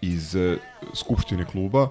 iz 0.00 0.36
e, 0.36 0.58
skupštine 0.94 1.44
kluba 1.44 1.88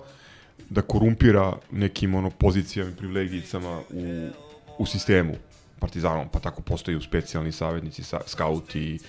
da 0.69 0.81
korumpira 0.81 1.53
nekim 1.71 2.15
ono 2.15 2.29
pozicijama 2.29 2.91
i 2.91 2.95
privilegijicama 2.95 3.79
u, 3.89 4.29
u 4.77 4.85
sistemu 4.85 5.35
Partizanom, 5.79 6.29
pa 6.31 6.39
tako 6.39 6.61
postaju 6.61 7.01
specijalni 7.01 7.51
savjetnici, 7.51 8.03
sa, 8.03 8.19
skauti, 8.27 8.99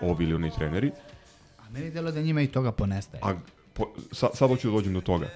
ovi 0.00 0.24
ili 0.24 0.34
oni 0.34 0.50
treneri. 0.50 0.90
A 1.58 1.70
meni 1.70 1.90
delo 1.90 2.10
da 2.10 2.20
njima 2.20 2.42
i 2.42 2.46
toga 2.46 2.72
ponestaje. 2.72 3.20
A 3.24 3.34
po, 3.72 3.86
sa, 4.12 4.28
sad 4.34 4.48
hoću 4.48 4.68
da 4.68 4.74
dođem 4.74 4.94
do 4.94 5.00
toga. 5.00 5.30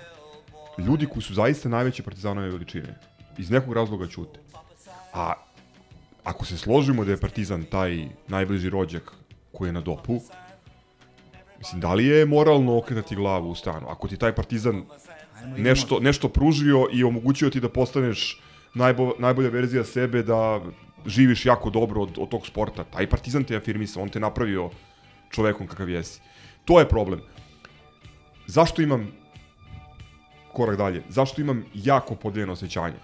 Ljudi 0.79 1.07
koji 1.07 1.23
su 1.23 1.35
zaista 1.35 1.69
najveće 1.69 2.03
partizanove 2.03 2.51
veličine, 2.51 2.99
iz 3.39 3.51
nekog 3.51 3.73
razloga 3.73 4.07
ćute. 4.07 4.41
A 5.13 5.33
ako 6.25 6.45
se 6.45 6.59
složimo 6.59 7.05
da 7.05 7.11
je 7.11 7.21
Partizan 7.21 7.65
taj 7.65 8.09
najbliži 8.29 8.71
rođak 8.71 9.13
koji 9.53 9.69
je 9.69 9.73
na 9.73 9.81
dopu, 9.81 10.21
mislim, 11.59 11.81
da 11.81 11.95
li 11.95 12.07
je 12.07 12.27
moralno 12.27 12.79
okretati 12.79 13.17
glavu 13.17 13.51
u 13.51 13.55
stanu? 13.55 13.89
Ako 13.89 14.09
ti 14.09 14.17
taj 14.17 14.35
Partizan 14.35 14.83
nešto, 15.57 16.01
nešto 16.01 16.29
pružio 16.29 16.89
i 16.93 17.05
omogućio 17.05 17.51
ti 17.51 17.61
da 17.61 17.69
postaneš 17.69 18.41
najbo, 18.75 19.13
najbolja 19.19 19.49
verzija 19.49 19.85
sebe, 19.85 20.23
da 20.23 20.61
živiš 21.07 21.47
jako 21.47 21.71
dobro 21.71 22.03
od, 22.03 22.19
od 22.19 22.29
tog 22.29 22.47
sporta, 22.47 22.85
taj 22.85 23.07
Partizan 23.11 23.45
te 23.45 23.57
afirmisao, 23.57 24.03
on 24.03 24.09
te 24.09 24.21
napravio 24.21 24.71
čovekom 25.31 25.67
kakav 25.67 25.89
jesi. 25.89 26.21
To 26.65 26.81
je 26.81 26.89
problem. 26.89 27.21
Zašto 28.47 28.83
imam 28.83 29.13
korak 30.53 30.77
dalje? 30.77 31.03
Zašto 31.09 31.41
imam 31.41 31.65
jako 31.75 32.15
podeljeno 32.15 32.53
osjećanja? 32.53 33.01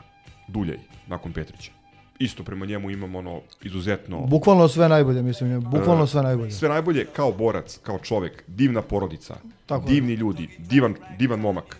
Duljej, 0.49 0.79
nakon 1.07 1.33
Petrića. 1.33 1.80
Isto 2.21 2.45
prema 2.45 2.67
njemu 2.67 2.91
imam 2.91 3.15
ono 3.15 3.41
izuzetno... 3.63 4.21
Bukvalno 4.21 4.69
sve 4.69 4.89
najbolje, 4.89 5.23
mislim, 5.23 5.61
bukvalno 5.61 6.05
E, 6.05 6.07
sve 6.07 6.23
najbolje. 6.23 6.51
Sve 6.51 6.69
najbolje 6.69 7.07
kao 7.17 7.33
borac, 7.33 7.79
kao 7.83 7.99
čovek, 7.99 8.45
divna 8.47 8.83
porodica, 8.83 9.37
Tako 9.67 9.89
je. 9.89 9.95
divni 9.95 10.15
ljudi, 10.15 10.49
divan, 10.59 10.95
divan 11.19 11.41
momak. 11.41 11.77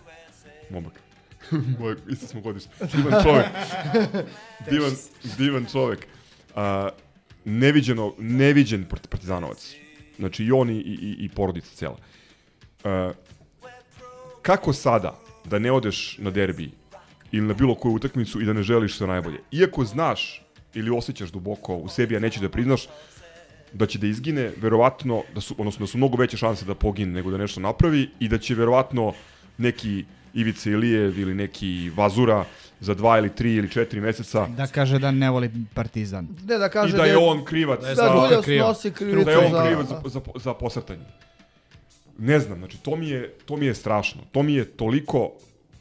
Momak. 0.69 0.93
Moj, 1.79 1.95
isto 2.09 2.27
smo 2.27 2.41
godište. 2.41 2.69
Divan 2.95 3.23
čovek. 3.23 3.45
divan, 4.71 4.91
divan 5.37 5.65
čovek. 5.71 6.07
A, 6.55 6.89
neviđeno, 7.45 8.13
neviđen 8.19 8.85
part- 8.89 9.07
partizanovac. 9.07 9.75
Znači 10.19 10.43
i 10.45 10.51
on 10.51 10.69
i, 10.69 10.73
i, 10.77 11.15
i 11.19 11.29
porodica 11.29 11.75
cela. 11.75 11.97
A, 12.83 13.11
kako 14.41 14.73
sada 14.73 15.19
da 15.45 15.59
ne 15.59 15.71
odeš 15.71 16.17
na 16.17 16.31
derbi 16.31 16.71
ili 17.31 17.47
na 17.47 17.53
bilo 17.53 17.75
koju 17.75 17.93
utakmicu 17.93 18.41
i 18.41 18.45
da 18.45 18.53
ne 18.53 18.63
želiš 18.63 18.97
sve 18.97 19.07
najbolje? 19.07 19.39
Iako 19.51 19.85
znaš 19.85 20.41
ili 20.73 20.89
osjećaš 20.91 21.29
duboko 21.31 21.75
u 21.75 21.87
sebi, 21.87 22.15
a 22.15 22.19
nećeš 22.19 22.41
da 22.41 22.49
priznaš, 22.49 22.87
da 23.73 23.85
će 23.85 23.99
da 23.99 24.07
izgine, 24.07 24.51
verovatno, 24.57 25.23
da 25.35 25.41
su, 25.41 25.55
odnosno 25.57 25.83
da 25.83 25.87
su 25.87 25.97
mnogo 25.97 26.17
veće 26.17 26.37
šanse 26.37 26.65
da 26.65 26.75
pogine 26.75 27.11
nego 27.11 27.31
da 27.31 27.37
nešto 27.37 27.59
napravi 27.59 28.09
i 28.19 28.27
da 28.27 28.37
će 28.37 28.55
verovatno 28.55 29.13
neki 29.57 30.05
Ivica 30.33 30.69
Ilijev 30.69 31.19
ili 31.19 31.35
neki 31.35 31.91
Vazura 31.95 32.45
za 32.79 32.93
dva 32.93 33.17
ili 33.17 33.29
tri 33.29 33.55
ili 33.55 33.69
četiri 33.69 34.01
meseca 34.01 34.47
Da 34.47 34.67
kaže 34.67 34.99
da 34.99 35.11
ne 35.11 35.29
voli 35.29 35.51
Partizan. 35.73 36.27
Ne 36.45 36.57
da 36.57 36.69
kaže 36.69 36.93
i 36.93 36.97
da 36.97 37.05
je 37.05 37.17
on 37.17 37.45
krivac 37.45 37.81
Da, 37.81 37.95
za- 37.95 38.09
Dulja 38.09 38.41
snosi 38.63 38.91
krivicu 38.91 39.25
da 39.25 39.31
je 39.31 39.37
on 39.37 39.65
krivac 39.67 39.87
za, 39.87 40.01
za, 40.05 40.21
za 40.35 40.53
posrtanje. 40.53 41.05
Ne 42.17 42.39
znam, 42.39 42.57
znači 42.57 42.77
to 42.77 42.95
mi 42.95 43.09
je 43.09 43.29
to 43.45 43.57
mi 43.57 43.65
je 43.65 43.75
strašno. 43.75 44.21
To 44.31 44.43
mi 44.43 44.53
je 44.53 44.65
toliko 44.65 45.31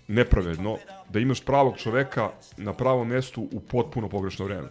nepravedno 0.08 0.78
da 1.12 1.18
imaš 1.18 1.44
pravog 1.44 1.76
čoveka 1.76 2.30
na 2.56 2.72
pravom 2.72 3.08
mestu 3.08 3.48
u 3.52 3.60
potpuno 3.60 4.08
pogrešno 4.08 4.44
vreme. 4.44 4.68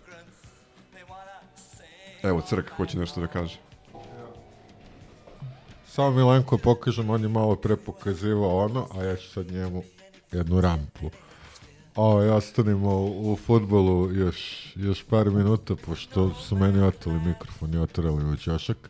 Evo, 2.24 2.42
Crk 2.42 2.70
hoće 2.78 2.98
nešto 3.00 3.22
da 3.22 3.28
kaže. 3.28 3.60
Samo 5.88 6.12
Milenko 6.12 6.58
pokažem, 6.58 7.10
on 7.10 7.22
je 7.22 7.28
malo 7.28 7.56
pre 7.56 7.76
pokazivao 7.76 8.58
ono, 8.66 8.88
a 8.96 9.04
ja 9.04 9.16
ću 9.16 9.30
sad 9.30 9.52
njemu 9.52 9.84
jednu 10.32 10.62
rampu. 10.62 11.10
O, 11.96 12.22
ja 12.22 12.36
ostanimo 12.36 12.90
u, 12.90 13.34
u 13.34 13.36
futbolu 13.36 14.14
još, 14.14 14.72
još 14.76 15.04
par 15.04 15.30
minuta, 15.30 15.76
pošto 15.76 16.34
su 16.34 16.56
meni 16.56 16.82
oteli 16.82 17.20
mikrofon 17.20 17.74
i 17.74 17.78
otrali 17.78 18.26
u 18.26 18.38
čošak. 18.38 18.90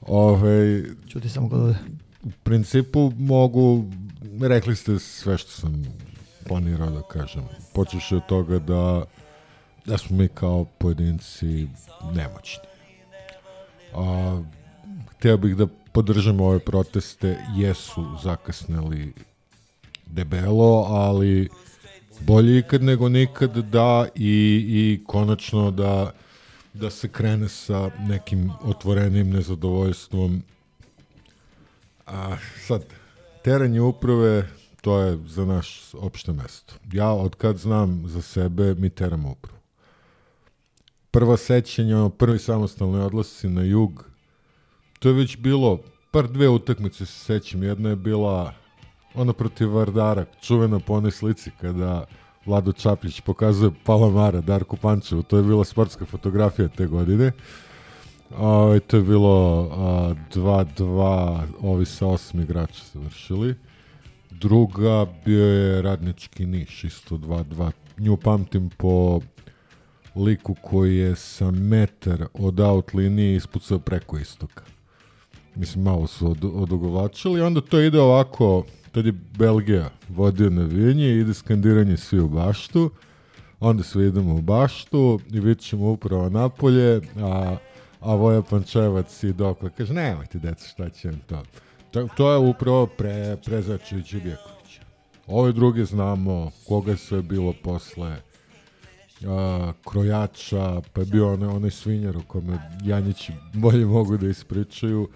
Ove, 0.00 0.82
Čuti 1.08 1.28
samo 1.28 1.48
ovde. 1.52 1.74
u 2.22 2.30
principu 2.42 3.12
mogu, 3.18 3.84
rekli 4.40 4.76
ste 4.76 4.98
sve 4.98 5.38
što 5.38 5.50
sam 5.50 5.84
planirao 6.48 6.90
da 6.90 7.02
kažem. 7.02 7.44
Počeš 7.74 8.12
od 8.12 8.26
toga 8.26 8.58
da, 8.58 9.04
da 9.86 9.98
smo 9.98 10.16
mi 10.16 10.28
kao 10.28 10.64
pojedinci 10.78 11.68
nemoćni. 12.12 12.64
A, 13.94 14.42
htio 15.10 15.36
bih 15.36 15.56
da 15.56 15.66
podržam 15.92 16.40
ove 16.40 16.58
proteste, 16.58 17.36
jesu 17.56 18.06
zakasneli 18.22 19.12
debelo, 20.06 20.86
ali 20.88 21.48
bolje 22.20 22.58
ikad 22.58 22.82
nego 22.82 23.08
nikad 23.08 23.56
da 23.56 24.06
i, 24.14 24.64
i 24.68 25.04
konačno 25.06 25.70
da 25.70 26.12
da 26.74 26.90
se 26.90 27.08
krene 27.08 27.48
sa 27.48 27.90
nekim 27.98 28.52
otvorenim 28.62 29.30
nezadovoljstvom 29.30 30.42
a 32.06 32.36
sad 32.66 32.84
teranje 33.44 33.80
uprave 33.80 34.48
to 34.80 34.98
je 35.00 35.18
za 35.26 35.44
naš 35.44 35.94
opšte 35.94 36.32
mesto 36.32 36.74
ja 36.92 37.10
od 37.10 37.34
kad 37.34 37.56
znam 37.56 38.02
za 38.06 38.22
sebe 38.22 38.74
mi 38.74 38.90
teramo 38.90 39.30
upravu 39.30 39.58
prva 41.10 41.36
sećanja 41.36 41.96
ono, 41.98 42.08
prvi 42.08 42.38
samostalni 42.38 43.00
odlasci 43.00 43.48
na 43.48 43.62
jug 43.62 44.04
to 44.98 45.08
je 45.08 45.14
već 45.14 45.36
bilo 45.36 45.78
par 46.10 46.28
dve 46.28 46.48
utakmice 46.48 47.06
se 47.06 47.24
sećam 47.24 47.62
jedna 47.62 47.88
je 47.88 47.96
bila 47.96 48.54
ona 49.14 49.32
protiv 49.32 49.74
Vardara 49.74 50.24
čuvena 50.40 50.80
po 50.80 50.94
onoj 50.94 51.10
slici 51.10 51.50
kada 51.60 52.06
Vlado 52.46 52.72
Čapić 52.72 53.20
pokazuje 53.20 53.70
Palamara 53.84 54.40
Darku 54.40 54.76
Pančevu, 54.76 55.22
to 55.22 55.36
je 55.36 55.42
bila 55.42 55.64
sportska 55.64 56.06
fotografija 56.06 56.68
te 56.68 56.86
godine. 56.86 57.32
A, 58.36 58.78
to 58.86 58.96
je 58.96 59.02
bilo 59.02 59.68
a, 59.72 60.14
2-2, 60.34 61.42
ovi 61.60 61.86
sa 61.86 62.06
osam 62.06 62.40
igrača 62.40 62.82
završili. 62.92 63.54
Druga 64.30 65.06
bio 65.24 65.44
je 65.44 65.82
Radnički 65.82 66.46
Niš, 66.46 66.84
isto 66.84 67.16
2-2. 67.16 67.70
Nju 67.98 68.16
pamtim 68.16 68.70
po 68.70 69.20
liku 70.16 70.54
koji 70.62 70.96
je 70.96 71.16
sa 71.16 71.50
metar 71.50 72.26
od 72.34 72.60
out 72.60 72.94
linije 72.94 73.36
ispucao 73.36 73.78
preko 73.78 74.18
istoka. 74.18 74.64
Mislim, 75.54 75.84
malo 75.84 76.06
su 76.06 76.30
od, 76.30 76.44
odugovlačili. 76.44 77.40
Onda 77.40 77.60
to 77.60 77.80
ide 77.80 78.00
ovako, 78.00 78.64
tad 78.92 79.06
je 79.06 79.12
Belgija 79.12 79.90
vodio 80.08 80.50
navijanje, 80.50 81.10
ide 81.10 81.34
skandiranje 81.34 81.96
svi 81.96 82.20
u 82.20 82.28
baštu, 82.28 82.90
onda 83.60 83.82
svi 83.82 84.06
idemo 84.06 84.34
u 84.34 84.42
baštu 84.42 85.20
i 85.30 85.40
vidit 85.40 85.64
ćemo 85.64 85.90
upravo 85.90 86.28
napolje, 86.28 87.00
a, 87.16 87.56
a 88.00 88.14
Voja 88.14 88.42
Pančevac 88.42 89.22
i 89.22 89.32
dokle 89.32 89.70
kaže, 89.76 89.94
nemojte 89.94 90.38
deca, 90.38 90.68
šta 90.68 90.90
će 90.90 91.08
vam 91.08 91.20
to. 91.26 91.42
To, 92.16 92.32
je 92.32 92.38
upravo 92.38 92.86
pre, 92.86 93.36
Prezačević 93.44 94.12
i 94.12 94.20
Bjeković. 94.20 94.80
Ove 95.26 95.52
druge 95.52 95.84
znamo 95.84 96.50
koga 96.68 96.96
sve 96.96 97.22
bilo 97.22 97.54
posle 97.62 98.16
a, 99.26 99.72
krojača, 99.90 100.80
pa 100.92 101.00
je 101.00 101.06
bio 101.06 101.32
onaj, 101.32 101.48
onaj 101.48 101.70
svinjar 101.70 102.16
o 102.16 102.22
kome 102.28 102.58
Janjići 102.84 103.32
bolje 103.52 103.86
mogu 103.86 104.16
da 104.16 104.28
ispričaju. 104.28 105.08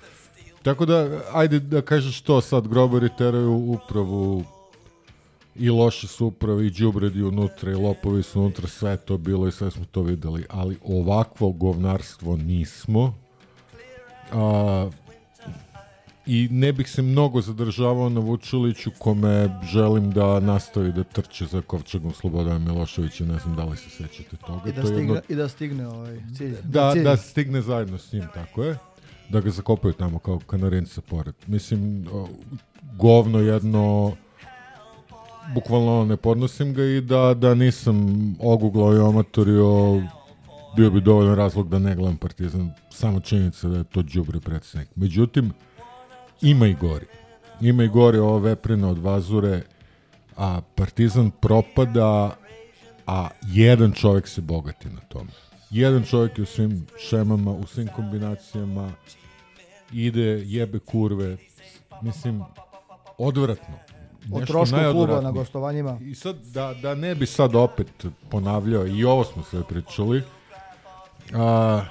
Tako 0.63 0.87
da, 0.87 1.21
ajde 1.33 1.61
da 1.61 1.83
kažeš 1.83 2.21
to 2.21 2.41
sad, 2.41 2.69
grobari 2.69 3.09
teraju 3.19 3.53
upravu 3.53 4.45
i 5.55 5.71
loše 5.71 6.07
su 6.07 6.27
uprave 6.27 6.67
i 6.67 6.71
džubredi 6.71 7.23
unutra 7.23 7.71
i 7.71 7.75
lopovi 7.75 8.23
su 8.23 8.41
unutra, 8.41 8.69
sve 8.69 8.97
to 8.97 9.19
bilo 9.19 9.49
i 9.49 9.53
sve 9.53 9.71
smo 9.71 9.85
to 9.91 10.03
videli, 10.03 10.47
ali 10.51 10.79
ovakvo 10.85 11.51
govnarstvo 11.51 12.37
nismo. 12.37 13.15
A, 14.33 14.91
I 16.27 16.49
ne 16.51 16.73
bih 16.73 16.91
se 16.91 17.03
mnogo 17.03 17.41
zadržavao 17.41 18.09
na 18.09 18.21
Vučiliću 18.21 18.91
kome 18.99 19.61
želim 19.65 20.11
da 20.11 20.41
nastavi 20.41 20.93
da 20.93 21.05
trče 21.05 21.47
za 21.47 21.63
kovčegom 21.63 22.13
Slobodana 22.13 22.59
Miloševića, 22.61 23.25
ne 23.25 23.39
znam 23.39 23.57
da 23.57 23.65
li 23.65 23.77
se 23.77 23.91
sećate 23.91 24.37
toga. 24.37 24.69
I 24.69 24.73
da 24.73 24.81
To 24.81 24.87
stigne, 24.87 25.03
jedno- 25.05 25.21
i 25.29 25.35
da 25.35 25.49
stigne 25.49 25.89
ovaj 25.89 26.19
cilj. 26.37 26.55
da, 26.65 26.93
cilj. 26.93 27.03
da 27.03 27.17
stigne 27.17 27.63
zajedno 27.63 27.99
s 27.99 28.13
njim, 28.13 28.25
tako 28.35 28.65
je. 28.65 28.79
Da 29.29 29.41
ga 29.41 29.51
zakopaju 29.51 29.95
tamo 29.95 30.19
kao 30.19 30.39
kanarinca 30.41 31.01
pored. 31.01 31.35
Mislim, 31.47 32.07
govno 32.95 33.39
jedno, 33.39 34.13
bukvalno 35.55 36.05
ne 36.05 36.17
podnosim 36.17 36.75
ga 36.75 36.85
i 36.85 37.01
da, 37.01 37.35
da 37.35 37.55
nisam 37.55 37.97
oguglao 38.41 38.95
i 38.95 38.99
omatorio, 38.99 40.01
bio 40.77 40.91
bi 40.91 41.01
dovoljan 41.01 41.35
razlog 41.35 41.69
da 41.69 41.79
ne 41.79 41.95
gledam 41.97 42.17
Partizan. 42.17 42.71
Samo 42.91 43.21
činjenica 43.21 43.69
da 43.69 43.79
je 43.79 43.85
to 43.85 44.03
đubre 44.05 44.41
predsjednik. 44.41 44.89
Međutim, 44.97 45.53
ima 46.43 46.67
i 46.67 46.75
gori. 46.75 47.07
Ima 47.61 47.85
i 47.85 47.89
gori 47.89 48.19
ova 48.19 48.39
veprina 48.39 48.89
od 48.89 48.99
Vazure, 48.99 49.63
a 50.37 50.61
Partizan 50.75 51.31
propada, 51.31 52.37
a 53.07 53.29
jedan 53.47 53.93
čovjek 53.93 54.29
se 54.29 54.41
bogati 54.41 54.89
na 54.89 55.01
tome. 55.01 55.31
Jedan 55.71 56.05
čovjek 56.05 56.39
je 56.39 56.43
u 56.43 56.47
svim 56.47 56.87
šemama, 57.09 57.51
u 57.51 57.67
svim 57.67 57.89
kombinacijama, 57.97 58.93
ide, 59.93 60.43
jebe 60.47 60.79
kurve, 60.79 61.37
mislim, 62.03 62.43
odvratno. 63.19 63.75
O 64.33 64.41
trošku 64.47 64.77
kluba 64.93 65.21
na 65.21 65.31
gostovanjima. 65.31 65.99
I 66.01 66.15
sad, 66.15 66.37
da, 66.37 66.75
da 66.83 66.95
ne 66.95 67.15
bi 67.15 67.27
sad 67.27 67.55
opet 67.55 68.07
ponavljao, 68.31 68.87
i 68.87 69.05
ovo 69.05 69.25
smo 69.25 69.43
sve 69.43 69.63
pričali, 69.69 70.23
a, 71.35 71.83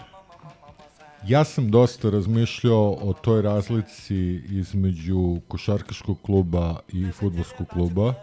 ja 1.27 1.43
sam 1.43 1.71
dosta 1.71 2.09
razmišljao 2.09 2.97
o 3.01 3.13
toj 3.13 3.41
razlici 3.41 4.15
između 4.49 5.39
košarkaškog 5.47 6.17
kluba 6.21 6.79
i 6.87 7.11
futbolskog 7.11 7.67
kluba, 7.67 8.13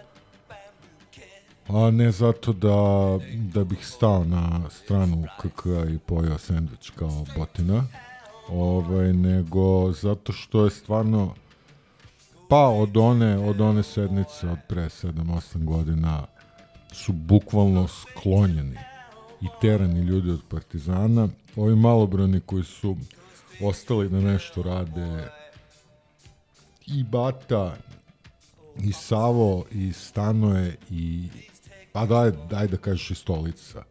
a 1.69 1.91
ne 1.91 2.11
zato 2.11 2.53
da, 2.53 3.19
da 3.35 3.65
bih 3.65 3.87
stao 3.87 4.25
na 4.25 4.71
stranu 4.71 5.25
KK 5.41 5.67
i 5.95 5.99
pojao 5.99 6.39
sendvič 6.39 6.91
kao 6.91 7.25
botina, 7.37 7.85
ovaj, 8.49 9.13
nego 9.13 9.93
zato 9.93 10.33
što 10.33 10.65
je 10.65 10.71
stvarno 10.71 11.35
pa 12.49 12.69
od 12.69 12.97
one, 12.97 13.39
od 13.39 13.61
one 13.61 13.83
sednice 13.83 14.49
od 14.49 14.59
pre 14.69 14.83
7-8 14.83 15.65
godina 15.65 16.27
su 16.93 17.13
bukvalno 17.13 17.89
sklonjeni 17.89 18.79
i 19.41 19.47
terani 19.61 20.01
ljudi 20.01 20.31
od 20.31 20.41
Partizana. 20.49 21.29
Ovi 21.59 21.77
malobrani 21.77 22.41
koji 22.41 22.65
su 22.65 22.97
ostali 23.63 24.09
da 24.09 24.21
nešto 24.21 24.63
rade 24.63 25.29
i 26.87 27.05
Bata 27.05 27.77
i 28.83 28.93
Savo 28.93 29.65
i 29.73 29.93
Stanoje 29.93 30.77
i 30.91 31.29
pa 31.93 32.07
daj, 32.07 32.31
daj 32.51 32.67
da 32.67 32.77
kažeš 32.77 33.11
i 33.11 33.15
Stolica 33.15 33.83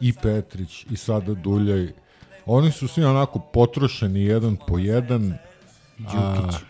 i 0.00 0.12
Petrić 0.12 0.86
i 0.90 0.96
sada 0.96 1.34
Duljaj 1.34 1.92
oni 2.46 2.72
su 2.72 2.88
svi 2.88 3.04
onako 3.04 3.38
potrošeni 3.38 4.24
jedan 4.24 4.56
po 4.66 4.78
jedan 4.78 5.38
Đukić. 5.98 6.60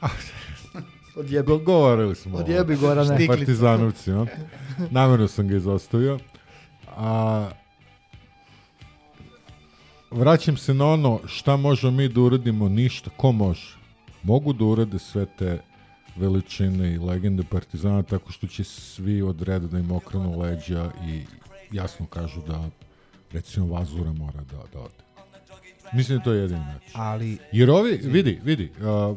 a, 0.00 0.08
Odjebi. 1.16 1.46
Go, 1.46 1.58
govorili 1.58 2.14
smo 2.14 2.38
Odjebi, 2.38 2.76
Gorane. 2.76 3.14
Štiklica. 3.14 3.32
Partizanovcima. 3.32 4.26
Namjerno 4.90 5.28
sam 5.28 5.48
ga 5.48 5.56
izostavio. 5.56 6.18
A, 6.96 7.50
vraćam 10.10 10.56
se 10.56 10.74
na 10.74 10.86
ono 10.86 11.20
šta 11.26 11.56
možemo 11.56 11.90
mi 11.96 12.08
da 12.08 12.20
uradimo, 12.20 12.68
ništa. 12.68 13.10
Ko 13.16 13.32
može? 13.32 13.76
Mogu 14.22 14.52
da 14.52 14.64
urade 14.64 14.98
sve 14.98 15.26
te 15.38 15.58
veličine 16.16 16.94
i 16.94 16.98
legende 16.98 17.42
Partizana 17.50 18.02
tako 18.02 18.32
što 18.32 18.46
će 18.46 18.64
svi 18.64 19.22
od 19.22 19.42
reda 19.42 19.66
da 19.66 19.78
im 19.78 19.90
okrenu 19.92 20.38
leđa 20.40 20.90
i 21.08 21.22
jasno 21.72 22.06
kažu 22.06 22.40
da 22.48 22.68
recimo 23.32 23.66
Vazura 23.66 24.12
mora 24.12 24.40
da, 24.40 24.56
da 24.72 24.78
ode. 24.80 24.94
Mislim 25.92 26.18
da 26.18 26.24
to 26.24 26.32
je 26.32 26.40
jedini 26.40 26.60
način. 26.60 26.90
Ali- 26.94 27.38
Jer 27.52 27.70
ovi, 27.70 28.00
vidi, 28.04 28.40
vidi, 28.44 28.70
uh, 29.10 29.16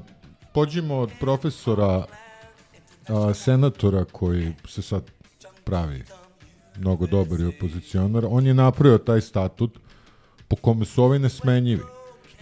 pođimo 0.54 0.96
od 0.96 1.12
profesora 1.20 2.06
a, 3.08 3.34
senatora 3.34 4.06
koji 4.06 4.54
se 4.68 4.82
sad 4.82 5.04
pravi 5.64 6.04
mnogo 6.78 7.08
dobar 7.08 7.40
i 7.40 7.46
opozicionar, 7.46 8.26
on 8.30 8.46
je 8.48 8.54
napravio 8.54 8.98
taj 8.98 9.22
statut 9.22 9.80
po 10.48 10.56
kome 10.56 10.86
su 10.86 11.04
ovi 11.04 11.20
nesmenjivi. 11.20 11.84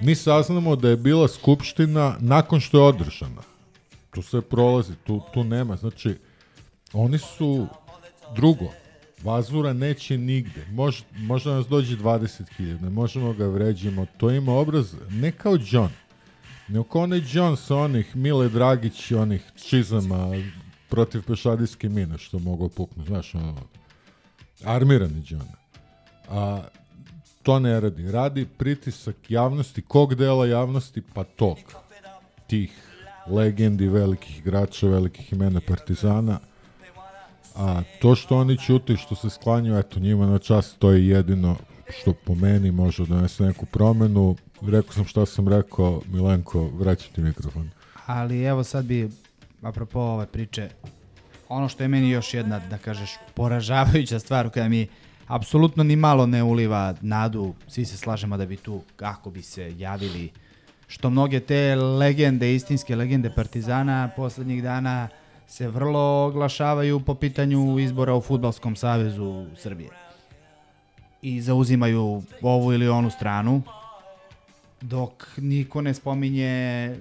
Mi 0.02 0.16
saznamo 0.16 0.76
da 0.76 0.90
je 0.90 0.98
bila 0.98 1.28
skupština 1.28 2.16
nakon 2.20 2.60
što 2.60 2.78
je 2.78 2.84
održana. 2.84 3.42
Tu 4.14 4.22
sve 4.22 4.42
prolazi, 4.42 4.94
tu, 5.04 5.22
tu 5.34 5.44
nema. 5.44 5.76
Znači, 5.76 6.18
oni 6.94 7.18
su 7.18 7.68
drugo. 8.36 8.66
Vazura 9.24 9.74
neće 9.74 10.18
nigde. 10.18 10.66
Mož, 10.72 11.02
možda 11.18 11.54
nas 11.54 11.68
dođe 11.68 11.98
20.000, 11.98 12.82
ne 12.82 12.90
možemo 12.90 13.34
ga 13.34 13.48
vređimo. 13.48 14.06
To 14.18 14.32
ima 14.32 14.54
obraz 14.54 14.96
ne 15.10 15.32
kao 15.32 15.58
John, 15.72 15.90
nego 16.68 16.84
kao 16.84 17.02
onaj 17.02 17.22
John 17.32 17.58
sa 17.58 17.76
onih 17.76 18.16
Mile 18.16 18.50
Dragić 18.50 19.12
onih 19.12 19.42
čizama 19.56 20.28
protiv 20.90 21.24
pešadijske 21.24 21.90
mine 21.90 22.18
što 22.18 22.40
mogu 22.40 22.70
puknuti. 22.70 23.10
Znaš, 23.10 23.36
ono, 23.36 23.62
armirani 24.64 25.24
John. 25.28 25.48
A, 26.30 26.62
to 27.44 27.60
ne 27.60 27.80
radi. 27.80 28.12
Radi 28.12 28.46
pritisak 28.58 29.16
javnosti, 29.30 29.82
kog 29.82 30.16
dela 30.16 30.46
javnosti, 30.46 31.02
pa 31.14 31.24
tog. 31.24 31.58
Tih 32.48 32.72
legendi 33.28 33.88
velikih 33.88 34.40
igrača, 34.40 34.88
velikih 34.88 35.34
imena 35.34 35.62
Partizana. 35.68 36.40
A 37.56 37.82
to 38.02 38.16
što 38.16 38.38
oni 38.38 38.58
ćute 38.58 38.94
i 38.94 38.98
što 38.98 39.16
se 39.16 39.30
sklanju, 39.30 39.78
eto, 39.78 40.00
njima 40.00 40.26
na 40.26 40.40
čast, 40.40 40.80
to 40.80 40.92
je 40.92 41.08
jedino 41.08 41.56
što 41.90 42.14
po 42.14 42.36
meni 42.36 42.72
može 42.72 43.06
da 43.06 43.16
donese 43.16 43.44
neku 43.44 43.66
promenu. 43.66 44.36
Rekao 44.62 44.94
sam 44.94 45.06
šta 45.06 45.26
sam 45.26 45.48
rekao, 45.48 46.02
Milenko, 46.08 46.70
vraćaj 46.74 47.12
ti 47.12 47.22
mikrofon. 47.22 47.70
Ali 48.06 48.44
evo 48.44 48.64
sad 48.64 48.86
bi, 48.86 49.10
apropo 49.62 50.00
ove 50.00 50.26
priče, 50.26 50.70
ono 51.50 51.70
što 51.70 51.84
je 51.84 51.88
meni 51.88 52.10
još 52.10 52.34
jedna, 52.34 52.60
da 52.60 52.78
kažeš, 52.78 53.12
poražavajuća 53.34 54.20
stvar 54.20 54.50
koja 54.50 54.70
mi 54.70 54.88
apsolutno 55.32 55.84
ni 55.84 55.96
malo 55.96 56.26
ne 56.26 56.44
uliva 56.44 56.94
nadu, 57.02 57.54
svi 57.68 57.86
se 57.86 57.98
slažemo 57.98 58.38
da 58.38 58.46
bi 58.46 58.58
tu, 58.58 58.82
kako 58.96 59.30
bi 59.30 59.42
se 59.42 59.74
javili, 59.78 60.32
što 60.88 61.10
mnoge 61.10 61.40
te 61.40 61.76
legende, 61.76 62.56
istinske 62.56 62.96
legende 62.96 63.30
Partizana 63.36 64.10
poslednjih 64.16 64.64
dana 64.64 65.08
se 65.48 65.68
vrlo 65.68 66.26
oglašavaju 66.26 67.00
po 67.00 67.16
pitanju 67.16 67.80
izbora 67.80 68.16
u 68.16 68.22
Futbalskom 68.22 68.76
savezu 68.76 69.46
Srbije. 69.56 69.90
I 71.22 71.42
zauzimaju 71.42 72.24
ovu 72.42 72.74
ili 72.74 72.90
onu 72.90 73.10
stranu, 73.10 73.62
dok 74.82 75.28
niko 75.38 75.82
ne 75.82 75.94
spominje 75.94 76.96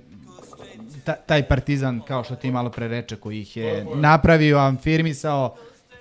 ta, 1.04 1.12
taj 1.12 1.48
partizan, 1.48 2.00
kao 2.08 2.24
što 2.24 2.36
ti 2.36 2.50
malo 2.50 2.70
pre 2.70 2.88
reče, 2.88 3.16
koji 3.16 3.40
ih 3.40 3.56
je 3.56 3.86
napravio, 3.94 4.58
afirmisao 4.58 5.54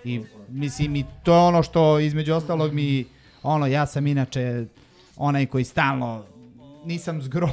i 0.03 0.21
mislim 0.51 0.95
i 0.95 1.05
to 1.23 1.33
je 1.33 1.39
ono 1.39 1.63
što 1.63 1.99
između 1.99 2.33
ostalog 2.33 2.73
mi, 2.73 3.05
ono, 3.43 3.67
ja 3.67 3.85
sam 3.85 4.07
inače 4.07 4.65
onaj 5.17 5.45
koji 5.45 5.63
stalno 5.63 6.25
nisam 6.85 7.21
zgro, 7.21 7.49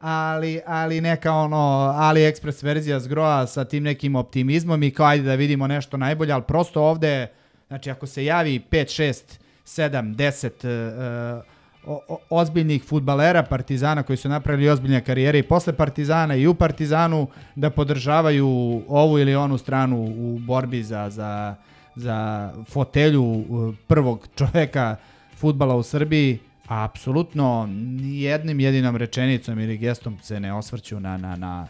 ali, 0.00 0.60
ali 0.66 1.00
neka 1.00 1.32
ono 1.32 1.92
AliExpress 1.96 2.64
verzija 2.64 3.00
zgroa 3.00 3.46
sa 3.46 3.64
tim 3.64 3.82
nekim 3.82 4.16
optimizmom 4.16 4.82
i 4.82 4.90
kao 4.90 5.06
ajde 5.06 5.24
da 5.24 5.34
vidimo 5.34 5.66
nešto 5.66 5.96
najbolje, 5.96 6.32
ali 6.32 6.42
prosto 6.42 6.82
ovde, 6.82 7.26
znači 7.68 7.90
ako 7.90 8.06
se 8.06 8.24
javi 8.24 8.62
5, 8.70 9.02
6, 9.02 9.38
7, 9.64 10.14
10 10.14 11.36
uh, 11.36 11.44
o, 11.86 12.00
o, 12.08 12.18
ozbiljnih 12.30 12.84
futbalera 12.84 13.42
Partizana 13.42 14.02
koji 14.02 14.16
su 14.16 14.28
napravili 14.28 14.68
ozbiljne 14.68 15.04
karijere 15.04 15.38
i 15.38 15.42
posle 15.42 15.72
Partizana 15.72 16.34
i 16.34 16.46
u 16.46 16.54
Partizanu 16.54 17.26
da 17.54 17.70
podržavaju 17.70 18.48
ovu 18.88 19.18
ili 19.18 19.34
onu 19.34 19.58
stranu 19.58 20.02
u 20.02 20.38
borbi 20.38 20.82
za, 20.82 21.10
za, 21.10 21.54
za 21.96 22.52
fotelju 22.68 23.24
uh, 23.24 23.74
prvog 23.86 24.28
čoveka 24.36 24.96
futbala 25.36 25.76
u 25.76 25.82
Srbiji, 25.82 26.38
a 26.68 26.84
apsolutno 26.84 27.66
ni 27.66 28.20
jednim 28.20 28.60
jedinom 28.60 28.96
rečenicom 28.96 29.60
ili 29.60 29.78
gestom 29.78 30.18
se 30.22 30.40
ne 30.40 30.52
osvrću 30.52 31.00
na, 31.00 31.16
na, 31.16 31.36
na 31.36 31.66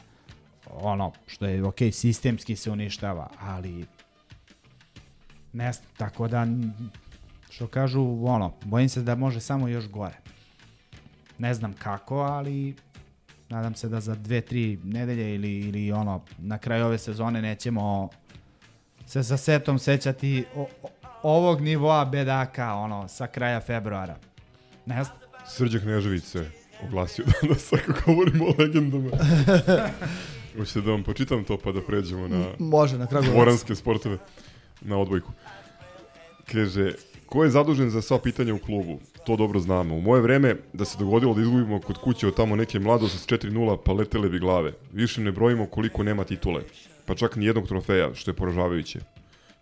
ono 0.70 1.12
što 1.26 1.46
je 1.46 1.64
ok, 1.64 1.78
sistemski 1.92 2.56
se 2.56 2.70
uništava, 2.70 3.30
ali 3.40 3.86
ne 5.52 5.72
znam, 5.72 5.88
tako 5.96 6.28
da 6.28 6.46
što 7.50 7.66
kažu, 7.66 8.26
ono, 8.26 8.52
bojim 8.64 8.88
se 8.88 9.02
da 9.02 9.14
može 9.14 9.40
samo 9.40 9.68
još 9.68 9.88
gore. 9.88 10.16
Ne 11.38 11.54
znam 11.54 11.72
kako, 11.72 12.16
ali 12.16 12.74
nadam 13.48 13.74
se 13.74 13.88
da 13.88 14.00
za 14.00 14.14
dve, 14.14 14.40
tri 14.40 14.78
nedelje 14.84 15.34
ili, 15.34 15.58
ili 15.58 15.92
ono, 15.92 16.24
na 16.38 16.58
kraju 16.58 16.86
ove 16.86 16.98
sezone 16.98 17.42
nećemo 17.42 18.08
se 19.06 19.22
sa 19.22 19.36
setom 19.36 19.78
sećati 19.78 20.44
o, 20.54 20.66
o, 20.82 20.88
ovog 21.22 21.60
nivoa 21.60 22.04
bedaka, 22.04 22.74
ono, 22.74 23.08
sa 23.08 23.26
kraja 23.26 23.60
februara. 23.60 24.16
Ne 24.86 25.04
znam. 25.04 25.16
Srđak 25.48 25.84
Nežević 25.84 26.24
se 26.24 26.50
oglasio 26.88 27.24
danas 27.42 27.72
ako 27.72 27.92
govorimo 28.06 28.44
o 28.44 28.54
legendama. 28.58 29.10
Hoćete 30.58 30.80
da 30.80 30.90
vam 30.90 31.02
počitam 31.02 31.44
to 31.44 31.58
pa 31.58 31.72
da 31.72 31.82
pređemo 31.82 32.28
na 32.28 32.44
Može, 32.58 32.98
na 32.98 33.06
Kragujevac. 33.06 33.34
dvoranske 33.36 33.74
sportove 33.74 34.18
na 34.80 34.98
odbojku. 34.98 35.32
Kaže, 36.52 36.92
ko 37.26 37.44
je 37.44 37.50
zadužen 37.50 37.90
za 37.90 38.02
sva 38.02 38.18
pitanja 38.18 38.54
u 38.54 38.58
klubu? 38.58 38.98
To 39.26 39.36
dobro 39.36 39.60
znamo. 39.60 39.94
U 39.94 40.00
moje 40.00 40.22
vreme 40.22 40.56
da 40.72 40.84
se 40.84 40.98
dogodilo 40.98 41.34
da 41.34 41.40
izgubimo 41.40 41.80
kod 41.80 41.98
kuće 41.98 42.26
od 42.26 42.36
tamo 42.36 42.56
neke 42.56 42.78
mladosti 42.78 43.18
s 43.18 43.26
4-0 43.26 43.78
pa 43.84 43.92
letele 43.92 44.28
bi 44.28 44.38
glave. 44.38 44.72
Više 44.92 45.20
ne 45.20 45.32
brojimo 45.32 45.66
koliko 45.66 46.02
nema 46.02 46.24
titule. 46.24 46.62
Pa 47.06 47.14
čak 47.14 47.36
ni 47.36 47.46
jednog 47.46 47.68
trofeja, 47.68 48.14
što 48.14 48.30
je 48.30 48.34
poražavajuće. 48.34 49.00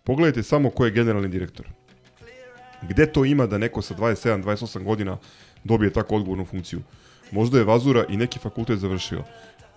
Pogledajte 0.03 0.43
samo 0.43 0.69
ko 0.69 0.85
je 0.85 0.91
generalni 0.91 1.29
direktor. 1.29 1.65
Gde 2.81 3.05
to 3.05 3.25
ima 3.25 3.45
da 3.47 3.57
neko 3.57 3.81
sa 3.81 3.95
27-28 3.95 4.83
godina 4.83 5.17
dobije 5.63 5.93
tako 5.93 6.15
odgovornu 6.15 6.45
funkciju? 6.45 6.81
Možda 7.31 7.57
je 7.57 7.63
Vazura 7.63 8.05
i 8.09 8.17
neki 8.17 8.39
fakultet 8.39 8.79
završio. 8.79 9.23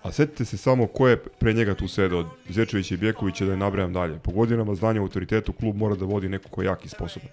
A 0.03 0.11
setite 0.11 0.45
se 0.45 0.57
samo 0.57 0.87
ko 0.87 1.07
je 1.07 1.17
pre 1.17 1.53
njega 1.53 1.73
tu 1.73 1.87
sedao, 1.87 2.29
Zečević 2.49 2.91
i 2.91 2.97
Bjekovića 2.97 3.45
da 3.45 3.51
je 3.51 3.57
nabrajam 3.57 3.93
dalje. 3.93 4.19
Po 4.19 4.31
godinama 4.31 4.75
znanja 4.75 5.01
autoritetu 5.01 5.53
klub 5.53 5.75
mora 5.75 5.95
da 5.95 6.05
vodi 6.05 6.29
neko 6.29 6.49
ko 6.49 6.61
je 6.61 6.65
jak 6.65 6.85
i 6.85 6.89
sposoban. 6.89 7.29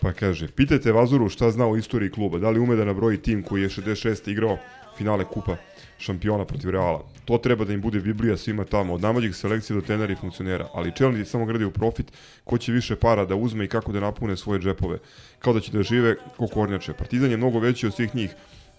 Pa 0.00 0.12
kaže, 0.12 0.48
pitajte 0.48 0.92
Vazuru 0.92 1.28
šta 1.28 1.50
zna 1.50 1.66
o 1.66 1.76
istoriji 1.76 2.10
kluba, 2.10 2.38
da 2.38 2.50
li 2.50 2.60
ume 2.60 2.76
da 2.76 2.84
nabroji 2.84 3.18
tim 3.18 3.42
koji 3.42 3.62
je 3.62 3.68
66. 3.68 4.30
igrao 4.30 4.58
finale 4.96 5.24
kupa 5.24 5.56
šampiona 5.98 6.44
protiv 6.44 6.70
Reala. 6.70 7.04
To 7.24 7.38
treba 7.38 7.64
da 7.64 7.72
im 7.72 7.80
bude 7.80 8.00
Biblija 8.00 8.36
svima 8.36 8.64
tamo, 8.64 8.94
od 8.94 9.00
najmlađih 9.00 9.36
selekcija 9.36 9.76
do 9.76 9.82
trenera 9.82 10.12
i 10.12 10.16
funkcionera, 10.16 10.68
ali 10.74 10.92
čelnici 10.96 11.30
samo 11.30 11.44
gledaju 11.44 11.70
profit, 11.70 12.12
ko 12.44 12.58
će 12.58 12.72
više 12.72 12.96
para 12.96 13.24
da 13.24 13.34
uzme 13.34 13.64
i 13.64 13.68
kako 13.68 13.92
da 13.92 14.00
napune 14.00 14.36
svoje 14.36 14.60
džepove, 14.60 14.98
kao 15.38 15.52
da 15.52 15.60
će 15.60 15.72
da 15.72 15.82
žive 15.82 16.16
ko 16.36 16.46
kornjače. 16.46 16.92
Partizan 16.92 17.30
je 17.30 17.36
mnogo 17.36 17.58
veći 17.58 17.86
od 17.86 17.94
svih 17.94 18.14
njih, 18.14 18.34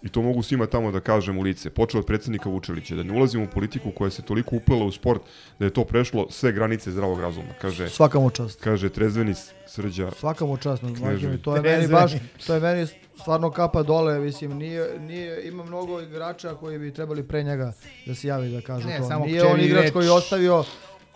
i 0.06 0.10
to 0.10 0.22
mogu 0.22 0.44
svima 0.44 0.66
tamo 0.66 0.92
da 0.92 1.00
kažem 1.00 1.38
u 1.38 1.42
lice, 1.42 1.70
počeo 1.70 2.00
od 2.00 2.06
predsednika 2.06 2.50
Vučelića, 2.50 2.96
da 2.96 3.04
ne 3.04 3.14
ulazimo 3.14 3.44
u 3.44 3.48
politiku 3.48 3.92
koja 3.92 4.10
se 4.10 4.22
toliko 4.22 4.56
uplela 4.56 4.86
u 4.86 4.92
sport 4.92 5.22
da 5.60 5.66
je 5.66 5.74
to 5.74 5.84
prešlo 5.84 6.28
sve 6.30 6.52
granice 6.52 6.92
zdravog 6.92 7.20
razuma. 7.20 7.48
Kaže, 7.62 7.90
Svaka 7.90 8.20
mu 8.20 8.30
čast. 8.30 8.62
Kaže 8.62 8.90
Trezveni 8.90 9.34
Srđa. 9.68 10.12
Svaka 10.12 10.46
mu 10.46 10.58
čast, 10.58 10.84
Knežević. 10.98 11.32
mi, 11.32 11.38
to 11.38 11.56
je 11.56 11.62
meni 11.62 11.88
baš, 11.88 12.12
to 12.48 12.54
je 12.54 12.60
meni 12.60 12.88
stvarno 13.22 13.52
kapa 13.52 13.84
dole, 13.84 14.20
mislim, 14.20 14.58
nije, 14.58 15.00
nije, 15.00 15.48
ima 15.48 15.64
mnogo 15.64 16.02
igrača 16.02 16.54
koji 16.56 16.80
bi 16.80 16.94
trebali 16.94 17.24
pre 17.28 17.44
njega 17.44 17.74
da 18.06 18.16
se 18.16 18.28
javi 18.28 18.50
da 18.50 18.62
kažu 18.62 18.88
Ne, 18.88 18.98
to. 18.98 19.08
samo 19.08 19.26
Nije 19.26 19.46
on 19.46 19.60
igrač 19.60 19.84
reč 19.84 19.94
koji 19.94 20.06
je 20.06 20.12
ostavio 20.12 20.64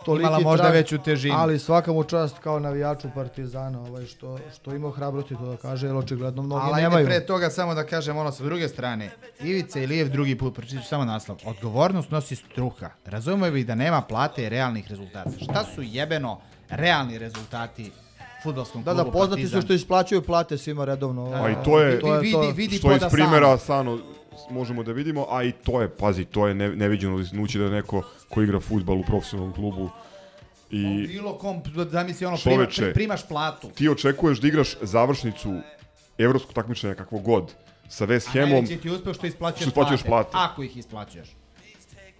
toliki 0.05 0.23
imala 0.23 0.39
možda 0.39 0.63
trag, 0.63 0.75
veću 0.75 0.97
težinu. 0.97 1.35
Ali 1.37 1.59
svaka 1.59 1.93
mu 1.93 2.03
čast 2.03 2.39
kao 2.39 2.59
navijaču 2.59 3.07
Partizana, 3.15 3.81
ovaj, 3.81 4.05
što, 4.05 4.39
što 4.55 4.75
ima 4.75 4.91
hrabrosti 4.91 5.35
to 5.35 5.45
da 5.45 5.57
kaže, 5.57 5.87
jer 5.87 5.95
očigledno 5.95 6.41
mnogi 6.41 6.61
Ali 6.65 6.81
nemaju. 6.81 7.05
pre 7.05 7.25
toga 7.25 7.49
samo 7.49 7.73
da 7.73 7.85
kažem 7.85 8.17
ono 8.17 8.31
sa 8.31 8.43
druge 8.43 8.67
strane. 8.67 9.09
Ivica 9.41 9.79
Ilijev 9.79 10.09
drugi 10.09 10.37
put, 10.37 10.55
pročitat 10.55 10.83
ću 10.83 10.89
samo 10.89 11.05
naslov. 11.05 11.37
Odgovornost 11.45 12.11
nosi 12.11 12.35
struka. 12.35 12.89
Razumemo 13.05 13.57
i 13.57 13.63
da 13.63 13.75
nema 13.75 14.01
plate 14.01 14.43
i 14.43 14.49
realnih 14.49 14.89
rezultata. 14.89 15.31
Šta 15.39 15.63
su 15.75 15.81
jebeno 15.81 16.41
realni 16.69 17.17
rezultati 17.17 17.91
futbolskom 18.43 18.83
Da, 18.83 18.93
klubu 18.93 19.05
da, 19.05 19.11
poznati 19.11 19.41
Partizan? 19.41 19.61
su 19.61 19.65
što 19.65 19.73
isplaćuju 19.73 20.21
plate 20.21 20.57
svima 20.57 20.85
redovno. 20.85 21.31
A 21.33 21.49
i 21.49 21.55
to 21.65 21.79
je, 21.79 21.99
to 21.99 22.15
je 22.15 22.31
to. 22.31 22.41
vidi, 22.41 22.53
vidi 22.55 22.77
što 22.77 22.91
iz 22.91 22.99
poda 22.99 23.09
primjera 23.09 23.57
Sano. 23.57 23.99
Možemo 24.49 24.83
da 24.83 24.91
vidimo, 24.91 25.25
a 25.29 25.43
i 25.43 25.51
to 25.51 25.81
je, 25.81 25.89
pazi, 25.89 26.25
to 26.25 26.47
je 26.47 26.55
ne, 26.55 26.69
neviđeno 26.69 27.15
lisnuće 27.15 27.59
da 27.59 27.69
neko 27.69 28.01
ko 28.29 28.41
igra 28.41 28.59
futbal 28.59 28.99
u 28.99 29.03
profesionalnom 29.03 29.53
klubu 29.55 29.89
i 30.71 31.07
Bilo 31.07 31.37
kom, 31.37 31.61
zamisli 31.89 32.25
ono, 32.25 32.37
Čoveče, 32.37 32.81
prima, 32.81 32.93
primaš 32.93 33.27
platu. 33.27 33.69
ti 33.69 33.89
očekuješ 33.89 34.39
da 34.39 34.47
igraš 34.47 34.77
završnicu 34.81 35.53
evropskog 36.17 36.53
takmičenja 36.53 36.95
kakvog 36.95 37.23
god 37.23 37.53
sa 37.89 38.07
West 38.07 38.27
A 38.27 38.31
Hamom, 38.31 38.49
najveći 38.51 38.77
ti 38.77 38.89
uspeh 38.89 39.15
što 39.15 39.27
isplaćuješ, 39.27 39.61
što 39.61 39.69
isplaćuješ 39.69 40.03
plate. 40.03 40.29
Ako 40.33 40.63
ih 40.63 40.77
isplaćuješ. 40.77 41.29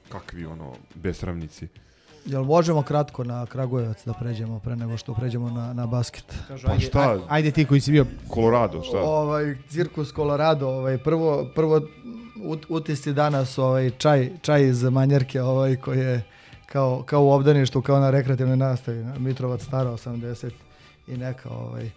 Kakvi 0.10 0.46
ono, 0.46 0.74
besramnici. 0.96 1.68
Jel 2.26 2.44
možemo 2.44 2.82
kratko 2.82 3.24
na 3.24 3.46
Kragujevac 3.46 4.06
da 4.06 4.14
pređemo 4.14 4.60
pre 4.60 4.76
nego 4.76 4.98
što 4.98 5.14
pređemo 5.14 5.50
na, 5.50 5.74
na 5.74 5.86
basket? 5.86 6.34
Kažu, 6.48 6.68
Pa 6.68 6.74
ajde, 6.74 6.84
šta? 6.84 7.00
aj- 7.02 7.20
Ajde 7.30 7.52
ti 7.52 7.66
koji 7.66 7.82
si 7.82 7.91
bio 7.91 8.06
Colorado, 8.34 8.84
šta? 8.84 8.98
Ovaj 9.00 9.56
cirkus 9.70 10.14
Colorado, 10.14 10.68
ovaj 10.70 10.98
prvo 10.98 11.48
prvo 11.56 11.82
ut, 12.38 12.66
utisci 12.70 13.14
danas 13.14 13.58
ovaj 13.58 13.90
čaj 13.91 14.30
čaj 14.41 14.64
iz 14.64 14.84
Manjerke, 14.84 15.41
ovaj 15.41 15.76
koji 15.76 16.00
je 16.00 16.22
kao 16.66 17.04
kao 17.04 17.24
u 17.24 17.32
obdaništu, 17.32 17.82
kao 17.82 18.00
na 18.00 18.10
rekreativnoj 18.10 18.58
nastavi, 18.58 18.98
na 19.00 19.20
Mitrovac 19.20 19.62
stara 19.62 19.90
80 19.90 20.52
i 21.08 21.18
neka 21.18 21.50
ovaj 21.52 21.90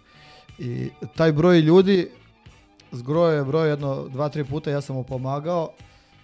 i 0.59 0.89
taj 1.15 1.31
broj 1.31 1.59
ljudi 1.59 2.09
zgrojo 2.91 3.31
je 3.31 3.43
broj 3.43 3.69
jedno 3.69 4.07
dva 4.07 4.29
tri 4.29 4.43
puta 4.43 4.71
ja 4.71 4.81
sam 4.81 4.95
mu 4.95 5.03
pomagao 5.03 5.69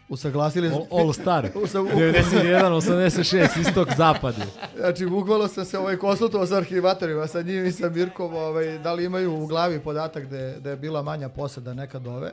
usaglasili 0.10 0.68
All, 0.68 0.88
all 0.91 1.14
Star. 1.14 1.49
Usa- 1.64 1.80
91, 1.80 2.81
86, 2.81 3.60
istok, 3.60 3.88
zapad. 3.98 4.36
Znači, 4.77 5.06
bukvalno 5.06 5.48
sam 5.48 5.65
se 5.65 5.77
ovaj 5.80 5.98
konsultovao 5.98 6.48
sa 6.48 6.56
arhivatorima, 6.57 7.27
sa 7.27 7.41
njim 7.41 7.65
i 7.65 7.72
sa 7.72 7.90
Mirkom, 7.90 8.34
ovaj, 8.34 8.77
da 8.77 8.94
li 8.94 9.06
imaju 9.06 9.44
u 9.44 9.48
glavi 9.48 9.80
podatak 9.80 10.26
da 10.26 10.38
je, 10.38 10.60
da 10.60 10.69
je 10.69 10.76
bila 10.76 11.02
manja 11.02 11.30
poseda 11.30 11.73
nekad 11.73 12.07
ove. 12.07 12.31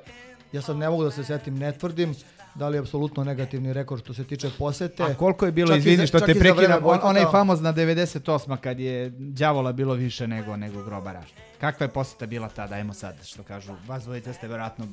Ja 0.52 0.62
sad 0.62 0.76
ne 0.76 0.90
mogu 0.90 1.04
da 1.04 1.10
se 1.10 1.24
setim, 1.24 1.58
ne 1.58 1.72
tvrdim 1.78 2.14
da 2.58 2.68
li 2.68 2.76
je 2.76 2.80
apsolutno 2.80 3.24
negativni 3.24 3.72
rekord 3.72 4.02
što 4.02 4.14
se 4.14 4.24
tiče 4.24 4.50
posete. 4.58 5.02
A 5.02 5.14
koliko 5.14 5.46
je 5.46 5.52
bilo, 5.52 5.68
Čak 5.68 5.78
izvini 5.78 6.06
što 6.06 6.20
te 6.20 6.34
prekidam, 6.34 6.80
on, 6.84 6.98
onaj 7.02 7.24
famozna 7.30 7.72
98. 7.72 8.56
kad 8.56 8.80
je 8.80 9.10
đavola 9.10 9.72
bilo 9.72 9.94
više 9.94 10.26
nego 10.26 10.56
nego 10.56 10.82
grobara. 10.82 11.22
Kakva 11.60 11.84
je 11.84 11.92
poseta 11.92 12.26
bila 12.26 12.48
tada, 12.48 12.74
ajmo 12.74 12.92
sad, 12.92 13.24
što 13.24 13.42
kažu, 13.42 13.72
vas 13.86 14.04
dvojica 14.04 14.32
ste 14.32 14.48
verovatno 14.48 14.86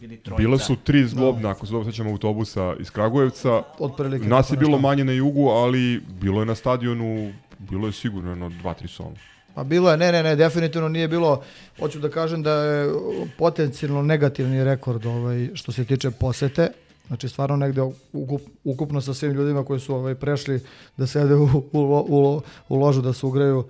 bili 0.00 0.16
trojica. 0.16 0.42
Bile 0.42 0.58
su 0.58 0.76
tri 0.76 1.06
zglobna, 1.08 1.50
ako 1.50 1.66
se 1.66 1.72
dobro 1.72 1.90
sećam, 1.90 2.06
autobusa 2.06 2.74
iz 2.80 2.90
Kragujevca. 2.90 3.62
Otprilike 3.78 4.28
Nas 4.28 4.50
je 4.50 4.56
bilo 4.56 4.78
manje 4.78 5.04
na 5.04 5.12
jugu, 5.12 5.48
ali 5.48 6.02
bilo 6.20 6.40
je 6.40 6.46
na 6.46 6.54
stadionu, 6.54 7.32
bilo 7.58 7.86
je 7.86 7.92
sigurno 7.92 8.30
jedno 8.30 8.48
dva, 8.48 8.74
tri 8.74 8.88
soma. 8.88 9.16
Pa 9.54 9.64
bilo 9.64 9.90
je, 9.90 9.96
ne, 9.96 10.12
ne, 10.12 10.22
ne, 10.22 10.36
definitivno 10.36 10.88
nije 10.88 11.08
bilo, 11.08 11.42
hoću 11.80 11.98
da 11.98 12.08
kažem 12.08 12.42
da 12.42 12.52
je 12.52 12.92
potencijalno 13.38 14.02
negativni 14.02 14.64
rekord 14.64 15.06
ovaj, 15.06 15.48
što 15.54 15.72
se 15.72 15.84
tiče 15.84 16.10
posete. 16.10 16.68
Znači 17.06 17.28
stvarno 17.28 17.56
negde 17.56 17.82
ukup, 18.12 18.40
ukupno 18.64 19.00
sa 19.00 19.14
svim 19.14 19.32
ljudima 19.32 19.64
koji 19.64 19.80
su 19.80 19.94
ovaj, 19.94 20.14
prešli 20.14 20.60
da 20.96 21.06
sede 21.06 21.34
u, 21.34 21.44
u, 21.72 21.80
u, 22.08 22.42
u 22.68 22.76
ložu 22.76 23.02
da 23.02 23.12
se 23.12 23.26
ugreju. 23.26 23.64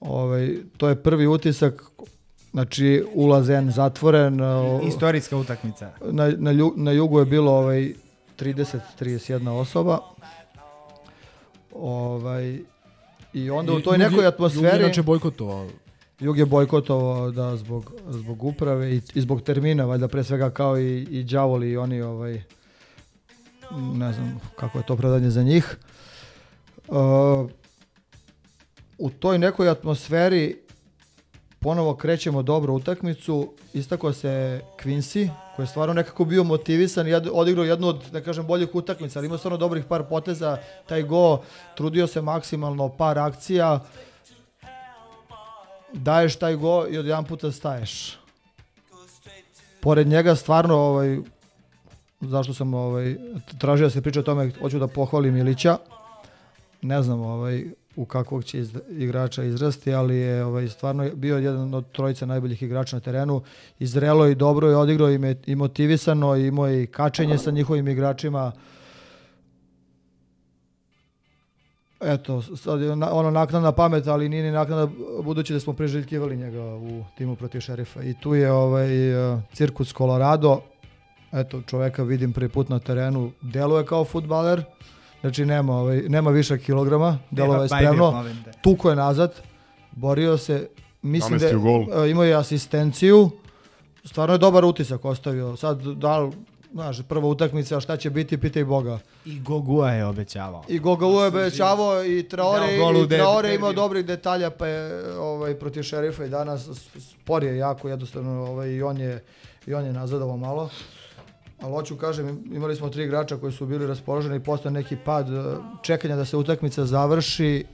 Ovaj, 0.00 0.56
to 0.76 0.88
je 0.88 1.02
prvi 1.02 1.26
utisak, 1.26 1.82
znači 2.52 3.04
ulaz 3.14 3.50
N 3.50 3.70
zatvoren. 3.70 4.40
o- 4.40 4.80
Istorijska 4.82 5.36
utakmica. 5.36 5.90
Na, 6.02 6.28
na, 6.28 6.52
na 6.76 6.92
jugu 6.92 7.18
je 7.18 7.24
bilo 7.26 7.52
ovaj, 7.52 7.94
30-31 8.38 9.48
osoba. 9.50 9.98
Ovaj, 11.72 12.58
I 13.32 13.50
onda 13.50 13.72
u 13.72 13.78
I 13.78 13.82
toj 13.82 13.94
Jug 13.94 14.00
je- 14.02 14.08
nekoj 14.08 14.26
atmosferi... 14.26 14.66
Jug 14.66 14.74
je 14.74 14.80
inače 14.80 15.02
bojkotovao. 15.02 15.66
Jug 16.20 16.38
je 16.38 16.46
bojkotovao 16.46 17.30
da 17.30 17.56
zbog, 17.56 17.92
zbog 18.08 18.44
uprave 18.44 18.90
i, 18.90 19.00
i 19.14 19.20
zbog 19.20 19.42
termina, 19.42 19.84
valjda 19.84 20.08
pre 20.08 20.24
svega 20.24 20.50
kao 20.50 20.78
i, 20.78 20.98
i 21.00 21.24
đavoli 21.24 21.70
i 21.70 21.76
oni 21.76 22.02
ovaj 22.02 22.42
ne 23.92 24.12
znam 24.12 24.40
kako 24.56 24.78
je 24.78 24.86
to 24.86 24.94
opravdanje 24.94 25.30
za 25.30 25.42
njih. 25.42 25.76
Uh, 26.88 26.96
u 28.98 29.10
toj 29.10 29.38
nekoj 29.38 29.68
atmosferi 29.68 30.56
ponovo 31.60 31.94
krećemo 31.94 32.42
dobro 32.42 32.74
utakmicu, 32.74 33.52
istako 33.72 34.12
se 34.12 34.60
Quincy, 34.82 35.28
koji 35.56 35.64
je 35.64 35.68
stvarno 35.68 35.94
nekako 35.94 36.24
bio 36.24 36.44
motivisan, 36.44 37.06
jed, 37.06 37.26
odigrao 37.32 37.64
jednu 37.64 37.88
od, 37.88 38.10
da 38.12 38.20
kažem, 38.20 38.46
boljih 38.46 38.74
utakmica, 38.74 39.18
ali 39.18 39.26
imao 39.26 39.38
stvarno 39.38 39.56
dobrih 39.56 39.84
par 39.84 40.04
poteza, 40.08 40.58
taj 40.86 41.02
go, 41.02 41.42
trudio 41.74 42.06
se 42.06 42.22
maksimalno, 42.22 42.88
par 42.88 43.18
akcija, 43.18 43.80
daješ 45.92 46.36
taj 46.36 46.56
go 46.56 46.86
i 46.90 46.98
od 46.98 47.06
jedan 47.06 47.24
puta 47.24 47.52
staješ. 47.52 48.18
Pored 49.80 50.06
njega 50.06 50.34
stvarno 50.34 50.76
ovaj 50.76 51.18
zašto 52.20 52.54
sam 52.54 52.74
ovaj 52.74 53.16
tražio 53.58 53.86
da 53.86 53.90
se 53.90 54.02
priča 54.02 54.20
o 54.20 54.22
tome, 54.22 54.52
hoću 54.60 54.78
da 54.78 54.86
pohvalim 54.86 55.36
Ilića. 55.36 55.78
Ne 56.82 57.02
znam 57.02 57.20
ovaj 57.20 57.64
u 57.96 58.04
kakvog 58.04 58.44
će 58.44 58.58
iz, 58.58 58.76
igrača 58.90 59.44
izrasti, 59.44 59.94
ali 59.94 60.16
je 60.16 60.44
ovaj 60.44 60.68
stvarno 60.68 61.10
bio 61.14 61.38
jedan 61.38 61.74
od 61.74 61.92
trojice 61.92 62.26
najboljih 62.26 62.62
igrača 62.62 62.96
na 62.96 63.00
terenu. 63.00 63.42
Izrelo 63.78 64.26
i 64.26 64.34
dobro 64.34 64.68
je 64.68 64.76
odigrao 64.76 65.10
i, 65.10 65.18
me, 65.18 65.36
i 65.46 65.54
motivisano, 65.54 66.36
i 66.36 66.46
imao 66.46 66.70
i 66.70 66.86
kačenje 66.86 67.38
sa 67.38 67.50
njihovim 67.50 67.88
igračima. 67.88 68.52
Eto, 72.00 72.42
sad 72.56 72.80
je 72.80 72.92
ono 72.92 73.30
naknadna 73.30 73.72
pamet, 73.72 74.06
ali 74.06 74.28
nije 74.28 74.42
ni 74.42 74.50
naknadna 74.50 74.88
budući 75.22 75.52
da 75.52 75.60
smo 75.60 75.72
priželjkivali 75.72 76.36
njega 76.36 76.62
u 76.62 77.04
timu 77.16 77.36
protiv 77.36 77.60
šerifa. 77.60 78.02
I 78.02 78.14
tu 78.20 78.34
je 78.34 78.52
ovaj 78.52 78.88
cirkus 79.52 79.94
Colorado. 79.94 80.60
Eto, 81.32 81.62
čoveka 81.62 82.02
vidim 82.02 82.32
prvi 82.32 82.48
put 82.48 82.68
na 82.68 82.78
terenu. 82.78 83.32
Deluje 83.40 83.86
kao 83.86 84.04
futbaler. 84.04 84.64
Znači 85.20 85.46
nema, 85.46 85.76
ovaj, 85.76 86.02
nema 86.08 86.30
više 86.30 86.58
kilograma. 86.58 87.18
Deluje 87.30 87.62
je 87.62 87.68
bajbi 87.68 87.86
spremno. 87.86 88.24
Tuko 88.62 88.90
je 88.90 88.96
nazad. 88.96 89.34
Borio 89.92 90.38
se. 90.38 90.68
Mislim 91.02 91.38
da 91.38 91.46
je, 91.46 91.56
uh, 91.56 92.10
imao 92.10 92.24
je 92.24 92.34
asistenciju. 92.34 93.30
stvarno 94.04 94.34
je 94.34 94.38
dobar 94.38 94.64
utisak 94.64 95.04
ostavio. 95.04 95.56
Sad, 95.56 95.82
da 95.82 96.18
li, 96.18 96.32
znaš, 96.72 97.02
prva 97.08 97.28
utakmica, 97.28 97.80
šta 97.80 97.96
će 97.96 98.10
biti, 98.10 98.38
pitaj 98.38 98.64
Boga. 98.64 98.98
I 99.24 99.40
Gogua 99.40 99.90
je 99.90 100.06
obećavao. 100.06 100.64
I 100.68 100.78
Gogua 100.78 101.22
je 101.22 101.28
obećavao 101.28 102.04
i 102.04 102.22
Traore, 102.22 102.76
i 103.04 103.08
Traore 103.08 103.54
imao 103.54 103.72
dobrih 103.72 104.06
detalja, 104.06 104.50
pa 104.50 104.66
je 104.66 105.12
ovaj, 105.18 105.54
protiv 105.54 105.82
šerifa 105.82 106.24
i 106.24 106.28
danas 106.28 106.68
spor 107.00 107.44
je 107.44 107.56
jako, 107.56 107.88
jednostavno 107.88 108.46
ovaj, 108.46 108.68
i 108.68 108.82
on 108.82 108.98
je, 108.98 109.22
i 109.66 109.74
on 109.74 109.84
je 109.84 109.92
nazadovao 109.92 110.36
malo. 110.36 110.70
Ali 111.62 111.72
hoću 111.72 111.96
kažem, 111.96 112.44
imali 112.52 112.76
smo 112.76 112.88
tri 112.88 113.04
igrača 113.04 113.36
koji 113.36 113.52
su 113.52 113.66
bili 113.66 113.86
raspoloženi 113.86 114.40
posle 114.40 114.70
neki 114.70 114.96
pad 115.04 115.32
eh, 115.32 115.56
čekanja 115.82 116.16
da 116.16 116.24
se 116.24 116.36
utakmica 116.36 116.86
završi 116.86 117.64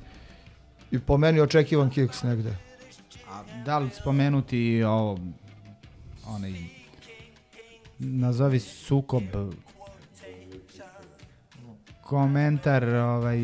i 0.90 0.98
po 0.98 1.16
meni 1.18 1.40
očekivan 1.40 1.90
kiks 1.90 2.22
negde. 2.22 2.56
A 3.30 3.42
da 3.64 3.78
li 3.78 3.90
spomenuti 3.90 4.82
ovo, 4.82 5.18
onaj, 6.26 6.52
nazovi 7.98 8.60
sukob, 8.60 9.22
komentar 12.02 12.84
ovaj, 12.84 13.38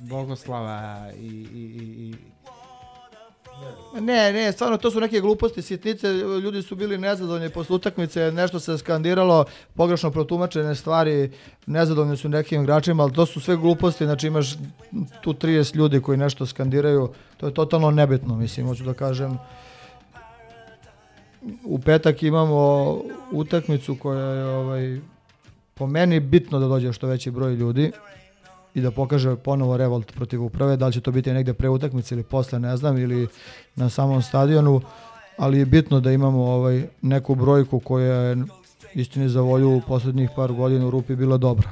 Bogoslava 0.00 1.10
i, 1.20 1.26
i, 1.26 1.60
i, 1.60 2.10
i 2.10 2.33
Ne, 4.00 4.32
ne, 4.32 4.52
stvarno 4.52 4.76
to 4.76 4.90
su 4.90 5.00
neke 5.00 5.20
gluposti, 5.20 5.62
sitnice, 5.62 6.08
ljudi 6.42 6.62
su 6.62 6.76
bili 6.76 6.98
nezadovoljni 6.98 7.50
posle 7.50 7.76
utakmice, 7.76 8.32
nešto 8.32 8.60
se 8.60 8.78
skandiralo, 8.78 9.44
pogrešno 9.74 10.10
protumačene 10.10 10.74
stvari, 10.74 11.30
nezadovoljni 11.66 12.16
su 12.16 12.28
nekim 12.28 12.62
igračima, 12.62 13.02
ali 13.02 13.12
to 13.12 13.26
su 13.26 13.40
sve 13.40 13.56
gluposti, 13.56 14.04
znači 14.04 14.26
imaš 14.26 14.54
tu 15.20 15.32
30 15.32 15.76
ljudi 15.76 16.00
koji 16.00 16.18
nešto 16.18 16.46
skandiraju, 16.46 17.08
to 17.36 17.46
je 17.46 17.54
totalno 17.54 17.90
nebitno, 17.90 18.36
mislim, 18.36 18.66
hoću 18.66 18.84
da 18.84 18.94
kažem. 18.94 19.38
U 21.64 21.78
petak 21.78 22.22
imamo 22.22 23.00
utakmicu 23.32 23.96
koja 24.02 24.24
je 24.24 24.44
ovaj, 24.44 25.00
po 25.74 25.86
meni 25.86 26.20
bitno 26.20 26.58
da 26.58 26.66
dođe 26.66 26.92
što 26.92 27.06
veći 27.06 27.30
broj 27.30 27.54
ljudi 27.54 27.92
i 28.74 28.80
da 28.80 28.90
pokaže 28.90 29.36
ponovo 29.36 29.76
revolt 29.76 30.12
protiv 30.12 30.44
uprave, 30.44 30.76
da 30.76 30.86
li 30.86 30.92
će 30.92 31.00
to 31.00 31.10
biti 31.10 31.32
negde 31.32 31.52
pre 31.52 31.68
utakmice 31.68 32.14
ili 32.14 32.22
posle, 32.22 32.58
ne 32.58 32.76
znam, 32.76 32.98
ili 32.98 33.28
na 33.76 33.90
samom 33.90 34.22
stadionu, 34.22 34.80
ali 35.36 35.58
je 35.58 35.66
bitno 35.66 36.00
da 36.00 36.12
imamo 36.12 36.44
ovaj 36.44 36.86
neku 37.02 37.34
brojku 37.34 37.80
koja 37.80 38.14
je 38.14 38.36
istini 38.94 39.28
za 39.28 39.40
volju 39.40 39.76
u 39.76 39.80
poslednjih 39.80 40.30
par 40.36 40.52
godina 40.52 40.86
u 40.86 40.90
Rupi 40.90 41.16
bila 41.16 41.36
dobra. 41.36 41.70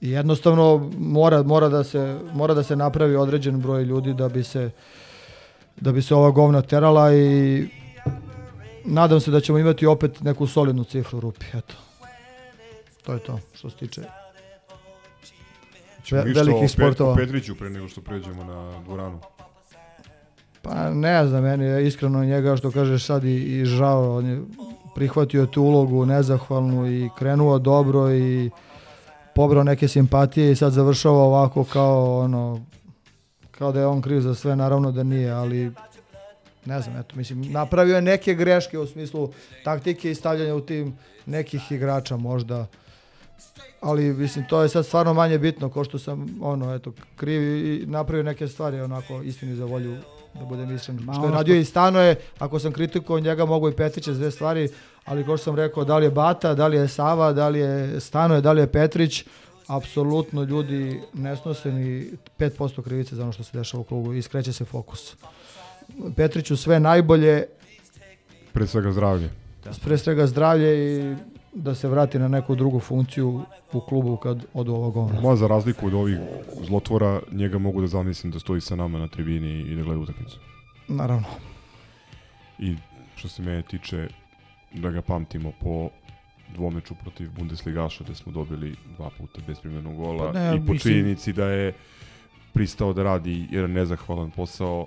I 0.00 0.10
jednostavno 0.10 0.90
mora, 0.98 1.42
mora, 1.42 1.68
da 1.68 1.84
se, 1.84 2.18
mora 2.32 2.54
da 2.54 2.62
se 2.62 2.76
napravi 2.76 3.16
određen 3.16 3.60
broj 3.60 3.84
ljudi 3.84 4.14
da 4.14 4.28
bi 4.28 4.44
se 4.44 4.70
da 5.80 5.92
bi 5.92 6.02
se 6.02 6.14
ova 6.14 6.30
govna 6.30 6.62
terala 6.62 7.14
i 7.14 7.68
nadam 8.84 9.20
se 9.20 9.30
da 9.30 9.40
ćemo 9.40 9.58
imati 9.58 9.86
opet 9.86 10.20
neku 10.20 10.46
solidnu 10.46 10.84
cifru 10.84 11.18
u 11.18 11.20
Rupi, 11.20 11.46
eto. 11.54 11.74
To 13.02 13.12
je 13.12 13.18
to 13.18 13.38
što 13.54 13.70
se 13.70 13.76
tiče 13.76 14.02
ve- 16.10 16.22
velikih 16.24 16.70
sportova. 16.70 17.12
o 17.12 17.16
Petriću 17.16 17.54
pre 17.54 17.70
nego 17.70 17.88
što 17.88 18.00
pređemo 18.00 18.44
na 18.44 18.80
dvoranu. 18.84 19.20
Pa 20.62 20.90
ne 20.90 21.26
znam, 21.26 21.42
meni 21.42 21.64
je 21.64 21.86
iskreno 21.86 22.24
njega 22.24 22.56
što 22.56 22.70
kažeš 22.70 23.04
sad 23.04 23.24
i, 23.24 23.60
i 23.60 23.64
žao, 23.64 24.16
on 24.16 24.26
je 24.26 24.40
prihvatio 24.94 25.46
tu 25.46 25.62
ulogu 25.62 26.06
nezahvalnu 26.06 26.86
i 26.88 27.08
krenuo 27.18 27.58
dobro 27.58 28.12
i 28.12 28.50
pobrao 29.34 29.64
neke 29.64 29.88
simpatije 29.88 30.52
i 30.52 30.56
sad 30.56 30.72
završava 30.72 31.16
ovako 31.18 31.64
kao 31.64 32.18
ono, 32.20 32.64
kao 33.50 33.72
da 33.72 33.80
je 33.80 33.86
on 33.86 34.02
kriv 34.02 34.20
za 34.20 34.34
sve, 34.34 34.56
naravno 34.56 34.92
da 34.92 35.02
nije, 35.02 35.30
ali 35.30 35.72
ne 36.64 36.80
znam, 36.80 36.96
eto, 36.96 37.16
mislim, 37.16 37.42
napravio 37.42 37.96
je 37.96 38.02
neke 38.02 38.34
greške 38.34 38.78
u 38.78 38.86
smislu 38.86 39.32
taktike 39.64 40.10
i 40.10 40.14
stavljanja 40.14 40.54
u 40.54 40.60
tim 40.60 40.96
nekih 41.26 41.72
igrača 41.72 42.16
možda, 42.16 42.66
ali 43.80 44.12
mislim 44.12 44.46
to 44.48 44.62
je 44.62 44.68
sad 44.68 44.86
stvarno 44.86 45.14
manje 45.14 45.38
bitno 45.38 45.68
ko 45.68 45.84
što 45.84 45.98
sam 45.98 46.38
ono 46.40 46.74
eto 46.74 46.92
kriv 47.16 47.42
i 47.42 47.86
napravio 47.86 48.22
neke 48.22 48.48
stvari 48.48 48.80
onako 48.80 49.22
istini 49.22 49.56
za 49.56 49.64
volju 49.64 49.96
da 50.34 50.44
budem 50.44 50.76
iskren. 50.76 50.98
Ma, 51.04 51.14
što 51.14 51.24
je 51.24 51.30
radio 51.30 51.56
i 51.56 51.64
stano 51.64 52.00
je 52.00 52.16
ako 52.38 52.58
sam 52.58 52.72
kritikovao 52.72 53.20
njega 53.20 53.44
mogu 53.44 53.68
i 53.68 53.76
Petrića 53.76 54.12
za 54.12 54.18
dve 54.18 54.30
stvari 54.30 54.68
ali 55.04 55.24
kao 55.24 55.36
što 55.36 55.44
sam 55.44 55.56
rekao 55.56 55.84
da 55.84 55.98
li 55.98 56.06
je 56.06 56.10
Bata 56.10 56.54
da 56.54 56.66
li 56.66 56.76
je 56.76 56.88
Sava 56.88 57.32
da 57.32 57.48
li 57.48 57.58
je 57.58 58.00
Stanoje 58.00 58.40
da 58.40 58.52
li 58.52 58.60
je 58.60 58.72
Petrić 58.72 59.24
apsolutno 59.66 60.42
ljudi 60.42 61.00
ne 61.14 61.36
snose 61.36 61.72
ni 61.72 62.06
5% 62.38 62.82
krivice 62.82 63.16
za 63.16 63.22
ono 63.22 63.32
što 63.32 63.42
se 63.42 63.58
dešava 63.58 63.80
u 63.80 63.84
klubu 63.84 64.14
i 64.14 64.22
skreće 64.22 64.52
se 64.52 64.64
fokus. 64.64 65.16
Petriću 66.16 66.56
sve 66.56 66.80
najbolje. 66.80 67.46
Pre 68.52 68.66
svega 68.66 68.92
zdravlje. 68.92 69.30
pre 69.84 69.98
svega 69.98 70.26
zdravlje 70.26 70.98
i 70.98 71.16
da 71.54 71.74
se 71.74 71.88
vrati 71.88 72.18
na 72.18 72.28
neku 72.28 72.54
drugu 72.54 72.80
funkciju 72.80 73.42
u 73.72 73.80
klubu 73.80 74.16
kad 74.16 74.44
odu 74.54 74.74
ovog 74.74 74.94
govna. 74.94 75.20
Ma 75.20 75.36
za 75.36 75.46
razliku 75.46 75.86
od 75.86 75.94
ovih 75.94 76.18
zlotvora, 76.66 77.20
njega 77.32 77.58
mogu 77.58 77.80
da 77.80 77.86
zamislim 77.86 78.32
da 78.32 78.38
stoji 78.38 78.60
sa 78.60 78.76
nama 78.76 78.98
na 78.98 79.08
tribini 79.08 79.60
i 79.60 79.76
da 79.76 79.82
gleda 79.82 80.00
utakmicu. 80.00 80.38
Naravno. 80.88 81.26
I 82.58 82.76
što 83.16 83.28
se 83.28 83.42
mene 83.42 83.62
tiče, 83.62 84.08
da 84.74 84.90
ga 84.90 85.02
pamtimo 85.02 85.52
po 85.60 85.88
dvomeču 86.54 86.94
protiv 86.94 87.30
Bundesligaša 87.38 88.04
gde 88.04 88.14
smo 88.14 88.32
dobili 88.32 88.76
dva 88.96 89.10
puta 89.18 89.40
bezprimljenog 89.46 89.96
gola 89.96 90.32
Pa 90.32 90.38
ne, 90.38 90.56
i 90.56 90.66
po 90.66 90.72
mislim- 90.72 90.78
činjenici 90.94 91.32
da 91.32 91.44
je 91.46 91.72
pristao 92.52 92.92
da 92.92 93.02
radi 93.02 93.46
jedan 93.50 93.72
nezahvalan 93.72 94.30
posao 94.30 94.86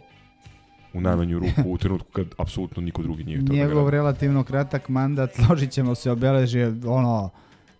u 0.94 1.02
najmanju 1.02 1.40
ruku 1.40 1.72
u 1.72 1.78
trenutku 1.78 2.12
kad 2.12 2.28
apsolutno 2.38 2.82
niko 2.82 3.02
drugi 3.02 3.24
nije 3.24 3.38
htio 3.38 3.48
da 3.48 3.54
ga 3.54 3.60
Njegov 3.60 3.86
radi. 3.86 3.98
relativno 3.98 4.44
kratak 4.44 4.90
mandat, 4.90 5.36
složit 5.46 5.72
ćemo 5.72 5.96
se, 5.96 6.12
obeležio 6.12 6.74
ono, 6.86 7.30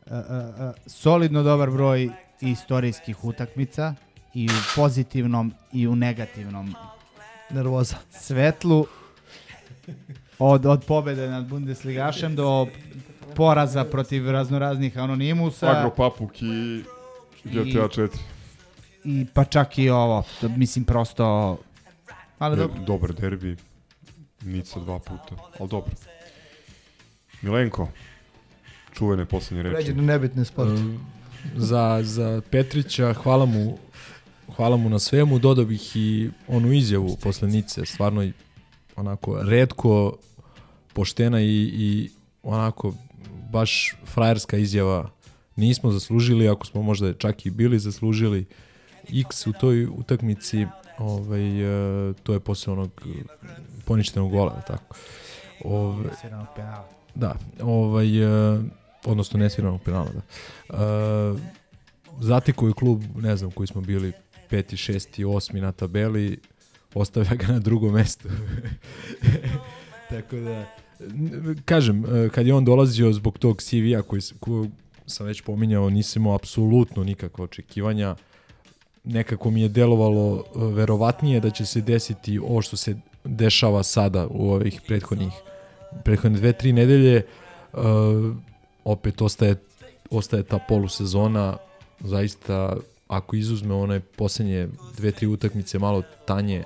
e, 0.06 0.16
e, 0.16 0.72
solidno 0.86 1.44
dobar 1.44 1.72
broj 1.72 2.10
istorijskih 2.42 3.24
utakmica 3.26 3.96
i 4.34 4.46
u 4.46 4.76
pozitivnom 4.76 5.54
i 5.74 5.88
u 5.88 5.96
negativnom 5.96 6.76
Nervoza. 7.50 7.96
svetlu 8.10 8.86
od, 10.40 10.66
od 10.66 10.86
pobede 10.86 11.28
nad 11.30 11.46
Bundesligašem 11.46 12.36
do 12.36 12.68
poraza 13.36 13.84
protiv 13.84 14.32
raznoraznih 14.32 14.98
anonimusa 14.98 15.70
Agropapuk 15.70 16.42
i 16.42 16.84
GTA 17.44 17.88
4. 17.88 18.08
i 19.04 19.26
pa 19.34 19.44
čak 19.44 19.80
i 19.80 19.90
ovo, 19.90 20.24
to, 20.42 20.50
mislim 20.50 20.86
prosto 20.86 21.58
ali 22.42 22.58
Ne, 22.58 22.62
dobro. 22.62 22.82
dobar 22.88 23.14
derbi, 23.14 23.56
Nica 24.42 24.80
dva 24.80 25.00
puta, 25.00 25.36
ali 25.60 25.70
dobro. 25.70 25.92
Milenko, 27.42 27.88
čuvene 28.94 29.26
posljednje 29.26 29.64
reči. 29.64 29.76
Pređi 29.76 29.94
na 29.94 30.02
nebitne 30.02 30.46
sporte. 30.46 30.74
Um, 30.74 31.00
za, 31.56 32.00
za 32.04 32.42
Petrića, 32.52 33.14
hvala 33.14 33.46
mu, 33.46 33.78
hvala 34.56 34.78
mu 34.78 34.90
na 34.90 35.00
svemu, 35.00 35.40
dodao 35.40 35.66
bih 35.66 35.96
i 35.96 36.30
onu 36.48 36.74
izjavu 36.74 37.18
posle 37.22 37.48
Nice, 37.48 37.86
stvarno 37.86 38.32
onako 38.96 39.44
redko 39.44 40.18
poštena 40.94 41.42
i, 41.42 41.72
i 41.74 42.10
onako 42.44 42.94
baš 43.52 43.96
frajerska 44.06 44.58
izjava 44.58 45.10
nismo 45.56 45.92
zaslužili, 45.92 46.50
ako 46.50 46.66
smo 46.66 46.82
možda 46.82 47.14
čak 47.14 47.46
i 47.46 47.50
bili 47.50 47.80
zaslužili 47.80 48.46
X 49.14 49.48
u 49.48 49.54
toj 49.54 49.86
utakmici, 49.86 50.66
ovaj, 51.02 51.62
e, 52.10 52.14
to 52.24 52.34
je 52.34 52.40
posle 52.40 52.74
onog 52.74 52.92
poništenog 53.86 54.32
gola, 54.32 54.62
tako. 54.68 54.96
Ovaj, 55.64 56.06
Sviranog 56.22 56.48
penala. 56.56 56.90
Da, 57.16 57.36
ovaj, 57.62 58.24
e, 58.24 58.60
odnosno 59.06 59.40
nesviranog 59.40 59.82
penala, 59.82 60.10
da. 60.10 60.22
E, 60.70 61.52
zatekao 62.20 62.68
je 62.68 62.74
klub, 62.74 63.04
ne 63.16 63.38
znam, 63.38 63.52
koji 63.52 63.68
smo 63.68 63.82
bili 63.82 64.12
peti, 64.50 64.78
šesti, 64.78 65.26
osmi 65.26 65.62
na 65.62 65.72
tabeli, 65.72 66.40
ostavlja 66.94 67.36
ga 67.36 67.48
na 67.48 67.60
drugo 67.60 67.92
mesto. 67.92 68.30
Tako 70.10 70.36
da, 70.36 70.66
kažem, 71.66 72.06
e, 72.06 72.30
kad 72.30 72.48
je 72.48 72.54
on 72.54 72.66
dolazio 72.66 73.14
zbog 73.14 73.38
tog 73.38 73.62
CV-a 73.62 74.02
koji, 74.02 74.22
koji 74.40 74.70
sam 75.06 75.26
već 75.26 75.42
pominjao, 75.42 75.90
nisam 75.90 76.22
imao 76.22 76.36
apsolutno 76.36 77.04
nikakva 77.04 77.44
očekivanja. 77.44 78.16
Nekako 79.04 79.52
mi 79.52 79.62
je 79.62 79.70
delovalo 79.70 80.38
e, 80.38 80.60
verovatnije 80.60 81.40
da 81.40 81.50
će 81.50 81.66
se 81.66 81.82
desiti 81.82 82.40
ovo 82.40 82.62
što 82.62 82.78
se 82.78 82.96
dešava 83.24 83.84
sada 83.84 84.28
u 84.28 84.52
ovih 84.52 84.82
prethodnih 84.88 85.34
prethodne 86.04 86.38
dve, 86.38 86.54
tri 86.54 86.74
nedelje. 86.74 87.26
Uh, 87.74 88.36
opet 88.84 89.22
ostaje, 89.22 89.56
ostaje 90.10 90.44
ta 90.44 90.60
polusezona, 90.68 91.58
zaista 92.00 92.78
ako 93.08 93.36
izuzme 93.36 93.74
one 93.74 94.00
posljednje 94.00 94.68
dve, 94.98 95.12
tri 95.12 95.28
utakmice 95.28 95.80
malo 95.80 96.04
tanje, 96.26 96.64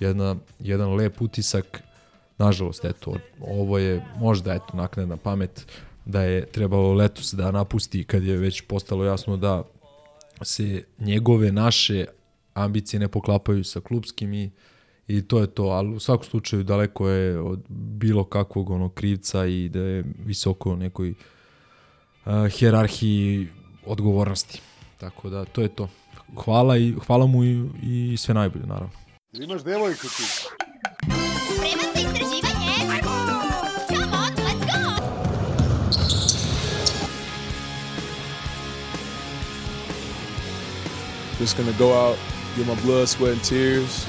jedna, 0.00 0.36
jedan 0.60 0.94
lep 0.94 1.22
utisak, 1.22 1.82
nažalost, 2.38 2.84
eto, 2.84 3.14
ovo 3.40 3.78
je 3.78 4.04
možda, 4.18 4.54
eto, 4.54 4.72
naknadna 4.74 5.16
pamet 5.16 5.66
da 6.04 6.22
je 6.22 6.46
trebalo 6.46 6.92
letos 6.92 7.34
da 7.34 7.50
napusti 7.50 8.04
kad 8.04 8.22
je 8.22 8.36
već 8.36 8.60
postalo 8.60 9.04
jasno 9.04 9.36
da 9.36 9.62
se 10.44 10.84
njegove, 10.98 11.52
naše 11.52 12.04
ambicije 12.54 13.00
ne 13.00 13.08
poklapaju 13.08 13.64
sa 13.64 13.80
klubskim 13.80 14.34
i 14.34 14.50
i 15.08 15.22
to 15.22 15.40
je 15.40 15.46
to, 15.46 15.64
ali 15.64 15.94
u 15.94 16.00
svakom 16.00 16.24
slučaju 16.24 16.62
daleko 16.62 17.08
je 17.08 17.40
od 17.40 17.60
bilo 17.68 18.24
kakvog 18.24 18.70
ono 18.70 18.88
krivca 18.88 19.46
i 19.46 19.68
da 19.68 19.80
je 19.80 20.04
visoko 20.24 20.70
u 20.70 20.76
nekoj 20.76 21.10
uh, 21.10 22.48
hjerarhiji 22.48 23.48
odgovornosti. 23.86 24.60
Tako 24.98 25.30
da 25.30 25.44
to 25.44 25.62
je 25.62 25.68
to. 25.68 25.88
Hvala 26.44 26.78
i 26.78 26.94
hvala 27.06 27.26
mu 27.26 27.44
i, 27.44 27.68
i 27.82 28.16
sve 28.16 28.34
najbolje 28.34 28.66
naravno. 28.66 28.90
Imaš 29.32 29.64
devojku 29.64 30.02
ti. 30.02 30.22
Spreman 31.54 31.91
Just 41.42 41.56
gonna 41.56 41.72
go 41.72 41.92
out, 41.92 42.16
get 42.54 42.68
my 42.68 42.76
blood, 42.82 43.08
sweat, 43.08 43.32
and 43.32 43.42
tears. 43.42 44.06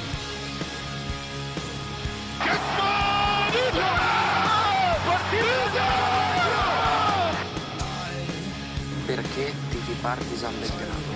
Perché 9.07 9.45
tifi 9.71 9.95
Partisan 10.03 10.53
Belgrado? 10.61 11.13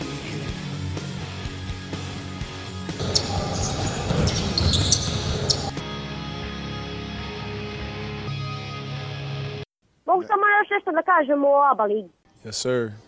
Mogu 10.06 10.24
samo 10.24 10.42
još 10.48 10.70
nešto 10.70 10.92
da 10.92 11.02
kažem 11.04 11.44
o 11.44 11.72
ABA 11.72 11.84
ligi. 11.84 12.10
Yes, 12.44 12.52
sir. 12.52 13.07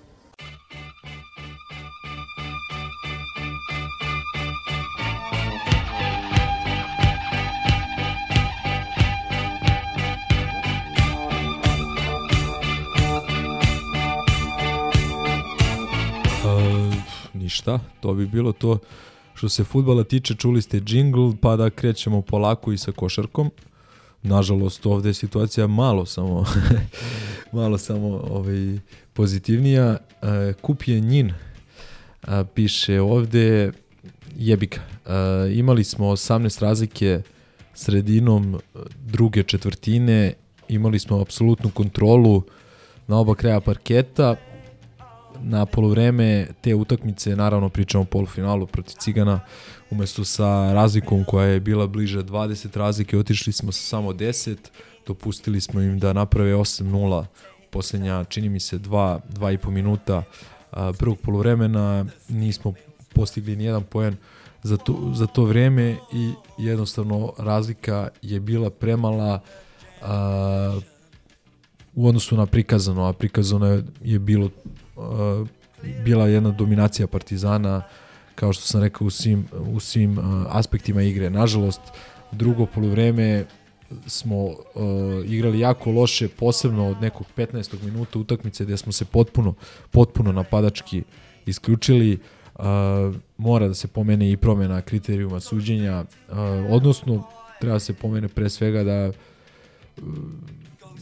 Ništa, 17.50 17.80
to 18.00 18.14
bi 18.14 18.28
bilo 18.28 18.52
to 18.52 18.78
što 19.34 19.50
se 19.50 19.64
futbala 19.64 20.04
tiče, 20.04 20.36
čuli 20.36 20.62
ste 20.62 20.80
džingl, 20.80 21.32
pa 21.42 21.56
da 21.56 21.70
krećemo 21.70 22.22
polako 22.22 22.72
i 22.72 22.78
sa 22.78 22.92
košarkom. 22.92 23.52
Nažalost, 24.24 24.86
ovde 24.86 25.10
je 25.10 25.14
situacija 25.14 25.68
malo 25.68 26.06
samo 26.06 26.46
malo 27.58 27.78
samo 27.78 28.08
ovaj, 28.08 28.78
pozitivnija. 29.14 29.98
Uh, 29.98 30.56
kup 30.62 30.88
je 30.88 31.00
njin, 31.00 31.32
uh, 31.32 32.34
piše 32.54 33.02
ovde, 33.02 33.72
jebika. 34.38 34.82
Uh, 35.06 35.12
imali 35.58 35.84
smo 35.84 36.12
18 36.12 36.62
razlike 36.62 37.22
sredinom 37.74 38.60
druge 39.06 39.44
četvrtine, 39.44 40.34
imali 40.68 41.00
smo 41.00 41.22
apsolutnu 41.22 41.70
kontrolu 41.70 42.44
na 43.08 43.18
oba 43.18 43.36
kraja 43.36 43.60
parketa, 43.60 44.36
na 45.44 45.66
polovreme 45.66 46.48
te 46.62 46.76
utakmice, 46.76 47.36
naravno 47.36 47.70
pričamo 47.70 48.02
o 48.02 48.06
polufinalu 48.06 48.68
protiv 48.68 48.96
Cigana, 49.00 49.40
umesto 49.92 50.26
sa 50.26 50.74
razlikom 50.74 51.24
koja 51.24 51.46
je 51.46 51.60
bila 51.60 51.88
bliže 51.88 52.24
20 52.24 52.78
razlike, 52.78 53.18
otišli 53.18 53.54
smo 53.54 53.72
sa 53.72 53.82
samo 53.82 54.14
10, 54.14 54.58
dopustili 55.08 55.62
smo 55.62 55.82
im 55.82 56.00
da 56.00 56.14
naprave 56.14 56.56
8-0 56.56 57.26
poslednja, 57.70 58.24
čini 58.24 58.50
mi 58.50 58.60
se, 58.60 58.80
2, 58.80 59.20
2,5 59.30 59.70
minuta 59.70 60.24
prvog 60.98 61.18
polovremena, 61.18 62.06
nismo 62.30 62.74
postigli 63.14 63.56
ni 63.56 63.64
jedan 63.64 63.84
poen 63.84 64.16
za 64.64 64.78
to, 64.78 65.12
za 65.14 65.28
to 65.28 65.44
vreme 65.44 65.98
i 66.14 66.34
jednostavno 66.58 67.34
razlika 67.38 68.10
je 68.22 68.40
bila 68.40 68.70
premala 68.70 69.42
a, 70.02 70.80
u 71.96 72.08
odnosu 72.08 72.38
na 72.38 72.46
prikazano, 72.46 73.06
a 73.06 73.14
prikazano 73.14 73.66
je, 73.66 73.84
je 74.04 74.20
bilo 74.20 74.50
uh, 75.00 75.48
bila 76.04 76.28
jedna 76.28 76.52
dominacija 76.52 77.08
Partizana 77.08 77.82
kao 78.36 78.54
što 78.54 78.64
sam 78.64 78.82
rekao 78.82 79.08
u 79.08 79.10
svim, 79.10 79.48
u 79.74 79.80
svim 79.80 80.18
uh, 80.18 80.26
aspektima 80.50 81.02
igre. 81.02 81.30
Nažalost, 81.30 81.82
drugo 82.32 82.66
poluvreme 82.66 83.46
smo 84.08 84.46
uh, 84.46 84.56
igrali 85.26 85.60
jako 85.60 85.92
loše, 85.92 86.28
posebno 86.28 86.88
od 86.88 87.02
nekog 87.02 87.28
15. 87.38 87.84
minuta 87.84 88.20
utakmice 88.20 88.66
gde 88.66 88.78
smo 88.78 88.92
se 88.92 89.06
potpuno, 89.06 89.54
potpuno 89.92 90.32
napadački 90.32 91.04
isključili. 91.46 92.20
Uh, 92.56 92.66
mora 93.38 93.68
da 93.68 93.74
se 93.74 93.88
pomene 93.88 94.32
i 94.32 94.38
promena 94.38 94.82
kriterijuma 94.82 95.40
suđenja, 95.40 96.06
uh, 96.30 96.38
odnosno 96.70 97.24
treba 97.60 97.80
se 97.80 97.94
pomene 97.94 98.28
pre 98.28 98.50
svega 98.50 98.84
da 98.84 99.12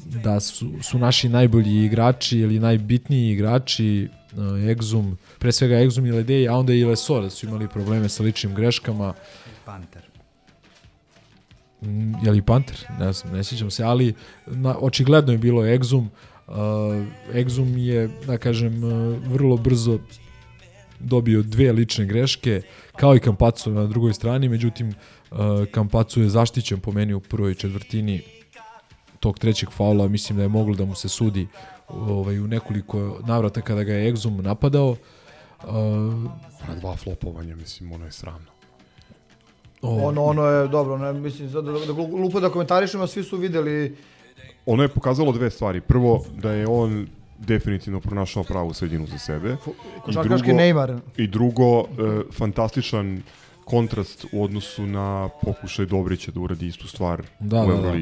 da 0.08 0.40
su, 0.40 0.72
su 0.82 1.00
naši 1.00 1.30
najbolji 1.30 1.86
igrači 1.86 2.40
ili 2.40 2.60
najbitniji 2.60 3.32
igrači 3.32 4.10
uh, 4.32 4.38
Exum, 4.44 5.16
pre 5.40 5.52
svega 5.52 5.76
Exum 5.76 6.08
i 6.08 6.12
Ledej, 6.12 6.50
a 6.50 6.54
onda 6.54 6.74
i 6.74 6.84
Lesor 6.84 7.24
da 7.24 7.30
su 7.30 7.46
imali 7.46 7.68
probleme 7.68 8.10
sa 8.10 8.24
ličnim 8.24 8.56
greškama. 8.56 9.14
Panter. 9.66 10.02
Mm, 11.82 12.26
je 12.26 12.32
li 12.32 12.42
Panter? 12.42 12.86
Ne 13.00 13.14
znam, 13.14 13.34
ne 13.34 13.44
sjećam 13.44 13.72
se, 13.72 13.84
ali 13.84 14.14
na, 14.46 14.78
očigledno 14.80 15.32
je 15.32 15.38
bilo 15.38 15.62
Exum. 15.62 16.08
Uh, 16.48 16.56
Exum 17.34 17.78
je, 17.78 18.10
da 18.28 18.38
kažem, 18.38 18.84
uh, 18.84 19.18
vrlo 19.28 19.58
brzo 19.58 20.00
dobio 21.00 21.42
dve 21.42 21.72
lične 21.72 22.06
greške, 22.06 22.62
kao 22.96 23.16
i 23.16 23.20
Kampacu 23.20 23.72
na 23.72 23.86
drugoj 23.86 24.14
strani, 24.14 24.50
međutim, 24.50 24.94
uh, 25.32 25.38
Kampacu 25.72 26.22
je 26.22 26.30
zaštićen 26.30 26.80
po 26.80 26.92
meni 26.92 27.14
u 27.14 27.20
prvoj 27.20 27.56
četvrtini 27.56 28.22
tog 29.20 29.40
trećeg 29.40 29.70
faula, 29.72 30.08
mislim 30.08 30.38
da 30.38 30.44
je 30.44 30.50
moglo 30.50 30.76
da 30.76 30.86
mu 30.86 30.96
se 30.96 31.10
sudi 31.10 31.48
ovaj, 31.88 32.40
u 32.40 32.48
nekoliko 32.48 33.20
navrata 33.28 33.62
kada 33.62 33.84
ga 33.84 33.94
je 33.94 34.14
Exum 34.14 34.42
napadao. 34.42 34.90
Uh, 35.64 35.70
Na 36.68 36.76
dva 36.80 36.96
flopovanja, 36.96 37.56
mislim, 37.56 37.92
ono 37.92 38.06
je 38.06 38.12
sramno. 38.12 38.52
o, 39.82 40.08
Ono, 40.08 40.24
ono 40.24 40.46
je 40.46 40.68
dobro, 40.68 40.98
ne, 40.98 41.14
mislim, 41.14 41.52
da, 41.52 41.62
da, 41.62 41.72
da 41.72 41.94
glupo 41.94 42.40
da 42.40 42.50
komentarišemo, 42.50 43.08
svi 43.08 43.24
su 43.24 43.38
videli 43.38 43.96
Ono 44.66 44.84
je 44.84 44.90
pokazalo 44.90 45.32
dve 45.32 45.50
stvari. 45.50 45.82
Prvo, 45.82 46.26
da 46.42 46.52
je 46.52 46.68
on 46.68 47.08
definitivno 47.40 48.00
pronašao 48.00 48.44
pravu 48.44 48.74
sredinu 48.74 49.08
za 49.08 49.18
sebe. 49.18 49.56
košarkaški 50.06 50.52
Neymar. 50.52 51.00
I 51.18 51.28
drugo, 51.28 51.80
e, 51.80 51.86
fantastičan 52.34 53.22
kontrast 53.66 54.26
u 54.32 54.44
odnosu 54.44 54.86
na 54.88 55.30
pokušaj 55.42 55.86
Dobrića 55.86 56.32
da 56.32 56.40
uradi 56.40 56.68
istu 56.68 56.88
stvar 56.88 57.24
Da, 57.40 57.64
u 57.64 57.68
da, 57.68 57.76
da. 57.82 57.94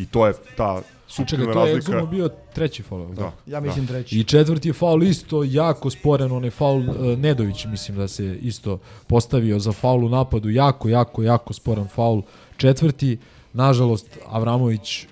I 0.00 0.06
to 0.06 0.26
je 0.26 0.34
ta 0.56 0.82
suptilna 1.10 1.44
čekaj, 1.44 1.54
to 1.54 1.66
je 1.66 1.74
razlika. 1.74 1.92
Exumu 1.92 2.10
bio 2.10 2.28
treći 2.54 2.82
faul. 2.82 3.14
Da. 3.14 3.32
Ja 3.46 3.60
mislim 3.60 3.86
da. 3.86 3.92
treći. 3.92 4.18
I 4.18 4.24
četvrti 4.24 4.68
je 4.68 4.72
faul 4.72 5.02
isto 5.02 5.44
jako 5.44 5.90
sporen, 5.90 6.32
onaj 6.32 6.50
faul 6.50 6.88
uh, 6.88 7.18
Nedović 7.18 7.64
mislim 7.64 7.96
da 7.96 8.08
se 8.08 8.38
isto 8.42 8.78
postavio 9.06 9.58
za 9.58 9.72
faul 9.72 10.04
u 10.04 10.08
napadu, 10.08 10.50
jako, 10.50 10.88
jako, 10.88 11.22
jako 11.22 11.52
sporan 11.52 11.88
faul. 11.88 12.22
Četvrti, 12.56 13.18
nažalost, 13.52 14.18
Avramović 14.28 15.06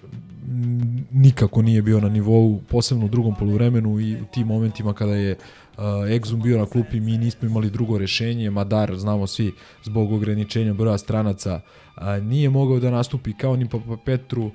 mm, 0.47 1.06
nikako 1.12 1.62
nije 1.62 1.82
bio 1.82 2.01
na 2.01 2.09
nivou, 2.09 2.60
posebno 2.69 3.05
u 3.05 3.09
drugom 3.09 3.35
poluvremenu 3.35 4.01
i 4.01 4.15
u 4.15 4.24
tim 4.32 4.47
momentima 4.47 4.94
kada 4.94 5.15
je 5.15 5.32
uh, 5.32 5.85
Exum 5.85 6.43
bio 6.43 6.59
na 6.59 6.66
klupi, 6.66 7.01
mi 7.01 7.19
nismo 7.19 7.48
imali 7.48 7.70
drugo 7.70 7.98
rešenje, 7.98 8.51
Madar, 8.51 8.97
znamo 8.97 9.27
svi, 9.27 9.52
zbog 9.85 10.12
ograničenja 10.12 10.74
broja 10.74 10.98
stranaca, 10.98 11.60
uh, 11.97 12.02
nije 12.23 12.51
mogao 12.51 12.78
da 12.78 12.90
nastupi 12.90 13.32
kao 13.32 13.56
ni 13.56 13.69
Papa 13.69 13.97
Petru, 14.05 14.47
uh, 14.47 14.52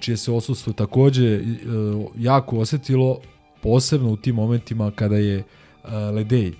čije 0.00 0.16
se 0.16 0.32
osustvo 0.32 0.72
takođe 0.72 1.40
uh, 1.40 2.06
jako 2.18 2.58
osetilo, 2.58 3.18
posebno 3.62 4.10
u 4.10 4.16
tim 4.16 4.34
momentima 4.34 4.90
kada 4.90 5.16
je 5.16 5.38
uh, 5.38 5.90
Ledej 6.14 6.52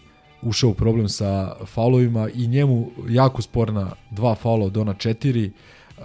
ušao 0.42 0.70
u 0.70 0.74
problem 0.74 1.08
sa 1.08 1.56
faulovima 1.66 2.28
i 2.34 2.46
njemu 2.46 2.90
jako 3.08 3.42
sporna 3.42 3.90
dva 4.10 4.34
faula 4.34 4.66
od 4.66 4.76
ona 4.76 4.94
četiri, 4.94 5.50
uh, 5.98 6.04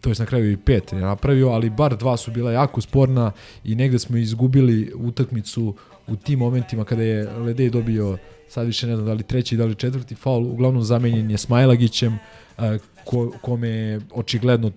to 0.00 0.10
je 0.10 0.14
na 0.18 0.26
kraju 0.26 0.52
i 0.52 0.56
pet 0.56 0.92
je 0.92 0.98
napravio, 0.98 1.48
ali 1.48 1.70
bar 1.70 1.96
dva 1.96 2.16
su 2.16 2.30
bila 2.30 2.52
jako 2.52 2.80
sporna 2.80 3.32
i 3.64 3.74
negde 3.74 3.98
smo 3.98 4.16
izgubili 4.16 4.92
utakmicu 4.94 5.74
u 6.06 6.16
tim 6.16 6.38
momentima 6.38 6.84
kada 6.84 7.02
je 7.02 7.30
Ledej 7.30 7.70
dobio 7.70 8.18
sad 8.48 8.66
više 8.66 8.86
ne 8.86 8.94
znam 8.94 9.06
da 9.06 9.12
li 9.12 9.22
treći 9.22 9.56
da 9.56 9.64
li 9.64 9.74
četvrti 9.74 10.14
faul, 10.14 10.46
uglavnom 10.46 10.82
zamenjen 10.82 11.30
je 11.30 11.38
Smajlagićem, 11.38 12.18
ko, 13.04 13.32
kome 13.42 13.68
je 13.68 14.00
očigledno 14.14 14.70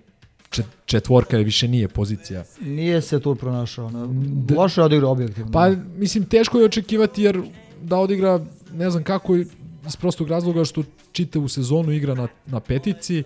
čet, 0.50 0.66
četvorka 0.84 1.36
više 1.36 1.68
nije 1.68 1.88
pozicija. 1.88 2.44
Nije 2.60 3.00
se 3.02 3.20
tu 3.20 3.34
pronašao. 3.34 3.90
Ne. 3.90 4.54
Loše 4.56 4.80
je 4.80 4.84
odigrao 4.84 5.10
objektivno. 5.10 5.52
Pa, 5.52 5.70
mislim, 5.96 6.24
teško 6.24 6.58
je 6.58 6.64
očekivati 6.64 7.22
jer 7.22 7.42
da 7.82 7.96
odigra, 7.96 8.40
ne 8.72 8.90
znam 8.90 9.04
kako, 9.04 9.36
iz 9.36 9.96
prostog 10.00 10.28
razloga 10.28 10.64
što 10.64 10.82
čitavu 11.12 11.48
sezonu 11.48 11.92
igra 11.92 12.14
na, 12.14 12.28
na 12.46 12.60
petici. 12.60 13.22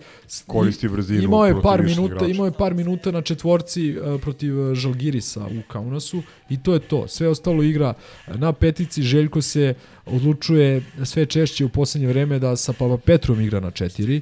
Koristi 0.47 0.89
brzinu 0.89 1.23
Imao 1.23 1.47
je 1.47 1.53
protiv 1.53 1.63
par 1.63 1.83
minuta, 1.83 2.15
igrača. 2.15 2.27
imao 2.27 2.47
je 2.47 2.53
par 2.53 2.75
minuta 2.75 3.11
na 3.11 3.23
četvorci 3.23 3.97
uh, 3.97 4.21
protiv 4.21 4.61
uh, 4.61 4.75
Žalgirisa 4.75 5.47
u 5.47 5.73
Kaunasu 5.73 6.23
i 6.51 6.63
to 6.63 6.73
je 6.75 6.79
to. 6.79 7.09
Sve 7.09 7.29
ostalo 7.29 7.63
igra 7.63 7.95
na 8.27 8.53
petici. 8.53 9.03
Željko 9.03 9.43
se 9.43 9.75
odlučuje 10.07 10.83
sve 11.05 11.27
češće 11.27 11.65
u 11.65 11.69
poslednje 11.69 12.09
vreme 12.09 12.39
da 12.39 12.57
sa 12.57 12.73
Papa 12.73 12.97
Petrom 12.97 13.41
igra 13.41 13.61
na 13.61 13.71
četiri 13.71 14.21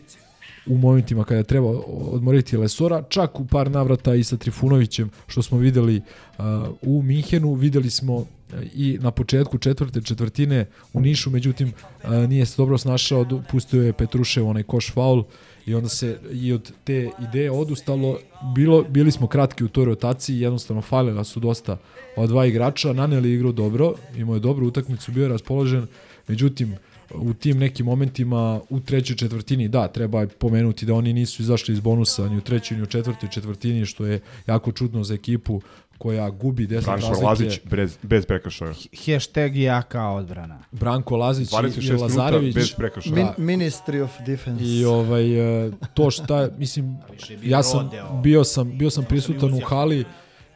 u 0.67 0.79
momentima 0.79 1.25
kada 1.25 1.43
treba 1.43 1.69
odmoriti 1.89 2.57
Lesora, 2.57 3.03
čak 3.09 3.41
u 3.41 3.47
par 3.47 3.71
navrata 3.71 4.15
i 4.15 4.25
sa 4.25 4.37
Trifunovićem, 4.37 5.11
što 5.27 5.43
smo 5.43 5.59
videli 5.59 5.97
uh, 5.97 6.45
u 6.83 7.03
Minhenu, 7.03 7.55
videli 7.55 7.91
smo 7.91 8.15
uh, 8.15 8.27
i 8.75 8.99
na 9.01 9.11
početku 9.11 9.59
četvrte 9.59 10.01
četvrtine 10.03 10.67
u 10.93 11.01
Nišu, 11.01 11.31
međutim 11.31 11.73
uh, 12.05 12.11
nije 12.11 12.47
se 12.47 12.55
dobro 12.57 12.79
snašao, 12.79 13.27
pustio 13.51 13.83
je 13.83 13.93
Petrušev 13.93 14.49
onaj 14.49 14.63
koš 14.63 14.93
faul 14.93 15.25
i 15.67 15.75
onda 15.75 15.89
se 15.89 16.19
i 16.33 16.53
od 16.53 16.73
te 16.85 17.11
ideje 17.29 17.51
odustalo. 17.51 18.19
Bilo, 18.55 18.83
bili 18.83 19.11
smo 19.11 19.27
kratki 19.27 19.65
u 19.65 19.69
toj 19.69 19.85
rotaciji, 19.85 20.41
jednostavno 20.41 20.83
falila 20.83 21.25
su 21.25 21.41
dosta 21.41 21.79
od 22.17 22.29
dva 22.29 22.47
igrača, 22.47 22.93
Naneli 22.93 23.33
igrao 23.33 23.53
dobro, 23.53 23.95
imao 24.17 24.35
je 24.35 24.41
dobru 24.41 24.67
utakmicu, 24.67 25.13
bio 25.13 25.23
je 25.23 25.29
raspoložen, 25.29 25.87
međutim, 26.29 26.77
u 27.15 27.35
tim 27.35 27.59
nekim 27.59 27.87
momentima 27.87 28.61
u 28.71 28.81
trećoj 28.81 29.17
četvrtini, 29.17 29.69
da, 29.69 29.89
treba 29.89 30.27
pomenuti 30.39 30.87
da 30.87 30.95
oni 30.95 31.13
nisu 31.13 31.43
izašli 31.43 31.75
iz 31.75 31.81
bonusa 31.81 32.29
ni 32.29 32.37
u 32.37 32.41
trećoj 32.41 32.77
ni 32.77 32.83
u 32.83 32.87
četvrtoj 32.87 33.29
četvrtini, 33.29 33.87
što 33.87 34.07
je 34.07 34.21
jako 34.47 34.73
čudno 34.73 35.05
za 35.05 35.15
ekipu 35.15 35.61
koja 35.99 36.31
gubi 36.31 36.67
10 36.67 36.85
Branko 36.85 37.09
razlike. 37.09 37.27
Lazić 37.27 37.61
bez, 37.65 37.99
bez 38.03 38.27
prekršaja. 38.27 38.75
Hashtag 39.07 39.57
jaka 39.57 40.09
odbrana. 40.09 40.59
Branko 40.73 41.17
Lazić 41.17 41.51
26 41.51 41.95
i 41.95 42.01
Lazarević. 42.01 42.55
bez 42.55 42.73
prekršaja. 42.73 43.15
Min. 43.15 43.59
Ministry 43.59 44.03
of 44.03 44.11
Defense. 44.27 44.65
I 44.65 44.85
ovaj 44.85 45.67
e, 45.67 45.71
to 45.95 46.11
šta 46.11 46.49
mislim 46.59 46.97
ja 47.43 47.63
sam 47.63 47.91
bio 48.23 48.45
sam 48.45 48.79
bio 48.79 48.91
sam 48.91 49.05
prisutan 49.05 49.55
u 49.55 49.61
hali, 49.67 50.05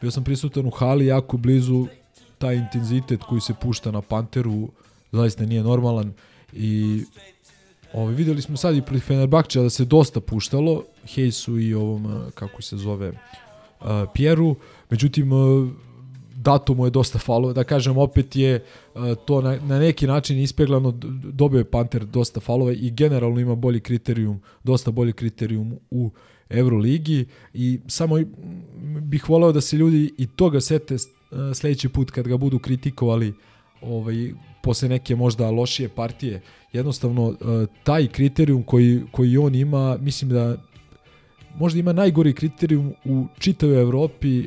bio 0.01 0.11
sam 0.11 0.23
prisutan 0.23 0.65
u 0.65 0.69
hali 0.69 1.05
jako 1.05 1.37
blizu 1.37 1.87
taj 2.37 2.55
intenzitet 2.55 3.23
koji 3.23 3.41
se 3.41 3.53
pušta 3.61 3.91
na 3.91 4.01
Panteru 4.01 4.69
zaista 5.11 5.45
nije 5.45 5.63
normalan 5.63 6.13
i 6.57 7.03
ovaj 7.93 8.13
videli 8.13 8.41
smo 8.41 8.57
sad 8.57 8.75
i 8.75 8.81
protiv 8.81 8.99
Fenerbahča 8.99 9.61
da 9.61 9.69
se 9.69 9.85
dosta 9.85 10.21
puštalo 10.21 10.83
Hejsu 11.05 11.59
i 11.59 11.73
ovom 11.73 12.05
e, 12.05 12.31
kako 12.35 12.61
se 12.61 12.77
zove 12.77 13.09
uh, 13.09 13.85
Pjeru, 14.13 14.55
međutim 14.89 15.31
e, 15.31 15.35
dato 16.35 16.73
mu 16.73 16.85
je 16.85 16.91
dosta 16.91 17.19
falova, 17.19 17.53
da 17.53 17.63
kažem 17.63 17.97
opet 17.97 18.35
je 18.35 18.63
to 19.25 19.41
na, 19.41 19.57
na 19.61 19.79
neki 19.79 20.07
način 20.07 20.39
ispeglano, 20.39 20.91
dobio 21.23 21.57
je 21.57 21.71
Panter 21.71 22.05
dosta 22.05 22.39
falova 22.39 22.71
i 22.71 22.91
generalno 22.91 23.39
ima 23.39 23.55
bolji 23.55 23.79
kriterijum, 23.79 24.41
dosta 24.63 24.91
bolji 24.91 25.13
kriterijum 25.13 25.79
u 25.91 26.11
Euroligi. 26.49 27.25
I 27.53 27.79
samo 27.87 28.15
bih 29.01 29.29
voleo 29.29 29.51
da 29.51 29.61
se 29.61 29.77
ljudi 29.77 30.13
i 30.17 30.27
toga 30.27 30.61
sete 30.61 30.95
sledeći 31.53 31.89
put 31.89 32.11
kad 32.11 32.27
ga 32.27 32.37
budu 32.37 32.59
kritikovali 32.59 33.33
ovaj, 33.81 34.33
posle 34.61 34.89
neke 34.89 35.15
možda 35.15 35.49
lošije 35.49 35.89
partije. 35.89 36.41
Jednostavno, 36.73 37.31
e, 37.31 37.65
taj 37.83 38.07
kriterijum 38.07 38.63
koji, 38.63 39.01
koji 39.11 39.37
on 39.37 39.55
ima, 39.55 39.97
mislim 40.01 40.31
da 40.31 40.57
možda 41.55 41.79
ima 41.79 41.93
najgori 41.93 42.33
kriterijum 42.33 42.93
u 43.05 43.25
čitavoj 43.39 43.81
Evropi 43.81 44.39
e, 44.39 44.45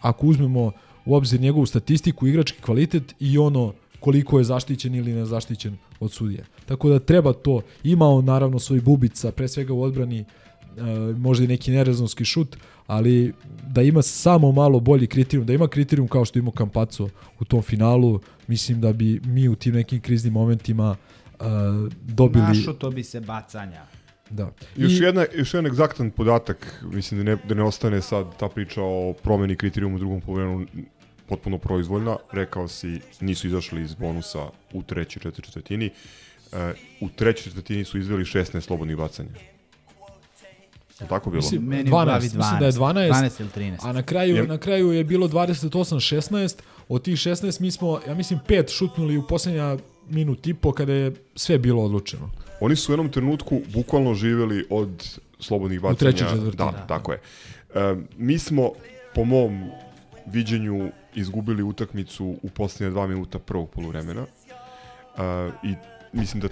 ako 0.00 0.26
uzmemo 0.26 0.72
u 1.04 1.14
obzir 1.14 1.40
njegovu 1.40 1.66
statistiku, 1.66 2.26
igrački 2.26 2.62
kvalitet 2.62 3.14
i 3.20 3.38
ono 3.38 3.72
koliko 4.00 4.38
je 4.38 4.44
zaštićen 4.44 4.94
ili 4.94 5.12
nezaštićen 5.12 5.76
od 6.00 6.12
sudija. 6.12 6.44
Tako 6.66 6.88
da 6.88 6.98
treba 6.98 7.32
to. 7.32 7.60
Ima 7.84 8.08
on 8.08 8.24
naravno 8.24 8.58
svoj 8.58 8.80
bubica, 8.80 9.32
pre 9.32 9.48
svega 9.48 9.72
u 9.72 9.82
odbrani, 9.82 10.20
e, 10.20 10.24
možda 11.16 11.44
i 11.44 11.48
neki 11.48 11.70
nerezonski 11.70 12.24
šut, 12.24 12.56
ali 12.86 13.32
da 13.68 13.82
ima 13.82 14.02
samo 14.02 14.52
malo 14.52 14.80
bolji 14.80 15.06
kriterijum, 15.06 15.46
da 15.46 15.52
ima 15.52 15.68
kriterijum 15.68 16.08
kao 16.08 16.24
što 16.24 16.38
ima 16.38 16.50
Campazzo 16.58 17.08
u 17.40 17.44
tom 17.44 17.62
finalu, 17.62 18.20
mislim 18.46 18.80
da 18.80 18.92
bi 18.92 19.20
mi 19.24 19.48
u 19.48 19.54
tim 19.54 19.74
nekim 19.74 20.00
kriznim 20.00 20.32
momentima 20.32 20.96
e, 21.40 21.44
dobili... 22.02 22.44
Našo 22.44 22.72
to 22.72 22.90
bi 22.90 23.02
se 23.02 23.20
bacanja. 23.20 23.82
Da. 24.30 24.50
Još, 24.76 24.92
I- 24.92 25.02
jedna, 25.02 25.24
još 25.34 25.54
jedan 25.54 25.66
egzaktan 25.66 26.10
podatak, 26.10 26.84
mislim 26.92 27.24
da 27.24 27.30
ne, 27.30 27.36
da 27.48 27.54
ne 27.54 27.62
ostane 27.62 28.02
sad 28.02 28.36
ta 28.36 28.48
priča 28.48 28.82
o 28.82 29.14
promeni 29.22 29.56
kriterijuma 29.56 29.96
u 29.96 29.98
drugom 29.98 30.20
polovremenu 30.20 30.66
potpuno 31.28 31.58
proizvoljna. 31.58 32.16
Rekao 32.32 32.68
si, 32.68 33.00
nisu 33.20 33.46
izašli 33.46 33.82
iz 33.82 33.94
bonusa 33.94 34.48
u 34.72 34.82
trećoj 34.82 35.32
četvrtini. 35.32 35.90
E, 36.52 36.72
u 37.00 37.08
trećoj 37.08 37.42
četvrtini 37.42 37.84
su 37.84 37.98
izveli 37.98 38.24
16 38.24 38.60
slobodnih 38.60 38.96
bacanja. 38.96 39.53
Je 41.00 41.04
li 41.04 41.08
tako 41.08 41.30
bilo? 41.30 41.42
Mislim, 41.42 41.62
Meni 41.62 41.82
u 41.82 41.90
glavi 41.90 42.10
12, 42.10 42.36
mislim 42.36 42.58
da 42.60 42.66
je 42.66 42.72
12, 42.72 43.10
12 43.10 43.40
ili 43.40 43.48
13. 43.50 43.78
a 43.82 43.92
na 43.92 44.02
kraju, 44.02 44.36
Jer- 44.36 44.48
na 44.48 44.58
kraju 44.58 44.92
je 44.92 45.04
bilo 45.04 45.28
28-16, 45.28 46.56
od 46.88 47.02
tih 47.02 47.14
16 47.14 47.60
mi 47.60 47.70
smo, 47.70 48.00
ja 48.08 48.14
mislim, 48.14 48.40
pet 48.46 48.70
šutnuli 48.70 49.16
u 49.18 49.26
posljednja 49.26 49.76
minut 50.08 50.46
i 50.46 50.54
po 50.54 50.72
kada 50.72 50.92
je 50.92 51.12
sve 51.34 51.58
bilo 51.58 51.82
odlučeno. 51.82 52.30
Oni 52.60 52.76
su 52.76 52.92
u 52.92 52.94
jednom 52.94 53.08
trenutku 53.08 53.60
bukvalno 53.68 54.14
živeli 54.14 54.66
od 54.70 55.18
slobodnih 55.40 55.80
bacanja. 55.80 55.96
trećoj 55.96 56.28
četvrtini. 56.28 56.56
Da, 56.56 56.64
Da. 56.64 56.86
tako 56.86 57.12
je. 57.12 57.20
E, 57.74 57.80
mi 58.16 58.38
smo, 58.38 58.70
po 59.14 59.24
mom 59.24 59.64
viđenju, 60.26 60.90
izgubili 61.14 61.62
utakmicu 61.62 62.36
u 62.42 62.48
posljednje 62.48 62.90
dva 62.90 63.06
minuta 63.06 63.38
prvog 63.38 63.70
poluvremena. 63.70 64.20
E, 64.22 65.20
I 65.62 65.74
mislim 66.12 66.40
da 66.40 66.48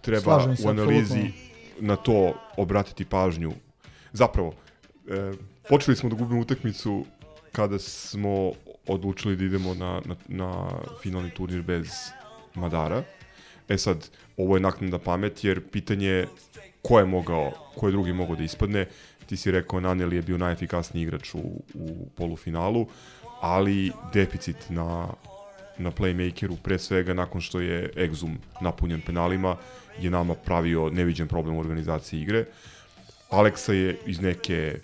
treba 0.00 0.20
Slažem 0.22 0.56
u 0.64 0.68
analizi 0.68 1.02
apsolutno. 1.02 1.53
Na 1.80 1.96
to 1.96 2.34
obratiti 2.56 3.04
pažnju. 3.04 3.52
Zapravo, 4.12 4.54
e, 5.08 5.32
počeli 5.68 5.96
smo 5.96 6.08
da 6.08 6.16
gubimo 6.16 6.40
utakmicu 6.40 7.04
kada 7.52 7.78
smo 7.78 8.52
odlučili 8.86 9.36
da 9.36 9.44
idemo 9.44 9.74
na, 9.74 10.02
na, 10.04 10.16
na 10.28 10.70
finalni 11.02 11.30
turnir 11.30 11.62
bez 11.62 11.88
Madara. 12.54 13.02
E 13.68 13.78
sad, 13.78 14.08
ovo 14.36 14.56
je 14.56 14.60
naknada 14.60 14.98
pamet, 14.98 15.44
jer 15.44 15.60
pitanje 15.70 16.08
je 16.08 16.28
ko 16.82 16.98
je 16.98 17.04
mogao, 17.04 17.52
ko 17.76 17.88
je 17.88 17.92
drugi 17.92 18.12
mogao 18.12 18.36
da 18.36 18.42
ispadne. 18.42 18.86
Ti 19.26 19.36
si 19.36 19.50
rekao, 19.50 19.80
Naneli 19.80 20.16
je 20.16 20.22
bio 20.22 20.38
najefikasniji 20.38 21.02
igrač 21.02 21.34
u, 21.34 21.38
u 21.74 22.08
polufinalu, 22.16 22.86
ali 23.40 23.92
deficit 24.12 24.56
na, 24.68 25.08
na 25.78 25.90
playmakeru, 25.90 26.56
pre 26.62 26.78
svega 26.78 27.14
nakon 27.14 27.40
što 27.40 27.60
je 27.60 27.90
Exum 27.96 28.36
napunjen 28.60 29.00
penalima, 29.00 29.56
je 30.00 30.10
nama 30.10 30.34
pravio 30.34 30.90
neviđen 30.90 31.28
problem 31.28 31.56
u 31.56 31.60
organizaciji 31.60 32.20
igre. 32.20 32.44
Aleksa 33.30 33.72
je 33.72 33.98
iz 34.06 34.20
neke 34.20 34.78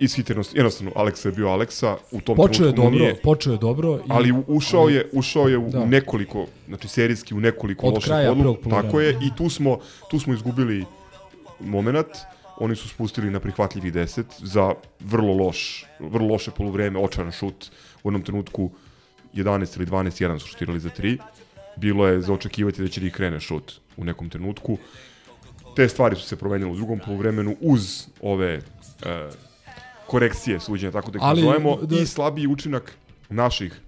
ishitrenosti, 0.00 0.58
jednostavno 0.58 0.92
Aleksa 0.94 1.28
je 1.28 1.32
bio 1.32 1.48
Aleksa, 1.48 1.96
u 2.10 2.20
tom 2.20 2.36
Počeo 2.36 2.66
je 2.66 2.72
trenutku 2.72 2.82
mu 2.82 2.90
dobro, 2.90 2.98
nije, 3.04 3.14
počeo 3.14 3.52
je 3.52 3.58
dobro. 3.58 3.96
I, 3.96 4.00
ali 4.08 4.34
ušao 4.46 4.80
ali- 4.82 4.94
je 4.94 5.08
ušao 5.12 5.48
je 5.48 5.58
u 5.58 5.70
Da. 5.70 5.84
nekoliko 5.84 6.46
znači 6.68 6.88
serijski 6.88 7.34
u 7.34 7.40
nekoliko 7.40 7.86
Od 7.86 7.94
loših 7.94 8.06
kraja 8.08 8.32
odluka 8.32 8.70
tako 8.70 9.00
je 9.00 9.10
i 9.10 9.36
tu 9.36 9.50
smo 9.50 9.78
tu 10.10 10.20
smo 10.20 10.34
izgubili 10.34 10.84
momenat 11.60 12.06
oni 12.60 12.76
su 12.76 12.88
spustili 12.88 13.30
na 13.30 13.40
prihvatljivi 13.40 13.92
10 13.92 14.22
za 14.38 14.74
vrlo 15.00 15.32
loš 15.34 15.86
vrlo 16.00 16.28
loše 16.28 16.50
poluvreme 16.50 16.98
očaran 16.98 17.32
šut 17.32 17.70
u 18.04 18.08
jednom 18.08 18.22
trenutku 18.22 18.70
11 19.34 19.76
ili 19.76 19.86
12 19.86 20.26
1 20.28 20.38
su 20.38 20.46
šutirali 20.46 20.80
za 20.80 20.88
3 20.98 21.18
bilo 21.78 22.06
je 22.06 22.20
za 22.20 22.32
očekivati 22.32 22.82
da 22.82 22.88
će 22.88 23.00
da 23.00 23.06
ih 23.06 23.12
krene 23.12 23.40
šut 23.40 23.72
u 23.96 24.04
nekom 24.04 24.28
trenutku 24.28 24.78
te 25.76 25.88
stvari 25.88 26.16
su 26.16 26.22
se 26.22 26.36
promenile 26.36 26.70
u 26.70 26.76
drugom 26.76 26.98
poluvremenu 26.98 27.56
uz 27.60 28.06
ove 28.22 28.54
e, 28.54 28.60
korekcije 30.06 30.60
suđenja, 30.60 30.92
tako 30.92 31.10
da 31.10 31.18
ih 31.18 31.22
Ali, 31.24 31.42
nazovemo, 31.42 31.76
da- 31.76 31.96
i 31.96 32.06
slabiji 32.06 32.46
učinak 32.46 32.92
naših 33.28 33.80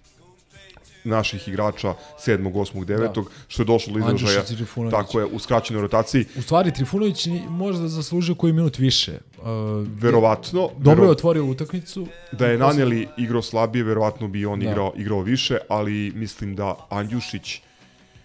naših 1.05 1.49
igrača 1.49 1.95
7. 2.27 2.53
8. 2.53 2.85
9. 2.85 3.25
što 3.49 3.63
je 3.63 3.67
došlo 3.67 3.93
do 3.93 3.99
izražaja 3.99 4.43
tako 4.91 5.21
je 5.21 5.27
u 5.27 5.39
skraćenoj 5.39 5.83
rotaciji 5.83 6.25
U 6.37 6.43
stvari, 6.43 6.73
Trifunović 6.75 7.27
možda 7.49 7.89
zaslužio 7.89 8.35
koji 8.35 8.53
minut 8.53 8.79
više. 8.79 9.13
Uh, 9.39 9.45
Verovatno, 9.93 10.71
Dobro 10.79 11.05
je 11.05 11.11
otvorio 11.11 11.45
utakmicu. 11.45 12.07
da 12.33 12.47
je 12.47 12.59
Naneli 12.59 13.09
igrao 13.19 13.43
slabije, 13.43 13.85
verovatno 13.85 14.29
bi 14.29 14.47
on 14.47 14.61
Da. 14.61 14.71
igrao, 14.71 14.93
igrao 14.97 15.21
više, 15.21 15.59
ali 15.69 16.13
mislim 16.15 16.57
da 16.57 16.87
Andjušić 16.91 17.61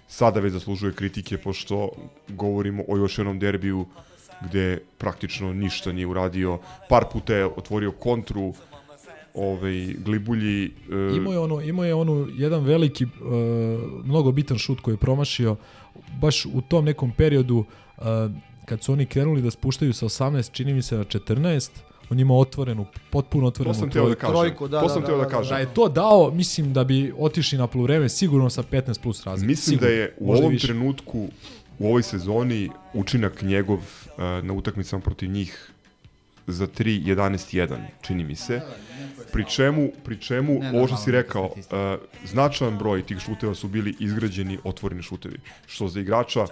sada 0.07 0.39
već 0.39 0.53
zaslužuje 0.53 0.93
kritike, 0.93 1.37
pošto 1.37 1.89
govorimo 2.27 2.83
o 2.87 2.97
još 2.97 3.17
jednom 3.17 3.39
derbiju 3.39 3.85
gde 4.41 4.79
praktično 4.97 5.53
ništa 5.53 5.91
nije 5.91 6.07
uradio. 6.07 6.59
Par 6.89 7.05
puta 7.11 7.35
je 7.35 7.45
otvorio 7.45 7.91
kontru, 7.91 8.53
ovaj, 9.33 9.93
Glibulji... 10.05 10.65
e, 10.65 11.15
Imao 11.15 11.33
je 11.33 11.39
ono, 11.39 11.61
imao 11.61 11.85
je 11.85 11.93
ono 11.93 12.27
jedan 12.33 12.63
veliki, 12.63 13.05
uh, 13.05 13.11
mnogo 14.05 14.31
bitan 14.31 14.57
šut 14.57 14.79
koji 14.81 14.93
je 14.93 14.99
promašio 14.99 15.55
baš 16.21 16.45
u 16.45 16.61
tom 16.61 16.85
nekom 16.85 17.11
periodu 17.11 17.57
uh, 17.57 18.03
kad 18.65 18.83
su 18.83 18.93
oni 18.93 19.05
krenuli 19.05 19.41
da 19.41 19.51
spuštaju 19.51 19.93
sa 19.93 20.05
18, 20.05 20.51
čini 20.51 20.73
mi 20.73 20.81
se 20.81 20.97
na 20.97 21.03
14, 21.03 21.69
on 22.09 22.19
ima 22.19 22.33
otvorenu, 22.33 22.85
potpuno 23.09 23.47
otvorenu 23.47 23.73
To 23.73 23.79
sam 23.79 23.89
teo 23.89 24.09
da 24.09 24.15
trojku. 24.15 24.21
kažem. 24.21 24.35
Trojku, 24.35 24.67
da, 24.67 24.79
to 24.79 24.87
da, 24.87 24.93
sam 24.93 25.01
da, 25.01 25.07
teo 25.07 25.17
da, 25.17 25.23
da, 25.23 25.29
da. 25.29 25.35
kažem. 25.37 25.49
Da 25.49 25.57
je 25.59 25.73
to 25.73 25.89
dao, 25.89 26.31
mislim 26.31 26.73
da 26.73 26.83
bi 26.83 27.13
otišli 27.17 27.57
na 27.57 27.67
poluvreme 27.67 28.09
sigurno 28.09 28.49
sa 28.49 28.63
15 28.63 29.01
plus 29.01 29.23
razlike. 29.23 29.47
Mislim 29.47 29.77
sigurno. 29.79 29.87
da 29.87 30.01
je 30.01 30.13
u 30.17 30.25
Možda 30.27 30.39
ovom 30.41 30.51
više. 30.53 30.67
trenutku, 30.67 31.27
u 31.79 31.87
ovoj 31.87 32.03
sezoni, 32.03 32.69
učinak 32.93 33.41
njegov 33.41 33.77
uh, 33.77 33.83
na 34.43 34.53
utakmicama 34.53 35.01
protiv 35.01 35.29
njih 35.31 35.71
za 36.47 36.67
3 36.67 37.15
11-1, 37.15 37.77
čini 38.01 38.23
mi 38.23 38.35
se. 38.35 38.61
Pri 39.31 39.45
čemu, 39.49 39.91
pri 40.03 40.17
čemu 40.17 40.59
Ne, 40.59 40.69
ovo 40.77 40.87
što 40.87 40.97
si 40.97 41.11
rekao, 41.11 41.45
uh, 41.45 41.53
značajan 42.25 42.77
broj 42.77 43.01
tih 43.05 43.19
šuteva 43.19 43.55
su 43.55 43.67
bili 43.67 43.95
izgrađeni 43.99 44.57
otvoreni 44.63 45.01
šutevi. 45.01 45.37
Što 45.67 45.87
za 45.87 45.99
igrača 45.99 46.45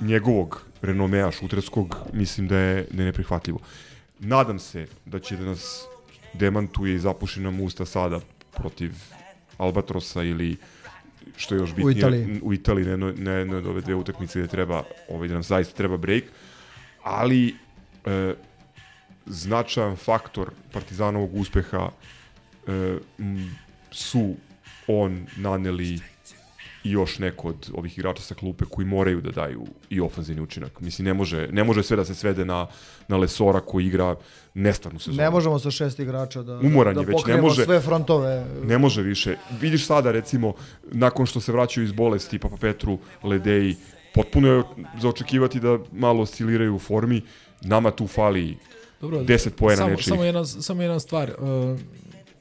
njegovog 0.00 0.62
renomea 0.82 1.30
šuterskog 1.32 1.96
mislim 2.12 2.48
da 2.48 2.58
je, 2.58 2.86
da 2.90 3.02
je 3.02 3.06
neprihvatljivo. 3.06 3.58
Nadam 4.18 4.58
se 4.58 4.86
da 5.04 5.18
će 5.18 5.36
da 5.36 5.44
nas 5.44 5.84
demantuje 6.32 6.94
i 6.94 6.98
zapuši 6.98 7.40
nam 7.40 7.60
usta 7.60 7.84
sada 7.84 8.20
protiv 8.56 8.92
Albatrosa 9.58 10.22
ili 10.22 10.56
što 11.36 11.54
je 11.54 11.58
još 11.58 11.74
bitnije 11.74 11.98
Italiji. 11.98 12.40
u 12.42 12.54
Italiji 12.54 12.84
ne, 12.86 12.96
ne, 12.96 13.44
ne 13.44 13.56
od 13.56 13.66
ove 13.66 13.80
dve 13.80 13.94
utakmice 13.94 14.38
gde 14.38 14.48
treba 14.48 14.82
ovaj 15.08 15.28
da 15.28 15.34
nam 15.34 15.42
zaista 15.42 15.76
treba 15.76 15.96
break 15.96 16.24
ali 17.02 17.54
e, 18.06 18.34
značajan 19.26 19.96
faktor 19.96 20.50
Partizanovog 20.72 21.34
uspeha 21.34 21.90
e, 22.66 22.98
m, 23.18 23.56
su 23.90 24.34
on 24.86 25.26
naneli 25.36 26.00
i 26.84 26.90
još 26.90 27.18
neko 27.18 27.48
od 27.48 27.70
ovih 27.74 27.98
igrača 27.98 28.22
sa 28.22 28.34
klupe 28.34 28.64
koji 28.70 28.86
moraju 28.86 29.20
da 29.20 29.30
daju 29.30 29.66
i 29.90 30.00
ofanzivni 30.00 30.42
učinak. 30.42 30.80
Mislim, 30.80 31.04
ne 31.04 31.14
može, 31.14 31.48
ne 31.52 31.64
može 31.64 31.82
sve 31.82 31.96
da 31.96 32.04
se 32.04 32.14
svede 32.14 32.44
na, 32.44 32.66
na 33.08 33.16
Lesora 33.16 33.60
koji 33.60 33.86
igra 33.86 34.16
nestvarnu 34.54 35.00
sezonu. 35.00 35.22
Ne 35.22 35.30
možemo 35.30 35.58
sa 35.58 35.70
šest 35.70 35.98
igrača 35.98 36.42
da, 36.42 36.58
Umoran 36.58 36.94
da, 36.94 37.00
da 37.00 37.06
već, 37.06 37.08
ne 37.08 37.12
pokrijemo 37.12 37.42
može, 37.42 37.64
sve 37.64 37.80
frontove. 37.80 38.46
Ne 38.64 38.78
može 38.78 39.02
više. 39.02 39.36
Vidiš 39.60 39.86
sada, 39.86 40.12
recimo, 40.12 40.54
nakon 40.92 41.26
što 41.26 41.40
se 41.40 41.52
vraćaju 41.52 41.84
iz 41.84 41.92
bolesti 41.92 42.38
Papa 42.38 42.56
Petru, 42.56 42.98
Ledeji, 43.22 43.76
potpuno 44.14 44.48
je 44.48 44.62
za 45.00 45.08
očekivati 45.08 45.60
da 45.60 45.78
malo 45.92 46.22
osciliraju 46.22 46.74
u 46.74 46.78
formi. 46.78 47.22
Nama 47.60 47.90
tu 47.90 48.06
fali 48.06 48.56
Dobro, 49.00 49.18
10 49.18 49.50
poena 49.50 49.76
samo, 49.76 49.90
nečih. 49.90 50.06
Samo 50.06 50.24
jedna, 50.24 50.44
samo 50.44 50.82
jedna 50.82 51.00
stvar, 51.00 51.32
uh, 51.38 51.78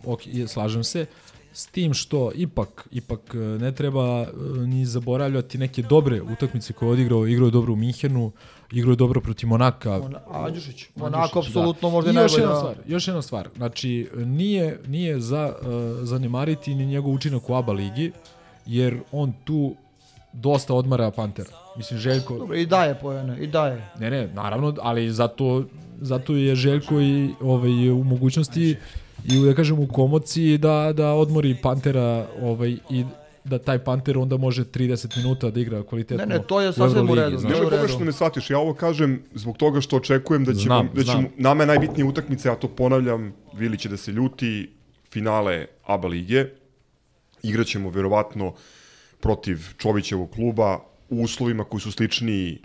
ok, 0.06 0.22
slažem 0.48 0.84
se, 0.84 1.06
s 1.54 1.66
tim 1.68 1.94
što 1.94 2.32
ipak 2.36 2.88
ipak 2.92 3.20
uh, 3.34 3.62
ne 3.62 3.72
treba 3.72 4.22
uh, 4.22 4.28
ni 4.58 4.86
zaboravljati 4.86 5.58
neke 5.58 5.82
dobre 5.82 6.22
utakmice 6.22 6.74
koje 6.74 6.88
je 6.88 6.94
odigrao, 6.94 7.28
igrao 7.28 7.46
je 7.46 7.52
dobro 7.52 7.74
u 7.74 7.76
Minhenu, 7.76 8.32
igrao 8.72 8.92
je 8.92 8.96
dobro 8.96 9.22
protiv 9.22 9.50
Monaka. 9.50 9.90
Mona- 9.92 10.20
Andjušić. 10.32 10.86
Monako 10.96 11.18
Andjušić, 11.24 11.50
apsolutno 11.50 11.90
možda 11.90 12.12
I 12.12 12.16
još 12.16 12.32
najbolja- 12.32 12.42
jedna 12.44 12.56
stvar, 12.56 12.76
još 12.88 13.08
jedna 13.08 13.22
stvar. 13.22 13.50
Znači 13.56 14.10
nije 14.16 14.80
nije 14.88 15.20
za 15.20 15.56
uh, 15.56 15.68
zanemariti 16.04 16.76
ni 16.76 16.86
njegov 16.86 17.14
učinak 17.14 17.50
u 17.50 17.56
ABA 17.56 17.74
ligi 17.74 18.12
jer 18.66 19.00
on 19.12 19.34
tu 19.44 19.76
dosta 20.34 20.74
odmara 20.74 21.12
Pantera. 21.12 21.50
Mislim 21.78 22.00
Željko 22.00 22.38
Dobro, 22.38 22.58
i 22.58 22.66
daje 22.66 23.00
pojene, 23.02 23.40
i 23.40 23.48
daje. 23.48 23.90
Ne, 24.00 24.10
ne, 24.10 24.28
naravno, 24.28 24.76
ali 24.82 25.12
zato, 25.12 25.64
zato 26.02 26.36
je 26.36 26.56
Željko 26.56 27.02
i 27.02 27.30
ovaj, 27.42 27.90
u 27.90 28.04
mogućnosti 28.04 28.76
i 29.26 29.46
da 29.46 29.54
kažem 29.54 29.80
u 29.80 29.88
komociji 29.88 30.58
da, 30.58 30.94
da 30.96 31.14
odmori 31.14 31.56
Pantera 31.62 32.28
ovaj, 32.42 32.78
i 32.90 33.06
da 33.44 33.60
taj 33.60 33.80
Panter 33.80 34.18
onda 34.18 34.38
može 34.38 34.64
30 34.64 35.18
minuta 35.18 35.50
da 35.50 35.60
igra 35.60 35.84
kvalitetno. 35.84 36.26
Ne, 36.26 36.36
ne, 36.36 36.44
to 36.48 36.62
je 36.62 36.74
sasvim 36.74 37.10
u 37.10 37.16
redu, 37.16 37.38
Nemoj 37.40 37.70
pogrešno 37.70 38.06
me 38.06 38.12
shvatiš, 38.12 38.50
ja 38.50 38.60
ovo 38.60 38.74
kažem 38.74 39.24
zbog 39.34 39.58
toga 39.58 39.82
što 39.82 39.98
očekujem 39.98 40.46
da 40.46 40.54
ćemo, 40.54 40.62
Znam, 40.64 40.90
da 40.94 41.04
ćemo 41.04 41.20
znam. 41.22 41.32
nama 41.38 41.64
je 41.64 41.68
najbitnije 41.68 42.06
utakmice, 42.06 42.50
ja 42.50 42.56
to 42.56 42.68
ponavljam, 42.68 43.34
Vili 43.54 43.78
će 43.78 43.90
da 43.90 43.98
se 43.98 44.12
ljuti, 44.12 44.70
finale 45.12 45.66
ABA 45.84 46.08
lige, 46.08 46.46
igraćemo 47.44 47.90
verovatno 47.90 48.54
protiv 49.20 49.58
Čovićevog 49.78 50.32
kluba 50.32 50.80
u 51.10 51.22
uslovima 51.24 51.64
koji 51.64 51.82
su 51.82 51.92
sličniji, 51.92 52.60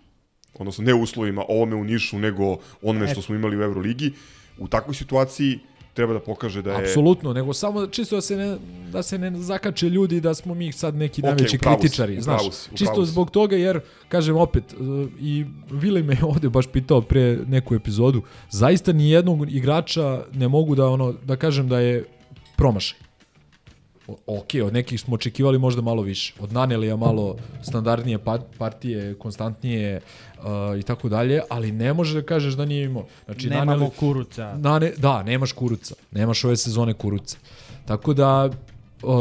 odnosno 0.58 0.84
ne 0.84 0.94
u 0.94 1.02
uslovima 1.02 1.44
ovome 1.48 1.76
u 1.76 1.84
Nišu, 1.84 2.18
nego 2.18 2.56
onome 2.82 3.08
što 3.08 3.20
E. 3.20 3.22
smo 3.22 3.34
imali 3.34 3.56
u 3.56 3.62
Euroligi. 3.62 4.12
U 4.58 4.68
takvoj 4.68 4.94
situaciji 4.94 5.58
treba 5.98 6.12
da 6.12 6.20
pokaže 6.20 6.62
da 6.62 6.70
je... 6.72 6.76
Apsolutno, 6.76 7.32
nego 7.32 7.52
samo 7.52 7.86
čisto 7.86 8.16
da 8.16 8.20
se 8.20 8.36
ne, 8.36 8.56
da 8.92 9.02
se 9.02 9.18
ne 9.18 9.30
zakače 9.42 9.88
ljudi 9.88 10.20
da 10.20 10.34
smo 10.34 10.54
mi 10.54 10.72
sad 10.72 10.94
neki 10.94 11.20
Ok, 11.20 11.24
najveći 11.24 11.48
si, 11.48 11.58
kritičari, 11.58 12.18
u 12.18 12.22
znaš. 12.22 12.50
si, 12.50 12.76
čisto 12.76 13.04
si. 13.04 13.10
zbog 13.10 13.30
toga 13.30 13.56
jer, 13.56 13.80
kažem 14.08 14.36
opet, 14.36 14.64
e, 14.72 14.76
i 15.20 15.44
Vili 15.70 16.02
me 16.02 16.16
ovde 16.30 16.48
baš 16.48 16.66
pitao 16.66 17.00
pre 17.00 17.38
neku 17.46 17.74
epizodu, 17.74 18.22
zaista 18.50 18.92
ni 18.92 19.10
jednog 19.10 19.50
igrača 19.52 20.24
ne 20.34 20.48
mogu 20.48 20.74
da 20.74 20.86
ono 20.86 21.12
da 21.12 21.36
kažem 21.36 21.68
da 21.68 21.80
je 21.80 22.04
promašaj. 22.56 23.07
Ok, 24.26 24.48
od 24.64 24.72
nekih 24.72 25.00
smo 25.00 25.14
očekivali 25.14 25.58
možda 25.58 25.82
malo 25.82 26.02
više. 26.02 26.34
Od 26.40 26.52
Nanelija 26.52 26.96
malo 26.96 27.36
standardnije 27.62 28.18
pa- 28.18 28.38
partije, 28.58 29.14
konstantnije 29.14 30.00
uh, 30.38 30.44
i 30.78 30.82
tako 30.82 31.08
dalje, 31.08 31.40
ali 31.48 31.72
ne 31.72 31.92
može 31.92 32.14
da 32.20 32.26
kažeš 32.26 32.54
da 32.54 32.64
nije 32.64 32.84
imao. 32.84 33.06
Znači, 33.24 33.48
Nemamo 33.50 33.72
Naneli- 33.86 33.90
Kuruca. 33.96 34.54
Nane, 34.58 34.92
da, 34.96 35.22
nemaš 35.22 35.52
kuruca. 35.52 35.94
Nemaš 36.10 36.44
ove 36.44 36.56
sezone 36.56 36.94
kuruca. 36.94 37.36
Tako 37.86 38.14
da, 38.14 38.50
uh, 39.02 39.12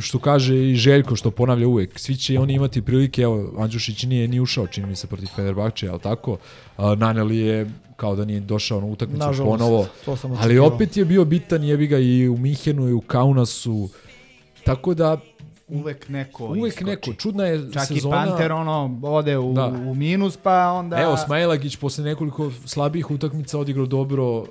što 0.00 0.18
kaže 0.18 0.70
i 0.70 0.74
Željko, 0.74 1.16
što 1.16 1.30
ponavlja 1.30 1.68
uvek, 1.68 1.98
svi 1.98 2.16
će 2.16 2.38
oni 2.38 2.54
imati 2.54 2.82
prilike, 2.82 3.22
evo, 3.22 3.52
Andjušić 3.58 4.02
nije 4.02 4.28
ni 4.28 4.40
ušao, 4.40 4.66
čini 4.66 4.86
mi 4.86 4.96
se, 4.96 5.06
protiv 5.06 5.26
Fenerbahče, 5.26 5.88
ali 5.88 6.00
tako? 6.00 6.32
Uh, 6.78 6.98
Naneli 6.98 7.38
je 7.38 7.70
kao 7.96 8.16
da 8.16 8.24
nije 8.24 8.40
došao 8.40 8.80
na 8.80 8.86
utakmicu 8.86 9.26
Nažalost, 9.26 9.58
ponovo. 9.58 9.86
Ali 10.38 10.58
opet 10.58 10.96
je 10.96 11.04
bio 11.04 11.24
bitan, 11.24 11.64
jebi 11.64 11.86
ga 11.86 11.98
i 11.98 12.28
u 12.28 12.36
Minhenu 12.36 12.88
i 12.88 12.92
u 12.92 13.00
Kaunasu. 13.00 13.88
Tako 14.64 14.94
da, 14.94 15.16
Uvek 15.68 16.08
neko 16.08 16.44
uvek 16.46 16.72
iskoči. 16.72 16.84
neko. 16.84 17.12
Čudna 17.12 17.44
je 17.44 17.72
Čak 17.72 17.86
sezona. 17.86 18.16
i 18.16 18.28
Panter 18.28 18.52
ono 18.52 19.00
ode 19.02 19.38
u, 19.38 19.52
Da. 19.52 19.66
u 19.66 19.94
minus 19.94 20.36
pa 20.36 20.68
onda... 20.68 20.96
Evo, 20.98 21.16
Smailagić 21.16 21.76
posle 21.76 22.04
nekoliko 22.04 22.50
slabih 22.66 23.10
utakmica 23.10 23.58
odigrao 23.58 23.86
dobro 23.86 24.44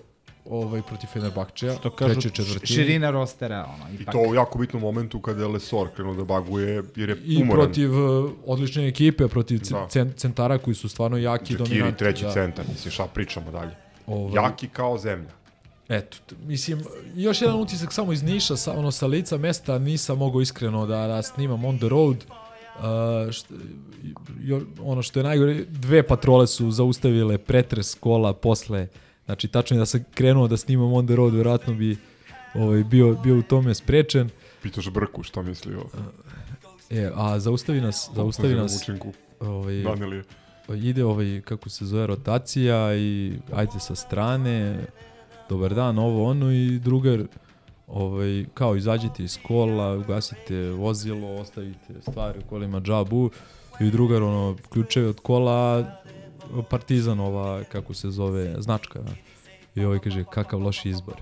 ovaj 0.45 0.81
protiv 0.81 1.07
Fenerbahčeja. 1.07 1.73
Što 1.73 1.89
kažu, 1.89 2.21
četvrtine. 2.21 2.65
širina 2.65 3.09
rostera, 3.09 3.65
ono, 3.75 3.91
I 3.91 3.95
ipak. 3.95 4.11
to 4.11 4.19
u 4.21 4.35
jako 4.35 4.59
bitnom 4.59 4.81
momentu 4.81 5.19
kada 5.19 5.41
je 5.41 5.47
Lesor 5.47 5.87
krenuo 5.89 6.13
da 6.13 6.23
baguje, 6.23 6.83
jer 6.95 7.09
je 7.09 7.17
I 7.25 7.37
umoran. 7.37 7.65
protiv 7.65 7.91
uh, 7.93 8.31
odlične 8.45 8.87
ekipe, 8.87 9.27
protiv 9.27 9.59
Da. 9.61 9.87
cen, 9.89 10.13
centara 10.13 10.57
koji 10.57 10.75
su 10.75 10.89
stvarno 10.89 11.17
jaki, 11.17 11.55
dominantni. 11.55 11.97
treći 11.97 12.23
da. 12.23 12.31
centar, 12.31 12.65
mislim, 12.69 12.91
šta 12.91 13.05
pričamo 13.05 13.51
dalje. 13.51 13.71
Ovaj- 14.07 14.35
Jaki 14.35 14.67
kao 14.67 14.97
zemlja. 14.97 15.29
Eto, 15.91 16.17
mislim, 16.45 16.83
još 17.15 17.41
jedan 17.41 17.59
utisak 17.59 17.93
samo 17.93 18.13
iz 18.13 18.23
Niša, 18.23 18.55
sa, 18.55 18.73
ono, 18.73 18.91
sa 18.91 19.07
lica 19.07 19.37
mesta 19.37 19.79
nisam 19.79 20.17
mogao 20.17 20.41
iskreno 20.41 20.85
da, 20.85 21.07
da 21.07 21.21
snimam 21.21 21.65
on 21.65 21.77
the 21.77 21.89
road. 21.89 22.17
Uh, 22.17 23.31
što, 23.31 23.53
jo, 24.43 24.61
ono 24.81 25.01
što 25.01 25.19
je 25.19 25.23
najgore, 25.23 25.65
dve 25.69 26.07
patrole 26.07 26.47
su 26.47 26.71
zaustavile 26.71 27.37
pretres 27.37 27.95
kola 27.95 28.33
posle, 28.33 28.87
znači 29.25 29.47
tačno 29.47 29.77
je 29.77 29.79
da 29.79 29.85
sam 29.85 30.03
krenuo 30.13 30.47
da 30.47 30.57
snimam 30.57 30.93
on 30.93 31.07
the 31.07 31.15
road, 31.15 31.33
verovatno 31.33 31.73
bi 31.73 31.97
ovaj, 32.53 32.83
bio, 32.83 33.13
bio 33.23 33.37
u 33.37 33.41
tome 33.41 33.75
sprečen. 33.75 34.29
Pitaš 34.63 34.89
Brku 34.89 35.23
šta 35.23 35.41
misli 35.41 35.75
o... 35.75 35.85
E, 36.89 37.11
a 37.15 37.39
zaustavi 37.39 37.81
nas, 37.81 38.09
zaustavi 38.15 38.55
nas 38.55 38.81
učinku 38.81 39.13
ovaj, 39.39 39.81
Danilije. 39.81 40.23
ide 40.69 41.05
ovaj, 41.05 41.41
kako 41.45 41.69
se 41.69 41.85
zove, 41.85 42.07
rotacija 42.07 42.95
i 42.95 43.33
ajde 43.53 43.79
sa 43.79 43.95
strane, 43.95 44.85
dobar 45.51 45.73
dan, 45.73 45.99
ovo 45.99 46.29
ono 46.29 46.51
i 46.51 46.79
drugar 46.79 47.23
ovaj, 47.87 48.45
kao 48.53 48.75
izađite 48.75 49.23
iz 49.23 49.39
kola, 49.43 49.97
ugasite 49.97 50.69
vozilo, 50.69 51.35
ostavite 51.35 52.01
stvari 52.01 52.39
u 52.39 52.49
kolima 52.49 52.79
džabu 52.79 53.29
i 53.79 53.91
drugar 53.91 54.23
ono, 54.23 54.55
ključevi 54.69 55.07
od 55.07 55.19
kola 55.19 55.85
partizan 56.69 57.19
ova, 57.19 57.63
kako 57.63 57.93
se 57.93 58.09
zove, 58.09 58.55
značka. 58.59 58.99
I 59.75 59.85
ovaj 59.85 59.99
kaže, 59.99 60.23
kakav 60.23 60.59
loš 60.59 60.85
izbor. 60.85 61.15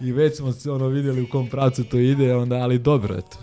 I, 0.00 0.12
već 0.12 0.36
smo 0.36 0.52
se 0.52 0.70
ono 0.70 0.86
vidjeli 0.86 1.22
u 1.22 1.28
kom 1.28 1.48
pravcu 1.48 1.84
to 1.84 1.98
ide, 1.98 2.36
onda, 2.36 2.56
ali 2.56 2.78
dobro, 2.78 3.14
eto, 3.18 3.38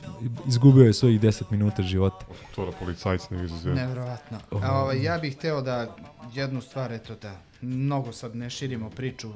izgubio 0.47 0.85
je 0.85 0.93
svojih 0.93 1.21
10 1.21 1.43
minuta 1.51 1.83
života. 1.83 2.25
To 2.55 2.65
da 2.65 2.71
policajci 2.71 3.33
ne 3.33 3.45
izuzeo. 3.45 3.73
Nevjerovatno. 3.73 4.37
A, 4.51 4.81
ovaj, 4.81 5.03
ja 5.03 5.17
bih 5.17 5.35
hteo 5.35 5.61
da 5.61 5.95
jednu 6.33 6.61
stvar, 6.61 6.91
eto 6.91 7.15
da 7.21 7.35
mnogo 7.61 8.11
sad 8.11 8.35
ne 8.35 8.49
širimo 8.49 8.89
priču 8.89 9.29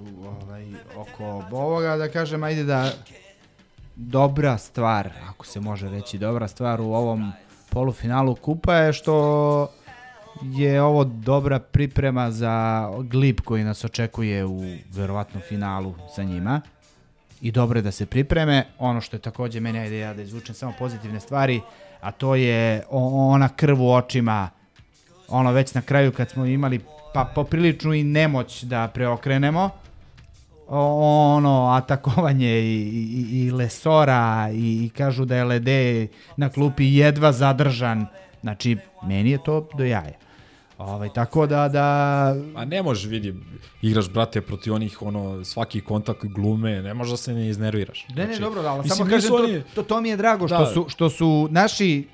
ovaj, 0.44 0.68
oko 0.96 1.26
ovoga, 1.52 1.98
da 1.98 2.10
kažem, 2.10 2.44
ajde 2.44 2.64
da 2.64 2.92
dobra 3.96 4.58
stvar, 4.58 5.10
ako 5.30 5.46
se 5.46 5.60
može 5.60 5.90
reći 5.90 6.18
dobra 6.18 6.48
stvar 6.48 6.82
u 6.82 6.94
ovom 6.94 7.32
polufinalu 7.70 8.36
kupa 8.36 8.76
je 8.76 8.94
što 8.94 9.68
je 10.52 10.82
ovo 10.82 11.04
dobra 11.04 11.60
priprema 11.60 12.32
za 12.32 12.88
glib 13.04 13.40
koji 13.42 13.64
nas 13.64 13.84
očekuje 13.84 14.46
u 14.46 14.62
verovatno 14.94 15.40
finalu 15.40 15.96
sa 16.16 16.24
njima 16.24 16.62
i 17.42 17.52
dobro 17.52 17.80
je 17.80 17.82
da 17.82 17.92
se 17.92 18.06
pripreme. 18.06 18.66
Ono 18.80 19.02
što 19.02 19.16
je 19.16 19.22
takođe 19.22 19.60
meni, 19.60 19.80
ajde 19.80 19.98
ja 19.98 20.14
da 20.14 20.22
izvučem 20.22 20.56
samo 20.56 20.74
pozitivne 20.80 21.20
stvari, 21.20 21.62
a 22.02 22.12
to 22.12 22.36
je 22.36 22.84
ona 22.92 23.50
krv 23.50 23.82
u 23.82 23.92
očima, 23.92 24.50
ono 25.28 25.52
već 25.52 25.74
na 25.74 25.82
kraju 25.82 26.12
kad 26.12 26.30
smo 26.30 26.46
imali 26.46 26.80
pa 27.14 27.32
popriličnu 27.36 27.94
i 27.94 28.04
nemoć 28.04 28.64
da 28.64 28.88
preokrenemo, 28.88 29.70
ono 30.68 31.68
atakovanje 31.68 32.60
i, 32.60 32.82
i, 32.84 33.46
i 33.46 33.52
Lesora 33.52 34.50
i, 34.54 34.86
i 34.86 34.90
kažu 34.90 35.26
da 35.26 35.36
je 35.36 35.44
Lede 35.44 36.08
na 36.38 36.50
klupi 36.50 36.96
jedva 36.96 37.32
zadržan, 37.32 38.06
znači 38.42 38.78
meni 39.08 39.32
je 39.32 39.44
to 39.44 39.70
do 39.78 39.84
jaja. 39.84 40.23
Ovaj, 40.86 41.10
tako 41.10 41.48
da, 41.48 41.68
da... 41.68 41.84
A 42.56 42.66
ne 42.66 42.84
može, 42.84 43.08
vidi, 43.10 43.34
igraš, 43.82 44.10
brate, 44.10 44.42
protiv 44.42 44.74
onih, 44.74 45.02
ono, 45.02 45.44
svaki 45.44 45.82
kontakt 45.82 46.26
glume, 46.26 46.82
ne 46.82 46.94
može 46.94 47.12
da 47.12 47.18
se 47.18 47.34
ne 47.34 47.50
iznerviraš. 47.50 48.06
Ne, 48.10 48.28
ne, 48.28 48.40
dobro, 48.40 48.62
ali 48.62 48.78
mislim, 48.78 48.98
samo 48.98 49.10
kažem, 49.10 49.30
to, 49.30 49.36
oni- 49.36 49.62
to, 49.76 49.84
to 49.84 50.02
mi 50.02 50.10
je 50.10 50.18
drago 50.18 50.48
što, 50.48 50.58
Da. 50.58 50.66
su, 50.66 50.86
što 50.90 51.10
su 51.10 51.48
naši, 51.52 52.08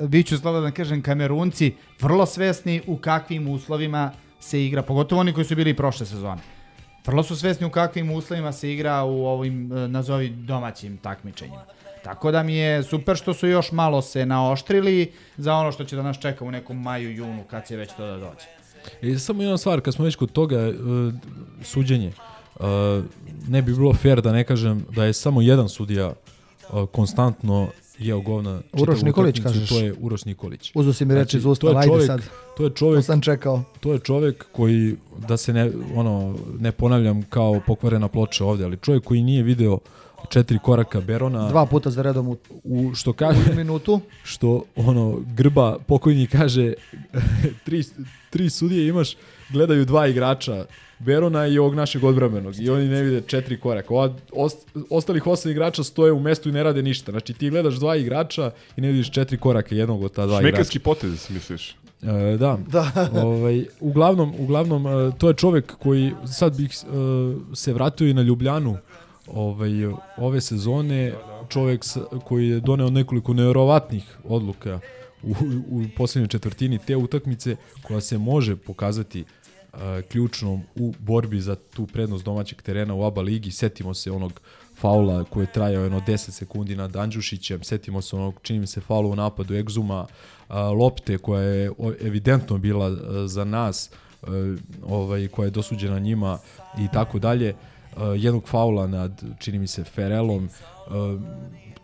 uh, 0.00 0.08
bit 0.08 0.26
ću 0.26 0.38
slobodan 0.38 0.64
da 0.64 0.74
kažem, 0.74 1.02
kamerunci, 1.02 1.72
vrlo 2.00 2.26
svesni 2.26 2.82
u 2.86 2.96
kakvim 2.96 3.48
uslovima 3.48 4.10
se 4.40 4.64
igra, 4.64 4.82
pogotovo 4.82 5.20
oni 5.20 5.32
koji 5.32 5.44
su 5.44 5.56
bili 5.56 5.74
prošle 5.74 6.06
sezone. 6.06 6.40
Vrlo 7.06 7.22
su 7.22 7.36
svesni 7.36 7.66
u 7.66 7.70
kakvim 7.70 8.10
uslovima 8.10 8.52
se 8.52 8.72
igra 8.72 9.04
u 9.04 9.26
ovim, 9.26 9.72
e, 9.72 9.88
nazovi, 9.88 10.28
domaćim 10.28 10.96
takmičenjima. 10.96 11.64
Tako 12.08 12.30
da 12.30 12.42
mi 12.42 12.54
je 12.54 12.82
super 12.82 13.16
što 13.16 13.34
su 13.34 13.48
još 13.48 13.72
malo 13.72 14.02
se 14.02 14.26
naoštrili 14.26 15.12
za 15.36 15.54
ono 15.54 15.72
što 15.72 15.84
će 15.84 15.96
da 15.96 16.02
nas 16.02 16.18
čeka 16.18 16.44
u 16.44 16.50
nekom 16.50 16.82
maju, 16.82 17.10
junu, 17.16 17.44
kad 17.50 17.66
će 17.66 17.76
već 17.76 17.90
to 17.96 18.06
da 18.06 18.16
dođe. 18.16 18.46
I 19.02 19.18
samo 19.18 19.42
jedna 19.42 19.58
stvar, 19.58 19.80
kad 19.80 19.94
smo 19.94 20.04
već 20.04 20.16
kod 20.16 20.32
toga, 20.32 20.56
e, 20.56 20.72
suđenje, 21.62 22.12
e, 22.60 22.62
ne 23.48 23.62
bi 23.62 23.74
bilo 23.74 23.94
fair 23.94 24.20
da 24.22 24.32
ne 24.32 24.44
kažem 24.44 24.86
da 24.94 25.04
je 25.04 25.12
samo 25.12 25.42
jedan 25.42 25.68
sudija 25.68 26.06
e, 26.06 26.14
konstantno 26.92 27.68
jeo 27.98 28.20
govna 28.20 28.60
čitavu 28.62 28.82
Uroš 28.82 29.02
Nikolić, 29.02 29.40
kažeš? 29.40 29.68
To 29.68 29.78
je 29.78 29.94
Uroš 30.00 30.24
Nikolić. 30.24 30.72
Uzo 30.74 30.92
si 30.92 31.04
mi 31.04 31.14
reč 31.14 31.34
iz 31.34 31.44
usta, 31.44 31.66
to 31.66 31.70
je 31.70 31.76
ajde 31.76 31.88
čovjek- 31.88 32.06
sad. 32.06 32.20
To 32.56 32.64
je 32.64 32.70
čovjek, 32.70 32.98
To 32.98 33.02
sam 33.02 33.20
čekao. 33.20 33.62
To 33.80 33.92
je 33.92 33.98
čovjek 33.98 34.46
koji, 34.52 34.96
da 35.28 35.36
se 35.36 35.52
ne, 35.52 35.70
ono, 35.94 36.36
ne 36.60 36.72
ponavljam 36.72 37.22
kao 37.22 37.60
pokvarena 37.66 38.08
ploča 38.08 38.44
ovdje, 38.44 38.66
ali 38.66 38.76
čovjek 38.76 39.04
koji 39.04 39.22
nije 39.22 39.42
video 39.42 39.78
četiri 40.28 40.58
koraka 40.58 41.00
Berona. 41.00 41.48
Dva 41.48 41.66
puta 41.66 41.90
za 41.90 42.02
redom 42.02 42.28
u, 42.28 42.36
u 42.64 42.94
što 42.94 43.12
kaže 43.12 43.40
u 43.52 43.56
minutu. 43.56 44.00
što 44.24 44.62
ono 44.76 45.20
grba 45.34 45.78
pokojni 45.86 46.26
kaže 46.26 46.72
tri, 47.64 47.84
tri 48.30 48.50
sudije 48.50 48.88
imaš 48.88 49.16
gledaju 49.50 49.84
dva 49.84 50.06
igrača 50.06 50.64
Berona 50.98 51.46
i 51.46 51.58
ovog 51.58 51.74
našeg 51.74 52.04
odbrambenog 52.04 52.54
i 52.60 52.70
oni 52.70 52.88
ne 52.88 53.02
vide 53.02 53.20
četiri 53.26 53.60
koraka. 53.60 53.94
Ova, 53.94 54.14
ost, 54.32 54.68
ostalih 54.90 55.26
osam 55.26 55.50
igrača 55.50 55.84
stoje 55.84 56.12
u 56.12 56.20
mestu 56.20 56.48
i 56.48 56.52
ne 56.52 56.62
rade 56.62 56.82
ništa. 56.82 57.12
Znači 57.12 57.32
ti 57.32 57.50
gledaš 57.50 57.74
dva 57.74 57.96
igrača 57.96 58.50
i 58.76 58.80
ne 58.80 58.88
vidiš 58.88 59.10
četiri 59.10 59.38
koraka 59.38 59.74
jednog 59.74 60.02
od 60.02 60.12
ta 60.12 60.26
dva 60.26 60.40
igrača. 60.40 60.56
Šmekerski 60.56 60.78
potez, 60.78 61.30
misliš? 61.30 61.76
E, 62.02 62.36
da. 62.36 62.58
Da. 62.72 63.08
ovaj, 63.24 63.64
uglavnom, 63.80 64.34
uglavnom 64.38 64.86
e, 64.86 65.10
to 65.18 65.28
je 65.28 65.34
čovjek 65.34 65.76
koji 65.78 66.12
sad 66.26 66.56
bih 66.56 66.70
e, 66.70 66.86
se 67.54 67.72
vratio 67.72 68.08
i 68.08 68.14
na 68.14 68.22
Ljubljanu 68.22 68.76
ovaj, 69.34 69.70
ove 70.16 70.40
sezone, 70.40 71.14
čovjek 71.48 71.84
s- 71.84 71.96
koji 72.24 72.48
je 72.48 72.60
doneo 72.60 72.90
nekoliko 72.90 73.34
nevjerovatnih 73.34 74.18
odluka 74.24 74.80
u, 75.22 75.34
u 75.70 75.82
posljednjoj 75.96 76.28
četvrtini 76.28 76.78
te 76.78 76.96
utakmice 76.96 77.56
koja 77.82 78.00
se 78.00 78.18
može 78.18 78.56
pokazati 78.56 79.20
e, 79.20 80.02
ključnom 80.02 80.62
u 80.76 80.94
borbi 80.98 81.40
za 81.40 81.54
tu 81.54 81.86
prednost 81.86 82.24
domaćeg 82.24 82.62
terena 82.62 82.94
u 82.94 83.02
ABA 83.04 83.20
ligi. 83.22 83.50
Setimo 83.50 83.94
se 83.94 84.12
onog 84.12 84.40
faula 84.76 85.24
koji 85.24 85.42
je 85.44 85.52
trajao 85.52 85.82
jedno 85.82 86.00
10 86.00 86.16
sekundi 86.30 86.76
nad 86.76 86.96
Andžušićem, 86.96 87.62
setimo 87.64 88.02
se 88.02 88.16
onog, 88.16 88.34
čini 88.42 88.58
mi 88.58 88.66
se, 88.66 88.80
faula 88.80 89.08
u 89.08 89.16
napadu 89.16 89.54
Egzuma, 89.54 90.06
a, 90.48 90.60
lopte 90.62 91.18
koja 91.18 91.42
je 91.42 91.70
evidentno 92.00 92.58
bila 92.58 92.90
za 93.26 93.44
nas, 93.44 93.90
ovaj, 94.86 95.28
koja 95.28 95.44
je 95.44 95.50
dosuđena 95.50 95.98
njima 95.98 96.38
i 96.78 96.88
tako 96.92 97.18
dalje, 97.18 97.54
jednog 98.04 98.48
faula 98.48 98.86
nad, 98.86 99.22
čini 99.38 99.58
mi 99.58 99.66
se, 99.66 99.84
Ferelom, 99.84 100.48
a, 100.88 101.18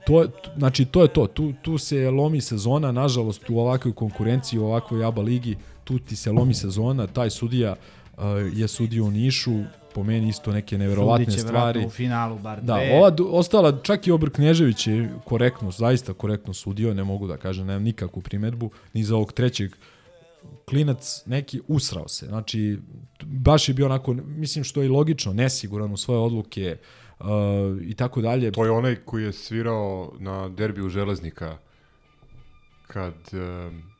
to 0.06 0.22
je, 0.22 0.28
znači 0.56 0.84
to 0.84 1.02
je 1.02 1.08
to, 1.08 1.26
tu, 1.26 1.52
tu 1.62 1.78
se 1.78 2.10
lomi 2.10 2.40
sezona, 2.40 2.92
nažalost 2.92 3.50
u 3.50 3.58
ovakvoj 3.58 3.94
konkurenciji, 3.94 4.58
u 4.58 4.64
ovakvoj 4.66 5.04
ABA 5.04 5.22
ligi, 5.22 5.56
tu 5.84 5.98
ti 5.98 6.16
se 6.16 6.32
lomi 6.32 6.54
sezona, 6.54 7.06
taj 7.06 7.30
sudija 7.30 7.74
uh, 8.16 8.22
je 8.52 8.68
sudio 8.68 9.04
u 9.04 9.10
Nišu, 9.10 9.52
po 9.94 10.02
meni 10.02 10.28
isto 10.28 10.52
neke 10.52 10.78
neverovatne 10.78 11.30
stvari. 11.30 11.86
u 11.86 11.90
finalu 11.90 12.38
bar 12.38 12.60
Da, 12.60 12.74
dve. 12.74 12.98
ova 12.98 13.12
ostala, 13.30 13.78
čak 13.82 14.06
i 14.06 14.10
Obr 14.10 14.30
Knežević 14.30 14.86
je 14.86 15.10
korektno, 15.24 15.70
zaista 15.70 16.14
korektno 16.14 16.54
sudio, 16.54 16.94
ne 16.94 17.04
mogu 17.04 17.26
da 17.26 17.36
kažem, 17.36 17.66
nemam 17.66 17.82
nikakvu 17.82 18.22
primetbu, 18.22 18.70
ni 18.94 19.04
za 19.04 19.16
ovog 19.16 19.32
trećeg 19.32 19.72
klinac 20.68 21.22
neki 21.26 21.60
usrao 21.68 22.08
se. 22.08 22.26
Znači, 22.26 22.78
baš 23.22 23.68
je 23.68 23.74
bio 23.74 23.86
onako, 23.86 24.14
mislim 24.14 24.64
što 24.64 24.82
je 24.82 24.88
logično, 24.88 25.32
nesiguran 25.32 25.92
u 25.92 25.96
svoje 25.96 26.20
odluke 26.20 26.76
uh, 27.20 27.26
i 27.82 27.94
tako 27.94 28.20
dalje. 28.20 28.52
To 28.52 28.64
je 28.64 28.70
onaj 28.70 28.96
koji 29.04 29.24
je 29.24 29.32
svirao 29.32 30.12
na 30.18 30.48
derbiju 30.48 30.88
Železnika 30.88 31.58
kad 32.86 33.14
um, 33.32 33.93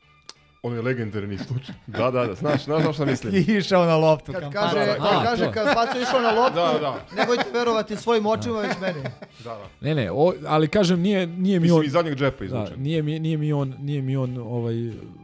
onaj 0.65 0.81
legendarni 0.81 1.37
slučaj. 1.37 1.75
Da, 1.87 2.11
da, 2.11 2.25
da, 2.25 2.33
znaš, 2.35 2.63
znaš 2.63 2.83
na 2.83 2.93
šta 2.93 3.05
mislim. 3.11 3.35
I 3.35 3.51
išao 3.51 3.85
na 3.85 3.95
loptu. 3.97 4.31
Kad 4.31 4.41
kampana. 4.43 4.69
kaže, 4.69 4.79
Da, 4.79 4.93
kad 4.93 5.01
da, 5.03 5.23
kaže 5.23 5.51
kad 5.53 5.73
Paco 5.75 5.99
išao 5.99 6.21
na 6.21 6.31
loptu, 6.31 6.55
Da, 6.55 6.79
da. 6.79 7.05
nemojte 7.15 7.43
verovati 7.53 7.95
svojim 7.95 8.25
očima, 8.25 8.59
već 8.59 8.71
meni. 8.81 9.01
Da, 9.03 9.09
da. 9.45 9.59
Ne, 9.81 9.95
ne, 9.95 10.11
o, 10.11 10.33
ali 10.45 10.67
kažem 10.67 10.99
nije 11.01 11.27
nije 11.27 11.59
mi 11.59 11.63
Mislim, 11.63 11.79
on 11.79 11.85
iz 11.85 11.91
zadnjeg 11.91 12.15
džepa 12.15 12.37
da, 12.39 12.45
izvučen. 12.45 12.73
nije 12.77 13.01
mi 13.01 13.19
nije 13.19 13.37
mi 13.37 13.53
on 13.53 13.75
nije 13.79 14.01
mi 14.01 14.17
on 14.17 14.37
ovaj 14.39 14.73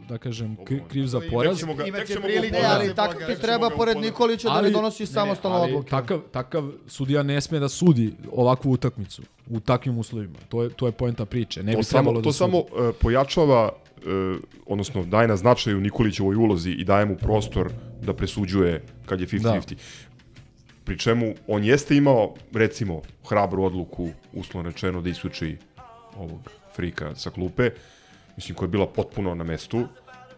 da 0.08 0.18
kažem 0.18 0.56
kri- 0.58 0.80
kriv 0.88 1.06
za 1.06 1.20
Tek 1.20 1.30
poraz. 1.30 1.58
ćemo 1.58 1.74
ga- 1.74 1.84
tek 1.84 2.06
ćemo 2.06 2.20
ga 2.20 2.24
prilike, 2.24 2.48
upoznati. 2.50 2.74
ali 2.76 2.94
tako 2.94 3.14
ti 3.14 3.40
treba 3.40 3.70
pored 3.70 3.96
Nikolića 3.98 4.48
da 4.50 4.60
ne 4.60 4.70
donosi 4.70 5.06
samostalno 5.06 5.56
ali 5.56 5.66
odluke. 5.66 5.90
Takav, 5.90 6.20
takav 6.22 6.62
sudija 6.86 7.22
ne 7.22 7.40
sme 7.40 7.58
da 7.58 7.68
sudi 7.68 8.14
ovakvu 8.32 8.70
utakmicu 8.70 9.22
u 9.48 9.60
takvim 9.60 9.98
uslovima. 9.98 10.38
To 10.48 10.62
je 10.62 10.70
to 10.70 10.86
je 10.86 10.92
poenta 10.92 11.24
priče. 11.24 11.62
Ne 11.62 11.72
to 11.72 11.78
bi 11.78 11.84
samo, 11.84 12.02
trebalo 12.02 12.22
to 12.22 12.28
da 12.28 12.32
samo 12.34 12.58
uh, 12.58 12.66
pojačava, 13.00 13.70
odnosno 14.66 15.04
daje 15.04 15.28
na 15.28 15.36
značaju 15.36 15.80
Nikolićevoj 15.80 16.36
ulozi 16.36 16.70
i 16.70 16.84
daje 16.84 17.06
mu 17.06 17.16
prostor 17.16 17.70
da 18.02 18.12
presuđuje 18.12 18.82
kad 19.06 19.20
je 19.20 19.26
50-50. 19.26 19.74
Pri 20.84 20.98
čemu 20.98 21.34
on 21.46 21.64
jeste 21.64 21.96
imao, 21.96 22.34
recimo, 22.52 23.02
hrabru 23.28 23.64
odluku, 23.64 24.10
uslovno 24.32 24.70
rečeno, 24.70 25.00
da 25.02 25.08
isključi 25.10 25.56
ovog 26.16 26.50
frika 26.76 27.14
sa 27.14 27.30
klupe, 27.30 27.70
mislim, 28.36 28.54
koja 28.56 28.66
je 28.66 28.70
bila 28.70 28.86
potpuno 28.86 29.34
na 29.34 29.44
mestu, 29.44 29.86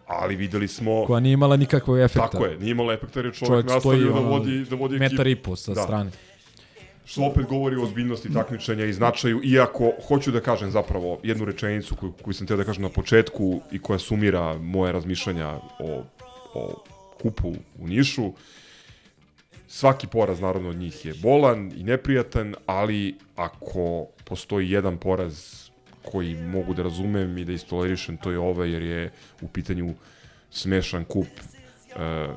ali 0.07 0.35
videli 0.35 0.67
smo... 0.67 1.05
koja 1.05 1.19
nije 1.19 1.33
imala 1.33 1.57
nikakvog 1.57 1.99
efekta. 1.99 2.29
Tako 2.29 2.45
je, 2.45 2.57
nije 2.59 2.71
imala 2.71 2.93
efekta 2.93 3.19
jer 3.19 3.25
je 3.25 3.31
čovjek, 3.33 3.49
Čovjek 3.67 3.81
stoji, 3.81 3.99
nastavio 3.99 4.13
da 4.13 4.19
ono, 4.19 4.29
vodi, 4.29 4.65
da 4.69 4.75
vodi 4.75 4.99
metar 4.99 5.27
ekipu. 5.27 5.41
i 5.41 5.43
po 5.43 5.55
sa 5.55 5.73
Da. 5.73 5.81
strane. 5.83 6.11
Što 7.05 7.23
opet 7.23 7.45
govori 7.45 7.75
o 7.75 7.83
ozbiljnosti 7.83 8.33
takmičenja 8.33 8.85
i 8.85 8.93
značaju, 8.93 9.41
iako 9.43 9.91
hoću 10.07 10.31
da 10.31 10.41
kažem 10.41 10.71
zapravo 10.71 11.19
jednu 11.23 11.45
rečenicu 11.45 11.95
koju, 11.95 12.11
koju 12.21 12.33
sam 12.33 12.47
teo 12.47 12.57
da 12.57 12.63
kažem 12.63 12.83
na 12.83 12.89
početku 12.89 13.61
i 13.71 13.79
koja 13.79 13.99
sumira 13.99 14.57
moje 14.57 14.91
razmišljanja 14.91 15.49
o, 15.79 16.03
o 16.53 16.83
kupu 17.21 17.53
u 17.79 17.87
Nišu. 17.87 18.31
Svaki 19.67 20.07
poraz 20.07 20.39
naravno 20.39 20.69
od 20.69 20.75
njih 20.75 21.05
je 21.05 21.13
bolan 21.21 21.71
i 21.75 21.83
neprijatan, 21.83 22.55
ali 22.65 23.15
ako 23.35 24.07
postoji 24.23 24.71
jedan 24.71 24.97
poraz 24.97 25.65
koji 26.03 26.35
mogu 26.35 26.73
da 26.73 26.83
razumem 26.83 27.37
i 27.37 27.45
da 27.45 27.51
istolerišem, 27.51 28.17
to 28.17 28.31
je 28.31 28.39
ovaj 28.39 28.71
jer 28.71 28.81
je 28.81 29.11
u 29.41 29.47
pitanju 29.47 29.93
smešan 30.49 31.05
kup 31.05 31.27
uh, 31.27 32.35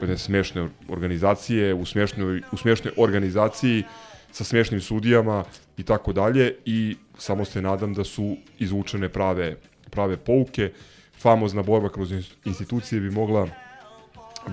jedne 0.00 0.18
smešne 0.18 0.68
organizacije, 0.88 1.74
u 1.74 1.86
smešnoj, 1.86 2.42
u 2.52 2.56
smešnoj 2.56 2.92
organizaciji 2.96 3.84
sa 4.32 4.44
smešnim 4.44 4.80
sudijama 4.80 5.44
i 5.76 5.82
tako 5.82 6.12
dalje 6.12 6.54
i 6.64 6.96
samo 7.18 7.44
se 7.44 7.62
nadam 7.62 7.94
da 7.94 8.04
su 8.04 8.36
izvučene 8.58 9.08
prave, 9.08 9.56
prave 9.90 10.16
pouke. 10.16 10.72
Famozna 11.18 11.62
borba 11.62 11.88
kroz 11.88 12.10
ins- 12.10 12.32
institucije 12.44 13.00
bi 13.00 13.10
mogla 13.10 13.48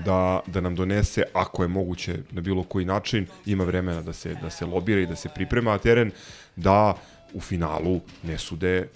da, 0.06 0.40
da 0.48 0.62
nam 0.62 0.76
donese, 0.76 1.24
ako 1.34 1.64
je 1.64 1.68
moguće 1.68 2.18
na 2.32 2.42
bilo 2.42 2.64
koji 2.64 2.86
način, 2.86 3.28
ima 3.46 3.64
vremena 3.64 4.02
da 4.02 4.14
se, 4.14 4.36
da 4.42 4.50
se 4.50 4.66
lobira 4.66 5.02
i 5.02 5.06
da 5.06 5.16
se 5.16 5.30
priprema 5.36 5.78
teren, 5.78 6.12
da 6.56 6.98
u 7.34 7.42
finalu 7.42 8.02
ne 8.24 8.38
sude 8.38 8.88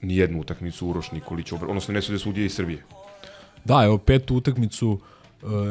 ni 0.00 0.16
jednu 0.16 0.40
utakmicu 0.40 0.88
Uroš 0.88 1.12
Nikolić, 1.12 1.52
odnosno 1.52 1.94
ne 1.94 2.02
sude 2.02 2.18
sudije 2.18 2.46
iz 2.46 2.54
Srbije. 2.54 2.84
Da, 3.64 3.82
evo 3.84 3.98
petu 3.98 4.36
utakmicu 4.36 5.00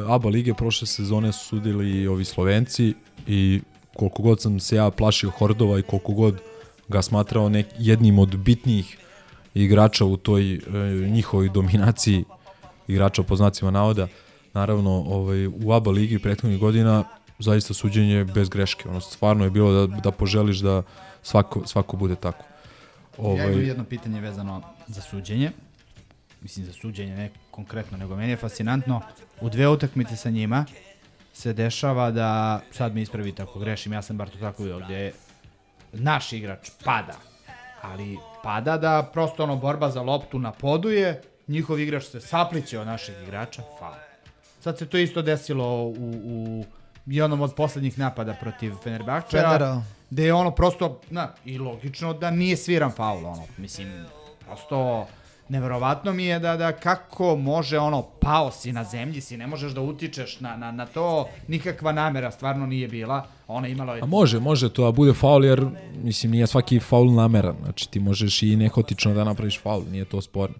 ABA 0.09 0.29
lige 0.29 0.53
prošle 0.53 0.87
sezone 0.87 1.31
su 1.31 1.45
sudili 1.45 2.01
i 2.01 2.07
ovi 2.07 2.25
Slovenci 2.25 2.93
i 3.27 3.61
koliko 3.95 4.21
god 4.21 4.41
sam 4.41 4.59
se 4.59 4.75
ja 4.75 4.91
plašio 4.91 5.29
Hordova 5.29 5.79
i 5.79 5.81
koliko 5.81 6.13
god 6.13 6.41
ga 6.87 7.01
smatrao 7.01 7.49
nek, 7.49 7.65
jednim 7.77 8.19
od 8.19 8.37
bitnijih 8.37 8.97
igrača 9.53 10.05
u 10.05 10.17
toj 10.17 10.55
uh, 10.55 10.63
njihovoj 11.11 11.49
dominaciji 11.49 12.23
igrača 12.87 13.23
po 13.23 13.35
znacima 13.35 13.71
navoda, 13.71 14.07
naravno 14.53 14.91
ovaj, 14.91 15.47
u 15.47 15.71
ABA 15.73 15.91
ligi 15.91 16.19
prethodnih 16.19 16.59
godina 16.59 17.03
zaista 17.39 17.73
suđenje 17.73 18.25
bez 18.25 18.49
greške. 18.49 18.89
Ono, 18.89 19.01
stvarno 19.01 19.43
je 19.43 19.49
bilo 19.49 19.87
da, 19.87 19.99
da 19.99 20.11
poželiš 20.11 20.57
da 20.57 20.83
svako, 21.21 21.67
svako 21.67 21.97
bude 21.97 22.15
tako. 22.15 22.45
Ovaj... 23.17 23.37
Ja 23.37 23.51
imam 23.51 23.65
jedno 23.65 23.83
pitanje 23.83 24.21
vezano 24.21 24.61
za 24.87 25.01
suđenje. 25.01 25.51
Mislim 26.41 26.65
za 26.65 26.73
suđenje, 26.73 27.15
ne 27.15 27.29
konkretno, 27.51 27.97
nego 27.97 28.15
meni 28.15 28.31
je 28.31 28.37
fascinantno. 28.37 29.01
U 29.41 29.49
dve 29.49 29.67
utakmice 29.67 30.15
sa 30.15 30.29
njima 30.29 30.65
se 31.33 31.53
dešava 31.53 32.11
da, 32.11 32.61
sad 32.71 32.95
mi 32.95 33.01
ispravite 33.01 33.41
ako 33.43 33.59
grešim, 33.59 33.93
ja 33.93 34.01
sam 34.01 34.17
bar 34.17 34.29
to 34.29 34.37
tako 34.37 34.63
vidio, 34.63 34.79
gdje 34.79 35.13
naš 35.93 36.33
igrač 36.33 36.69
pada, 36.85 37.15
ali 37.81 38.17
pada 38.43 38.77
da 38.77 39.09
prosto 39.13 39.43
ono 39.43 39.55
borba 39.55 39.89
za 39.89 40.01
loptu 40.01 40.39
na 40.39 40.51
podu 40.51 40.89
je 40.89 41.21
njihov 41.47 41.79
igrač 41.79 42.03
se 42.03 42.21
sapliće 42.21 42.79
od 42.79 42.87
našeg 42.87 43.15
igrača, 43.23 43.61
faul. 43.79 43.93
Sad 44.61 44.77
se 44.77 44.85
to 44.85 44.97
isto 44.97 45.21
desilo 45.21 45.83
u, 45.83 45.93
u 46.25 46.65
jednom 47.05 47.41
od 47.41 47.55
poslednjih 47.55 47.99
napada 47.99 48.33
protiv 48.33 48.73
Fenerbahčeja, 48.83 49.43
Fenera. 49.43 49.81
gde 50.09 50.25
je 50.25 50.33
ono 50.33 50.51
prosto, 50.51 51.01
na, 51.09 51.33
i 51.45 51.57
logično 51.57 52.13
da 52.13 52.31
nije 52.31 52.57
sviran 52.57 52.91
faul, 52.91 53.25
ono, 53.25 53.43
mislim, 53.57 54.05
prosto 54.45 55.07
neverovatno 55.49 56.13
mi 56.13 56.25
je 56.25 56.39
da, 56.39 56.57
da 56.57 56.71
kako 56.71 57.35
može 57.35 57.79
ono, 57.79 58.01
pao 58.01 58.51
si 58.51 58.71
na 58.71 58.83
zemlji 58.83 59.21
si, 59.21 59.37
ne 59.37 59.47
možeš 59.47 59.71
da 59.71 59.81
utičeš 59.81 60.39
na, 60.39 60.57
na, 60.57 60.71
na 60.71 60.85
to, 60.85 61.27
nikakva 61.47 61.91
namera 61.91 62.31
stvarno 62.31 62.65
nije 62.65 62.87
bila, 62.87 63.25
ona 63.47 63.67
je 63.67 63.71
imala... 63.71 63.97
A 64.01 64.05
može, 64.05 64.39
može 64.39 64.69
to 64.69 64.85
da 64.85 64.91
bude 64.91 65.13
faul, 65.13 65.45
jer 65.45 65.65
mislim 66.03 66.31
nije 66.31 66.47
svaki 66.47 66.79
faul 66.79 67.13
nameran. 67.13 67.55
Znači 67.63 67.91
ti 67.91 67.99
možeš 67.99 68.43
i 68.43 68.55
nehotično 68.55 69.13
da 69.13 69.23
napraviš 69.23 69.61
faul, 69.61 69.83
nije 69.91 70.05
to 70.05 70.21
sporno. 70.21 70.55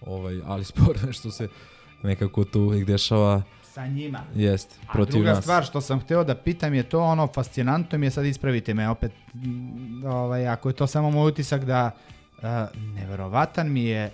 Ovaj, 0.00 0.40
ali 0.46 0.64
sporno 0.64 1.06
je 1.06 1.12
što 1.12 1.30
se 1.30 1.48
nekako 2.02 2.44
to 2.44 2.60
uvijek 2.60 2.86
dešava 2.86 3.42
sa 3.74 3.86
njima. 3.86 4.20
Jest, 4.34 4.78
A 4.88 4.92
protiv 4.92 5.14
druga 5.14 5.30
nas. 5.30 5.44
stvar 5.44 5.64
što 5.64 5.80
sam 5.80 6.00
hteo 6.00 6.24
da 6.24 6.34
pitam 6.34 6.74
je 6.74 6.82
to 6.82 7.00
ono 7.00 7.26
fascinantno 7.26 7.98
mi 7.98 8.06
je 8.06 8.10
sad 8.10 8.26
ispravite 8.26 8.74
me 8.74 8.88
opet 8.88 9.12
ovaj 10.04 10.48
ako 10.48 10.68
je 10.68 10.72
to 10.72 10.86
samo 10.86 11.10
moj 11.10 11.28
utisak 11.28 11.64
da 11.64 11.90
uh, 12.38 12.44
neverovatan 12.94 13.72
mi 13.72 13.84
je 13.84 14.10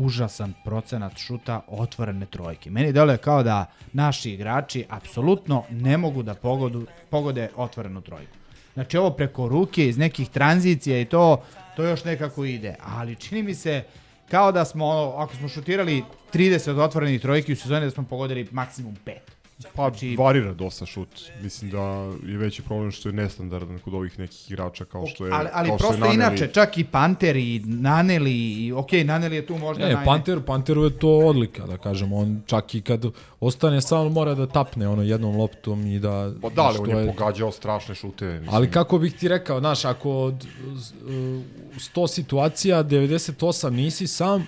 užasan 0.00 0.54
procenat 0.64 1.18
šuta 1.18 1.60
otvorene 1.68 2.26
trojke. 2.26 2.70
Meni 2.70 2.92
deluje 2.92 3.18
kao 3.18 3.42
da 3.42 3.66
naši 3.92 4.32
igrači 4.32 4.84
apsolutno 4.88 5.64
ne 5.70 5.96
mogu 5.96 6.22
da 6.22 6.34
pogodu, 6.34 6.86
pogode 7.10 7.48
otvorenu 7.56 8.00
trojku. 8.00 8.36
Znači 8.74 8.96
ovo 8.96 9.10
preko 9.10 9.48
ruke 9.48 9.88
iz 9.88 9.98
nekih 9.98 10.28
tranzicija 10.28 11.00
i 11.00 11.04
to 11.04 11.42
to 11.76 11.84
još 11.84 12.04
nekako 12.04 12.44
ide, 12.44 12.74
ali 12.80 13.16
čini 13.16 13.42
mi 13.42 13.54
se 13.54 13.84
kao 14.30 14.52
da 14.52 14.64
smo 14.64 14.86
ako 15.16 15.36
smo 15.36 15.48
šutirali 15.48 16.04
30 16.32 16.78
otvorenih 16.78 17.20
trojki 17.20 17.52
u 17.52 17.56
sezoni 17.56 17.86
da 17.86 17.90
smo 17.90 18.04
pogodili 18.04 18.48
maksimum 18.50 18.96
5. 19.06 19.39
Pa 19.74 19.90
varira 20.18 20.52
dosta 20.52 20.86
šut. 20.86 21.08
Mislim 21.42 21.70
da 21.70 21.82
je 22.26 22.38
veći 22.38 22.62
problem 22.62 22.90
što 22.90 23.08
je 23.08 23.12
nestandardan 23.12 23.78
kod 23.78 23.94
ovih 23.94 24.18
nekih 24.18 24.50
igrača 24.50 24.84
kao 24.84 25.06
što 25.06 25.26
je 25.26 25.32
ali, 25.32 25.48
ali 25.52 25.68
kao 25.68 25.74
je 25.74 25.78
prosto 25.78 25.98
Naneli. 25.98 26.14
inače, 26.14 26.46
čak 26.46 26.78
i 26.78 26.84
Panter 26.84 27.36
i 27.36 27.62
Naneli, 27.66 28.32
i, 28.32 28.72
ok, 28.72 28.92
Naneli 29.04 29.36
je 29.36 29.46
tu 29.46 29.58
možda 29.58 29.86
Ne, 29.86 29.94
naj... 29.94 30.04
Panter, 30.04 30.40
Panteru 30.40 30.84
je 30.84 30.98
to 30.98 31.08
odlika, 31.08 31.66
da 31.66 31.76
kažem, 31.76 32.12
on 32.12 32.42
čak 32.46 32.74
i 32.74 32.80
kad 32.80 33.04
ostane 33.40 33.80
sam 33.80 34.12
mora 34.12 34.34
da 34.34 34.46
tapne 34.46 34.88
ono 34.88 35.02
jednom 35.02 35.36
loptom 35.36 35.86
i 35.86 35.98
da... 35.98 36.32
Pa 36.42 36.48
da, 36.48 36.62
ali 36.62 36.74
što 36.74 36.82
on 36.82 36.90
je 36.90 37.14
pogađao 37.16 37.52
strašne 37.52 37.94
šuteve. 37.94 38.32
Mislim. 38.32 38.54
Ali 38.54 38.70
kako 38.70 38.98
bih 38.98 39.14
ti 39.14 39.28
rekao, 39.28 39.60
znaš, 39.60 39.84
ako 39.84 40.10
od 40.10 40.46
uh, 40.64 41.10
100 41.94 42.08
situacija 42.08 42.84
98 42.84 43.70
nisi 43.70 44.06
sam, 44.06 44.46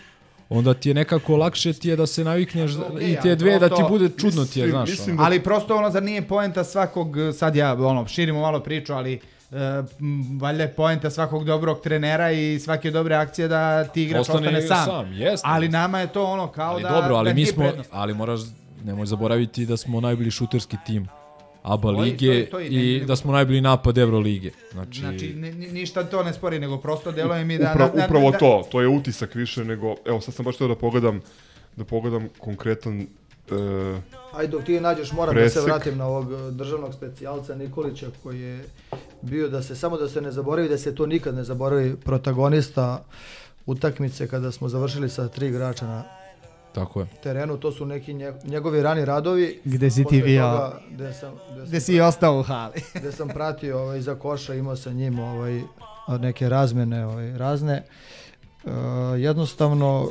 onda 0.53 0.75
ti 0.75 0.91
je 0.91 0.95
nekako 0.95 1.37
lakše 1.37 1.73
ti 1.73 1.89
je 1.89 1.97
da 1.97 2.07
se 2.07 2.25
navikneš 2.25 2.73
i 3.01 3.17
te 3.23 3.29
ali 3.29 3.37
dve 3.37 3.59
da 3.59 3.69
ti 3.69 3.83
bude 3.89 4.09
čudno 4.19 4.45
ti 4.45 4.61
je, 4.61 4.71
znaš. 4.71 4.91
ono. 5.09 5.23
Ali 5.23 5.43
prosto 5.43 5.77
ono, 5.77 5.91
zar 5.91 6.03
nije 6.03 6.23
poenta 6.23 6.65
svakog, 6.65 7.17
sad 7.39 7.57
ja 7.57 7.73
ono, 7.75 8.07
širimo 8.07 8.41
malo 8.41 8.61
priču, 8.61 8.93
ali 8.93 9.21
Uh, 9.53 9.59
valjda 10.41 10.63
je 10.63 10.73
poenta 10.73 11.11
svakog 11.11 11.45
dobrog 11.45 11.81
trenera 11.81 12.31
i 12.33 12.59
svake 12.61 12.91
dobre 12.91 13.15
akcije 13.15 13.49
da 13.49 13.85
ti 13.85 14.03
igrač 14.03 14.21
Ostane 14.21 14.47
ostane, 14.49 14.63
sam. 14.63 14.87
sam, 14.87 15.13
jeste, 15.13 15.49
ali 15.51 15.69
nama 15.69 16.01
je 16.01 16.07
to 16.07 16.25
ono 16.25 16.49
kao 16.49 16.71
Ali 16.73 16.83
da 16.83 16.89
dobro, 16.89 17.15
ali 17.15 17.31
da 17.31 17.35
mi 17.35 17.47
smo, 17.47 17.65
prednost. 17.65 17.91
ali 17.93 18.15
moraš, 18.15 18.41
nemoj 18.85 19.07
zaboraviti 19.07 19.67
da 19.67 19.77
smo 19.77 20.01
najbolji 20.01 20.31
šuterski 20.31 20.77
tim 20.87 21.09
ABA 21.63 21.89
Stoji, 21.89 22.01
lige 22.03 22.17
stoji, 22.17 22.47
stoji, 22.47 22.71
ne- 22.71 22.85
i 22.87 23.01
ne- 23.01 23.07
da 23.07 23.17
smo 23.17 23.33
najbolji 23.33 23.61
napad 23.61 23.99
Euro 23.99 24.19
lige. 24.19 24.51
Znači, 24.73 25.01
Znači, 25.01 25.35
ni, 25.35 25.53
ni- 25.53 25.69
ništa 25.69 26.05
to 26.05 26.23
ne 26.23 26.33
spori, 26.33 26.59
nego 26.59 26.79
prosto 26.79 27.13
deluje 27.13 27.45
mi 27.45 27.59
da... 27.59 27.71
Upra, 27.71 27.89
da, 27.89 27.97
da, 27.97 28.05
upravo 28.05 28.31
da, 28.31 28.39
to, 28.39 28.69
to 28.71 28.81
je 28.81 28.89
utisak 28.89 29.35
više 29.35 29.65
nego, 29.65 29.95
evo 30.05 30.21
sad 30.21 30.35
sam 30.35 30.45
baš 30.45 30.57
teo 30.57 30.69
da 30.69 30.75
pogledam, 30.75 31.21
da 31.77 31.85
pogledam 31.85 32.29
konkretan 32.39 33.01
e, 33.01 34.01
Ajde, 34.33 34.51
dok 34.51 34.65
ti 34.65 34.81
nađeš, 34.81 35.13
moram 35.13 35.35
da 35.35 35.41
Presek. 35.41 35.61
se 35.61 35.67
vratim 35.67 35.99
na 35.99 36.07
ovog 36.07 36.27
državnog 36.51 36.95
specijalca 36.95 37.55
Nikolića 37.55 38.07
koji 38.23 38.41
je 38.41 38.65
bio 39.23 39.49
da 39.49 39.63
se, 39.63 39.77
samo 39.77 39.97
da 39.97 40.09
se 40.09 40.21
ne 40.21 40.31
zaboravi, 40.33 40.69
da 40.69 40.79
se 40.79 40.95
to 40.95 41.07
nikad 41.07 41.35
ne 41.35 41.45
zaboravi, 41.45 41.97
protagonista 41.97 43.05
utakmice 43.67 44.29
kada 44.29 44.53
smo 44.53 44.69
završili 44.69 45.09
sa 45.09 45.29
tri 45.29 45.47
igrača 45.49 45.87
na 45.87 46.05
Tako 46.75 47.01
je. 47.01 47.07
terenu, 47.23 47.57
to 47.57 47.73
su 47.73 47.87
neki 47.87 48.15
nje- 48.15 48.33
njegovi 48.45 48.83
rani 48.83 49.05
radovi. 49.05 49.61
Gde 49.65 49.91
si 49.91 50.05
ti 50.05 50.23
bio? 50.23 50.43
toga, 50.43 50.81
Gde 50.91 51.13
sam, 51.13 51.35
gde 51.53 51.67
Gde 51.67 51.81
sam 51.81 51.87
si 51.87 52.01
ostao 52.01 52.39
u 52.39 52.43
hali. 52.43 52.75
gde 53.01 53.13
sam 53.13 53.29
pratio 53.29 53.79
ovaj, 53.81 54.01
za 54.01 54.15
koša, 54.15 54.55
imao 54.55 54.77
sa 54.77 54.93
njim 54.93 55.19
ovaj, 55.19 55.63
neke 56.21 56.49
razmene 56.49 57.07
ovaj, 57.07 57.39
razne. 57.39 57.83
E, 58.65 58.71
jednostavno, 59.19 60.09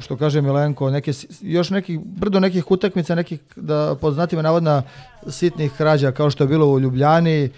što 0.00 0.16
kaže 0.16 0.42
Milenko, 0.42 0.90
neke, 0.90 1.12
još 1.40 1.70
nekih, 1.70 2.00
brdo 2.00 2.40
nekih 2.40 2.70
utakmica, 2.70 3.14
nekih, 3.14 3.40
da 3.56 3.96
pod 4.00 4.14
znacima 4.14 4.42
navodna, 4.42 4.82
sitnih 5.28 5.72
krađa, 5.76 6.12
kao 6.12 6.30
što 6.30 6.44
je 6.44 6.48
bilo 6.48 6.66
u 6.66 6.80
Ljubljani, 6.80 7.50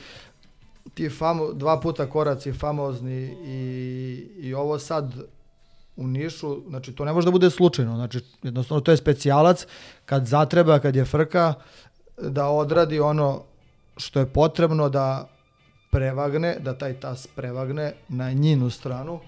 ti 0.95 1.09
famo, 1.11 1.53
dva 1.53 1.81
puta 1.81 2.07
koraci 2.07 2.53
famozni 2.53 3.37
i, 3.47 3.61
i 4.39 4.55
ovo 4.55 4.79
sad 4.79 5.13
u 5.97 6.07
Nišu, 6.07 6.63
znači 6.69 6.93
to 6.93 7.05
ne 7.05 7.13
može 7.13 7.25
da 7.25 7.31
bude 7.31 7.51
slučajno, 7.51 7.97
znači 7.97 8.21
jednostavno 8.43 8.81
to 8.81 8.91
je 8.91 8.97
specijalac 8.97 9.67
kad 10.05 10.27
zatreba, 10.27 10.79
kad 10.79 10.97
je 10.97 11.05
frka, 11.05 11.55
da 12.19 12.47
odradi 12.47 13.01
ono 13.01 13.43
što 13.97 14.21
je 14.21 14.27
potrebno 14.27 14.89
da 14.89 15.29
prevagne, 15.91 16.57
da 16.61 16.75
taj 16.75 16.95
tas 16.95 17.27
prevagne 17.27 17.93
na 18.09 18.33
njinu 18.33 18.71
stranu. 18.71 19.21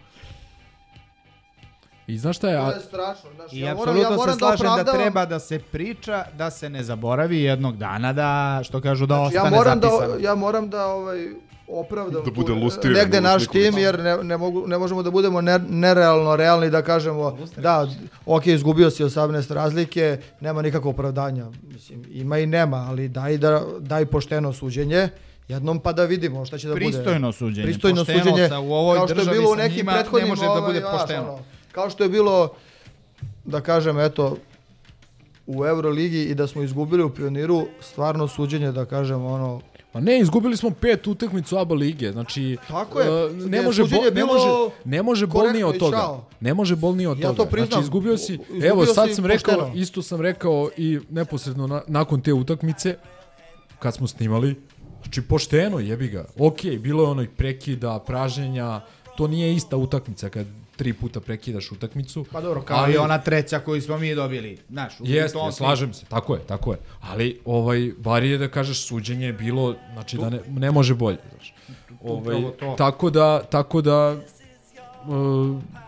I 2.07 2.19
znaš 2.19 2.37
šta 2.37 2.49
je? 2.49 2.59
To 2.61 2.71
je 2.71 2.81
strašno. 2.81 3.31
Znači, 3.37 3.57
I 3.57 3.61
ja 3.61 3.75
moram, 3.75 3.81
apsolutno 3.81 4.03
ja 4.05 4.17
moram 4.17 4.33
se 4.33 4.39
slažem 4.39 4.67
da, 4.67 4.73
opravdavam- 4.73 4.95
treba 4.95 5.27
da 5.27 5.39
se 5.39 5.59
priča, 5.61 6.25
da 6.35 6.51
se 6.51 6.71
ne 6.71 6.83
zaboravi 6.83 7.41
jednog 7.41 7.77
dana 7.77 8.13
da, 8.13 8.31
što 8.65 8.81
kažu, 8.81 9.07
da 9.07 9.15
Znači, 9.15 9.35
ja 9.35 9.41
ostane 9.41 9.57
moram 9.57 9.81
zapisano. 9.81 10.13
da, 10.13 10.19
ja 10.21 10.35
moram 10.35 10.71
da 10.71 10.87
ovaj, 10.87 11.29
opravdam 11.69 12.25
Da 12.25 12.31
bude 12.31 12.47
tu, 12.47 12.55
lustriran 12.55 12.99
negde 12.99 13.21
naš 13.21 13.47
tim, 13.47 13.79
jer 13.79 13.99
ne, 13.99 14.17
ne, 14.17 14.37
mogu, 14.37 14.67
ne 14.67 14.79
možemo 14.79 15.03
da 15.03 15.11
budemo 15.11 15.41
ne, 15.41 15.59
nerealno 15.61 16.37
realni 16.37 16.71
da 16.71 16.83
kažemo 16.83 17.39
da, 17.57 17.89
ok, 18.27 18.47
izgubio 18.47 18.91
si 18.91 19.05
18 19.05 19.53
razlike, 19.53 20.19
nema 20.41 20.63
nikakvog 20.63 20.95
opravdanja. 20.95 21.47
Mislim, 21.65 22.05
ima 22.11 22.39
i 22.39 22.47
nema, 22.47 22.77
ali 22.89 23.09
daj, 23.09 23.39
da, 23.39 23.63
daj 23.79 24.07
pošteno 24.07 24.53
suđenje, 24.53 25.09
jednom 25.49 25.81
pa 25.81 25.93
da 25.93 26.05
vidimo 26.05 26.45
šta 26.45 26.59
će 26.59 26.69
da 26.69 26.75
bude. 26.75 26.85
Pristojno 26.85 27.33
suđenje, 27.33 27.65
Pristojno 27.65 27.97
pošteno 27.97 28.25
suđenje, 28.25 28.49
sa- 28.49 28.59
u 28.61 28.73
ovoj 28.73 28.97
kao 28.97 29.09
što 29.09 29.21
je 29.21 29.27
bilo 29.29 29.53
u 29.53 29.57
nekim 29.57 29.77
njima 29.77 29.93
ne 29.93 29.99
prethodnim, 29.99 30.29
može 30.29 30.43
da 30.43 30.51
ovaj, 30.51 30.63
bude 30.63 30.81
pošteno. 30.93 31.23
ono, 31.25 31.39
kao 31.73 31.91
što 31.91 32.03
je 32.03 32.09
bilo, 32.09 32.53
da 33.45 33.61
kažem, 33.61 33.99
eto, 34.01 34.37
u 35.47 35.67
Euroligi 35.67 36.23
i 36.23 36.35
da 36.35 36.47
smo 36.47 36.63
izgubili 36.63 37.03
u 37.03 37.11
Pioniru, 37.11 37.67
stvarno 37.81 38.29
suđenje, 38.29 38.73
da 38.73 38.85
kažem, 38.85 39.25
ono, 39.25 39.61
Pa 39.97 40.01
ne, 40.01 40.21
izgubili 40.21 40.57
smo 40.57 40.71
pet 40.71 41.07
utakmicu 41.07 41.57
ABA 41.59 41.75
lige, 41.75 42.13
znači 42.13 42.57
Tako 42.69 43.01
je. 43.01 43.07
e, 43.27 43.31
ne 43.33 43.63
može 43.63 43.83
bo, 43.83 43.97
ne 44.15 44.25
može 44.25 44.49
ne 44.85 45.03
može 45.03 45.27
bolnije 45.27 45.65
od 45.65 45.79
toga. 45.79 46.21
Ne 46.41 46.55
može 46.55 46.77
bolnije 46.77 47.09
od 47.09 47.19
Ja 47.19 47.27
toga. 47.29 47.37
to 47.37 47.51
priznam. 47.51 47.69
Znači 47.71 47.83
izgubio 47.83 48.19
si. 48.19 48.33
Izgubio 48.33 48.69
evo 48.69 48.87
sad 48.87 49.09
si 49.09 49.15
sam 49.15 49.27
rekao, 49.27 49.55
pošteno. 49.55 49.75
isto 49.83 50.03
sam 50.03 50.21
rekao 50.21 50.71
i 50.77 50.99
neposredno 51.11 51.67
na, 51.67 51.83
nakon 51.87 52.21
te 52.21 52.33
utakmice 52.33 52.97
kad 53.79 53.95
smo 53.95 54.07
snimali, 54.07 54.55
znači 55.03 55.23
pošteno, 55.23 55.79
jebi 55.79 56.09
ga. 56.09 56.25
Okej, 56.39 56.79
bilo 56.79 57.03
je 57.03 57.09
onih 57.09 57.29
prekida, 57.37 57.99
praženja, 58.07 58.81
to 59.17 59.27
nije 59.29 59.55
ista 59.55 59.77
utakmica 59.77 60.29
kad 60.29 60.47
tri 60.77 60.93
puta 60.93 61.21
prekidaš 61.21 61.73
utakmicu. 61.73 62.27
Pa 62.33 62.41
dobro, 62.41 62.63
kao 62.63 62.79
ali- 62.79 62.95
i 62.95 62.97
ona 62.97 63.19
treća 63.19 63.59
koju 63.61 63.83
smo 63.83 63.99
mi 63.99 64.15
dobili. 64.15 64.59
Znaš, 64.69 65.01
u 65.01 65.05
Jeste, 65.07 65.39
ja 65.39 65.53
slažem 65.53 65.95
se, 65.95 66.07
tako 66.07 66.35
je, 66.35 66.41
tako 66.41 66.73
je. 66.73 66.79
Ali 67.01 67.41
ovaj 67.45 67.93
bar 67.99 68.25
je 68.25 68.39
da 68.39 68.49
kažeš 68.49 68.87
suđenje 68.87 69.27
je 69.27 69.33
bilo, 69.33 69.75
znači 69.93 70.17
da 70.17 70.31
ne, 70.31 70.41
ne 70.49 70.71
može 70.71 70.95
bolje, 70.95 71.19
znaš. 71.31 71.55
Ovaj, 72.03 72.37
tako 72.79 73.11
da 73.11 73.43
tako 73.43 73.83
da 73.83 74.17
e, 74.17 74.23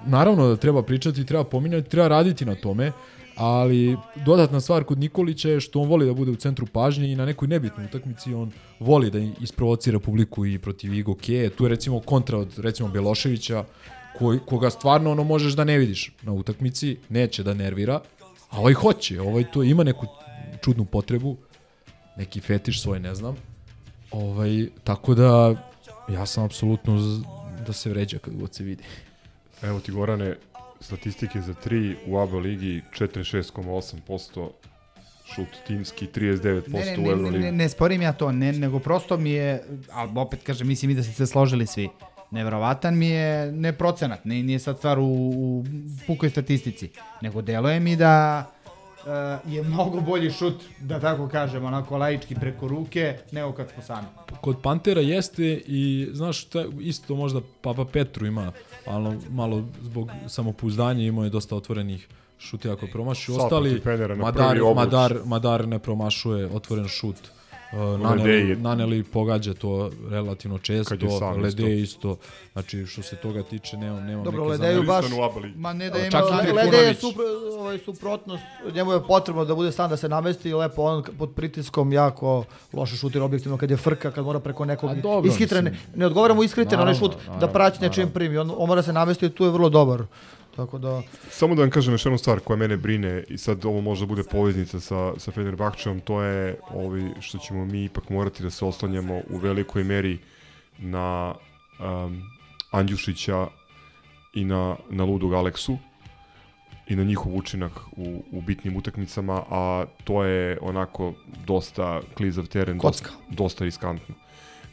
naravno 0.07 0.49
da 0.49 0.57
treba 0.57 0.83
pričati, 0.83 1.27
treba 1.27 1.45
pominjati, 1.45 1.89
treba 1.89 2.09
raditi 2.09 2.45
na 2.45 2.55
tome, 2.55 2.93
ali 3.37 3.97
dodatna 4.27 4.61
stvar 4.61 4.85
kod 4.85 4.99
Nikolića 4.99 5.49
je 5.49 5.61
što 5.61 5.81
on 5.81 5.89
voli 5.89 6.07
da 6.07 6.15
bude 6.15 6.31
u 6.31 6.37
centru 6.37 6.67
pažnje 6.67 7.13
i 7.13 7.17
na 7.17 7.27
nekoj 7.27 7.49
nebitnoj 7.49 7.87
utakmici 7.87 8.35
on 8.35 8.51
voli 8.81 9.11
da 9.11 9.19
isprovocira 9.19 9.99
publiku 9.99 10.47
i 10.47 10.59
protiv 10.59 10.95
Igo 10.95 11.15
Keje. 11.15 11.51
Tu 11.51 11.65
je 11.65 11.69
recimo 11.69 12.01
kontra 12.01 12.39
od 12.39 12.59
recimo 12.59 12.89
Beloševića 12.89 13.65
koji, 14.19 14.39
koga 14.41 14.71
stvarno 14.71 15.11
ono 15.11 15.25
možeš 15.25 15.53
da 15.53 15.65
ne 15.65 15.79
vidiš 15.79 16.13
na 16.23 16.33
utakmici, 16.33 16.97
neće 17.09 17.43
da 17.43 17.55
nervira, 17.55 18.01
a 18.51 18.59
ovaj 18.59 18.73
hoće, 18.75 19.21
ovaj 19.21 19.45
to 19.45 19.63
ima 19.63 19.85
neku 19.85 20.07
čudnu 20.61 20.85
potrebu, 20.85 21.37
neki 22.17 22.41
fetiš 22.41 22.83
svoj, 22.83 23.01
ne 23.01 23.15
znam. 23.15 23.37
Ovaj, 24.11 24.51
tako 24.85 25.15
da 25.15 25.55
ja 26.09 26.27
sam 26.27 26.45
apsolutno 26.45 26.99
z- 26.99 27.23
da 27.67 27.73
se 27.73 27.91
vređa 27.91 28.19
kad 28.19 28.37
god 28.37 28.55
se 28.55 28.65
vidi. 28.65 28.83
Evo 29.63 29.81
ti 29.81 29.93
Gorane, 29.93 30.37
statistike 30.81 31.41
za 31.41 31.55
3 31.57 31.79
u 32.07 32.19
ABA 32.19 32.39
ligi 32.39 32.83
46,8% 32.93 34.51
šut 35.27 35.49
timski, 35.67 36.07
39% 36.07 36.69
Ne, 36.69 36.85
ne, 36.87 36.99
u 36.99 37.03
ne, 37.03 37.11
Euroligi. 37.11 37.39
ne, 37.39 37.53
ne 37.53 37.69
sporim 37.69 38.03
ja 38.03 38.13
to, 38.13 38.33
ne, 38.33 38.53
nego 38.53 38.79
prosto 38.79 39.17
mi 39.17 39.31
je, 39.31 39.63
ali 39.93 40.11
opet 40.17 40.43
kažem, 40.43 40.69
mislim 40.69 40.91
i 40.91 40.95
da 40.95 41.03
ste 41.03 41.13
se 41.13 41.27
složili 41.27 41.67
svi. 41.67 41.89
Neverovatan 42.31 42.99
mi 42.99 43.07
je 43.07 43.53
ne 43.53 43.73
procenat, 43.73 44.25
nije, 44.25 44.43
nije 44.43 44.59
sad 44.59 44.79
stvar 44.79 44.99
u, 44.99 45.05
u 45.05 45.65
pukoj 46.07 46.31
statistici, 46.31 46.91
nego 47.23 47.43
deluje 47.43 47.81
mi 47.81 47.97
da 47.97 48.45
uh, 49.47 49.53
je 49.53 49.63
mnogo 49.63 50.01
bolji 50.01 50.31
šut, 50.31 50.63
da 50.81 51.01
tako 51.01 51.29
kažem, 51.29 51.65
onako 51.65 51.97
laički 51.97 52.35
preko 52.35 52.69
ruke, 52.69 53.19
nego 53.33 53.53
kad 53.53 53.71
smo 53.71 53.83
sami. 53.83 54.07
Kod 54.41 54.57
Pantera 54.63 55.01
jeste 55.01 55.63
i 55.67 56.09
znaš 56.13 56.43
šta, 56.43 56.65
isto 56.81 57.15
možda 57.15 57.41
Papa 57.61 57.85
Petru 57.85 58.27
ima 58.27 58.53
malo, 58.87 59.15
malo 59.31 59.65
zbog 59.83 60.11
samopouzdanja 60.27 61.03
imao 61.03 61.25
je 61.25 61.31
dosta 61.31 61.57
otvorenih 61.57 62.09
šuteva 62.39 62.75
ako 62.75 62.87
promaši. 62.87 63.33
Ostali, 63.33 63.83
Madar. 64.17 64.59
Madar, 64.75 65.15
Madar 65.25 65.69
ne 65.69 65.79
promašuje 65.79 66.47
otvoren 66.47 66.89
šut. 66.89 67.17
Uh, 67.73 68.01
naneli, 68.01 68.57
naneli 68.57 69.03
pogađa 69.03 69.55
to 69.55 69.91
relativno 70.11 70.59
često, 70.59 70.95
Lede 71.43 71.49
isto. 71.49 71.69
isto. 71.69 72.17
Znači, 72.53 72.87
što 72.87 73.03
se 73.03 73.17
toga 73.17 73.43
tiče, 73.43 73.77
nemam, 73.77 74.07
nemam 74.07 74.25
Dobro, 74.25 74.45
neke 74.45 74.63
Ledeju 74.63 74.83
baš, 74.83 75.05
ma 75.57 75.73
ne 75.73 75.91
da 75.91 75.99
ima, 75.99 76.23
Lede 76.55 76.77
je 76.77 76.95
supr, 76.95 77.21
ovaj, 77.59 77.79
suprotnost, 77.79 78.43
njemu 78.75 78.93
je 78.93 79.07
potrebno 79.07 79.45
da 79.45 79.55
bude 79.55 79.73
stan 79.73 79.91
da 79.91 79.97
se 79.97 80.09
namesti 80.09 80.49
i 80.49 80.55
lepo 80.55 80.83
on 80.83 81.05
pod 81.19 81.31
pritiskom 81.35 81.93
jako 81.93 82.45
loše 82.73 82.97
šutira 82.97 83.25
objektivno 83.25 83.59
kad 83.59 83.71
je 83.71 83.77
frka, 83.77 84.11
kad 84.11 84.25
mora 84.25 84.41
preko 84.41 84.65
nekog 84.65 84.91
ishitrene, 85.25 85.79
ne 85.97 86.07
odgovara 86.07 86.35
mu 86.35 86.41
onaj 86.41 86.77
Naravno, 86.77 86.95
šut 86.95 87.13
da 87.13 87.33
naravno, 87.33 87.53
praći 87.53 87.81
nečim 87.81 88.01
naravno. 88.01 88.15
primi, 88.15 88.39
on, 88.39 88.53
on 88.57 88.69
mora 88.69 88.83
se 88.83 88.93
namesti 88.93 89.27
i 89.27 89.31
tu 89.31 89.45
je 89.45 89.51
vrlo 89.51 89.69
dobar. 89.69 90.03
Tako 90.59 90.79
da, 90.79 91.03
Samo 91.31 91.55
da 91.55 91.63
vam 91.63 91.71
kažem 91.71 91.95
još 91.95 92.07
jednu 92.07 92.19
stvar 92.19 92.41
koja 92.41 92.57
mene 92.57 92.77
brine 92.77 93.25
i 93.29 93.39
sad 93.39 93.65
ovo 93.65 93.81
možda 93.81 94.07
bude 94.07 94.23
poveznica 94.31 94.81
sa, 94.81 95.13
sa 95.17 95.31
Fenerbahčevom, 95.31 96.01
to 96.01 96.23
je 96.23 96.61
ovi 96.71 97.11
što 97.21 97.39
ćemo 97.39 97.65
mi 97.65 97.85
ipak 97.85 98.09
morati 98.09 98.43
da 98.43 98.51
se 98.51 98.65
oslanjamo 98.65 99.21
u 99.31 99.37
velikoj 99.37 99.85
meri 99.85 100.19
na 100.79 101.35
um, 101.35 102.23
Andjušića 102.71 103.47
i 104.35 104.45
na, 104.45 104.77
na 104.91 105.05
Ludog 105.05 105.33
Aleksu 105.33 105.79
i 106.89 106.97
na 106.97 107.05
njihov 107.05 107.37
učinak 107.37 107.73
u, 107.97 108.23
u 108.33 108.41
bitnim 108.41 108.77
utakmicama, 108.77 109.43
a 109.51 109.85
to 110.05 110.25
je 110.25 110.59
onako 110.61 111.13
dosta 111.47 112.01
klizav 112.17 112.47
teren, 112.47 112.79
dosta, 112.79 113.11
dosta 113.31 113.65
riskantno. 113.65 114.15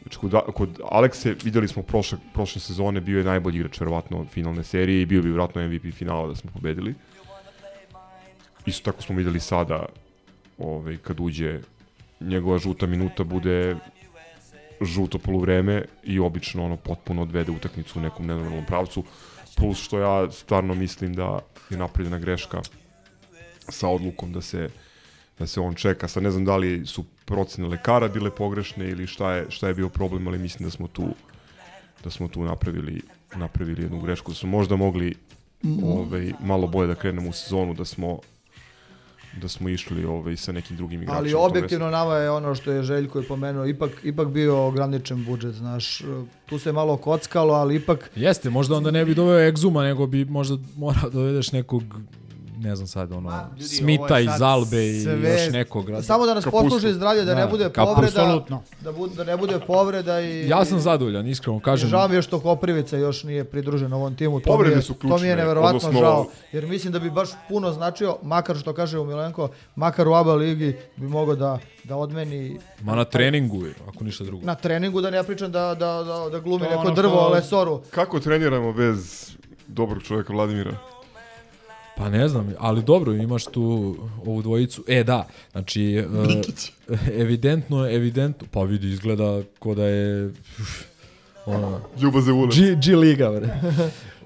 Znači, 0.06 0.18
kod, 0.18 0.54
kod 0.54 0.80
Alekse 0.84 1.34
videli 1.44 1.68
smo 1.68 1.82
prošle, 1.82 2.18
prošle 2.34 2.60
sezone, 2.60 3.00
bio 3.00 3.18
je 3.18 3.24
najbolji 3.24 3.56
igrač 3.56 3.80
verovatno 3.80 4.26
finalne 4.30 4.64
serije 4.64 5.02
i 5.02 5.06
bio 5.06 5.22
bi 5.22 5.30
verovatno 5.30 5.68
MVP 5.68 5.94
finala 5.94 6.28
da 6.28 6.34
smo 6.34 6.50
pobedili. 6.50 6.94
Isto 8.66 8.92
tako 8.92 9.02
smo 9.02 9.16
videli 9.16 9.40
sada, 9.40 9.86
ovaj, 10.58 10.96
kad 10.96 11.20
uđe 11.20 11.60
njegova 12.20 12.58
žuta 12.58 12.86
minuta 12.86 13.24
bude 13.24 13.76
žuto 14.80 15.18
poluvreme 15.18 15.84
i 16.04 16.18
obično 16.18 16.64
ono 16.64 16.76
potpuno 16.76 17.22
odvede 17.22 17.52
utakmicu 17.52 17.98
u 17.98 18.02
nekom 18.02 18.26
nenormalnom 18.26 18.66
pravcu. 18.66 19.04
Plus 19.56 19.82
što 19.82 19.98
ja 19.98 20.30
stvarno 20.30 20.74
mislim 20.74 21.14
da 21.14 21.40
je 21.70 21.78
napravljena 21.78 22.18
greška 22.18 22.62
sa 23.58 23.88
odlukom 23.88 24.32
da 24.32 24.40
se 24.40 24.68
da 25.38 25.46
se 25.46 25.60
on 25.60 25.74
čeka. 25.74 26.08
Sad 26.08 26.22
ne 26.22 26.30
znam 26.30 26.44
da 26.44 26.56
li 26.56 26.86
su 26.86 27.04
procene 27.24 27.68
lekara 27.68 28.08
bile 28.08 28.30
pogrešne 28.30 28.90
ili 28.90 29.06
šta 29.06 29.32
je, 29.32 29.46
šta 29.48 29.68
je 29.68 29.74
bio 29.74 29.88
problem, 29.88 30.28
ali 30.28 30.38
mislim 30.38 30.66
da 30.66 30.70
smo 30.70 30.88
tu 30.88 31.08
da 32.04 32.10
smo 32.10 32.28
tu 32.28 32.44
napravili 32.44 33.02
napravili 33.36 33.82
jednu 33.82 34.00
grešku, 34.00 34.30
da 34.30 34.34
smo 34.34 34.48
možda 34.48 34.76
mogli 34.76 35.14
ovaj, 35.84 36.32
malo 36.40 36.66
bolje 36.66 36.86
da 36.86 36.94
krenemo 36.94 37.28
u 37.28 37.32
sezonu, 37.32 37.74
da 37.74 37.84
smo 37.84 38.18
da 39.40 39.48
smo 39.48 39.68
išli 39.68 40.04
ovaj, 40.04 40.36
sa 40.36 40.52
nekim 40.52 40.76
drugim 40.76 41.02
igračima. 41.02 41.18
ali 41.18 41.34
objektivno 41.34 41.90
nama 41.90 42.14
je 42.16 42.30
ono 42.30 42.54
što 42.54 42.72
je 42.72 42.82
Željko 42.82 43.18
je 43.18 43.26
pomenuo, 43.26 43.66
ipak, 43.66 43.90
ipak 44.02 44.28
bio 44.28 44.66
ograničen 44.66 45.24
budžet, 45.24 45.54
znaš, 45.54 46.02
tu 46.46 46.58
se 46.58 46.72
malo 46.72 46.96
kockalo, 46.96 47.54
ali 47.54 47.76
ipak 47.76 48.10
Jeste, 48.14 48.50
možda 48.50 48.76
onda 48.76 48.90
ne 48.90 49.04
bi 49.04 49.14
doveo 49.14 49.48
Egzuma, 49.48 49.82
nego 49.82 50.06
bi 50.06 50.24
možda 50.24 50.56
morao 50.76 51.10
dovedeš 51.10 51.52
nekog 51.52 51.82
ne 52.56 52.76
znam 52.76 52.86
sad, 52.88 53.12
ono, 53.12 53.18
ljudi, 53.20 53.34
ovo 53.52 53.68
Smita 53.68 54.20
iz 54.20 54.42
Albe 54.42 54.86
i 54.88 55.00
sve- 55.00 55.32
još 55.32 55.52
nekog. 55.52 55.84
razumeš? 55.84 56.06
Samo 56.06 56.26
da 56.26 56.34
nas 56.34 56.44
Kapustu. 56.44 56.64
posluži 56.64 56.92
zdravlje, 56.92 57.24
da, 57.24 57.34
ne 57.34 57.46
bude 57.46 57.64
Kapustu. 57.64 57.94
povreda, 57.94 58.20
Apsolutno. 58.22 58.62
da, 58.80 58.92
bu, 58.92 59.06
da 59.08 59.24
ne 59.24 59.36
bude 59.36 59.60
povreda 59.60 60.20
i... 60.20 60.48
Ja 60.48 60.64
sam 60.64 60.80
zadovoljan, 60.80 61.26
iskreno 61.26 61.60
kažem. 61.60 61.88
Žao 61.88 62.08
mi 62.08 62.14
je 62.14 62.22
što 62.22 62.40
Koprivica 62.40 62.96
još 62.96 63.24
nije 63.24 63.44
pridružen 63.44 63.92
ovom 63.92 64.16
timu. 64.16 64.40
To 64.40 64.50
mi 64.50 64.52
Povrede 64.52 64.76
je, 64.76 64.82
su 64.82 64.94
To 64.94 64.98
mi 65.00 65.08
je 65.08 65.12
ključne, 65.12 65.36
neverovatno 65.36 65.76
odnosno- 65.78 66.00
žao. 66.00 66.26
Jer 66.52 66.66
mislim 66.66 66.92
da 66.92 66.98
bi 66.98 67.10
baš 67.10 67.28
puno 67.48 67.72
značio, 67.72 68.16
makar 68.22 68.56
što 68.56 68.72
kaže 68.72 68.98
u 68.98 69.04
Milenko, 69.04 69.48
makar 69.76 70.08
u 70.08 70.14
ABA 70.14 70.34
ligi 70.34 70.76
bi 70.96 71.08
mogao 71.08 71.34
da, 71.36 71.58
da 71.84 71.96
odmeni 71.96 72.58
Ma 72.80 72.94
na 72.94 73.04
treningu, 73.04 73.56
ako 73.88 74.04
ništa 74.04 74.24
drugo. 74.24 74.46
na 74.46 74.54
treningu, 74.54 75.00
da 75.00 75.10
ne 75.10 75.16
ja 75.16 75.22
pričam 75.22 75.52
da, 75.52 75.60
da, 75.60 75.74
da, 76.04 76.28
da 76.30 76.38
glumi 76.40 76.64
To 76.64 76.70
neko 76.70 76.80
ono 76.80 76.90
drvo, 76.92 77.14
što- 77.16 77.28
lesoru. 77.28 77.80
Kako 77.90 78.20
treniramo 78.20 78.72
bez 78.72 79.30
dobrog 79.68 80.02
čovjeka 80.02 80.32
Vladimira? 80.32 80.76
Pa 81.96 82.10
ne 82.10 82.28
znam, 82.28 82.54
ali 82.58 82.82
dobro, 82.82 83.12
imaš 83.12 83.44
tu 83.44 83.96
ovu 84.26 84.42
dvojicu. 84.42 84.84
E, 84.88 85.04
da, 85.04 85.28
znači, 85.52 86.04
uh, 86.08 86.98
evidentno, 87.22 87.90
evidentno, 87.90 88.46
pa 88.50 88.62
vidi, 88.62 88.88
izgleda 88.88 89.42
ko 89.58 89.74
da 89.74 89.84
je... 89.84 90.32
Ono, 91.46 91.80
Ljubo 92.00 92.20
Zevulac. 92.20 92.54
G, 92.56 92.76
G 92.84 92.96
Liga, 92.96 93.30
bre. 93.30 93.60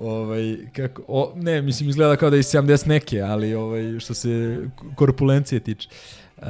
ovaj, 0.01 0.57
kako, 0.77 1.03
o, 1.09 1.33
ne, 1.37 1.63
mislim, 1.63 1.89
izgleda 1.89 2.17
kao 2.17 2.31
da 2.31 2.37
je 2.37 2.41
iz 2.41 2.47
70 2.47 2.87
neke, 2.87 3.21
ali 3.21 3.55
ovaj, 3.55 3.99
što 3.99 4.15
se 4.15 4.59
korpulencije 4.97 5.61
tiče. 5.61 5.89
Uh, 6.37 6.45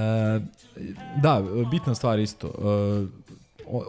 da, 1.22 1.44
bitna 1.70 1.94
stvar 1.94 2.18
isto. 2.18 2.48
Uh, 2.48 3.08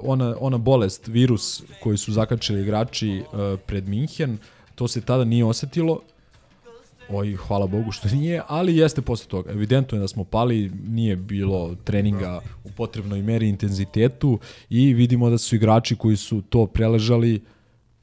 ona, 0.03 0.35
ona 0.39 0.57
bolest, 0.57 1.07
virus 1.07 1.63
koji 1.83 1.97
su 1.97 2.11
zakačili 2.11 2.61
igrači 2.61 3.19
uh, 3.19 3.59
pred 3.65 3.87
Minhen, 3.87 4.37
to 4.75 4.87
se 4.87 5.01
tada 5.01 5.23
nije 5.23 5.45
osetilo, 5.45 5.99
Oj, 7.09 7.35
hvala 7.35 7.67
Bogu 7.67 7.91
što 7.91 8.09
nije, 8.09 8.41
ali 8.47 8.77
jeste 8.77 9.01
posle 9.01 9.27
toga. 9.29 9.51
Evidentno 9.51 9.97
je 9.97 9.99
da 9.99 10.07
smo 10.07 10.23
pali, 10.23 10.71
nije 10.87 11.15
bilo 11.15 11.75
treninga 11.83 12.41
u 12.63 12.71
potrebnoj 12.71 13.21
meri 13.21 13.49
intenzitetu 13.49 14.39
i 14.69 14.93
vidimo 14.93 15.29
da 15.29 15.37
su 15.37 15.55
igrači 15.55 15.95
koji 15.95 16.17
su 16.17 16.41
to 16.41 16.67
preležali 16.67 17.43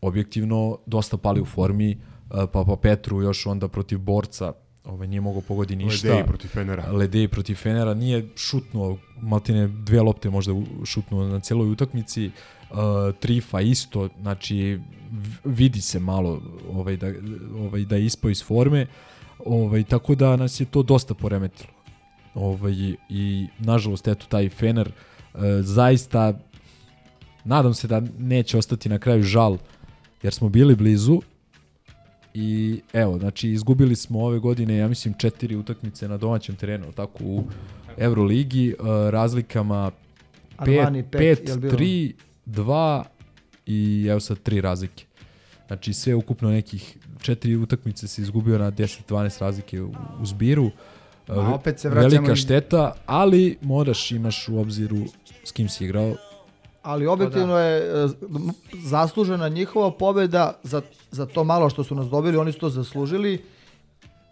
objektivno 0.01 0.79
dosta 0.87 1.17
pali 1.17 1.41
u 1.41 1.45
formi, 1.45 1.99
pa 2.29 2.47
pa 2.53 2.77
Petru 2.83 3.23
još 3.23 3.47
onda 3.47 3.69
protiv 3.69 3.99
borca 3.99 4.53
ovaj, 4.85 5.09
nije 5.09 5.21
mogao 5.21 5.41
pogodi 5.41 5.77
ništa. 5.77 6.09
Ledej 6.09 6.25
protiv 6.27 6.49
Fenera. 6.49 6.93
Ledej 6.93 7.29
protiv 7.29 7.55
Fenera, 7.55 7.95
nije 7.95 8.29
šutnuo, 8.37 8.99
maltine 9.21 9.69
dve 9.69 10.01
lopte 10.03 10.31
možda 10.31 10.53
šutnuo 10.85 11.29
na 11.29 11.41
cijeloj 11.41 11.71
utakmici, 11.71 12.27
uh, 12.27 12.33
Trifa 13.21 13.61
isto, 13.61 14.09
znači 14.21 14.81
vidi 15.45 15.81
se 15.81 16.01
malo 16.01 16.43
ovaj, 16.73 16.97
da, 16.97 17.07
ovaj, 17.59 17.85
da 17.85 17.97
je 17.97 18.07
ispao 18.07 18.31
iz 18.31 18.45
forme, 18.45 18.87
ovaj, 19.45 19.85
tako 19.85 20.15
da 20.15 20.37
nas 20.37 20.61
je 20.61 20.65
to 20.65 20.83
dosta 20.83 21.15
poremetilo. 21.15 21.71
Ovaj, 22.35 22.73
I 23.09 23.47
nažalost, 23.59 24.09
eto, 24.09 24.27
taj 24.29 24.49
Fener 24.49 24.89
uh, 24.89 25.41
zaista 25.61 26.39
nadam 27.45 27.75
se 27.75 27.89
da 27.89 28.03
neće 28.19 28.59
ostati 28.59 28.89
na 28.89 28.99
kraju 28.99 29.23
žal, 29.23 29.59
jer 30.23 30.35
smo 30.35 30.49
bili 30.49 30.77
blizu, 30.77 31.21
i 32.35 32.81
evo, 32.93 33.19
znači 33.19 33.51
izgubili 33.51 33.97
smo 33.97 34.21
ove 34.21 34.39
godine, 34.39 34.77
ja 34.77 34.89
mislim, 34.89 35.15
četiri 35.19 35.57
utakmice 35.57 36.09
na 36.09 36.17
domaćem 36.17 36.57
terenu, 36.57 36.93
tako 36.93 37.25
u 37.25 37.45
Euroligi, 37.97 38.75
uh, 38.79 38.87
razlikama 39.11 39.91
5, 40.59 40.81
Armani 40.81 41.03
pet, 41.03 41.49
jel 41.49 41.59
bilo? 41.59 41.73
3, 41.73 42.13
2 42.49 43.03
i 43.67 44.07
evo 44.11 44.21
sad 44.21 44.39
tri 44.39 44.61
razlike. 44.61 45.05
Znači 45.67 45.93
sve 45.93 46.15
ukupno 46.15 46.51
nekih 46.51 46.97
četiri 47.23 47.57
utakmice 47.57 48.09
se 48.09 48.23
izgubio 48.23 48.59
na 48.59 48.73
10-12 48.73 49.41
razlike 49.41 49.83
u, 49.83 49.93
u 50.21 50.27
zbiru. 50.27 50.71
Ma, 51.29 51.35
Uh, 51.35 51.49
opet 51.53 51.81
se 51.81 51.89
vraćamo 51.89 52.11
Velika 52.11 52.37
šteta, 52.37 52.95
ali 53.07 53.59
moraš 53.63 54.11
imaš 54.11 54.49
u 54.49 54.59
obziru 54.59 54.97
s 55.45 55.53
kim 55.53 55.69
si 55.69 55.85
igrao. 55.85 56.15
Ali 56.83 57.07
objektivno 57.07 57.59
je 57.59 58.05
e, 58.05 58.09
zaslužena 58.85 59.49
njihova 59.49 59.91
pobjeda 59.91 60.61
za, 60.63 60.83
za 61.11 61.27
to 61.27 61.45
malo 61.45 61.71
što 61.71 61.85
su 61.85 61.95
nas 61.95 62.07
dobili, 62.07 62.37
oni 62.37 62.53
su 62.53 62.59
to 62.59 62.69
zaslužili. 62.69 63.45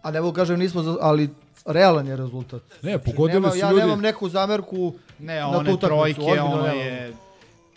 A 0.01 0.11
ne 0.11 0.21
mogu 0.21 0.33
kažem 0.33 0.59
nismo, 0.59 0.97
ali 1.01 1.29
realan 1.65 2.07
je 2.07 2.15
rezultat. 2.15 2.61
Ne, 2.81 2.99
pogodili 2.99 3.41
nema, 3.41 3.51
su 3.51 3.57
ja 3.57 3.71
ljudi. 3.71 3.81
nemam 3.81 4.01
neku 4.01 4.29
zamerku 4.29 4.93
Ne, 5.19 5.39
na 5.39 5.47
one 5.47 5.69
tu 5.69 5.75
utakmicu, 5.75 5.87
trojke, 5.87 6.21
ozbiljno 6.21 6.45
ono 6.45 6.61
nemam. 6.61 6.77
je... 6.77 7.13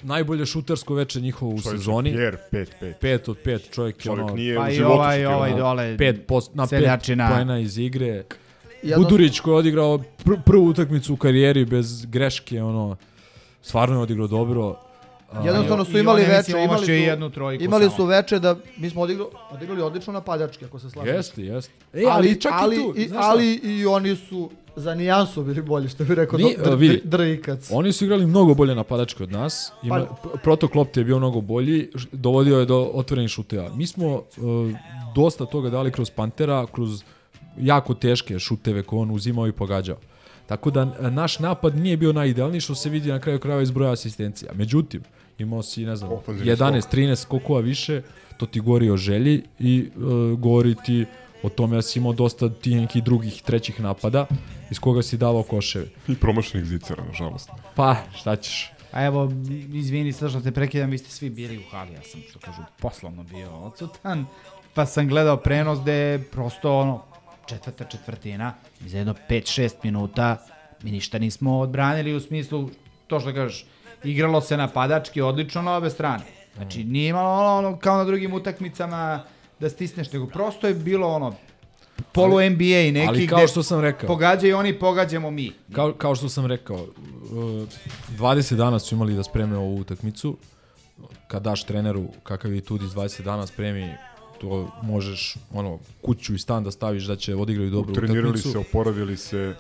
Najbolje 0.03 0.47
šutersko 0.47 0.95
veče 0.95 1.21
njihovo 1.21 1.51
u 1.51 1.61
Čovječe, 1.61 1.79
sezoni. 1.79 2.13
Pierre, 2.13 2.39
pet, 2.51 2.75
pet. 2.81 2.97
5 3.01 3.31
od 3.31 3.37
5 3.37 3.71
čovjek, 3.71 3.97
je 3.97 4.03
Čovjek 4.03 4.25
ono, 4.25 4.35
nije 4.35 4.57
Pa 4.57 4.63
u 4.63 4.69
i 4.69 4.73
životu 4.73 4.95
ovaj- 4.95 5.27
ovaj 5.27 5.55
dole, 5.55 5.97
5 5.97 6.19
post, 6.19 6.55
na 6.55 6.63
5 6.63 6.69
seljačina. 6.69 7.29
poena 7.29 7.59
iz 7.59 7.79
igre. 7.79 8.25
Jedno- 8.83 9.03
Budurić 9.03 9.41
koji 9.41 9.53
je 9.53 9.59
odigrao 9.59 9.99
pr 9.99 10.33
prvu 10.47 10.67
utakmicu 10.67 11.15
u 11.15 11.17
karijeri 11.17 11.65
bez 11.65 12.07
greške, 12.07 12.63
ono, 12.63 12.97
stvarno 13.63 13.95
je 13.97 14.03
odigrao 14.03 14.27
dobro. 14.27 14.77
Jednostavno 15.45 15.85
su 15.85 15.97
I 15.97 16.01
imali 16.01 16.23
veče, 16.23 16.53
imali 16.65 16.87
su, 16.87 16.93
jednu 16.93 17.31
trojku 17.31 17.65
imali 17.65 17.91
su 17.97 18.05
veče 18.05 18.39
da 18.39 18.57
mi 18.77 18.91
smo 18.91 19.03
odigrali, 19.03 19.31
odigrali 19.51 19.83
odlično 19.83 20.13
napadački, 20.13 20.65
ako 20.65 20.79
se 20.79 20.91
slažete. 20.91 21.17
Jeste, 21.17 21.43
jeste. 21.43 21.73
E, 21.93 22.03
ali 22.09 22.41
čak 22.41 22.53
i 22.53 22.55
ali, 22.61 22.77
tu, 22.77 22.95
i, 22.97 23.09
znaš 23.09 23.25
šta? 23.25 23.31
ali 23.31 23.55
i 23.55 23.87
oni 23.87 24.17
su 24.17 24.51
za 24.77 24.95
nijansu 24.95 25.43
bili 25.43 25.63
bolji, 25.63 25.89
što 25.89 26.05
bi 26.05 26.15
rekao 26.15 26.39
Ni, 26.39 26.57
dr, 26.59 26.77
dr, 26.77 27.01
Drikac. 27.05 27.69
Oni 27.73 27.93
su 27.93 28.05
igrali 28.05 28.27
mnogo 28.27 28.55
bolje 28.55 28.75
napadački 28.75 29.23
od 29.23 29.33
nas. 29.33 29.73
Ima, 29.83 30.07
Pa- 30.23 30.29
protok 30.29 30.75
lopte 30.75 31.01
je 31.01 31.05
bio 31.05 31.19
mnogo 31.19 31.41
bolji, 31.41 31.91
dovodio 32.13 32.59
je 32.59 32.67
do 32.67 32.91
otvorenih 32.95 33.31
šuteva. 33.31 33.71
Mi 33.75 33.87
smo 33.87 34.15
uh, 34.15 34.23
dosta 35.15 35.47
toga 35.47 35.71
dali 35.71 35.91
kroz 35.93 36.11
Pantera, 36.11 36.67
kroz 36.73 37.03
jako 37.59 37.95
teške 37.95 38.39
šuteve 38.39 38.83
koje 38.83 39.01
on 39.01 39.11
uzimao 39.11 39.47
i 39.47 39.53
pogađao. 39.53 39.97
Tako 40.47 40.71
da 40.71 40.85
naš 41.11 41.39
napad 41.39 41.77
nije 41.77 41.97
bio 41.97 42.13
najidealniji 42.13 42.61
što 42.61 42.75
se 42.75 42.89
vidi 42.91 43.09
na 43.09 43.19
kraju 43.19 43.39
krajeva 43.39 43.63
iz 43.63 43.71
broja 43.71 43.93
asistencija. 43.93 44.53
Međutim, 44.55 45.03
imao 45.41 45.63
si, 45.63 45.87
ne 45.87 45.97
znam, 45.97 46.13
Ofanzivni 46.13 46.53
11, 46.53 46.81
skok. 46.81 46.93
13 46.93 47.15
skokova 47.15 47.61
više, 47.61 48.03
to 48.37 48.47
ti 48.47 48.61
govori 48.61 48.91
o 48.91 48.97
želji 48.97 49.43
i 49.59 49.91
uh, 49.97 50.39
govori 50.39 50.75
ti 50.85 51.07
o 51.43 51.49
tome 51.49 51.77
da 51.77 51.83
si 51.83 51.99
imao 51.99 52.13
dosta 52.13 52.49
tih 52.49 52.77
nekih 52.77 53.05
drugih, 53.05 53.43
trećih 53.43 53.81
napada 53.81 54.27
iz 54.71 54.79
koga 54.79 55.03
si 55.03 55.17
davao 55.17 55.43
koševe. 55.43 55.87
I 56.09 56.15
promašenih 56.15 56.67
zicera, 56.67 57.05
nažalost. 57.05 57.51
Pa, 57.75 57.97
šta 58.15 58.37
ćeš? 58.37 58.73
A 58.93 59.05
evo, 59.05 59.33
izvini 59.73 60.13
sve 60.13 60.29
što 60.29 60.41
te 60.41 60.53
prekidam, 60.53 60.91
vi 60.91 60.99
ste 60.99 61.11
svi 61.11 61.31
bili 61.31 61.59
u 61.59 61.63
hali, 61.71 61.93
ja 61.93 62.03
sam, 62.03 62.21
što 62.31 62.39
kažu, 62.39 62.63
poslovno 62.81 63.23
bio 63.23 63.51
odsutan, 63.51 64.27
pa 64.75 64.87
sam 64.87 65.09
gledao 65.09 65.37
prenos 65.37 65.81
gde 65.81 65.93
je 65.93 66.23
prosto 66.23 66.79
ono, 66.79 67.03
četvrta 67.47 67.85
četvrtina, 67.85 68.55
za 68.81 68.99
jedno 68.99 69.15
5-6 69.29 69.71
minuta 69.83 70.37
mi 70.83 70.91
ništa 70.91 71.19
nismo 71.19 71.59
odbranili 71.59 72.15
u 72.15 72.21
smislu, 72.21 72.71
to 73.07 73.21
što 73.21 73.35
kažeš, 73.35 73.67
igralo 74.05 74.41
se 74.41 74.57
napadački 74.57 75.21
odlično 75.21 75.63
na 75.63 75.77
obe 75.77 75.91
strane. 75.91 76.25
Znači, 76.57 76.85
nije 76.85 77.09
imalo 77.09 77.31
ono, 77.31 77.69
ono 77.69 77.79
kao 77.79 77.97
na 77.97 78.05
drugim 78.05 78.33
utakmicama 78.33 79.25
da 79.61 79.71
stisneš, 79.71 80.13
nego 80.13 80.27
prosto 80.27 80.67
je 80.69 80.75
bilo 80.75 81.09
ono, 81.09 81.35
polu 82.13 82.37
Ali- 82.37 82.51
NBA 82.51 82.65
neki 82.93 83.09
ali 83.09 83.27
kao 83.27 83.39
gde 83.39 83.49
što 83.49 83.63
sam 83.63 83.81
rekao. 83.81 84.07
pogađaju 84.07 84.57
oni, 84.57 84.79
pogađamo 84.79 85.31
mi. 85.31 85.53
Kao, 85.73 85.93
kao 85.93 86.15
što 86.15 86.29
sam 86.29 86.47
rekao, 86.47 86.77
uh, 86.77 87.69
20 88.11 88.55
dana 88.57 88.79
su 88.79 88.95
imali 88.95 89.15
da 89.15 89.23
spreme 89.23 89.57
ovu 89.57 89.77
utakmicu. 89.77 90.37
Kad 91.27 91.43
daš 91.43 91.65
treneru 91.65 92.09
kakav 92.23 92.55
je 92.55 92.61
Tudis 92.61 92.91
20 92.91 93.23
dana 93.23 93.47
spremi, 93.47 93.95
to 94.41 94.71
možeš 94.83 95.37
ono, 95.55 95.79
kuću 96.03 96.35
i 96.35 96.39
stan 96.39 96.65
da 96.65 96.71
staviš 96.71 97.05
da 97.05 97.17
će 97.17 97.35
odigraju 97.35 97.71
dobru 97.71 97.95
Trenirali 97.95 98.21
utakmicu. 98.21 98.53
se, 98.53 98.59
oporavili 98.59 99.17
se, 99.17 99.55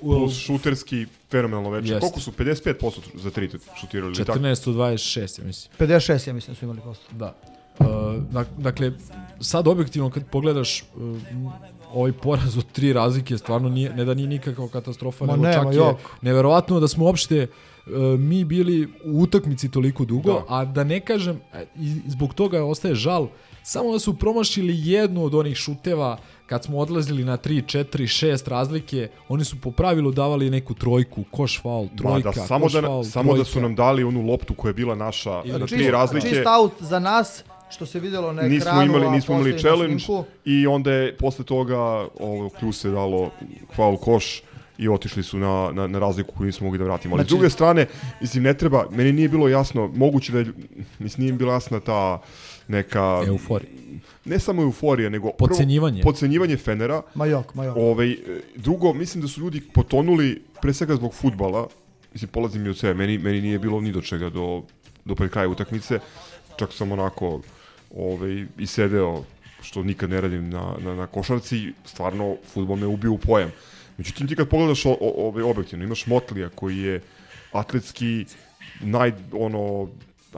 plus 0.00 0.34
šuterski 0.36 1.06
fenomenalno 1.30 1.70
veče. 1.70 1.88
Jeste. 1.88 2.00
Koliko 2.00 2.20
su? 2.20 2.32
55% 2.32 2.90
za 3.14 3.30
tri 3.30 3.50
šutirali? 3.80 4.12
ili 4.12 4.24
tako? 4.24 4.38
14 4.38 4.70
od 4.70 4.76
26, 4.76 5.40
ja 5.40 5.46
mislim. 5.46 5.72
56, 5.80 6.28
ja 6.28 6.34
mislim 6.34 6.54
da 6.54 6.58
su 6.58 6.64
imali 6.64 6.80
posto. 6.80 7.04
Da. 7.12 7.34
Uh, 7.78 7.86
dak- 8.32 8.56
dakle, 8.58 8.92
sad 9.40 9.68
objektivno 9.68 10.10
kad 10.10 10.26
pogledaš 10.26 10.82
uh, 10.82 11.18
ovaj 11.92 12.12
poraz 12.12 12.58
od 12.58 12.72
tri 12.72 12.92
razlike 12.92 13.38
stvarno 13.38 13.68
nije, 13.68 13.90
ne 13.90 14.04
da 14.04 14.14
nije 14.14 14.28
nikakva 14.28 14.68
katastrofa, 14.68 15.24
Ma 15.24 15.32
nego 15.32 15.42
nema, 15.44 15.64
čak 15.64 15.72
je 15.72 15.76
jok. 15.76 15.96
neverovatno 16.22 16.80
da 16.80 16.88
smo 16.88 17.04
uopšte 17.04 17.46
uh, 17.86 17.92
mi 18.20 18.44
bili 18.44 18.88
u 19.04 19.20
utakmici 19.20 19.70
toliko 19.70 20.04
dugo, 20.04 20.32
Da. 20.32 20.44
a 20.48 20.64
da 20.64 20.84
ne 20.84 21.00
kažem, 21.00 21.40
e, 21.54 21.66
i 21.76 22.00
zbog 22.06 22.34
toga 22.34 22.64
ostaje 22.64 22.94
žal, 22.94 23.28
samo 23.62 23.92
da 23.92 23.98
su 23.98 24.14
promašili 24.14 24.74
jednu 24.80 25.24
od 25.24 25.34
onih 25.34 25.56
šuteva 25.56 26.18
kad 26.46 26.64
smo 26.64 26.78
odlazili 26.78 27.24
na 27.24 27.36
3, 27.38 27.62
4, 27.78 28.26
6 28.26 28.48
razlike, 28.48 29.08
oni 29.28 29.44
su 29.44 29.60
po 29.60 29.70
pravilu 29.70 30.12
davali 30.12 30.50
neku 30.50 30.74
trojku, 30.74 31.24
koš 31.30 31.62
faul, 31.62 31.84
Ma 31.84 31.96
trojka, 31.96 32.30
da, 32.30 32.46
samo, 32.46 32.64
koš 32.64 32.72
da, 32.72 32.82
faul, 32.82 33.04
samo 33.04 33.32
da 33.32 33.34
trojka. 33.34 33.50
su 33.50 33.60
nam 33.60 33.74
dali 33.74 34.04
onu 34.04 34.22
loptu 34.22 34.54
koja 34.54 34.70
je 34.70 34.74
bila 34.74 34.94
naša 34.94 35.30
na 35.30 35.42
Čist- 35.58 35.68
tri 35.68 35.90
razlike. 35.90 36.28
Čist 36.28 36.46
out 36.58 36.72
za 36.80 36.98
nas, 36.98 37.44
što 37.70 37.86
se 37.86 38.00
videlo 38.00 38.32
na 38.32 38.42
nismo 38.42 38.70
ekranu, 38.70 38.82
imali, 38.84 39.10
nismo 39.10 39.34
imali 39.34 39.52
posle 39.52 39.70
i 39.70 39.72
na 39.72 39.76
challenge 39.76 40.04
i 40.44 40.66
onda 40.66 40.92
je 40.92 41.16
posle 41.16 41.44
toga 41.44 41.78
ovo 42.20 42.48
Kljus 42.48 42.84
je 42.84 42.90
dalo 42.90 43.30
faul 43.74 43.96
koš 43.96 44.42
i 44.78 44.88
otišli 44.88 45.22
su 45.22 45.38
na, 45.38 45.70
na, 45.72 45.86
na 45.86 45.98
razliku 45.98 46.34
koju 46.36 46.46
nismo 46.46 46.64
mogli 46.64 46.78
da 46.78 46.84
vratimo. 46.84 47.14
Ali 47.14 47.20
Znači- 47.22 47.28
s 47.28 47.32
druge 47.32 47.50
strane, 47.50 47.86
mislim, 48.20 48.42
ne 48.42 48.54
treba, 48.54 48.86
meni 48.90 49.12
nije 49.12 49.28
bilo 49.28 49.48
jasno, 49.48 49.90
moguće 49.94 50.32
da 50.32 50.38
je, 50.38 50.46
mislim, 50.98 51.24
nije 51.24 51.32
bila 51.32 51.52
jasna 51.52 51.80
ta 51.80 52.20
neka... 52.68 53.22
Euforija. 53.26 53.70
Ne 54.24 54.38
samo 54.38 54.62
euforija, 54.62 55.10
nego... 55.10 55.32
prvo, 55.32 55.48
Podcenjivanje. 55.48 56.02
Podcenjivanje 56.02 56.56
Fenera. 56.56 57.02
Ma 57.14 57.26
jok, 57.26 57.54
ma 57.54 57.64
jok. 57.64 57.76
Ovaj, 57.76 58.10
e, 58.10 58.16
drugo, 58.56 58.92
mislim 58.92 59.22
da 59.22 59.28
su 59.28 59.40
ljudi 59.40 59.60
potonuli, 59.74 60.42
pre 60.62 60.74
svega 60.74 60.96
zbog 60.96 61.14
futbala, 61.14 61.68
mislim, 62.12 62.28
polazim 62.28 62.66
i 62.66 62.68
od 62.68 62.78
sebe, 62.78 62.94
meni, 62.94 63.18
meni 63.18 63.40
nije 63.40 63.58
bilo 63.58 63.80
ni 63.80 63.92
do 63.92 64.00
čega 64.00 64.30
do, 64.30 64.62
do 65.04 65.14
pred 65.14 65.30
kraja 65.30 65.48
utakmice, 65.48 65.98
čak 66.56 66.72
sam 66.72 66.92
onako 66.92 67.40
ovaj, 67.96 68.46
i 68.58 68.66
sedeo, 68.66 69.24
što 69.62 69.82
nikad 69.82 70.10
ne 70.10 70.20
radim 70.20 70.50
na, 70.50 70.74
na, 70.78 70.94
na 70.94 71.06
košarci, 71.06 71.72
stvarno, 71.84 72.36
futbol 72.52 72.76
me 72.76 72.86
ubio 72.86 73.12
u 73.12 73.18
pojam. 73.18 73.50
Međutim, 73.98 74.28
ti 74.28 74.36
kad 74.36 74.48
pogledaš 74.48 74.86
o, 74.86 74.90
o, 74.90 75.26
ovaj, 75.28 75.42
objektivno, 75.42 75.84
imaš 75.84 76.06
Motlija 76.06 76.48
koji 76.48 76.78
je 76.78 77.00
atletski 77.52 78.24
naj, 78.80 79.12
ono, 79.32 79.88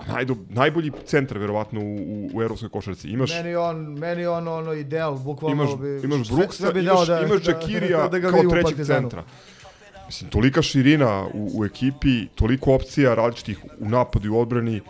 najdo, 0.06 0.36
najbolji 0.48 0.93
centar, 1.06 1.39
verovatno, 1.39 1.81
u, 1.81 1.97
u, 1.97 2.31
u 2.35 2.43
evropskoj 2.43 2.69
košarci. 2.69 3.09
Imaš, 3.09 3.31
Meni 3.32 3.56
on, 3.56 3.77
meni 3.98 4.27
on 4.27 4.48
ono 4.48 4.73
ideal, 4.73 5.16
bukvalno 5.16 5.62
imaš, 5.65 5.78
bi... 5.78 6.01
imaš 6.06 6.28
Brooksa, 6.31 6.62
sve 6.62 6.73
bi 6.73 6.81
imaš, 6.81 6.94
dao 6.97 7.06
da, 7.06 7.20
imaš 7.20 7.43
da- 7.43 7.52
Džakirija 7.52 8.09
da 8.09 8.19
ga 8.19 8.31
kao 8.31 8.36
vidim 8.36 8.48
u 8.48 8.52
trećeg 8.52 8.66
Partizanu. 8.66 9.01
centra. 9.01 9.24
Mislim, 10.06 10.31
tolika 10.31 10.62
širina 10.62 11.27
u, 11.35 11.51
u 11.55 11.65
ekipi, 11.65 12.27
toliko 12.27 12.74
opcija 12.74 13.15
različitih 13.15 13.59
u 13.78 13.89
napadu 13.89 14.27
i 14.27 14.31
u 14.31 14.39
odbrani 14.39 14.81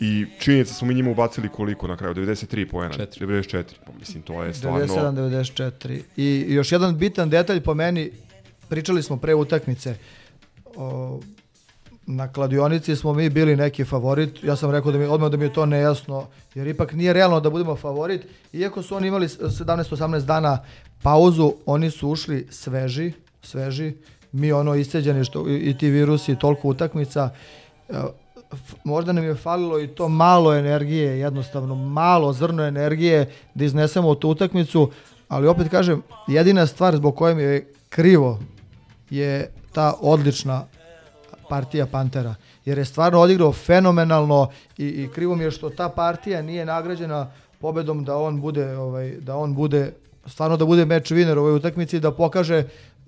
i 0.00 0.26
činjenica 0.38 0.74
smo 0.74 0.86
mi 0.86 0.94
njima 0.94 1.10
ubacili 1.10 1.48
koliko 1.48 1.86
na 1.86 1.96
kraju, 1.96 2.14
93 2.14 2.70
poena, 2.70 2.94
94, 2.94 3.62
pa 3.86 3.92
mislim 3.98 4.22
to 4.22 4.42
je 4.42 4.54
stvarno... 4.54 4.86
97-94. 4.86 6.00
I 6.16 6.44
i 6.48 6.54
još 6.54 6.72
jedan 6.72 6.98
bitan 6.98 7.30
detalj 7.30 7.60
po 7.60 7.74
meni, 7.74 8.10
pričali 8.68 9.02
smo 9.02 9.16
pre 9.16 9.34
utakmice, 9.34 9.94
o, 10.76 11.20
na 12.06 12.28
kladionici 12.28 12.96
smo 12.96 13.12
mi 13.12 13.30
bili 13.30 13.56
neki 13.56 13.84
favorit, 13.84 14.44
ja 14.44 14.56
sam 14.56 14.70
rekao 14.70 14.92
da 14.92 14.98
mi, 14.98 15.04
odmah 15.04 15.30
da 15.30 15.36
mi 15.36 15.44
je 15.44 15.52
to 15.52 15.66
nejasno, 15.66 16.26
jer 16.54 16.66
ipak 16.66 16.92
nije 16.92 17.12
realno 17.12 17.40
da 17.40 17.50
budemo 17.50 17.76
favorit, 17.76 18.22
iako 18.52 18.82
su 18.82 18.96
oni 18.96 19.08
imali 19.08 19.28
s- 19.28 19.38
17-18 19.38 20.20
dana 20.20 20.58
pauzu, 21.02 21.52
oni 21.66 21.90
su 21.90 22.08
ušli 22.08 22.46
sveži, 22.50 23.12
sveži, 23.42 23.92
mi 24.32 24.52
ono 24.52 24.74
isceđeni 24.74 25.24
što, 25.24 25.44
i, 25.48 25.78
ti 25.78 25.90
virusi, 25.90 26.36
toliko 26.36 26.68
utakmica, 26.68 27.30
e, 27.88 27.94
možda 28.84 29.12
nam 29.12 29.24
je 29.24 29.34
falilo 29.34 29.80
i 29.80 29.88
to 29.88 30.08
malo 30.08 30.54
energije, 30.54 31.18
jednostavno 31.18 31.74
malo 31.74 32.32
zrno 32.32 32.62
energije 32.62 33.30
da 33.54 33.64
iznesemo 33.64 34.14
tu 34.14 34.28
utakmicu, 34.28 34.90
ali 35.28 35.46
opet 35.46 35.68
kažem, 35.68 36.02
jedina 36.28 36.66
stvar 36.66 36.96
zbog 36.96 37.16
koje 37.16 37.34
mi 37.34 37.42
je 37.42 37.72
krivo 37.88 38.38
je 39.10 39.52
ta 39.72 39.94
odlična 40.00 40.64
partija 41.52 41.86
Pantera. 41.86 42.34
Jer 42.64 42.78
je 42.78 42.84
stvarno 42.84 43.20
odigrao 43.20 43.52
fenomenalno 43.52 44.48
i, 44.78 44.86
i 44.86 45.08
krivo 45.14 45.34
mi 45.36 45.44
je 45.44 45.50
što 45.50 45.70
ta 45.70 45.88
partija 45.88 46.42
nije 46.42 46.64
nagrađena 46.64 47.30
pobedom 47.60 48.04
da 48.04 48.16
on 48.16 48.40
bude 48.40 48.76
ovaj 48.76 49.10
da 49.20 49.36
on 49.36 49.54
bude 49.54 49.92
stvarno 50.26 50.56
da 50.56 50.64
bude 50.64 50.84
meč 50.84 51.12
winner 51.12 51.36
u 51.36 51.40
ovoj 51.40 51.56
utakmici 51.56 52.00
da 52.00 52.10
pokaže 52.12 52.64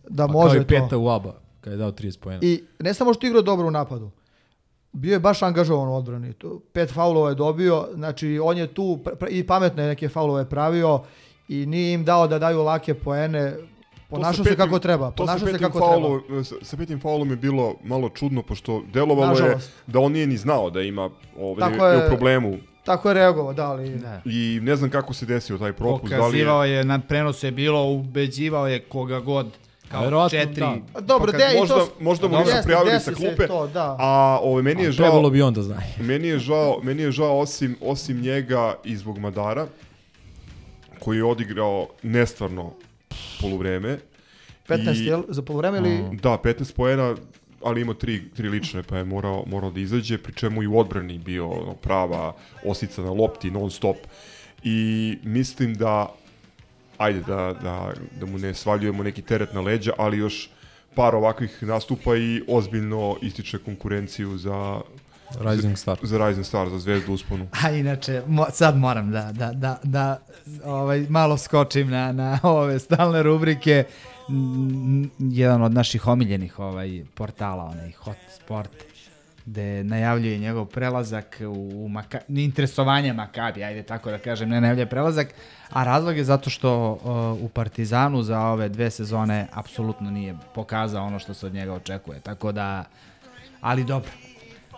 da 0.09 0.27
Pa 0.27 0.33
može 0.33 0.55
kao 0.55 0.63
i 0.63 0.67
to. 0.67 0.85
Peta 0.85 0.99
u 0.99 1.09
Aba, 1.09 1.35
kad 1.61 1.73
je 1.73 1.77
dao 1.77 1.93
30 1.93 2.19
poena. 2.19 2.41
I 2.43 2.63
ne 2.79 2.95
samo 2.95 3.15
što 3.15 3.27
je 3.27 3.29
igrao 3.29 3.43
dobro 3.43 3.67
u 3.67 3.71
napadu, 3.71 4.11
bio 4.93 5.13
je 5.13 5.21
baš 5.21 5.43
angažovan 5.43 5.89
u 5.89 5.97
odbrani. 5.97 6.33
Pet 6.73 6.93
faulova 6.93 7.29
je 7.29 7.35
dobio, 7.35 7.89
znači 7.95 8.39
on 8.43 8.59
je 8.59 8.67
tu 8.67 8.99
i 9.31 9.47
pametne 9.47 9.87
neke 9.87 10.09
faulove 10.09 10.45
pravio 10.49 11.01
i 11.49 11.67
nije 11.67 11.95
im 11.95 12.05
dao 12.05 12.27
da 12.29 12.39
daju 12.39 12.63
lake 12.63 12.95
poene. 12.95 13.57
Ponašao 14.15 14.45
se 14.45 14.57
kako 14.57 14.79
treba. 14.79 15.07
to 15.07 15.17
sa 15.17 15.17
Ponašao 15.27 15.39
se 15.41 15.45
petim 15.47 15.59
kako 15.63 15.79
faulom- 15.81 16.27
treba. 16.27 16.45
Sa, 16.45 16.55
sa 16.63 16.77
petim 16.77 17.01
faulom 17.01 17.31
je 17.31 17.37
bilo 17.39 17.75
malo 17.85 18.09
čudno, 18.11 18.43
pošto 18.43 18.83
delovalo 18.89 19.23
je 19.29 19.43
Nažalost. 19.43 19.71
da 19.87 19.99
on 20.01 20.13
nije 20.13 20.27
ni 20.27 20.37
znao 20.37 20.71
da 20.71 20.81
ima 20.83 21.11
ovaj, 21.39 21.61
da 21.61 21.71
Tako 21.71 21.87
je, 21.87 21.95
je- 21.95 22.05
u 22.05 22.09
problemu. 22.09 22.59
Tako 22.85 23.09
je 23.09 23.15
reagovao, 23.15 23.53
da, 23.53 23.67
ali... 23.67 24.01
I 24.27 24.61
ne 24.63 24.77
znam 24.77 24.91
kako 24.91 25.15
se 25.15 25.27
desio 25.27 25.59
taj 25.59 25.73
propust. 25.73 26.05
da 26.05 26.17
li 26.17 26.17
je- 26.17 26.21
Pokazivao 26.21 26.65
je, 26.65 26.85
na 26.85 26.99
prenosu 26.99 27.47
je 27.47 27.53
bilo, 27.53 27.85
ubeđivao 27.85 28.69
je 28.69 28.81
koga 28.81 29.21
god, 29.21 29.47
kao 29.89 30.03
Verovatno, 30.03 30.39
četiri. 30.39 30.61
da. 30.61 30.77
A 30.95 31.01
dobro, 31.01 31.33
Pa 31.33 31.39
de, 31.39 31.45
i 31.55 31.59
možda, 31.59 31.75
to... 31.75 31.89
možda 32.01 32.29
mu 32.29 32.33
Dobro, 32.33 32.47
nisu 32.47 32.65
prijavili 32.65 33.01
sa 33.01 33.13
klupe, 33.13 33.47
to, 33.47 33.67
da. 33.67 33.97
a 33.99 34.39
ovaj, 34.43 34.63
meni 34.63 34.83
je 34.83 34.89
A 34.89 34.93
žao... 34.93 35.05
trebalo 35.05 35.31
bi 35.31 35.43
on 35.43 35.55
da 35.55 35.63
zna. 35.63 35.77
meni 36.01 36.29
je 36.29 36.39
žao, 36.39 36.81
meni 36.83 37.03
je 37.03 37.11
žao 37.13 37.39
osim, 37.39 37.77
osim 37.83 38.21
njega 38.21 38.75
i 38.85 38.97
zbog 38.97 39.19
Madara, 39.19 39.67
koji 40.99 41.17
je 41.17 41.25
odigrao 41.25 41.87
nestvarno 42.03 42.73
poluvreme. 43.41 43.99
15, 44.69 45.01
I- 45.01 45.05
jel? 45.05 45.23
Za 45.29 45.43
polovreme 45.43 45.79
ili... 45.79 46.17
Da, 46.23 46.39
15 46.45 46.75
poena, 46.75 47.17
ali 47.63 47.81
ima 47.81 47.95
tri, 47.95 48.31
tri 48.37 48.49
lične, 48.49 48.83
pa 48.83 48.97
je 48.97 49.05
morao, 49.05 49.45
morao 49.47 49.71
da 49.71 49.81
izađe, 49.81 50.19
pri 50.19 50.35
čemu 50.35 50.63
i 50.63 50.67
u 50.67 50.79
odbrani 50.79 51.19
bio 51.19 51.49
ono, 51.49 51.75
prava 51.75 52.37
osica 52.65 53.03
na 53.03 53.11
lopti, 53.11 53.51
non 53.51 53.71
stop. 53.71 53.97
I 54.65 55.19
mislim 55.23 55.75
da, 55.75 56.15
ajde 56.99 57.21
da, 57.21 57.55
da, 57.63 57.93
da 58.21 58.27
mu 58.27 58.39
ne 58.39 58.55
svaljujemo 58.55 59.03
neki 59.03 59.23
teret 59.23 59.53
na 59.53 59.61
leđa, 59.61 59.93
ali 59.99 60.19
još 60.19 60.51
par 60.95 61.15
ovakvih 61.15 61.63
nastupa 61.63 62.17
i 62.17 62.43
ozbiljno 62.49 63.17
ističe 63.23 63.59
konkurenciju 63.59 64.39
za, 64.39 64.81
Rising 65.41 65.79
Star. 65.79 65.99
Za 66.03 66.27
Rising 66.27 66.47
Star, 66.47 66.69
za 66.69 66.79
zvezdu 66.79 67.13
usponu. 67.13 67.49
A 67.63 67.71
inače, 67.71 68.23
mo, 68.27 68.47
sad 68.53 68.77
moram 68.77 69.11
da, 69.11 69.33
da, 69.33 69.53
da, 69.53 69.79
da 69.83 70.19
ovaj, 70.65 71.07
malo 71.09 71.39
skočim 71.39 71.91
na, 71.91 72.13
na 72.13 72.39
ove 72.43 72.79
stalne 72.79 73.23
rubrike. 73.23 73.85
Jedan 75.19 75.63
od 75.63 75.73
naših 75.73 76.07
omiljenih 76.07 76.59
ovaj, 76.59 77.05
portala, 77.15 77.65
onaj 77.65 77.93
Hot 77.93 78.17
Sport, 78.37 78.71
gde 79.47 79.85
najavljuje 79.85 80.39
njegov 80.39 80.67
prelazak 80.67 81.41
u 81.49 81.89
Maka, 81.89 82.19
interesovanje 82.29 83.13
Makabi, 83.13 83.65
ajde 83.65 83.83
tako 83.83 84.11
da 84.11 84.19
kažem, 84.19 84.49
ne 84.49 84.61
najavljuje 84.61 84.87
prelazak, 84.87 85.29
a 85.71 85.85
razlog 85.85 86.17
je 86.17 86.25
zato 86.25 86.51
što 86.51 86.93
uh, 86.93 87.45
u 87.45 87.49
Partizanu 87.49 88.23
za 88.23 88.41
ove 88.41 88.69
dve 88.69 88.91
sezone 88.91 89.47
apsolutno 89.53 90.11
nije 90.11 90.35
pokazao 90.55 91.07
ono 91.07 91.19
što 91.19 91.35
se 91.35 91.47
od 91.47 91.55
njega 91.55 91.73
očekuje, 91.73 92.21
tako 92.21 92.53
da, 92.53 92.85
ali 93.61 93.85
dobro. 93.85 94.11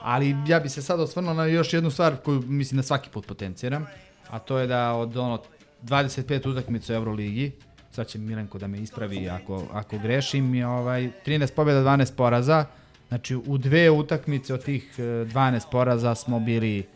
Ali 0.03 0.37
ja 0.49 0.61
bi 0.61 0.69
se 0.69 0.83
sad 0.83 1.01
osvrnuo 1.01 1.35
na 1.35 1.45
još 1.45 1.73
jednu 1.73 1.91
stvar 1.91 2.17
koju 2.17 2.43
mislim 2.43 2.77
da 2.77 2.83
svaki 2.83 3.11
put 3.11 3.27
potenciram, 3.27 3.87
a 4.31 4.39
to 4.39 4.59
je 4.59 4.67
da 4.67 4.93
od 4.93 5.17
ono 5.17 5.43
25 5.83 6.49
utakmica 6.51 6.93
u 6.93 6.97
Euroligi, 6.97 7.53
sad 7.91 8.07
će 8.07 8.19
Milenko 8.19 8.59
da 8.59 8.67
me 8.67 8.79
ispravi 8.79 9.29
ako, 9.29 9.63
ako 9.73 9.99
grešim, 9.99 10.65
ovaj, 10.65 11.11
13 11.27 11.55
pobjeda, 11.55 11.81
12 11.81 12.17
poraza, 12.17 12.65
znači 13.09 13.37
u 13.37 13.59
dve 13.59 13.91
utakmice 13.91 14.55
od 14.55 14.65
tih 14.65 14.95
eh, 14.99 15.03
12 15.03 15.61
poraza 15.71 16.15
smo 16.15 16.41
bili, 16.41 16.87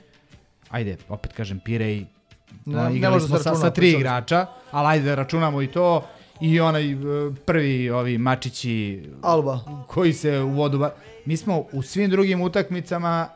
ajde, 0.70 0.96
opet 1.08 1.32
kažem, 1.32 1.60
Pirej, 1.60 2.06
Ne- 2.64 2.82
no, 2.82 2.90
igrali 2.90 3.20
smo 3.20 3.38
sa, 3.38 3.54
sa 3.54 3.70
tri 3.70 3.90
igrača, 3.90 4.46
ali 4.70 4.86
ajde 4.88 5.08
da 5.08 5.14
računamo 5.14 5.62
i 5.62 5.66
to, 5.66 6.06
i 6.40 6.60
onaj 6.60 6.92
eh, 6.92 6.96
prvi 7.46 7.90
ovi 7.90 8.18
mačići 8.18 9.02
Alba. 9.22 9.60
koji 9.86 10.12
se 10.12 10.38
u 10.38 10.48
vodu 10.48 10.78
ba... 10.78 10.94
mi 11.24 11.36
smo 11.36 11.64
u 11.72 11.82
svim 11.82 12.10
drugim 12.10 12.40
utakmicama 12.40 13.28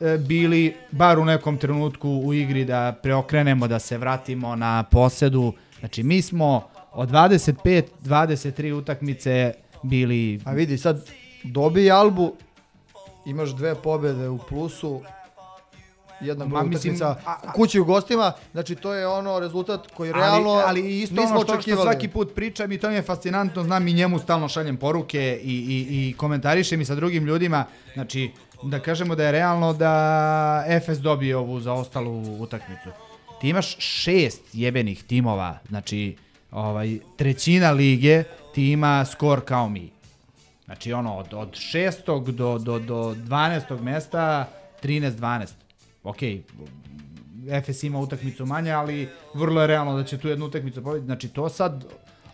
e, 0.00 0.18
bili 0.18 0.74
bar 0.90 1.18
u 1.18 1.24
nekom 1.24 1.56
trenutku 1.58 2.08
u 2.08 2.34
igri 2.34 2.64
da 2.64 2.98
preokrenemo, 3.02 3.68
da 3.68 3.78
se 3.78 3.98
vratimo 3.98 4.56
na 4.56 4.82
posedu. 4.82 5.52
Znači 5.80 6.02
mi 6.02 6.22
smo 6.22 6.68
od 6.92 7.10
25 7.10 7.82
23 8.04 8.72
utakmice 8.72 9.52
bili 9.82 10.40
A 10.44 10.52
vidi, 10.52 10.78
sad 10.78 11.10
dobi 11.44 11.90
Albu, 11.90 12.32
imaš 13.26 13.50
dve 13.50 13.74
pobjede 13.74 14.28
u 14.28 14.38
plusu, 14.38 15.00
jedna 16.20 16.44
mislim, 16.44 16.70
utakmica 16.70 17.16
kući 17.54 17.80
u 17.80 17.84
gostima, 17.84 18.32
znači 18.52 18.74
to 18.74 18.92
je 18.94 19.06
ono 19.06 19.38
rezultat 19.38 19.86
koji 19.96 20.12
realno 20.12 20.50
ali, 20.50 20.62
ali 20.66 21.00
isto 21.00 21.14
nismo 21.14 21.30
ono 21.30 21.40
što, 21.40 21.52
što 21.52 21.58
očekivali. 21.58 21.82
svaki 21.82 22.08
put 22.08 22.34
pričam 22.34 22.72
i 22.72 22.78
to 22.78 22.88
mi 22.88 22.94
je 22.94 23.02
fascinantno, 23.02 23.62
znam 23.62 23.88
i 23.88 23.92
njemu 23.92 24.18
stalno 24.18 24.48
šaljem 24.48 24.76
poruke 24.76 25.40
i, 25.42 25.54
i, 25.54 26.08
i 26.08 26.14
komentarišem 26.16 26.80
i 26.80 26.84
sa 26.84 26.94
drugim 26.94 27.24
ljudima, 27.26 27.64
znači 27.94 28.30
da 28.62 28.80
kažemo 28.80 29.14
da 29.14 29.24
je 29.24 29.32
realno 29.32 29.72
da 29.72 30.64
Efes 30.68 30.98
dobije 30.98 31.36
ovu 31.36 31.60
zaostalu 31.60 32.42
utakmicu. 32.42 32.88
Ti 33.40 33.48
imaš 33.48 33.76
šest 33.78 34.42
jebenih 34.52 35.02
timova, 35.02 35.58
znači 35.68 36.16
ovaj, 36.50 36.98
trećina 37.16 37.70
lige 37.70 38.24
ti 38.54 38.70
ima 38.70 39.04
skor 39.04 39.44
kao 39.44 39.68
mi. 39.68 39.90
Znači 40.64 40.92
ono 40.92 41.16
od, 41.16 41.34
od 41.34 41.54
šestog 41.54 42.32
do, 42.32 42.58
do, 42.58 42.78
do 42.78 43.14
12. 43.14 43.80
mesta 43.80 44.48
13-12. 44.82 45.65
Ok, 46.06 46.18
Efes 47.50 47.82
ima 47.82 47.98
utakmicu 47.98 48.46
manje, 48.46 48.70
ali 48.70 49.08
vrlo 49.34 49.60
je 49.60 49.66
realno 49.66 49.96
da 49.96 50.04
će 50.04 50.18
tu 50.18 50.28
jednu 50.28 50.46
utakmicu 50.46 50.82
pobediti. 50.82 51.06
Znači 51.06 51.28
to 51.28 51.48
sad, 51.48 51.84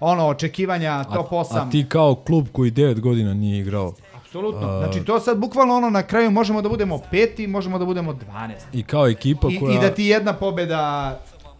ono, 0.00 0.26
očekivanja 0.26 1.04
top 1.04 1.30
8. 1.30 1.66
A 1.66 1.70
ti 1.70 1.86
kao 1.88 2.14
klub 2.14 2.48
koji 2.52 2.70
9 2.70 3.00
godina 3.00 3.34
nije 3.34 3.60
igrao. 3.60 3.94
Apsolutno. 4.14 4.68
a, 4.68 4.78
Znači 4.78 5.04
to 5.04 5.20
sad 5.20 5.38
bukvalno 5.38 5.74
ono 5.74 5.90
na 5.90 6.02
kraju 6.02 6.30
možemo 6.30 6.62
da 6.62 6.68
budemo 6.68 7.00
peti, 7.10 7.46
možemo 7.46 7.78
da 7.78 7.84
budemo 7.84 8.12
12. 8.12 8.52
I 8.72 8.82
kao 8.82 9.08
ekipa 9.08 9.48
I, 9.50 9.58
koja... 9.60 9.78
I 9.78 9.80
da 9.80 9.94
ti 9.94 10.04
jedna 10.04 10.32
pobeda 10.32 11.18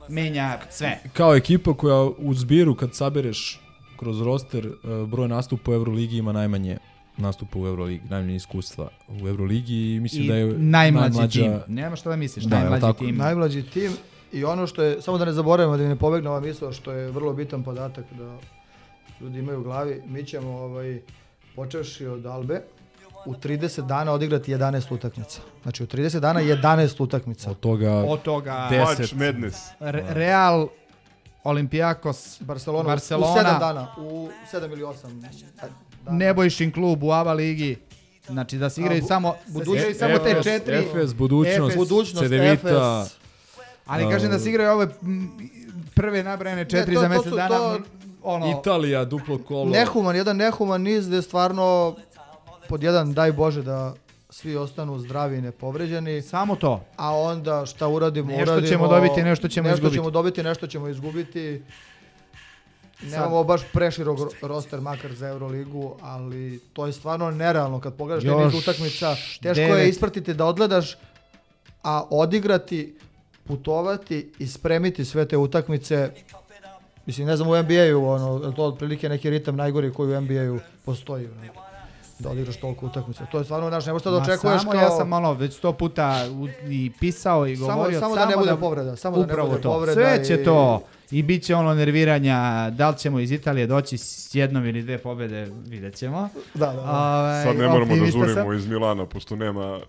menja 0.08 0.58
sve. 0.70 0.98
Kao 1.12 1.36
ekipa 1.36 1.74
koja 1.74 2.02
u 2.02 2.34
zbiru 2.34 2.74
kad 2.74 2.94
sabereš 2.94 3.60
kroz 3.96 4.20
roster 4.22 4.66
eh, 4.66 5.06
broj 5.06 5.28
nastupa 5.28 5.70
u 5.70 5.74
Euroligi 5.74 6.16
ima 6.16 6.32
najmanje 6.32 6.78
nastupa 7.16 7.58
u 7.58 7.66
Euroligi, 7.66 8.02
najmanje 8.04 8.36
iskustva 8.36 8.88
u 9.22 9.28
Euroligi 9.28 9.94
i 9.94 10.00
mislim 10.00 10.24
I 10.24 10.28
da 10.28 10.34
je 10.34 10.46
najmlađi 10.48 11.10
najmlađa- 11.10 11.32
tim. 11.32 11.60
Nema 11.68 11.96
šta 11.96 12.10
da 12.10 12.16
misliš, 12.16 12.44
Da, 12.44 12.56
najmlađi 12.56 12.80
tako? 12.82 12.98
tim. 12.98 13.16
Najmlađi 13.16 13.62
tim 13.64 13.92
i 14.32 14.44
ono 14.44 14.66
što 14.66 14.82
je, 14.82 15.02
samo 15.02 15.18
da 15.18 15.24
ne 15.24 15.32
zaboravimo 15.32 15.76
da 15.76 15.82
mi 15.82 15.88
ne 15.88 15.96
pobegne 15.96 16.30
ova 16.30 16.40
misla, 16.40 16.72
što 16.72 16.92
je 16.92 17.10
vrlo 17.10 17.32
bitan 17.32 17.62
podatak 17.62 18.04
da 18.12 18.36
ljudi 19.20 19.38
imaju 19.38 19.60
u 19.60 19.62
glavi, 19.62 20.02
mi 20.06 20.24
ćemo 20.24 20.50
ovaj, 20.50 21.00
počevši 21.56 22.06
od 22.06 22.26
Albe, 22.26 22.62
u 23.26 23.34
30 23.34 23.80
dana 23.82 24.12
odigrati 24.12 24.52
11 24.52 24.92
utakmica. 24.92 25.40
Znači 25.62 25.82
u 25.82 25.86
30 25.86 26.20
dana 26.20 26.40
11 26.40 27.02
utakmica. 27.02 27.50
Od 27.50 27.60
toga, 27.60 27.92
Od 27.92 28.22
toga 28.22 28.68
10. 28.70 28.78
March 28.78 29.14
Madness. 29.16 29.56
Re- 29.80 30.04
Real, 30.08 30.68
Olimpijakos, 31.44 32.38
Barcelona, 32.40 32.84
Barcelona, 32.84 33.32
u 33.32 33.36
7 33.36 33.58
dana, 33.58 33.94
u 33.98 34.28
7 34.52 34.72
ili 34.72 34.82
8 34.82 35.20
dana. 35.20 35.72
Nebojšin 36.06 36.72
klub 36.72 37.02
u 37.02 37.12
ABA 37.12 37.32
ligi. 37.32 37.76
Znači 38.26 38.58
da 38.58 38.70
se 38.70 38.80
igraju 38.80 39.02
samo, 39.02 39.34
da 39.46 39.60
Efes- 39.60 39.94
samo 39.94 40.18
te 40.18 40.40
četiri. 40.42 40.74
Efes, 40.76 41.14
budućnost, 41.14 41.76
Budućnost, 41.76 42.18
Cedevita. 42.20 43.06
Ali 43.86 44.10
kažem 44.10 44.30
da 44.30 44.38
se 44.38 44.48
igraju 44.48 44.70
ove 44.70 44.88
prve 45.94 46.22
nabrajane 46.22 46.64
četiri 46.64 46.94
to- 46.94 47.00
za 47.00 47.08
mjesec 47.08 47.28
su- 47.28 47.36
dana. 47.36 47.78
ono, 48.22 48.60
Italija, 48.60 49.04
duplo 49.04 49.38
kolo. 49.38 49.64
Nehuman, 49.66 50.16
jedan 50.16 50.36
nehuman 50.36 50.82
niz 50.82 51.08
gde 51.08 51.22
stvarno 51.22 51.96
pod 52.68 52.82
jedan 52.82 53.12
daj 53.12 53.32
Bože 53.32 53.62
da 53.62 53.94
svi 54.30 54.56
ostanu 54.56 54.98
zdravi 54.98 55.38
i 55.38 55.42
nepovređeni. 55.42 56.22
Samo 56.22 56.56
to. 56.56 56.84
A 56.96 57.12
onda 57.12 57.66
šta 57.66 57.88
uradimo, 57.88 58.28
Nešto 58.28 58.42
uradimo. 58.44 58.68
ćemo 58.68 58.88
dobiti, 58.88 59.22
nešto 59.22 59.48
ćemo 59.48 59.68
nešto 59.68 59.76
izgubiti. 59.76 59.96
ćemo 59.96 60.10
dobiti, 60.10 60.42
nešto 60.42 60.66
ćemo 60.66 60.88
izgubiti. 60.88 61.62
Nemamo 63.04 63.44
baš 63.44 63.60
preširok 63.72 64.18
ro- 64.18 64.30
roster 64.42 64.80
makar 64.80 65.12
za 65.12 65.28
Euroligu, 65.28 65.96
ali 66.00 66.60
to 66.72 66.86
je 66.86 66.92
stvarno 66.92 67.30
nerealno 67.30 67.80
kad 67.80 67.94
pogledaš 67.94 68.24
te 68.24 68.30
niz 68.30 68.40
Još 68.44 68.62
utakmica. 68.62 69.14
Teško 69.42 69.60
je 69.60 69.68
devet. 69.68 69.88
ispratiti 69.88 70.34
da 70.34 70.44
odgledaš, 70.46 70.96
a 71.82 72.04
odigrati, 72.10 72.94
putovati 73.44 74.32
i 74.38 74.46
spremiti 74.46 75.04
sve 75.04 75.28
te 75.28 75.36
utakmice. 75.36 76.10
Mislim, 77.06 77.26
ne 77.26 77.36
znam 77.36 77.48
u 77.48 77.62
NBA-u, 77.62 78.08
ono, 78.08 78.46
je 78.46 78.54
to 78.56 78.64
otprilike 78.64 79.08
neki 79.08 79.30
ritam 79.30 79.56
najgori 79.56 79.92
koji 79.92 80.16
u 80.16 80.20
NBA-u 80.20 80.58
postoji. 80.84 81.26
ono, 81.26 81.61
Da 82.22 82.30
odigraš 82.30 82.56
toliko 82.56 82.86
utakmica. 82.86 83.26
To 83.26 83.38
je 83.38 83.44
stvarno, 83.44 83.68
znaš, 83.68 83.86
ne 83.86 83.92
možeš 83.92 84.04
to 84.04 84.10
da 84.10 84.16
očekuješ 84.18 84.60
samo 84.60 84.72
kao... 84.72 84.80
ja 84.80 84.90
sam 84.90 85.12
ono 85.12 85.32
već 85.32 85.52
sto 85.54 85.72
puta 85.72 86.26
u- 86.32 86.48
i 86.64 86.92
pisao 87.00 87.46
i 87.46 87.56
Samo- 87.56 87.68
govorio. 87.68 88.00
samo 88.00 88.14
da 88.16 88.26
ne 88.26 88.36
bude 88.36 88.56
povreda, 88.56 88.96
samo 88.96 89.16
da 89.16 89.20
ne 89.20 89.26
upravo 89.26 89.48
bude 89.48 89.62
to. 89.62 89.68
povreda 89.70 89.92
Sve 89.94 90.24
će 90.26 90.34
i- 90.34 90.44
to. 90.44 90.82
I 91.10 91.22
bit 91.22 91.42
će 91.42 91.54
ono 91.54 91.74
nerviranja, 91.74 92.36
da 92.70 92.90
li 92.90 92.98
ćemo 92.98 93.20
iz 93.20 93.32
Italije 93.32 93.66
doći 93.66 93.98
s 93.98 94.34
jednom 94.34 94.66
ili 94.66 94.82
dve 94.82 94.98
pobjede, 94.98 95.46
vidjet 95.66 95.94
ćemo. 95.94 96.28
Da, 96.54 96.66
da, 96.66 96.72
da. 96.72 96.80
Ovaj, 96.82 97.44
Sad 97.44 97.56
ne 97.56 97.66
moramo 97.66 97.76
da 97.76 97.82
optimista 97.84 98.18
sam. 98.18 98.28
žurimo 98.28 98.52
iz 98.52 98.66
Milana, 98.66 99.06
pošto 99.06 99.36
nema 99.36 99.80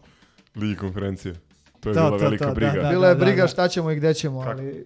ligi 0.55 0.75
konferencije. 0.75 1.35
To 1.79 1.89
je 1.89 1.95
To, 1.95 2.01
bila 2.01 2.09
to, 2.09 2.17
velika 2.17 2.43
to, 2.43 2.49
da, 2.49 2.55
briga. 2.55 2.81
da. 2.81 2.89
Bila 2.89 3.07
je 3.07 3.15
da, 3.15 3.25
briga 3.25 3.41
da. 3.41 3.47
šta 3.47 3.67
ćemo 3.67 3.91
i 3.91 3.95
gde 3.95 4.13
ćemo, 4.13 4.39
ali... 4.39 4.85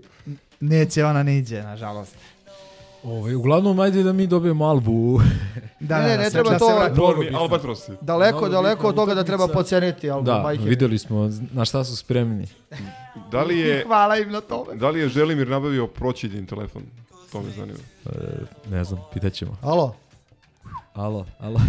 Neće 0.60 1.06
ona 1.06 1.24
niđe, 1.24 1.64
nažalost. 1.64 2.15
Ovaj, 3.08 3.36
uglavnom, 3.36 3.80
ajde 3.80 4.04
da 4.04 4.14
mi 4.14 4.28
dobijemo 4.28 4.66
Albu. 4.66 5.20
Da, 5.80 5.98
Ne, 5.98 6.04
da, 6.04 6.08
ne, 6.08 6.18
ne 6.18 6.30
treba 6.30 6.50
da 6.50 6.60
se 6.60 6.66
to- 6.96 7.16
bitno. 7.20 7.40
Albatrosi. 7.40 7.92
Daleko, 8.02 8.38
Mnogo 8.38 8.52
daleko 8.52 8.88
od 8.88 8.96
toga 8.96 9.14
da 9.14 9.24
treba 9.24 9.44
utakmica. 9.44 9.58
podcijeniti 9.58 10.10
album 10.10 10.26
Da, 10.26 10.40
majke. 10.40 10.64
videli 10.64 10.98
smo 10.98 11.30
na 11.52 11.66
šta 11.66 11.84
su 11.84 11.96
spremni. 11.96 12.48
Da 13.32 13.44
li 13.44 13.60
je, 13.60 13.84
Hvala 13.88 14.18
im 14.18 14.32
na 14.32 14.42
tome. 14.42 14.76
da 14.76 14.90
li 14.90 15.00
je 15.00 15.10
Želimir 15.10 15.48
nabavio 15.48 15.88
proćidin 15.88 16.46
telefon? 16.46 16.82
To 17.32 17.42
me 17.42 17.52
zanima. 17.52 17.78
E, 18.06 18.10
ne 18.70 18.84
znam, 18.84 19.00
pitaćemo. 19.14 19.58
Alo? 19.62 19.96
Alo, 20.94 21.26
alo. 21.40 21.62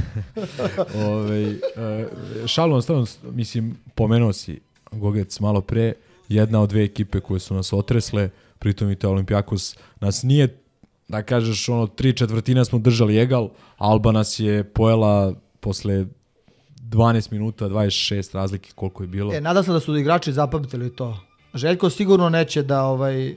Ove, 1.07 1.43
e, 1.43 1.57
šalom 2.47 2.83
stavno, 2.83 3.07
mislim, 3.25 3.77
pomenuo 3.95 4.33
si 4.33 4.61
Gogec 4.93 5.41
malo 5.41 5.61
pre, 5.61 5.93
jedna 6.29 6.61
od 6.61 6.69
dve 6.69 6.85
ekipe 6.85 7.21
koje 7.21 7.41
su 7.41 7.55
nas 7.55 7.73
otresle, 7.73 8.31
pritom 8.59 8.91
i 8.91 8.97
to 8.97 9.11
Olimpijakos 9.11 9.77
nas 10.01 10.23
nije, 10.23 10.59
da 11.09 11.23
kažeš, 11.23 11.69
ono, 11.69 11.87
tri 11.87 12.17
četvrtina 12.17 12.65
smo 12.65 12.79
držali 12.79 13.19
egal, 13.19 13.49
Alba 13.77 14.13
nas 14.13 14.41
je 14.41 14.65
pojela 14.65 15.35
posle 15.61 16.07
12 16.81 17.33
minuta, 17.33 17.69
26 17.69 18.35
razlike 18.35 18.71
koliko 18.75 19.03
je 19.03 19.07
bilo. 19.07 19.35
E, 19.35 19.41
nadam 19.41 19.65
se 19.65 19.73
da 19.73 19.81
su 19.81 19.97
igrači 19.97 20.33
zapamtili 20.33 20.97
to. 20.97 21.21
Željko 21.55 21.91
sigurno 21.91 22.29
neće 22.29 22.63
da 22.63 22.85
ovaj 22.85 23.37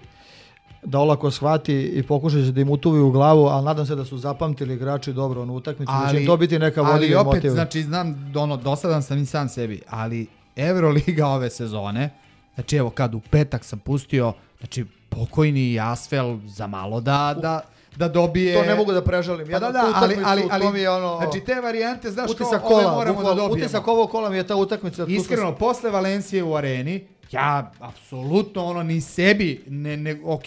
da 0.83 0.99
olako 0.99 1.31
shvati 1.31 1.73
i 1.73 2.03
pokuša 2.03 2.37
će 2.37 2.51
da 2.51 2.61
im 2.61 2.69
utuvi 2.69 2.99
u 2.99 3.11
glavu, 3.11 3.45
ali 3.45 3.65
nadam 3.65 3.85
se 3.85 3.95
da 3.95 4.05
su 4.05 4.17
zapamtili 4.17 4.73
igrači 4.73 5.13
dobro 5.13 5.41
onu 5.41 5.53
utakmicu, 5.53 5.91
da 6.05 6.11
će 6.11 6.19
im 6.19 6.25
to 6.25 6.37
biti 6.37 6.59
neka 6.59 6.81
ali 6.81 6.91
vodilja 6.91 7.21
opet, 7.21 7.33
motiv. 7.33 7.51
znači, 7.51 7.83
znam, 7.83 8.31
ono, 8.35 8.57
dosadan 8.57 9.03
sam 9.03 9.17
i 9.17 9.25
sam 9.25 9.49
sebi, 9.49 9.81
ali 9.89 10.27
Euroliga 10.55 11.27
ove 11.27 11.49
sezone, 11.49 12.09
znači, 12.55 12.75
evo, 12.75 12.89
kad 12.89 13.15
u 13.15 13.19
petak 13.19 13.63
sam 13.63 13.79
pustio, 13.79 14.33
znači, 14.59 14.85
pokojni 15.11 15.79
Asfel 15.81 16.37
za 16.47 16.67
malo 16.67 17.01
da, 17.01 17.35
da, 17.41 17.61
da 17.95 18.07
dobije... 18.09 18.53
To 18.55 18.65
ne 18.65 18.75
mogu 18.75 18.91
da 18.91 19.03
prežalim. 19.03 19.47
Pa 19.47 19.59
da, 19.59 19.71
da, 19.71 19.79
ali, 19.79 19.89
utakmicu, 19.91 20.23
ali, 20.25 20.41
to 20.41 20.47
ali, 20.51 20.71
mi 20.71 20.79
je 20.79 20.89
ono- 20.89 21.17
znači 21.17 21.39
te 21.39 21.55
varijante, 21.55 22.11
znaš, 22.11 22.31
utisak 22.31 22.61
kao, 22.61 22.69
ove 22.69 22.83
kola, 22.83 22.95
moramo 22.95 23.05
da 23.13 23.13
bukvalno, 23.13 23.41
dobijemo. 23.41 23.65
utisak 23.65 23.87
ovog 23.87 24.09
kola 24.09 24.29
mi 24.29 24.37
je 24.37 24.47
ta 24.47 24.55
utakmica. 24.55 24.95
sam- 24.97 25.11
Iskreno, 25.11 25.55
posle 25.55 25.89
Valencije 25.89 26.43
u 26.43 26.55
areni, 26.55 27.03
ja 27.31 27.71
apsolutno 27.79 28.65
ono 28.65 28.83
ni 28.83 29.01
sebi, 29.01 29.63
ne, 29.67 29.97
ne, 29.97 30.17
ok, 30.25 30.43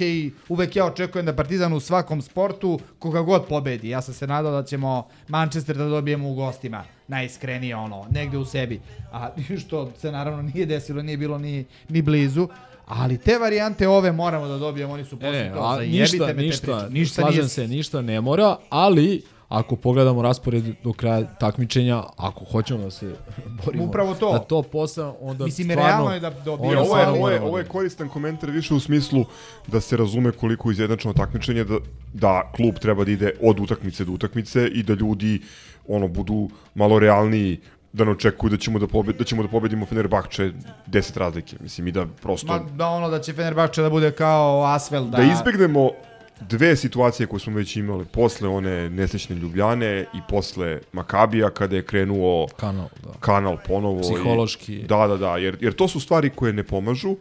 uvek 0.49 0.77
ja 0.77 0.87
očekujem 0.87 1.27
da 1.27 1.33
Partizan 1.33 1.73
u 1.73 1.81
svakom 1.81 2.23
sportu 2.23 2.79
koga 2.99 3.21
god 3.21 3.45
pobedi. 3.45 3.89
Ja 3.89 4.03
sam 4.03 4.15
se 4.15 4.27
nadao 4.27 4.53
da 4.53 4.63
ćemo 4.63 5.09
Manchester 5.29 5.77
da 5.77 5.85
dobijemo 5.85 6.31
u 6.31 6.35
gostima, 6.35 6.85
najiskrenije 7.09 7.77
ono, 7.77 8.07
negde 8.11 8.39
u 8.39 8.45
sebi. 8.45 8.81
A 9.13 9.29
što 9.61 9.93
se 9.99 10.13
naravno 10.13 10.43
nije 10.45 10.67
desilo, 10.67 11.03
nije 11.03 11.17
bilo 11.17 11.39
ni, 11.39 11.65
ni 11.89 12.03
blizu. 12.03 12.49
Ali 12.87 13.19
te 13.19 13.39
varijante 13.39 13.89
ove 13.89 14.13
moramo 14.13 14.49
da 14.49 14.59
dobijemo, 14.59 14.93
oni 14.93 15.05
su 15.05 15.17
Ne, 15.17 15.21
posle 15.21 15.33
ne, 15.33 15.53
to, 15.53 15.81
ništa, 15.81 16.27
me 16.27 16.35
te 16.35 16.35
ništa, 16.37 16.77
priče. 16.79 16.93
ništa 16.93 17.23
slažem 17.23 17.39
nije 17.39 17.49
se, 17.49 17.69
ništa 17.69 18.03
ne 18.03 18.21
mora, 18.21 18.57
ali 18.71 19.23
ako 19.49 19.77
pogledamo 19.77 20.23
raspored 20.23 20.65
do 20.85 20.93
kraja 20.93 21.25
takmičenja, 21.31 22.03
ako 22.17 22.45
hoćemo 22.45 22.81
da 22.81 22.91
se 22.91 23.15
borimo 23.65 23.85
Upravo 23.85 24.15
to. 24.15 24.33
na 24.33 24.39
top 24.39 24.67
8, 24.67 25.13
onda 25.21 25.45
Mislim, 25.45 25.67
stvarno... 25.67 25.89
realno 25.89 26.15
je 26.15 26.21
da 26.21 26.31
dobijemo 26.31 26.81
onda 26.81 26.81
ovo, 26.83 26.99
je, 26.99 27.09
ovo, 27.09 27.31
je, 27.31 27.41
ovo 27.41 27.59
je 27.59 27.65
da- 27.65 27.71
koristan 27.71 28.09
komentar 28.09 28.51
više 28.51 28.75
u 28.75 28.81
smislu 28.81 29.25
da 29.67 29.81
se 29.81 29.97
razume 29.97 30.33
koliko 30.33 30.71
je 30.71 30.73
izjednačeno 30.73 31.15
takmičenje, 31.15 31.65
da, 31.65 31.79
da 32.13 32.51
klub 32.57 32.75
treba 32.75 33.05
da 33.05 33.11
ide 33.11 33.33
od 33.43 33.61
utakmice 33.61 34.05
do 34.05 34.13
utakmice 34.13 34.67
i 34.67 34.83
da 34.83 34.95
ljudi 34.95 35.41
ono 35.89 36.09
budu 36.09 36.49
malo 36.75 36.99
realniji 36.99 37.61
da 37.95 38.05
ne 38.05 38.11
očekuju 38.11 38.51
da 38.51 38.57
ćemo 38.57 38.79
da, 38.79 38.87
pobed, 38.87 39.17
da 39.17 39.25
ćemo 39.25 39.43
da 39.43 39.49
pobedimo 39.49 39.87
Fenerbahče 39.87 40.53
10 40.87 41.19
razlike. 41.19 41.57
Mislim, 41.61 41.89
i 41.89 41.93
da 41.93 42.07
prosto... 42.23 42.47
Ma, 42.47 42.59
da 42.59 42.89
ono 42.89 43.11
da 43.11 43.21
će 43.21 43.33
Fenerbahče 43.33 43.83
da 43.83 43.91
bude 43.91 44.11
kao 44.11 44.65
Asvel, 44.65 45.05
da... 45.05 45.19
da 45.19 45.23
izbegnemo 45.23 45.91
dve 46.41 46.77
situacije 46.77 47.27
koje 47.27 47.41
smo 47.41 47.57
već 47.57 47.77
imali 47.77 48.05
posle 48.05 48.49
one 48.49 48.91
nesrećne 48.91 49.37
Ljubljane 49.37 50.01
i 50.15 50.21
posle 50.29 50.81
Makabija 50.93 51.51
kada 51.51 51.77
je 51.77 51.83
krenuo 51.83 52.47
kanal, 52.57 52.89
da. 53.03 53.13
kanal 53.21 53.57
ponovo. 53.67 54.01
Psihološki. 54.01 54.75
I, 54.75 54.87
da, 54.87 55.07
da, 55.07 55.17
da, 55.17 55.37
jer, 55.37 55.57
jer 55.61 55.73
to 55.73 55.89
su 55.89 56.01
stvari 56.01 56.31
koje 56.31 56.53
ne 56.53 56.65
pomažu. 56.65 57.17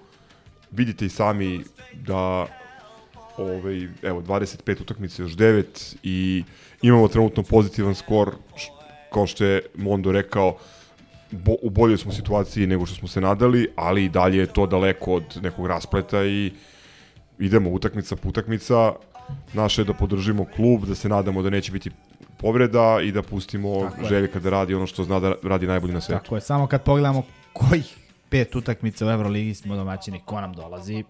Vidite 0.71 1.05
i 1.05 1.09
sami 1.09 1.61
da 1.93 2.45
ovaj, 3.37 3.87
evo, 4.01 4.21
25 4.21 4.81
utakmice 4.81 5.21
još 5.21 5.31
9 5.31 5.95
i 6.03 6.43
imamo 6.81 7.07
trenutno 7.07 7.43
pozitivan 7.43 7.95
skor, 7.95 8.31
kao 9.14 9.27
što 9.27 9.45
je 9.45 9.61
Mondo 9.76 10.11
rekao, 10.11 10.57
bo, 11.31 11.56
u 11.61 11.69
boljoj 11.69 11.98
smo 11.98 12.11
situaciji 12.11 12.68
nego 12.68 12.85
što 12.85 12.95
smo 12.95 13.07
se 13.07 13.22
nadali, 13.22 13.68
ali 13.76 14.06
i 14.06 14.10
dalje 14.10 14.38
je 14.38 14.48
to 14.48 14.65
daleko 14.68 15.14
od 15.14 15.23
nekog 15.41 15.68
raspleta 15.68 16.26
i 16.26 16.52
idemo 17.40 17.69
utakmica 17.69 18.15
po 18.15 18.30
utakmica. 18.30 18.94
Naše 19.53 19.81
je 19.81 19.85
da 19.85 19.94
podržimo 19.94 20.45
klub, 20.56 20.85
da 20.85 20.95
se 20.95 21.10
nadamo 21.10 21.41
da 21.41 21.49
neće 21.49 21.72
biti 21.72 21.91
povreda 22.38 22.99
i 23.03 23.11
da 23.11 23.22
pustimo 23.22 23.80
Tako 23.80 24.02
je. 24.02 24.10
Željka 24.10 24.40
da 24.40 24.49
radi 24.49 24.76
ono 24.76 24.88
što 24.88 25.03
zna 25.03 25.19
da 25.19 25.34
radi 25.44 25.68
najbolje 25.68 25.94
na 25.94 26.02
svetu. 26.02 26.23
Tako 26.23 26.35
je, 26.35 26.41
samo 26.41 26.68
kad 26.68 26.84
pogledamo 26.84 27.23
kojih 27.53 27.98
pet 28.30 28.56
utakmica 28.56 29.07
u 29.07 29.10
Euroligi 29.10 29.53
smo 29.53 29.76
domaćini, 29.76 30.22
ko 30.26 30.41
nam 30.41 30.53
dolazi. 30.53 31.03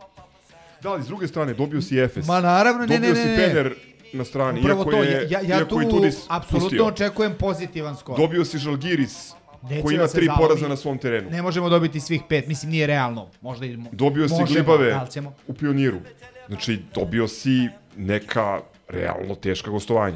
Da, 0.81 0.89
ali 0.89 1.03
s 1.03 1.07
druge 1.07 1.27
strane, 1.27 1.53
dobio 1.53 1.81
si 1.81 1.99
Efes. 1.99 2.27
Ma 2.27 2.41
naravno, 2.41 2.85
ne, 2.85 2.95
dobio 2.95 3.13
ne, 3.13 3.19
ne, 3.19 3.23
si 3.23 3.27
ne. 3.27 3.47
Fener 3.47 3.73
na 4.13 4.25
strani, 4.25 4.59
Upravo 4.59 4.79
iako 4.79 4.91
to, 4.91 4.97
je, 4.97 5.27
ja, 5.29 5.39
ja 5.41 5.59
iako 5.59 5.65
tu 5.65 6.03
je 6.03 6.11
apsolutno 6.29 6.59
pustio. 6.59 6.85
očekujem 6.85 7.33
pozitivan 7.33 7.97
skor. 7.97 8.17
Dobio 8.17 8.45
si 8.45 8.57
Žalgiris, 8.57 9.33
Neće 9.63 9.81
koji 9.81 9.97
da 9.97 10.01
ima 10.01 10.07
se 10.07 10.15
tri 10.15 10.25
zalomi. 10.25 10.41
poraza 10.41 10.67
na 10.67 10.75
svom 10.75 10.97
terenu. 10.97 11.29
Ne 11.29 11.41
možemo 11.41 11.69
dobiti 11.69 11.99
svih 11.99 12.21
pet, 12.29 12.47
mislim 12.47 12.71
nije 12.71 12.87
realno. 12.87 13.27
Možda 13.41 13.65
i 13.65 13.77
mo- 13.77 13.89
Dobio 13.91 14.27
si 14.27 14.33
možemo, 14.33 14.47
Glibave 14.47 14.89
da 14.89 15.07
u 15.47 15.53
Pioniru. 15.53 15.99
Znači, 16.47 16.79
dobio 16.95 17.27
si 17.27 17.67
neka 17.97 18.59
realno 18.87 19.35
teška 19.35 19.71
gostovanja. 19.71 20.15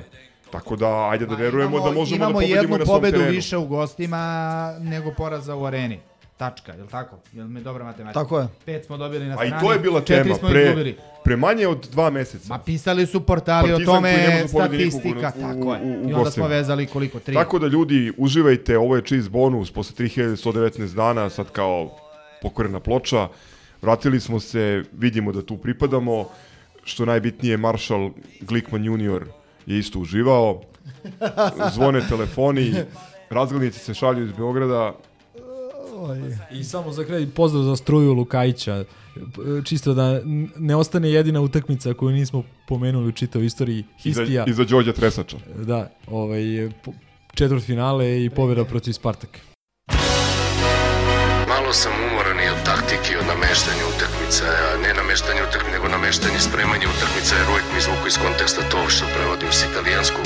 Tako 0.52 0.76
da, 0.76 1.10
ajde 1.10 1.26
da 1.26 1.36
verujemo 1.36 1.80
da 1.80 1.92
možemo 1.92 2.06
da 2.10 2.16
imamo 2.16 2.34
pobedimo 2.34 2.56
jednu 2.56 2.78
na 2.78 2.86
svom 2.86 2.98
pobedu 2.98 3.18
terenu. 3.18 3.36
više 3.36 3.58
u 3.58 3.66
gostima 3.66 4.22
nego 4.80 5.12
poraza 5.12 5.56
u 5.56 5.66
areni. 5.66 6.00
Tačka, 6.38 6.72
je 6.72 6.82
li 6.82 6.90
tako? 6.90 7.18
Je 7.34 7.44
li 7.44 7.50
mi 7.50 7.62
dobra 7.62 7.84
matematika? 7.86 8.20
Tako 8.20 8.40
je. 8.40 8.48
Pet 8.66 8.86
smo 8.86 8.98
dobili 8.98 9.26
na 9.26 9.38
A 9.40 9.44
i 9.44 9.48
strani, 9.48 9.64
to 9.64 9.74
je 9.74 9.80
bila 9.80 10.02
tema. 10.02 10.36
smo 10.36 10.50
Pre, 10.50 10.64
izgubili. 10.64 10.96
pre 11.24 11.36
manje 11.36 11.68
od 11.68 11.88
dva 11.92 12.10
meseca. 12.10 12.46
Ma 12.48 12.60
pisali 12.60 13.06
su 13.06 13.22
portali 13.22 13.70
Partizan 13.70 13.90
o 13.90 13.96
tome, 13.96 14.42
u- 14.46 14.48
statistika, 14.48 15.32
u- 15.36 15.42
tako 15.42 15.74
je. 15.74 15.82
u- 15.82 15.86
u 15.86 15.90
I 15.90 15.96
onda 15.96 16.08
smo 16.08 16.24
gostima. 16.24 16.48
vezali 16.48 16.86
koliko, 16.88 17.20
tri. 17.20 17.34
Tako 17.36 17.60
da 17.60 17.68
ljudi, 17.68 18.12
uživajte, 18.18 18.78
ovo 18.78 18.96
je 18.96 19.02
cheese 19.04 19.30
bonus 19.30 19.72
posle 19.72 19.96
3119 19.98 20.96
dana, 20.96 21.30
sad 21.30 21.52
kao 21.52 21.90
pokorena 22.42 22.80
ploča. 22.80 23.28
Vratili 23.82 24.20
smo 24.20 24.40
se, 24.40 24.84
vidimo 24.94 25.32
da 25.32 25.42
tu 25.42 25.58
pripadamo. 25.58 26.30
Što 26.84 27.06
najbitnije, 27.06 27.58
Marshall 27.58 28.10
Glickman 28.42 28.86
junior 28.86 29.26
je 29.66 29.80
isto 29.80 30.00
uživao. 30.00 30.62
Zvone 31.74 32.02
telefoni, 32.02 32.76
razglednice 33.30 33.80
se 33.80 33.94
šalju 33.94 34.24
iz 34.24 34.32
Beograda. 34.32 34.94
I 36.52 36.64
samo 36.64 36.92
za 36.92 37.04
kraj 37.04 37.28
pozdrav 37.36 37.64
za 37.64 37.76
struju 37.76 38.14
Lukajića. 38.14 38.84
Čisto 39.66 39.94
da 39.94 40.22
ne 40.58 40.76
ostane 40.76 41.12
jedina 41.12 41.42
utakmica 41.42 41.94
koju 41.94 42.12
nismo 42.12 42.44
pomenuli 42.68 43.08
u 43.08 43.12
čitavoj 43.12 43.46
istoriji 43.46 43.84
I 44.04 44.14
za, 44.14 44.22
Histija. 44.22 44.46
i 44.48 44.54
za 44.54 44.64
Đorđa 44.64 44.94
Tresača. 44.94 45.38
Da, 45.66 45.92
ovaj, 46.08 46.42
četvrt 47.34 47.64
finale 47.64 48.24
i 48.26 48.30
pobjeda 48.30 48.66
protiv 48.66 48.94
Spartaka. 48.94 49.40
Malo 51.48 51.74
sam 51.74 51.92
umoran 52.12 52.38
i 52.40 52.50
od 52.50 52.62
taktike 52.66 53.14
i 53.14 53.18
od 53.22 53.28
nameštanja 53.34 53.84
utakmica, 53.96 54.46
a 54.46 54.82
ne 54.84 54.94
nameštanje 54.94 55.42
utakmica, 55.50 55.74
nego 55.76 55.88
nameštanje 55.88 56.40
spremanja 56.40 56.88
utakmica, 56.96 57.36
jer 57.36 57.46
uvijek 57.50 57.68
mi 57.72 57.78
izvuku 57.80 58.08
iz 58.08 58.18
konteksta 58.24 58.62
to 58.72 58.90
što 58.90 59.06
prevodim 59.16 59.52
s 59.52 59.60
italijanskog. 59.70 60.26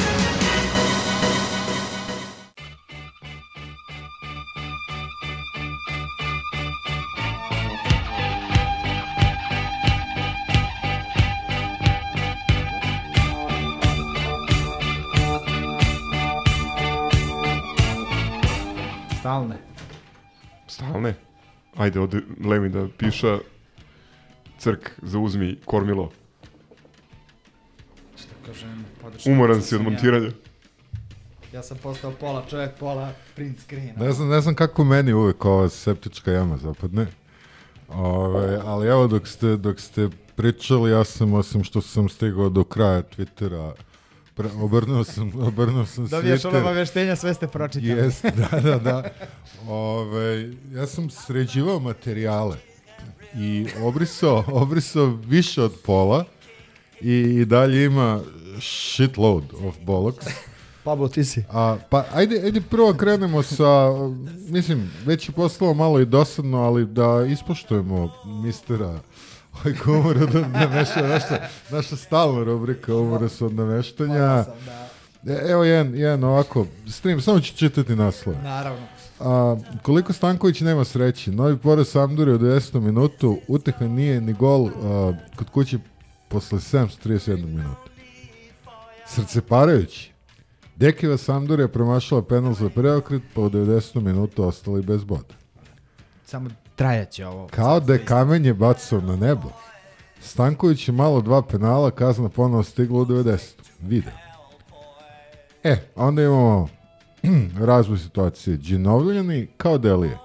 Ajde, 21.77 21.99
ode 21.99 22.21
Lemi 22.45 22.69
da 22.69 22.87
piša 22.97 23.37
crk, 24.59 24.89
zauzmi 25.01 25.57
kormilo. 25.65 26.11
Što 28.17 28.33
kažem, 28.45 28.85
podrška. 29.01 29.31
Umoran 29.31 29.61
si 29.61 29.75
od 29.75 29.79
sam 29.79 29.85
ja. 29.85 29.89
montiranja. 29.89 30.31
Ja 31.53 31.63
sam 31.63 31.77
postao 31.77 32.11
pola 32.11 32.45
čovjek, 32.49 32.71
pola 32.79 33.13
print 33.35 33.59
screen. 33.59 33.93
Ne 33.97 34.11
znam, 34.11 34.29
ne 34.29 34.41
znam 34.41 34.55
kako 34.55 34.83
meni 34.83 35.13
uvek 35.13 35.45
ova 35.45 35.69
septička 35.69 36.31
jama 36.31 36.57
zapadne. 36.57 37.07
Ove, 37.89 38.59
ali 38.65 38.87
evo 38.87 39.07
dok 39.07 39.27
ste, 39.27 39.57
dok 39.57 39.79
ste 39.79 40.09
pričali, 40.35 40.91
ja 40.91 41.03
sam, 41.03 41.33
osim 41.33 41.63
što 41.63 41.81
sam 41.81 42.09
stigao 42.09 42.49
do 42.49 42.63
kraja 42.63 43.03
Twittera, 43.03 43.73
pre, 44.41 44.61
obrnuo 44.61 45.03
sam, 45.03 45.31
obrnuo 45.47 45.85
sam 45.85 46.07
Dobiješ 46.07 46.41
Twitter. 46.41 46.47
ono 46.47 46.59
obaveštenja, 46.59 47.15
sve 47.15 47.33
ste 47.33 47.47
pročitali. 47.47 48.01
Jest, 48.01 48.25
da, 48.25 48.59
da, 48.59 48.79
da. 48.79 49.09
Ove, 49.67 50.49
ja 50.73 50.87
sam 50.87 51.09
sređivao 51.09 51.79
materijale 51.79 52.57
i 53.35 53.67
obrisao, 53.83 54.43
obrisao 54.47 55.05
više 55.05 55.61
od 55.61 55.73
pola 55.85 56.25
i, 57.01 57.13
i 57.13 57.45
dalje 57.45 57.85
ima 57.85 58.19
shitload 58.61 59.43
of 59.67 59.75
bollocks. 59.81 60.25
Pablo, 60.83 61.07
ti 61.07 61.23
si. 61.23 61.43
A, 61.49 61.77
pa 61.89 62.05
ajde, 62.13 62.41
ajde 62.43 62.61
prvo 62.61 62.93
krenemo 62.93 63.43
sa, 63.43 63.91
mislim, 64.49 64.91
već 65.05 65.29
je 65.29 65.33
postalo 65.33 65.73
malo 65.73 65.99
i 65.99 66.05
dosadno, 66.05 66.57
ali 66.57 66.85
da 66.85 67.25
ispoštujemo 67.29 68.13
mistera 68.43 68.99
ovaj 69.53 69.77
ko 69.77 69.91
umre 69.91 70.23
od 70.23 70.51
nameštanja, 70.51 71.07
naša, 71.07 71.47
naša 71.71 71.95
stalna 71.95 72.43
rubrika 72.43 72.95
umre 72.95 73.29
su 73.29 73.45
od 73.45 73.53
nameštanja. 73.53 74.45
E, 75.27 75.51
Evo 75.51 75.63
jedan, 75.63 75.95
jedan 75.95 76.23
ovako, 76.23 76.65
stream, 76.87 77.21
samo 77.21 77.39
ću 77.39 77.57
čitati 77.57 77.95
naslov. 77.95 78.35
Naravno. 78.43 78.87
A, 79.19 79.57
koliko 79.81 80.13
Stanković 80.13 80.61
nema 80.61 80.85
sreći, 80.85 81.31
novi 81.31 81.57
poraz 81.57 81.87
Sampdoria 81.87 82.35
u 82.35 82.39
90. 82.39 82.79
minutu, 82.79 83.37
uteha 83.47 83.87
nije 83.87 84.21
ni 84.21 84.33
gol 84.33 84.67
a, 84.67 85.13
kod 85.35 85.49
kuće 85.49 85.77
posle 86.27 86.59
731 86.59 87.45
minuta. 87.45 87.91
Srceparajući. 89.07 90.11
Dekiva 90.75 91.17
Sampdoria 91.17 91.67
promašala 91.67 92.21
penal 92.21 92.53
za 92.53 92.69
preokret, 92.69 93.21
pa 93.35 93.41
u 93.41 93.49
90. 93.49 94.01
minutu 94.01 94.43
ostali 94.43 94.81
bez 94.81 95.03
boda. 95.03 95.33
Samo 96.25 96.49
trajaće 96.75 97.27
ovo. 97.27 97.47
Kao 97.47 97.79
da 97.79 97.93
je 97.93 98.05
kamenje 98.05 98.53
bacao 98.53 99.01
na 99.01 99.15
nebo. 99.15 99.49
Stanković 100.21 100.87
je 100.87 100.91
malo 100.91 101.21
dva 101.21 101.41
penala, 101.41 101.91
kazna 101.91 102.29
ponovo 102.29 102.63
stigla 102.63 103.01
u 103.01 103.05
90. 103.05 103.39
Vide. 103.79 104.11
E, 105.63 105.77
onda 105.95 106.21
imamo 106.23 106.67
razvoj 107.69 107.97
situacije. 107.97 108.57
Džinovljani 108.57 109.47
kao 109.57 109.77
Delije. 109.77 110.17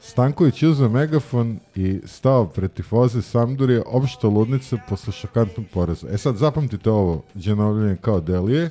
Stanković 0.00 0.62
uzeo 0.62 0.88
megafon 0.88 1.60
i 1.74 2.00
stao 2.04 2.46
pred 2.46 2.72
tifoze 2.72 3.22
Sampdorije, 3.22 3.82
opšta 3.86 4.28
ludnica 4.28 4.76
posle 4.88 5.12
šokantnog 5.12 5.66
poreza. 5.72 6.08
E 6.10 6.18
sad, 6.18 6.36
zapamtite 6.36 6.90
ovo, 6.90 7.22
dženovljenje 7.36 7.96
kao 7.96 8.20
delije, 8.20 8.70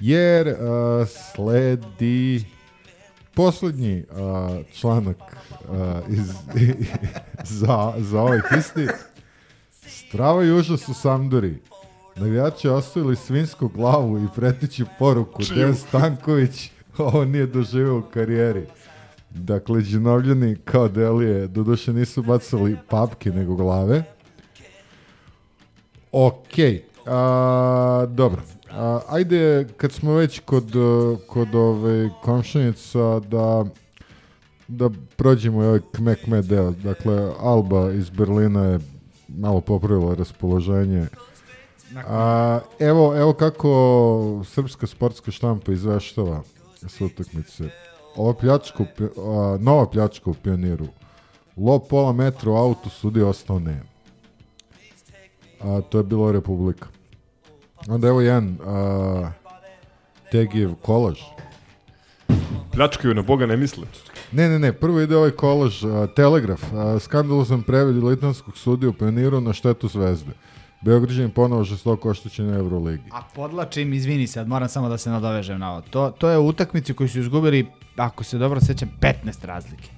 jer 0.00 0.48
uh, 0.48 0.54
sledi 1.08 2.44
poslednji 3.36 4.04
uh, 4.10 4.66
članak 4.72 5.16
uh, 5.20 5.76
iz, 6.08 6.32
za, 7.58 7.94
za 7.98 8.20
ovaj 8.20 8.40
histi. 8.54 8.86
Strava 9.86 10.44
i 10.44 10.52
užas 10.52 10.88
u 10.88 10.94
Sampdori. 10.94 11.58
Navijači 12.16 12.68
ostavili 12.68 13.16
svinsku 13.16 13.68
glavu 13.68 14.18
i 14.18 14.28
pretiću 14.34 14.84
poruku 14.98 15.44
Čiju? 15.44 15.56
Dejan 15.56 15.74
Stanković 15.74 16.70
ovo 16.98 17.24
nije 17.24 17.46
doživio 17.46 17.98
u 17.98 18.02
karijeri. 18.02 18.66
Dakle, 19.30 19.80
džinovljani 19.80 20.56
kao 20.64 20.88
delije, 20.88 21.46
doduše 21.46 21.92
nisu 21.92 22.22
bacali 22.22 22.76
papke 22.88 23.30
nego 23.30 23.54
glave. 23.54 24.02
Okej, 26.12 26.84
a, 27.06 28.06
dobro. 28.08 28.42
A, 28.76 29.00
ajde, 29.08 29.66
kad 29.76 29.92
smo 29.92 30.12
već 30.12 30.40
kod, 30.40 30.76
uh, 30.76 31.18
kod 31.28 31.54
ove 31.54 32.10
komšenica, 32.22 33.20
da 33.20 33.64
da 34.68 34.90
prođemo 35.16 35.58
ovaj 35.58 35.80
kme 35.92 36.14
kme 36.14 36.42
deo. 36.42 36.70
Dakle, 36.70 37.32
Alba 37.40 37.92
iz 37.92 38.10
Berlina 38.10 38.64
je 38.64 38.78
malo 39.28 39.60
popravila 39.60 40.14
raspoloženje. 40.14 41.06
A, 41.96 42.60
evo, 42.78 43.16
evo 43.16 43.32
kako 43.32 44.42
srpska 44.44 44.86
sportska 44.86 45.30
štampa 45.30 45.72
izveštava 45.72 46.42
s 46.86 47.00
utakmice. 47.00 47.64
Ova 48.16 48.34
pljačka, 48.34 48.84
a, 48.84 49.58
nova 49.60 49.86
pljačka 49.90 50.30
u 50.30 50.34
pioniru. 50.34 50.86
Lo 51.56 51.78
pola 51.78 52.12
metra 52.12 52.50
u 52.50 52.56
autu 52.56 52.90
sudi 52.90 53.22
ostao 53.22 53.58
ne. 53.58 53.82
A, 55.60 55.80
to 55.80 55.98
je 55.98 56.04
bilo 56.04 56.32
Republika. 56.32 56.86
Onda 57.88 58.08
evo 58.08 58.20
jedan 58.20 58.56
a, 58.66 59.30
Tegijev 60.32 60.74
kolaž. 60.74 61.18
Pljačkaju 62.72 63.14
na 63.14 63.22
Boga 63.22 63.46
ne 63.46 63.56
misle. 63.56 63.86
Ne, 64.32 64.48
ne, 64.48 64.58
ne, 64.58 64.72
prvo 64.72 65.00
ide 65.00 65.16
ovaj 65.16 65.30
kolaž, 65.30 65.84
a, 65.84 66.06
Telegraf, 66.16 66.62
a, 66.74 66.98
skandalozan 66.98 67.62
previd 67.62 68.04
litvanskog 68.04 68.58
sudija 68.58 68.90
u 68.90 68.92
pioniru 68.92 69.40
na 69.40 69.52
štetu 69.52 69.88
zvezde. 69.88 70.32
Beograđan 70.80 71.30
ponovo 71.30 71.64
žestoko 71.64 72.10
oštećen 72.10 72.50
u 72.50 72.54
Euroligi. 72.54 73.02
A 73.12 73.22
podlačim, 73.34 73.92
izvini 73.92 74.26
sad, 74.26 74.48
moram 74.48 74.68
samo 74.68 74.88
da 74.88 74.98
se 74.98 75.10
nadovežem 75.10 75.58
na 75.58 75.72
ovo. 75.72 75.80
To, 75.80 76.10
to 76.10 76.28
je 76.28 76.38
utakmici 76.38 76.94
koju 76.94 77.08
su 77.08 77.18
izgubili, 77.18 77.66
ako 77.96 78.24
se 78.24 78.38
dobro 78.38 78.60
sećam, 78.60 78.90
15 79.00 79.44
razlike. 79.44 79.88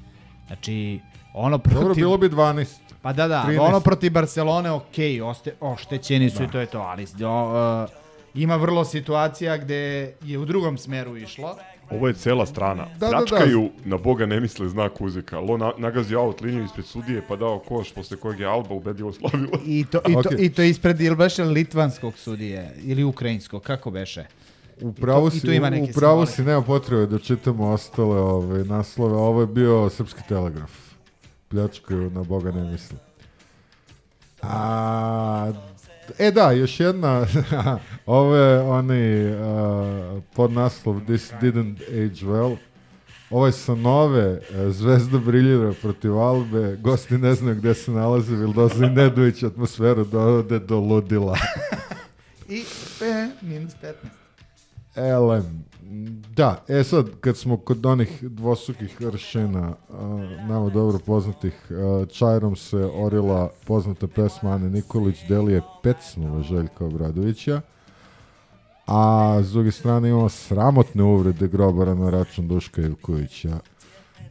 Znači, 0.47 1.01
ono 1.35 1.59
protiv... 1.59 1.81
Dobro, 1.81 1.95
bilo 1.95 2.19
bi 2.19 2.29
12. 2.29 2.88
Pa 3.03 3.13
da, 3.13 3.29
da, 3.29 3.45
13. 3.45 3.61
ono 3.61 3.81
protiv 3.81 4.13
Barcelone, 4.13 4.71
ok, 4.71 4.85
oste, 5.23 5.55
oštećeni 5.63 6.31
su 6.31 6.39
Da. 6.39 6.45
i 6.45 6.49
to 6.49 6.61
je 6.61 6.67
to, 6.67 6.79
ali 6.79 7.07
o, 7.25 7.83
uh, 7.85 7.91
ima 8.35 8.57
vrlo 8.57 8.85
situacija 8.85 9.57
gde 9.57 9.75
je 10.23 10.39
u 10.39 10.45
drugom 10.45 10.79
smeru 10.79 11.17
išlo. 11.17 11.57
Ovo 11.91 12.09
je 12.09 12.15
cela 12.15 12.47
strana. 12.47 12.87
Da, 12.97 13.09
da, 13.09 13.25
da. 13.31 13.47
Na 13.85 13.97
Boga 13.97 14.27
ne 14.27 14.41
misle 14.41 14.69
znak 14.69 15.01
uzika. 15.01 15.41
Lo 15.41 15.57
na, 15.57 15.73
nagazio 15.79 16.21
out 16.21 16.41
liniju 16.41 16.65
ispred 16.65 16.87
sudije 16.87 17.23
pa 17.29 17.37
dao 17.37 17.59
koš 17.59 17.93
posle 17.93 18.17
kojeg 18.17 18.41
je 18.41 18.47
Alba 18.47 18.75
ubedljivo 18.75 19.13
slavila. 19.13 19.59
I 19.67 19.85
to, 19.85 20.01
i 20.09 20.13
to, 20.13 20.19
Ok. 20.19 20.27
i 20.39 20.51
to 20.51 20.63
ispred, 20.63 21.01
ili 21.01 21.17
beše 21.17 21.45
litvanskog 21.45 22.15
sudije, 22.15 22.75
ili 22.79 23.05
ukrajinskog, 23.05 23.63
kako 23.63 23.91
beše? 23.91 24.25
U 24.81 24.93
pravu 24.93 25.27
I 25.27 25.31
to- 25.31 25.37
i 25.37 25.41
si, 25.41 25.47
ima 25.49 25.67
u 25.67 25.71
neke 25.71 25.93
pravu 25.93 26.17
simbolike. 26.17 26.33
si, 26.33 26.43
nema 26.43 26.63
potrebe 26.63 27.07
da 27.07 27.19
čitamo 27.19 27.69
ostale 27.69 28.19
ove, 28.19 28.65
naslove. 28.65 29.15
Ovo 29.15 29.41
je 29.41 29.47
bio 29.47 29.91
Srpski 29.91 30.21
telegraf. 30.29 30.88
Pljačkaju 31.49 32.11
na 32.11 32.23
Boga 32.23 32.53
ne 32.53 32.65
misli. 32.65 32.97
A, 34.43 35.53
e 36.19 36.31
da, 36.31 36.53
još 36.53 36.81
jedna, 36.81 37.27
ovo 38.07 38.37
je 38.37 38.61
onaj 38.61 39.33
uh, 39.33 40.23
podnaslov 40.35 41.01
This 41.01 41.33
didn't 41.41 41.81
age 41.89 42.27
well. 42.27 42.57
Ovo 43.31 43.47
je 43.47 43.53
sa 43.53 43.75
nove, 43.75 44.41
e, 44.55 44.71
Zvezda 44.71 45.19
briljira 45.19 45.73
protiv 45.83 46.19
Albe, 46.19 46.77
gosti 46.81 47.19
ne 47.19 47.35
znaju 47.35 47.57
gde 47.57 47.75
se 47.75 47.91
nalaze, 47.91 48.37
Vildoza 48.37 48.87
i 48.87 48.91
Nedović 48.91 49.43
atmosferu 49.43 50.05
dovode 50.05 50.59
do 50.59 50.81
ludila. 50.81 51.39
I 52.49 52.65
e, 53.03 53.29
minus 53.43 53.73
15. 53.83 53.95
Elem, 54.97 55.65
da, 56.37 56.65
e 56.69 56.85
sad, 56.85 57.07
kad 57.21 57.37
smo 57.37 57.57
kod 57.57 57.87
onih 57.87 58.23
dvosukih 58.23 58.97
aršina, 59.07 59.75
a, 59.91 60.03
nama 60.49 60.71
dobro 60.71 60.99
poznatih, 60.99 61.55
čajrom 62.13 62.57
se 62.57 62.77
orila 62.77 63.51
poznata 63.67 64.07
pesma 64.07 64.51
Ane 64.51 64.71
Nikolić, 64.71 65.17
delije 65.29 65.63
pecnula 65.83 66.43
Željka 66.43 66.85
Obradovića, 66.85 67.61
a 68.87 69.39
s 69.43 69.53
druge 69.53 69.71
strane 69.71 70.09
imamo 70.09 70.29
sramotne 70.29 71.03
uvrede 71.03 71.49
grobara 71.49 71.95
na 71.95 72.11
račun 72.11 72.49
Duška 72.49 72.83
Ivkovića. 72.83 73.59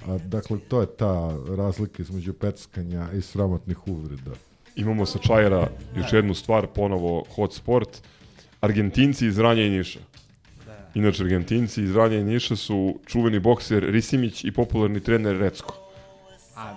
A, 0.07 0.17
dakle, 0.17 0.59
to 0.59 0.81
je 0.81 0.87
ta 0.87 1.37
razlika 1.57 2.01
između 2.01 2.33
peckanja 2.33 3.11
i 3.11 3.21
sramotnih 3.21 3.87
uvreda. 3.87 4.31
Imamo 4.75 5.05
sa 5.05 5.19
Čajera 5.19 5.69
još 5.95 6.13
jednu 6.13 6.33
stvar, 6.33 6.67
ponovo 6.67 7.23
hot 7.35 7.53
sport. 7.53 8.01
Argentinci 8.61 9.27
iz 9.27 9.39
Ranja 9.39 9.63
i 9.63 9.69
Niša. 9.69 9.99
Inače, 10.93 11.23
Argentinci 11.23 11.83
iz 11.83 11.95
Ranja 11.95 12.17
i 12.17 12.23
Niša 12.23 12.55
su 12.55 12.99
čuveni 13.05 13.39
bokser 13.39 13.83
Risimić 13.83 14.43
i 14.43 14.51
popularni 14.51 14.99
trener 14.99 15.37
Recko. 15.37 15.75
A 16.55 16.75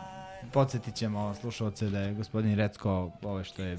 podsjetit 0.52 0.94
ćemo 0.94 1.34
slušalce 1.34 1.88
da 1.88 1.98
je 1.98 2.14
gospodin 2.14 2.56
Recko 2.56 3.10
ove 3.22 3.44
što 3.44 3.62
je 3.62 3.78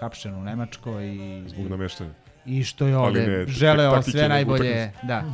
hapšen 0.00 0.34
u 0.34 0.42
Nemačkoj 0.42 1.08
i... 1.08 1.44
Zbog 1.48 1.70
nameštanja. 1.70 2.10
I 2.46 2.64
što 2.64 2.86
je 2.86 2.96
ovde 2.96 3.26
ne, 3.26 3.46
želeo 3.46 4.02
sve 4.02 4.28
najbolje, 4.28 4.70
utakmice. 4.70 5.06
da. 5.06 5.24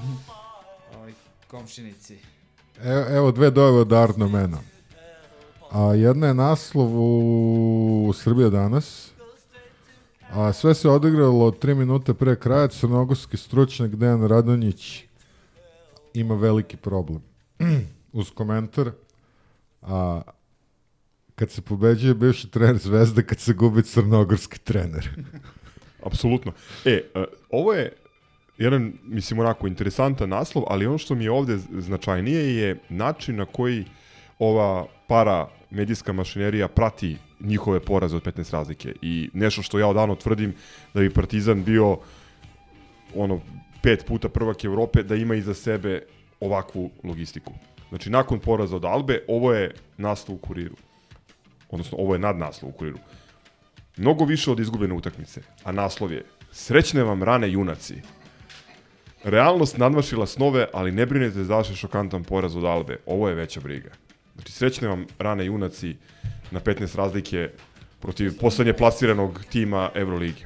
Ovoj 0.96 1.12
komšinici. 1.46 2.18
Evo, 2.84 3.04
evo 3.10 3.32
dve 3.32 3.50
dojave 3.50 3.78
od 3.78 3.92
Arno 3.92 4.28
Mena. 4.28 4.58
A 5.70 5.94
jedna 5.94 6.26
je 6.26 6.34
naslov 6.34 6.88
u 6.94 8.12
Srbija 8.14 8.48
danas. 8.48 9.12
A 10.30 10.52
sve 10.52 10.74
se 10.74 10.88
odigralo 10.88 11.50
tri 11.50 11.74
minute 11.74 12.14
pre 12.14 12.36
kraja. 12.36 12.68
Crnogorski 12.68 13.36
stručnjak 13.36 13.96
Dejan 13.96 14.28
Radonjić 14.28 15.04
ima 16.14 16.34
veliki 16.34 16.76
problem. 16.76 17.22
Uz 18.12 18.30
komentar. 18.30 18.90
A, 19.82 20.22
kad 21.34 21.50
se 21.50 21.62
pobeđuje 21.62 22.14
bivši 22.14 22.50
trener 22.50 22.78
Zvezde, 22.78 23.22
kad 23.22 23.38
se 23.38 23.52
gubi 23.52 23.82
crnogorski 23.82 24.58
trener. 24.58 25.10
Apsolutno. 26.06 26.52
E, 26.84 26.90
e, 27.14 27.24
ovo 27.50 27.72
je 27.72 27.92
jedan, 28.58 28.92
mislim, 29.02 29.40
onako 29.40 29.66
interesantan 29.66 30.28
naslov, 30.28 30.64
ali 30.68 30.86
ono 30.86 30.98
što 30.98 31.14
mi 31.14 31.24
je 31.24 31.30
ovde 31.30 31.58
značajnije 31.78 32.56
je 32.56 32.78
način 32.88 33.36
na 33.36 33.44
koji 33.44 33.84
ova 34.38 34.86
para 35.08 35.48
medijska 35.70 36.12
mašinerija 36.12 36.68
prati 36.68 37.16
njihove 37.40 37.80
poraze 37.80 38.16
od 38.16 38.22
15 38.22 38.52
razlike. 38.52 38.94
I 39.02 39.30
nešto 39.32 39.62
što 39.62 39.78
ja 39.78 39.86
odavno 39.86 40.14
tvrdim 40.14 40.54
da 40.94 41.00
bi 41.00 41.10
Partizan 41.10 41.64
bio 41.64 41.98
ono 43.14 43.40
pet 43.82 44.06
puta 44.06 44.28
prvak 44.28 44.64
Evrope 44.64 45.02
da 45.02 45.14
ima 45.14 45.34
iza 45.34 45.54
sebe 45.54 46.02
ovakvu 46.40 46.90
logistiku. 47.04 47.52
Znači, 47.88 48.10
nakon 48.10 48.38
poraza 48.38 48.76
od 48.76 48.84
Albe, 48.84 49.24
ovo 49.28 49.52
je 49.52 49.74
naslov 49.96 50.36
u 50.36 50.38
kuriru. 50.38 50.76
Odnosno, 51.70 51.98
ovo 51.98 52.14
je 52.14 52.18
nadnaslov 52.18 52.70
u 52.70 52.72
kuriru. 52.72 52.98
Mnogo 53.96 54.24
više 54.24 54.50
od 54.50 54.60
izgubljene 54.60 54.94
utakmice, 54.94 55.42
a 55.64 55.72
naslov 55.72 56.12
je 56.12 56.24
Srećne 56.52 57.02
vam 57.02 57.22
rane 57.22 57.50
junaci. 57.52 57.94
Realnost 59.24 59.78
nadmašila 59.78 60.26
snove, 60.26 60.66
ali 60.72 60.92
ne 60.92 61.06
brinete 61.06 61.44
za 61.44 61.56
vaš 61.56 61.74
šokantan 61.74 62.24
poraz 62.24 62.56
od 62.56 62.64
Albe. 62.64 62.96
Ovo 63.06 63.28
je 63.28 63.34
veća 63.34 63.60
briga. 63.60 63.90
Znači, 64.34 64.52
srećne 64.52 64.88
vam 64.88 65.06
rane 65.18 65.46
junaci 65.46 65.96
na 66.50 66.60
15 66.60 66.96
razlike 66.96 67.50
protiv 68.00 68.38
poslednje 68.40 68.72
plasiranog 68.72 69.40
tima 69.50 69.90
Euroligi. 69.94 70.44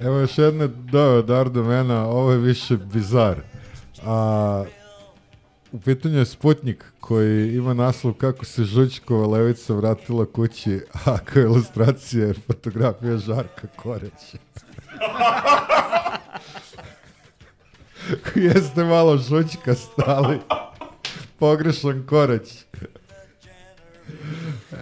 Evo 0.00 0.18
još 0.18 0.38
jedne 0.38 0.66
dojave 0.66 1.18
od 1.18 1.30
Ardo 1.30 1.62
Mena, 1.62 2.06
ovo 2.06 2.32
je 2.32 2.38
više 2.38 2.76
bizar. 2.76 3.40
A, 4.04 4.64
u 5.72 5.80
pitanju 5.80 6.18
je 6.18 6.26
Sputnik 6.26 6.84
koji 7.00 7.54
ima 7.54 7.74
naslov 7.74 8.12
kako 8.12 8.44
se 8.44 8.64
Žučkova 8.64 9.26
levica 9.26 9.74
vratila 9.74 10.26
kući, 10.26 10.80
a 11.06 11.18
kao 11.18 11.42
ilustracija 11.42 12.26
je 12.26 12.34
fotografija 12.34 13.16
Žarka 13.16 13.66
Koreća. 13.76 14.38
Jeste 18.34 18.84
malo 18.84 19.16
žučka 19.16 19.74
stali. 19.74 20.38
Pogrešan 21.38 22.06
koreć. 22.06 22.64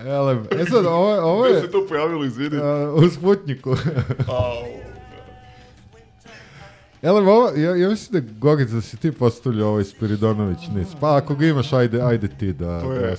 Elem, 0.06 0.46
e 0.50 0.64
sad, 0.64 0.86
ovo, 0.86 1.20
ovo 1.22 1.46
je... 1.46 1.52
Gde 1.52 1.60
se 1.60 1.70
to 1.70 1.86
pojavilo, 1.88 2.24
izvini? 2.24 2.56
A, 2.56 2.92
u 2.94 3.08
Sputniku. 3.08 3.76
Ele, 7.02 7.20
ovo, 7.20 7.50
ja, 7.56 7.76
ja 7.76 7.88
mislim 7.88 8.22
da 8.22 8.32
Gogic 8.38 8.68
da 8.68 8.80
si 8.80 8.96
ti 8.96 9.12
postavljao 9.12 9.68
ovaj 9.68 9.84
Spiridonović 9.84 10.58
nis. 10.74 10.88
Pa 11.00 11.16
ako 11.16 11.34
ga 11.34 11.46
imaš, 11.46 11.72
ajde, 11.72 12.02
ajde 12.02 12.28
ti 12.28 12.52
da... 12.52 12.80
To 12.80 12.88
da 12.88 12.94
je. 12.94 13.16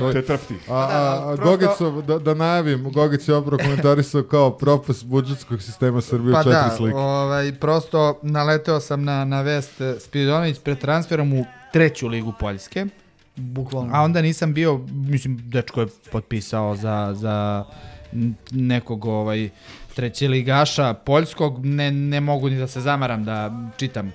To 0.00 0.08
je- 0.08 0.12
tetraptih. 0.12 0.56
A, 0.70 0.74
a, 0.74 1.30
a 1.30 1.36
Da, 1.36 1.42
Gogicov, 1.44 2.02
da, 2.02 2.18
da 2.18 2.34
najavim, 2.34 2.92
Gogic 2.92 3.28
je 3.28 3.34
opravo 3.34 3.58
komentarisao 3.64 4.22
kao 4.22 4.50
propast 4.50 5.04
budžetskog 5.06 5.62
sistema 5.62 6.00
Srbije 6.00 6.32
Pa 6.32 6.40
u 6.40 6.42
četiri 6.42 6.70
da, 6.70 6.74
slike. 6.76 6.96
ovaj, 6.96 7.52
prosto 7.52 8.18
naleteo 8.22 8.80
sam 8.80 9.04
na, 9.04 9.24
na 9.24 9.42
vest 9.42 9.80
eh, 9.80 9.94
Spiridonović 10.00 10.58
pred 10.58 10.78
transferom 10.78 11.32
u 11.32 11.44
treću 11.72 12.08
ligu 12.08 12.32
Poljske. 12.40 12.86
Bukvalno. 13.38 13.90
A 13.94 14.02
onda 14.02 14.22
nisam 14.22 14.54
bio, 14.54 14.80
mislim, 14.92 15.38
dečko 15.42 15.80
je 15.80 15.86
potpisao 16.12 16.76
za, 16.76 17.14
za 17.14 17.64
nekog 18.50 19.04
ovaj, 19.04 19.48
treće 19.94 20.28
ligaša 20.28 20.94
poljskog, 20.94 21.66
ne, 21.66 21.90
ne 21.90 22.20
mogu 22.20 22.50
ni 22.50 22.58
da 22.58 22.66
se 22.66 22.80
zamaram 22.80 23.24
da 23.24 23.70
čitam 23.76 24.12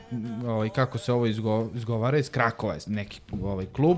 ovaj, 0.48 0.70
kako 0.70 0.98
se 0.98 1.14
ovo 1.14 1.26
izgo, 1.26 1.70
izgovara, 1.76 2.18
iz 2.18 2.30
Krakova 2.30 2.74
je 2.74 2.80
neki 2.88 3.22
ovaj, 3.44 3.66
klub. 3.66 3.98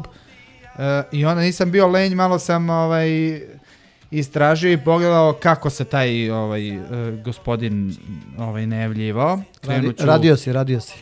E, 0.80 1.04
I 1.12 1.26
onda 1.26 1.42
nisam 1.42 1.72
bio 1.72 1.88
lenj, 1.88 2.14
malo 2.14 2.40
sam 2.40 2.70
ovaj, 2.70 3.42
istražio 4.12 4.72
i 4.72 4.84
pogledao 4.84 5.34
kako 5.34 5.70
se 5.70 5.86
taj 5.86 6.30
ovaj, 6.30 6.70
e, 6.70 6.82
gospodin 7.26 7.95
ovaj, 8.38 8.68
najavljivao. 8.68 9.42
Radi, 9.64 9.94
radio 10.00 10.38
si, 10.38 10.54
radio 10.54 10.80
si. 10.80 10.94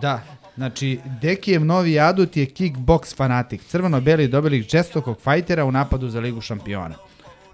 da, 0.00 0.22
znači 0.60 0.98
Dekijev 1.20 1.64
novi 1.64 2.00
adut 2.00 2.36
je 2.36 2.46
kickbox 2.46 3.16
fanatik. 3.16 3.62
Crveno-beli 3.64 4.28
dobili 4.28 4.62
žestokog 4.62 5.20
fajtera 5.20 5.64
u 5.64 5.72
napadu 5.72 6.08
za 6.08 6.20
Ligu 6.20 6.40
šampiona. 6.40 6.94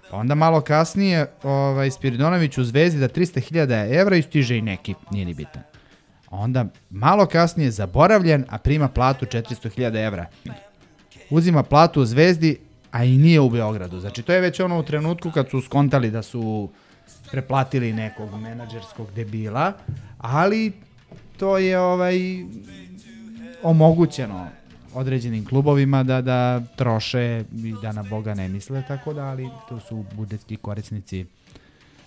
Pa 0.09 0.17
onda 0.17 0.35
malo 0.35 0.61
kasnije 0.61 1.25
ovaj, 1.43 1.91
Spiridonović 1.91 2.57
u 2.57 2.63
Zvezdi 2.63 2.99
da 2.99 3.07
300.000 3.07 3.99
evra 3.99 4.15
i 4.15 4.21
stiže 4.21 4.57
i 4.57 4.61
neki, 4.61 4.93
nije 5.11 5.25
ni 5.25 5.33
bitan. 5.33 5.63
Onda 6.29 6.65
malo 6.89 7.25
kasnije 7.25 7.71
zaboravljen, 7.71 8.45
a 8.49 8.57
prima 8.57 8.87
platu 8.87 9.25
400.000 9.25 10.05
evra. 10.07 10.25
Uzima 11.29 11.63
platu 11.63 12.01
u 12.01 12.05
Zvezdi, 12.05 12.57
a 12.91 13.03
i 13.03 13.17
nije 13.17 13.39
u 13.39 13.49
Beogradu. 13.49 13.99
Znači 13.99 14.21
to 14.21 14.33
je 14.33 14.41
već 14.41 14.59
ono 14.59 14.79
u 14.79 14.83
trenutku 14.83 15.31
kad 15.31 15.49
su 15.49 15.61
skontali 15.61 16.11
da 16.11 16.21
su 16.21 16.69
preplatili 17.31 17.93
nekog 17.93 18.41
menadžerskog 18.41 19.11
debila, 19.15 19.73
ali 20.17 20.71
to 21.37 21.57
je 21.57 21.79
ovaj 21.79 22.17
omogućeno 23.69 24.47
određenim 24.93 25.45
klubovima 25.45 26.03
da 26.03 26.21
da 26.21 26.61
troše 26.75 27.43
i 27.53 27.73
da 27.81 27.91
na 27.91 28.03
Boga 28.03 28.33
ne 28.33 28.49
misle, 28.49 28.83
tako 28.87 29.13
da, 29.13 29.23
ali 29.23 29.49
to 29.69 29.79
su 29.79 30.05
budžetski 30.13 30.55
korisnici 30.55 31.25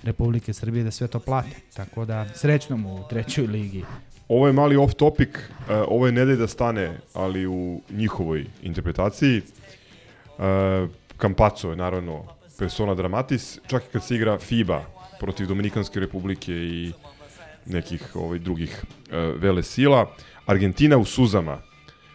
Republike 0.03 0.53
Srbije 0.53 0.85
da 0.85 0.91
sve 0.91 1.09
to 1.09 1.19
plate. 1.19 1.57
Tako 1.75 2.05
da, 2.05 2.27
srećno 2.35 2.77
mu 2.77 2.95
u 2.95 3.09
trećoj 3.09 3.47
ligi. 3.47 3.85
Ovo 4.29 4.47
je 4.47 4.53
mali 4.53 4.77
off 4.77 4.95
topic, 4.95 5.29
uh, 5.29 5.67
ovo 5.89 6.07
je 6.07 6.13
ne 6.13 6.25
daj 6.25 6.37
da 6.37 6.47
stane, 6.47 6.99
ali 7.15 7.47
u 7.47 7.81
njihovoj 7.91 8.47
interpretaciji. 8.63 9.43
Uh, 10.39 10.91
Campazzo 11.21 11.71
je 11.71 11.77
naravno 11.77 12.25
persona 12.59 12.95
dramatis, 12.95 13.59
čak 13.67 13.83
i 13.83 13.93
kad 13.93 14.05
se 14.05 14.15
igra 14.15 14.39
FIBA 14.39 14.85
protiv 15.21 15.47
Dominikanske 15.47 16.01
republike 16.01 16.53
i 16.53 16.93
nekih 17.67 18.17
ovaj, 18.17 18.39
drugih 18.39 18.83
uh, 18.85 19.41
vele 19.43 19.63
sila. 19.63 20.11
Argentina 20.47 20.97
u 20.97 21.05
suzama, 21.05 21.59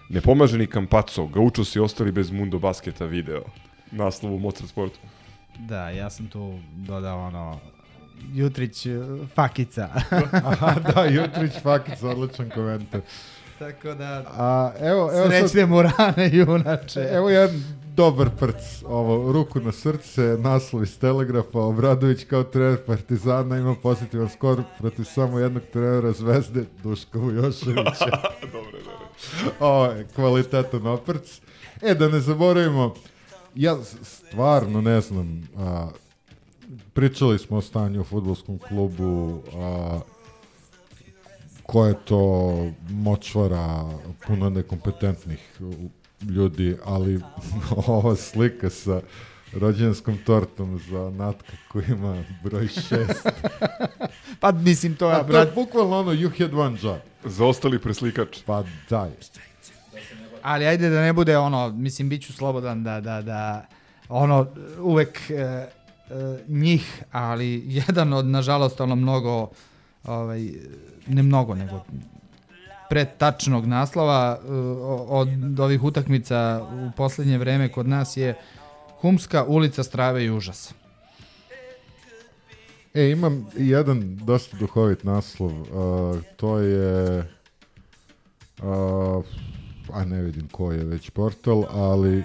ne 0.10 0.22
pomaže 0.22 0.58
ni 0.58 0.68
Campazzo, 0.68 1.28
Gaucho 1.28 1.64
si 1.64 1.80
ostali 1.80 2.12
bez 2.12 2.32
Mundo 2.32 2.60
Basketa 2.60 3.06
video, 3.06 3.44
naslov 3.92 4.34
u 4.34 4.40
Mozart 4.40 4.70
Sportu. 4.70 5.00
Da, 5.60 5.90
ja 5.90 6.10
sam 6.10 6.28
tu 6.28 6.60
dodao 6.76 7.28
ono 7.28 7.60
Jutrić 8.34 8.86
eh, 8.86 9.00
fakica. 9.36 9.90
Aha, 10.52 10.76
da, 10.80 11.06
Jutrić 11.06 11.62
Fakic, 11.64 12.04
odličan 12.04 12.50
komentar. 12.50 13.02
Tako 13.60 13.94
da, 13.94 14.24
A, 14.28 14.72
evo, 14.80 15.12
evo 15.14 15.28
srećne 15.28 15.48
sad- 15.48 15.70
mu 15.70 15.82
rane, 15.82 16.30
junače. 16.38 17.08
Evo 17.12 17.30
jedan 17.30 17.64
dobar 17.96 18.30
prc, 18.40 18.56
ovo, 18.86 19.32
ruku 19.32 19.60
na 19.60 19.72
srce, 19.72 20.22
naslov 20.40 20.84
iz 20.84 21.00
Telegrafa, 21.00 21.60
Obradović 21.60 22.24
kao 22.24 22.44
trener 22.44 22.86
Partizana 22.86 23.58
ima 23.58 23.76
pozitivan 23.76 24.30
skor 24.30 24.64
protiv 24.80 25.04
samo 25.04 25.40
jednog 25.40 25.64
trenera 25.74 26.12
Zvezde, 26.12 26.66
Duška 26.84 27.20
Vujoševića. 27.20 28.06
dobro, 28.54 28.72
dobro. 28.72 29.08
Ovo 29.60 29.86
je 29.86 30.08
kvalitetan 30.16 30.88
oprc. 30.88 31.42
E, 31.82 31.94
da 31.94 32.08
ne 32.10 32.20
zaboravimo, 32.20 32.94
ja 33.56 33.78
stvarno 34.04 34.82
ne 34.82 35.02
znam, 35.02 35.48
a, 35.58 35.88
pričali 36.94 37.40
smo 37.40 37.58
o 37.58 37.62
stanju 37.62 38.02
u 38.02 38.04
futbolskom 38.04 38.58
klubu, 38.58 39.42
a, 39.56 40.00
ko 41.66 41.86
je 41.86 41.94
to 42.06 42.22
močvara 42.90 43.84
puno 44.28 44.50
nekompetentnih 44.50 45.60
ljudi, 46.22 46.76
ali 46.86 47.22
ova 47.88 48.16
slika 48.16 48.70
sa 48.70 49.02
rođenskom 49.54 50.18
tortom 50.26 50.80
za 50.90 51.10
Natka 51.10 51.54
koji 51.72 51.86
ima 51.90 52.24
broj 52.44 52.68
šest. 52.68 53.28
Pa 54.42 54.52
mislim 54.52 54.96
to 54.96 55.10
je, 55.10 55.16
A 55.16 55.24
to 55.24 55.40
je 55.40 55.52
bukvalno 55.56 56.00
ono, 56.00 56.12
you 56.12 56.40
had 56.40 56.54
one 56.54 56.78
job. 56.82 56.98
Zaostali 57.24 57.80
preslikač. 57.80 58.38
Pa 58.46 58.64
daj. 58.90 59.10
Ali 60.42 60.66
ajde 60.66 60.90
da 60.90 61.02
ne 61.02 61.14
bude 61.14 61.38
ono, 61.38 61.70
mislim, 61.70 62.10
bit 62.10 62.26
ću 62.26 62.34
slobodan 62.34 62.84
da, 62.84 63.02
da, 63.02 63.22
da 63.22 63.66
ono, 64.10 64.48
uvek 64.80 65.30
e, 65.30 65.34
e, 65.34 65.68
njih, 66.48 67.04
ali 67.12 67.64
jedan 67.88 68.14
od, 68.14 68.26
nažalost, 68.26 68.82
ono 68.82 68.96
mnogo, 68.96 69.50
ovaj, 70.04 70.52
ne 71.08 71.24
mnogo, 71.24 71.56
nego 71.56 71.84
pretačnog 72.90 73.66
naslova 73.66 74.40
e, 74.40 74.52
od 75.08 75.60
ovih 75.60 75.84
utakmica 75.84 76.68
u 76.74 76.92
poslednje 76.98 77.38
vreme 77.38 77.72
kod 77.72 77.88
nas 77.88 78.18
je 78.18 78.36
Humska 79.02 79.44
ulica 79.44 79.84
strave 79.84 80.26
i 80.26 80.32
užas. 80.32 80.74
E, 82.94 83.10
imam 83.12 83.48
jedan 83.58 84.16
dosta 84.16 84.58
duhovit 84.58 85.04
naslov, 85.04 85.52
uh, 85.52 86.22
to 86.36 86.60
je, 86.60 87.20
uh, 88.64 89.26
a 89.94 90.06
ne 90.06 90.22
vidim 90.22 90.48
koji 90.48 90.78
je 90.78 90.86
već 90.86 91.10
portal, 91.10 91.64
ali 91.72 92.24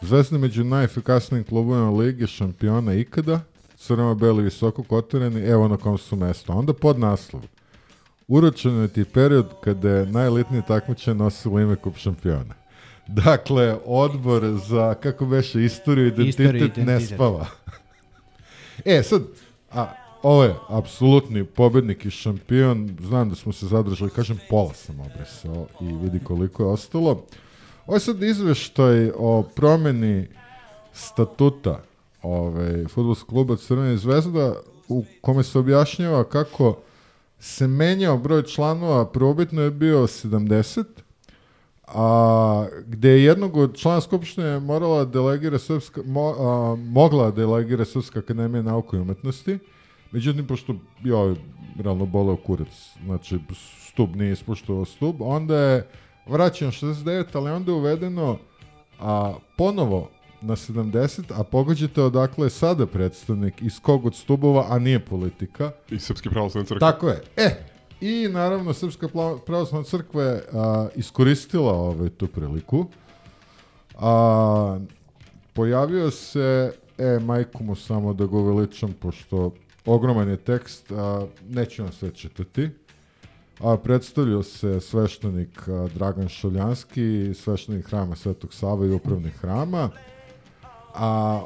Zvezda 0.00 0.38
među 0.38 0.64
najefikasnijim 0.64 1.44
klubovima 1.44 1.90
Lige 1.90 2.26
šampiona 2.26 2.94
ikada, 2.94 3.40
crno-beli 3.76 4.42
visoko 4.42 4.82
kotirani, 4.82 5.40
evo 5.40 5.68
na 5.68 5.76
kom 5.76 5.98
su 5.98 6.16
mesto. 6.16 6.52
Onda 6.52 6.72
pod 6.72 6.98
naslov. 6.98 7.42
Uročeno 8.28 8.82
je 8.82 8.88
ti 8.88 9.04
period 9.04 9.46
kada 9.64 9.90
je 9.90 10.06
najelitnije 10.06 10.62
takmiče 10.68 11.14
nosilo 11.14 11.60
ime 11.60 11.76
kup 11.76 11.96
šampiona. 11.96 12.54
Dakle, 13.06 13.76
odbor 13.84 14.58
za, 14.68 14.94
kako 14.94 15.26
beše, 15.26 15.64
istoriju 15.64 16.04
i 16.04 16.08
identitet, 16.08 16.28
Istoriju 16.28 16.64
i 16.76 16.80
ne 16.80 16.82
identitet. 16.82 17.14
spava. 17.14 17.46
E, 18.84 19.02
sad, 19.02 19.22
a, 19.72 19.86
ovo 20.22 20.44
je 20.44 20.54
apsolutni 20.68 21.44
pobednik 21.44 22.04
i 22.04 22.10
šampion. 22.10 22.96
Znam 23.00 23.28
da 23.28 23.34
smo 23.34 23.52
se 23.52 23.66
zadržali, 23.66 24.10
kažem, 24.10 24.38
pola 24.50 24.74
sam 24.74 25.00
obresao 25.00 25.66
i 25.80 25.84
vidi 26.02 26.20
koliko 26.24 26.62
je 26.62 26.68
ostalo. 26.68 27.24
Ovo 27.86 27.96
je 27.96 28.00
sad 28.00 28.22
izveštaj 28.22 29.10
o 29.16 29.42
promeni 29.42 30.26
statuta 30.92 31.82
ove, 32.22 32.88
futbolskog 32.88 33.28
kluba 33.28 33.56
Crvena 33.56 33.96
zvezda 33.96 34.54
u 34.88 35.04
kome 35.20 35.42
se 35.42 35.58
objašnjava 35.58 36.24
kako 36.24 36.78
se 37.38 37.66
menjao 37.68 38.18
broj 38.18 38.42
članova, 38.42 39.06
prvobitno 39.06 39.62
je 39.62 39.70
bio 39.70 40.06
70, 40.06 40.84
a 41.86 42.66
gde 42.86 43.10
je 43.10 43.24
jednog 43.24 43.56
od 43.56 43.76
člana 43.76 44.00
Skupštine 44.00 44.60
morala 44.60 45.04
delegira 45.04 45.58
Srpska, 45.58 46.02
mo, 46.04 46.34
a, 46.38 46.76
mogla 46.76 47.30
delegira 47.30 47.84
Srpska 47.84 48.18
akademija 48.18 48.62
nauka 48.62 48.96
i 48.96 49.00
umetnosti, 49.00 49.58
međutim, 50.12 50.46
pošto 50.46 50.74
je 51.04 51.14
ovaj 51.14 51.34
realno 51.78 52.06
boleo 52.06 52.36
kurac, 52.36 52.68
znači 53.04 53.38
stub 53.88 54.16
nije 54.16 54.32
ispoštovao 54.32 54.84
stub, 54.84 55.16
onda 55.22 55.58
je 55.58 55.88
vraćeno 56.26 56.70
69, 56.70 57.24
ali 57.32 57.50
onda 57.50 57.72
je 57.72 57.76
uvedeno 57.76 58.38
a, 59.00 59.34
ponovo 59.56 60.10
na 60.46 60.56
70, 60.56 61.22
a 61.34 61.44
pogađate 61.44 62.02
odakle 62.02 62.46
je 62.46 62.50
sada 62.50 62.86
predstavnik 62.86 63.62
iz 63.62 63.80
kog 63.80 64.06
od 64.06 64.14
stubova, 64.14 64.66
a 64.68 64.78
nije 64.78 65.04
politika. 65.04 65.70
I 65.90 65.98
Srpske 65.98 66.30
pravoslavne 66.30 66.66
crkve. 66.66 66.80
Tako 66.80 67.08
je. 67.08 67.22
E, 67.36 67.50
i 68.00 68.28
naravno 68.28 68.72
Srpska 68.72 69.08
pravoslavna 69.46 69.84
crkva 69.84 70.22
je 70.22 70.42
a, 70.52 70.88
iskoristila 70.94 71.72
ovaj, 71.72 72.08
tu 72.08 72.26
priliku. 72.26 72.86
A, 73.98 74.78
pojavio 75.52 76.10
se, 76.10 76.72
e, 76.98 77.18
majku 77.18 77.64
mu 77.64 77.74
samo 77.74 78.12
da 78.12 78.26
ga 78.26 78.36
uveličam, 78.36 78.92
pošto 78.92 79.52
ogroman 79.84 80.28
je 80.28 80.36
tekst, 80.36 80.92
a, 80.92 81.26
neću 81.48 81.82
vam 81.82 81.92
sve 81.92 82.10
čitati. 82.10 82.70
A, 83.60 83.76
predstavljao 83.76 84.42
se 84.42 84.80
sveštenik 84.80 85.68
a, 85.68 85.88
Dragan 85.94 86.28
Šoljanski, 86.28 87.34
sveštenik 87.34 87.86
hrama 87.86 88.16
Svetog 88.16 88.54
Sava 88.54 88.86
i 88.86 88.90
upravnik 88.90 89.34
hrama. 89.34 89.90
A 90.96 91.42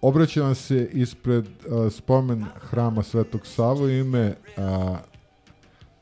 obraća 0.00 0.42
vam 0.42 0.54
se 0.54 0.90
ispred 0.92 1.46
a, 1.70 1.90
spomen 1.90 2.44
hrama 2.60 3.02
Svetog 3.02 3.46
Sava 3.46 3.80
u 3.80 3.88
ime 3.90 4.34
a, 4.56 4.96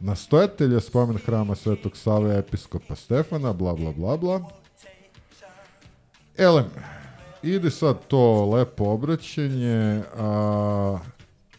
nastojatelja 0.01 0.81
spomen 0.81 1.19
hrama 1.19 1.55
Svetog 1.55 1.97
Save 1.97 2.39
episkopa 2.39 2.95
Stefana, 2.95 3.53
bla 3.53 3.75
bla 3.75 3.93
bla 3.93 4.17
bla. 4.17 4.41
Elem, 6.37 6.67
ide 7.43 7.71
sad 7.71 8.07
to 8.07 8.51
lepo 8.51 8.85
obraćenje 8.85 10.03
a, 10.17 10.99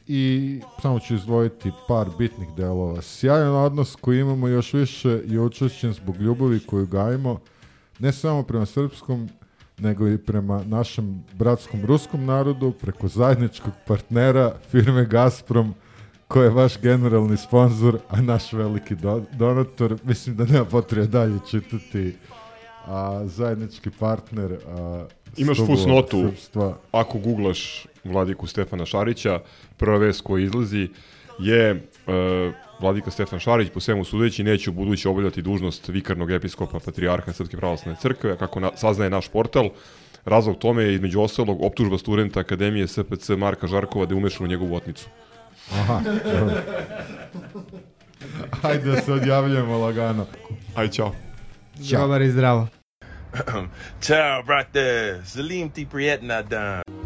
i 0.08 0.62
samo 0.82 1.00
ću 1.00 1.16
izdvojiti 1.16 1.72
par 1.88 2.08
bitnih 2.18 2.50
delova. 2.58 3.02
Sjajan 3.02 3.56
odnos 3.56 3.96
koji 3.96 4.20
imamo 4.20 4.48
još 4.48 4.74
više 4.74 5.22
je 5.26 5.40
učešćen 5.40 5.94
zbog 5.94 6.18
ljubavi 6.18 6.60
koju 6.60 6.88
gajimo 6.88 7.40
ne 8.00 8.12
samo 8.12 8.44
prema 8.44 8.66
srpskom, 8.66 9.30
nego 9.78 10.08
i 10.08 10.18
prema 10.18 10.64
našem 10.64 11.24
bratskom 11.34 11.86
ruskom 11.86 12.26
narodu, 12.26 12.72
preko 12.72 13.08
zajedničkog 13.08 13.74
partnera 13.88 14.56
firme 14.72 15.06
Gazprom, 15.06 15.74
ko 16.28 16.42
je 16.42 16.50
vaš 16.50 16.82
generalni 16.82 17.38
sponsor, 17.38 18.00
a 18.10 18.22
naš 18.22 18.54
veliki 18.54 18.96
do 18.96 19.24
donator. 19.34 19.98
Mislim 20.04 20.36
da 20.36 20.46
nema 20.46 20.66
potrebe 20.66 21.08
dalje 21.08 21.40
čitati 21.52 22.16
a, 22.86 23.22
zajednički 23.26 23.90
partner 23.90 24.58
a, 24.68 25.06
Imaš 25.38 25.58
fusnotu, 25.58 26.22
srpstva. 26.30 26.78
ako 26.92 27.20
googlaš 27.20 27.86
Vladiku 28.04 28.48
Stefana 28.48 28.86
Šarića, 28.86 29.40
prva 29.78 29.98
vest 29.98 30.22
koja 30.22 30.44
izlazi 30.46 30.90
je 31.40 31.70
e, 31.70 31.82
Vladika 32.80 33.12
Stefan 33.12 33.40
Šarić, 33.40 33.70
po 33.74 33.80
svemu 33.80 34.04
sudeći, 34.06 34.44
neće 34.44 34.70
u 34.70 34.74
buduće 34.74 35.10
obavljati 35.10 35.42
dužnost 35.42 35.88
vikarnog 35.88 36.32
episkopa 36.32 36.80
Patrijarha 36.80 37.34
Srpske 37.34 37.58
pravoslavne 37.58 38.00
crkve, 38.02 38.38
kako 38.38 38.60
na, 38.60 38.72
saznaje 38.76 39.10
naš 39.10 39.28
portal. 39.28 39.70
Razlog 40.26 40.58
tome 40.58 40.84
je 40.84 40.94
između 40.94 41.22
ostalog 41.22 41.62
optužba 41.62 41.98
studenta 41.98 42.40
Akademije 42.40 42.88
SPC 42.88 43.30
Marka 43.38 43.68
Žarkova 43.68 44.06
da 44.06 44.14
je 44.14 44.18
umešan 44.18 44.46
u 44.46 44.50
njegovu 44.50 44.76
otmicu. 44.76 45.10
Aha. 45.72 46.02
Ajde 48.62 48.92
da 48.92 49.02
se 49.02 49.14
odjavljujemo 49.14 49.78
lagano. 49.78 50.26
Ajde, 50.76 50.94
čao. 50.94 51.12
Dobar 51.92 52.22
i 52.22 52.32
zdravo. 52.32 52.68
Ciao, 54.02 54.44
brate. 54.44 55.22
Salim 55.26 55.70
ti 55.70 55.88
prijetna 55.92 56.42
dan. 56.42 57.05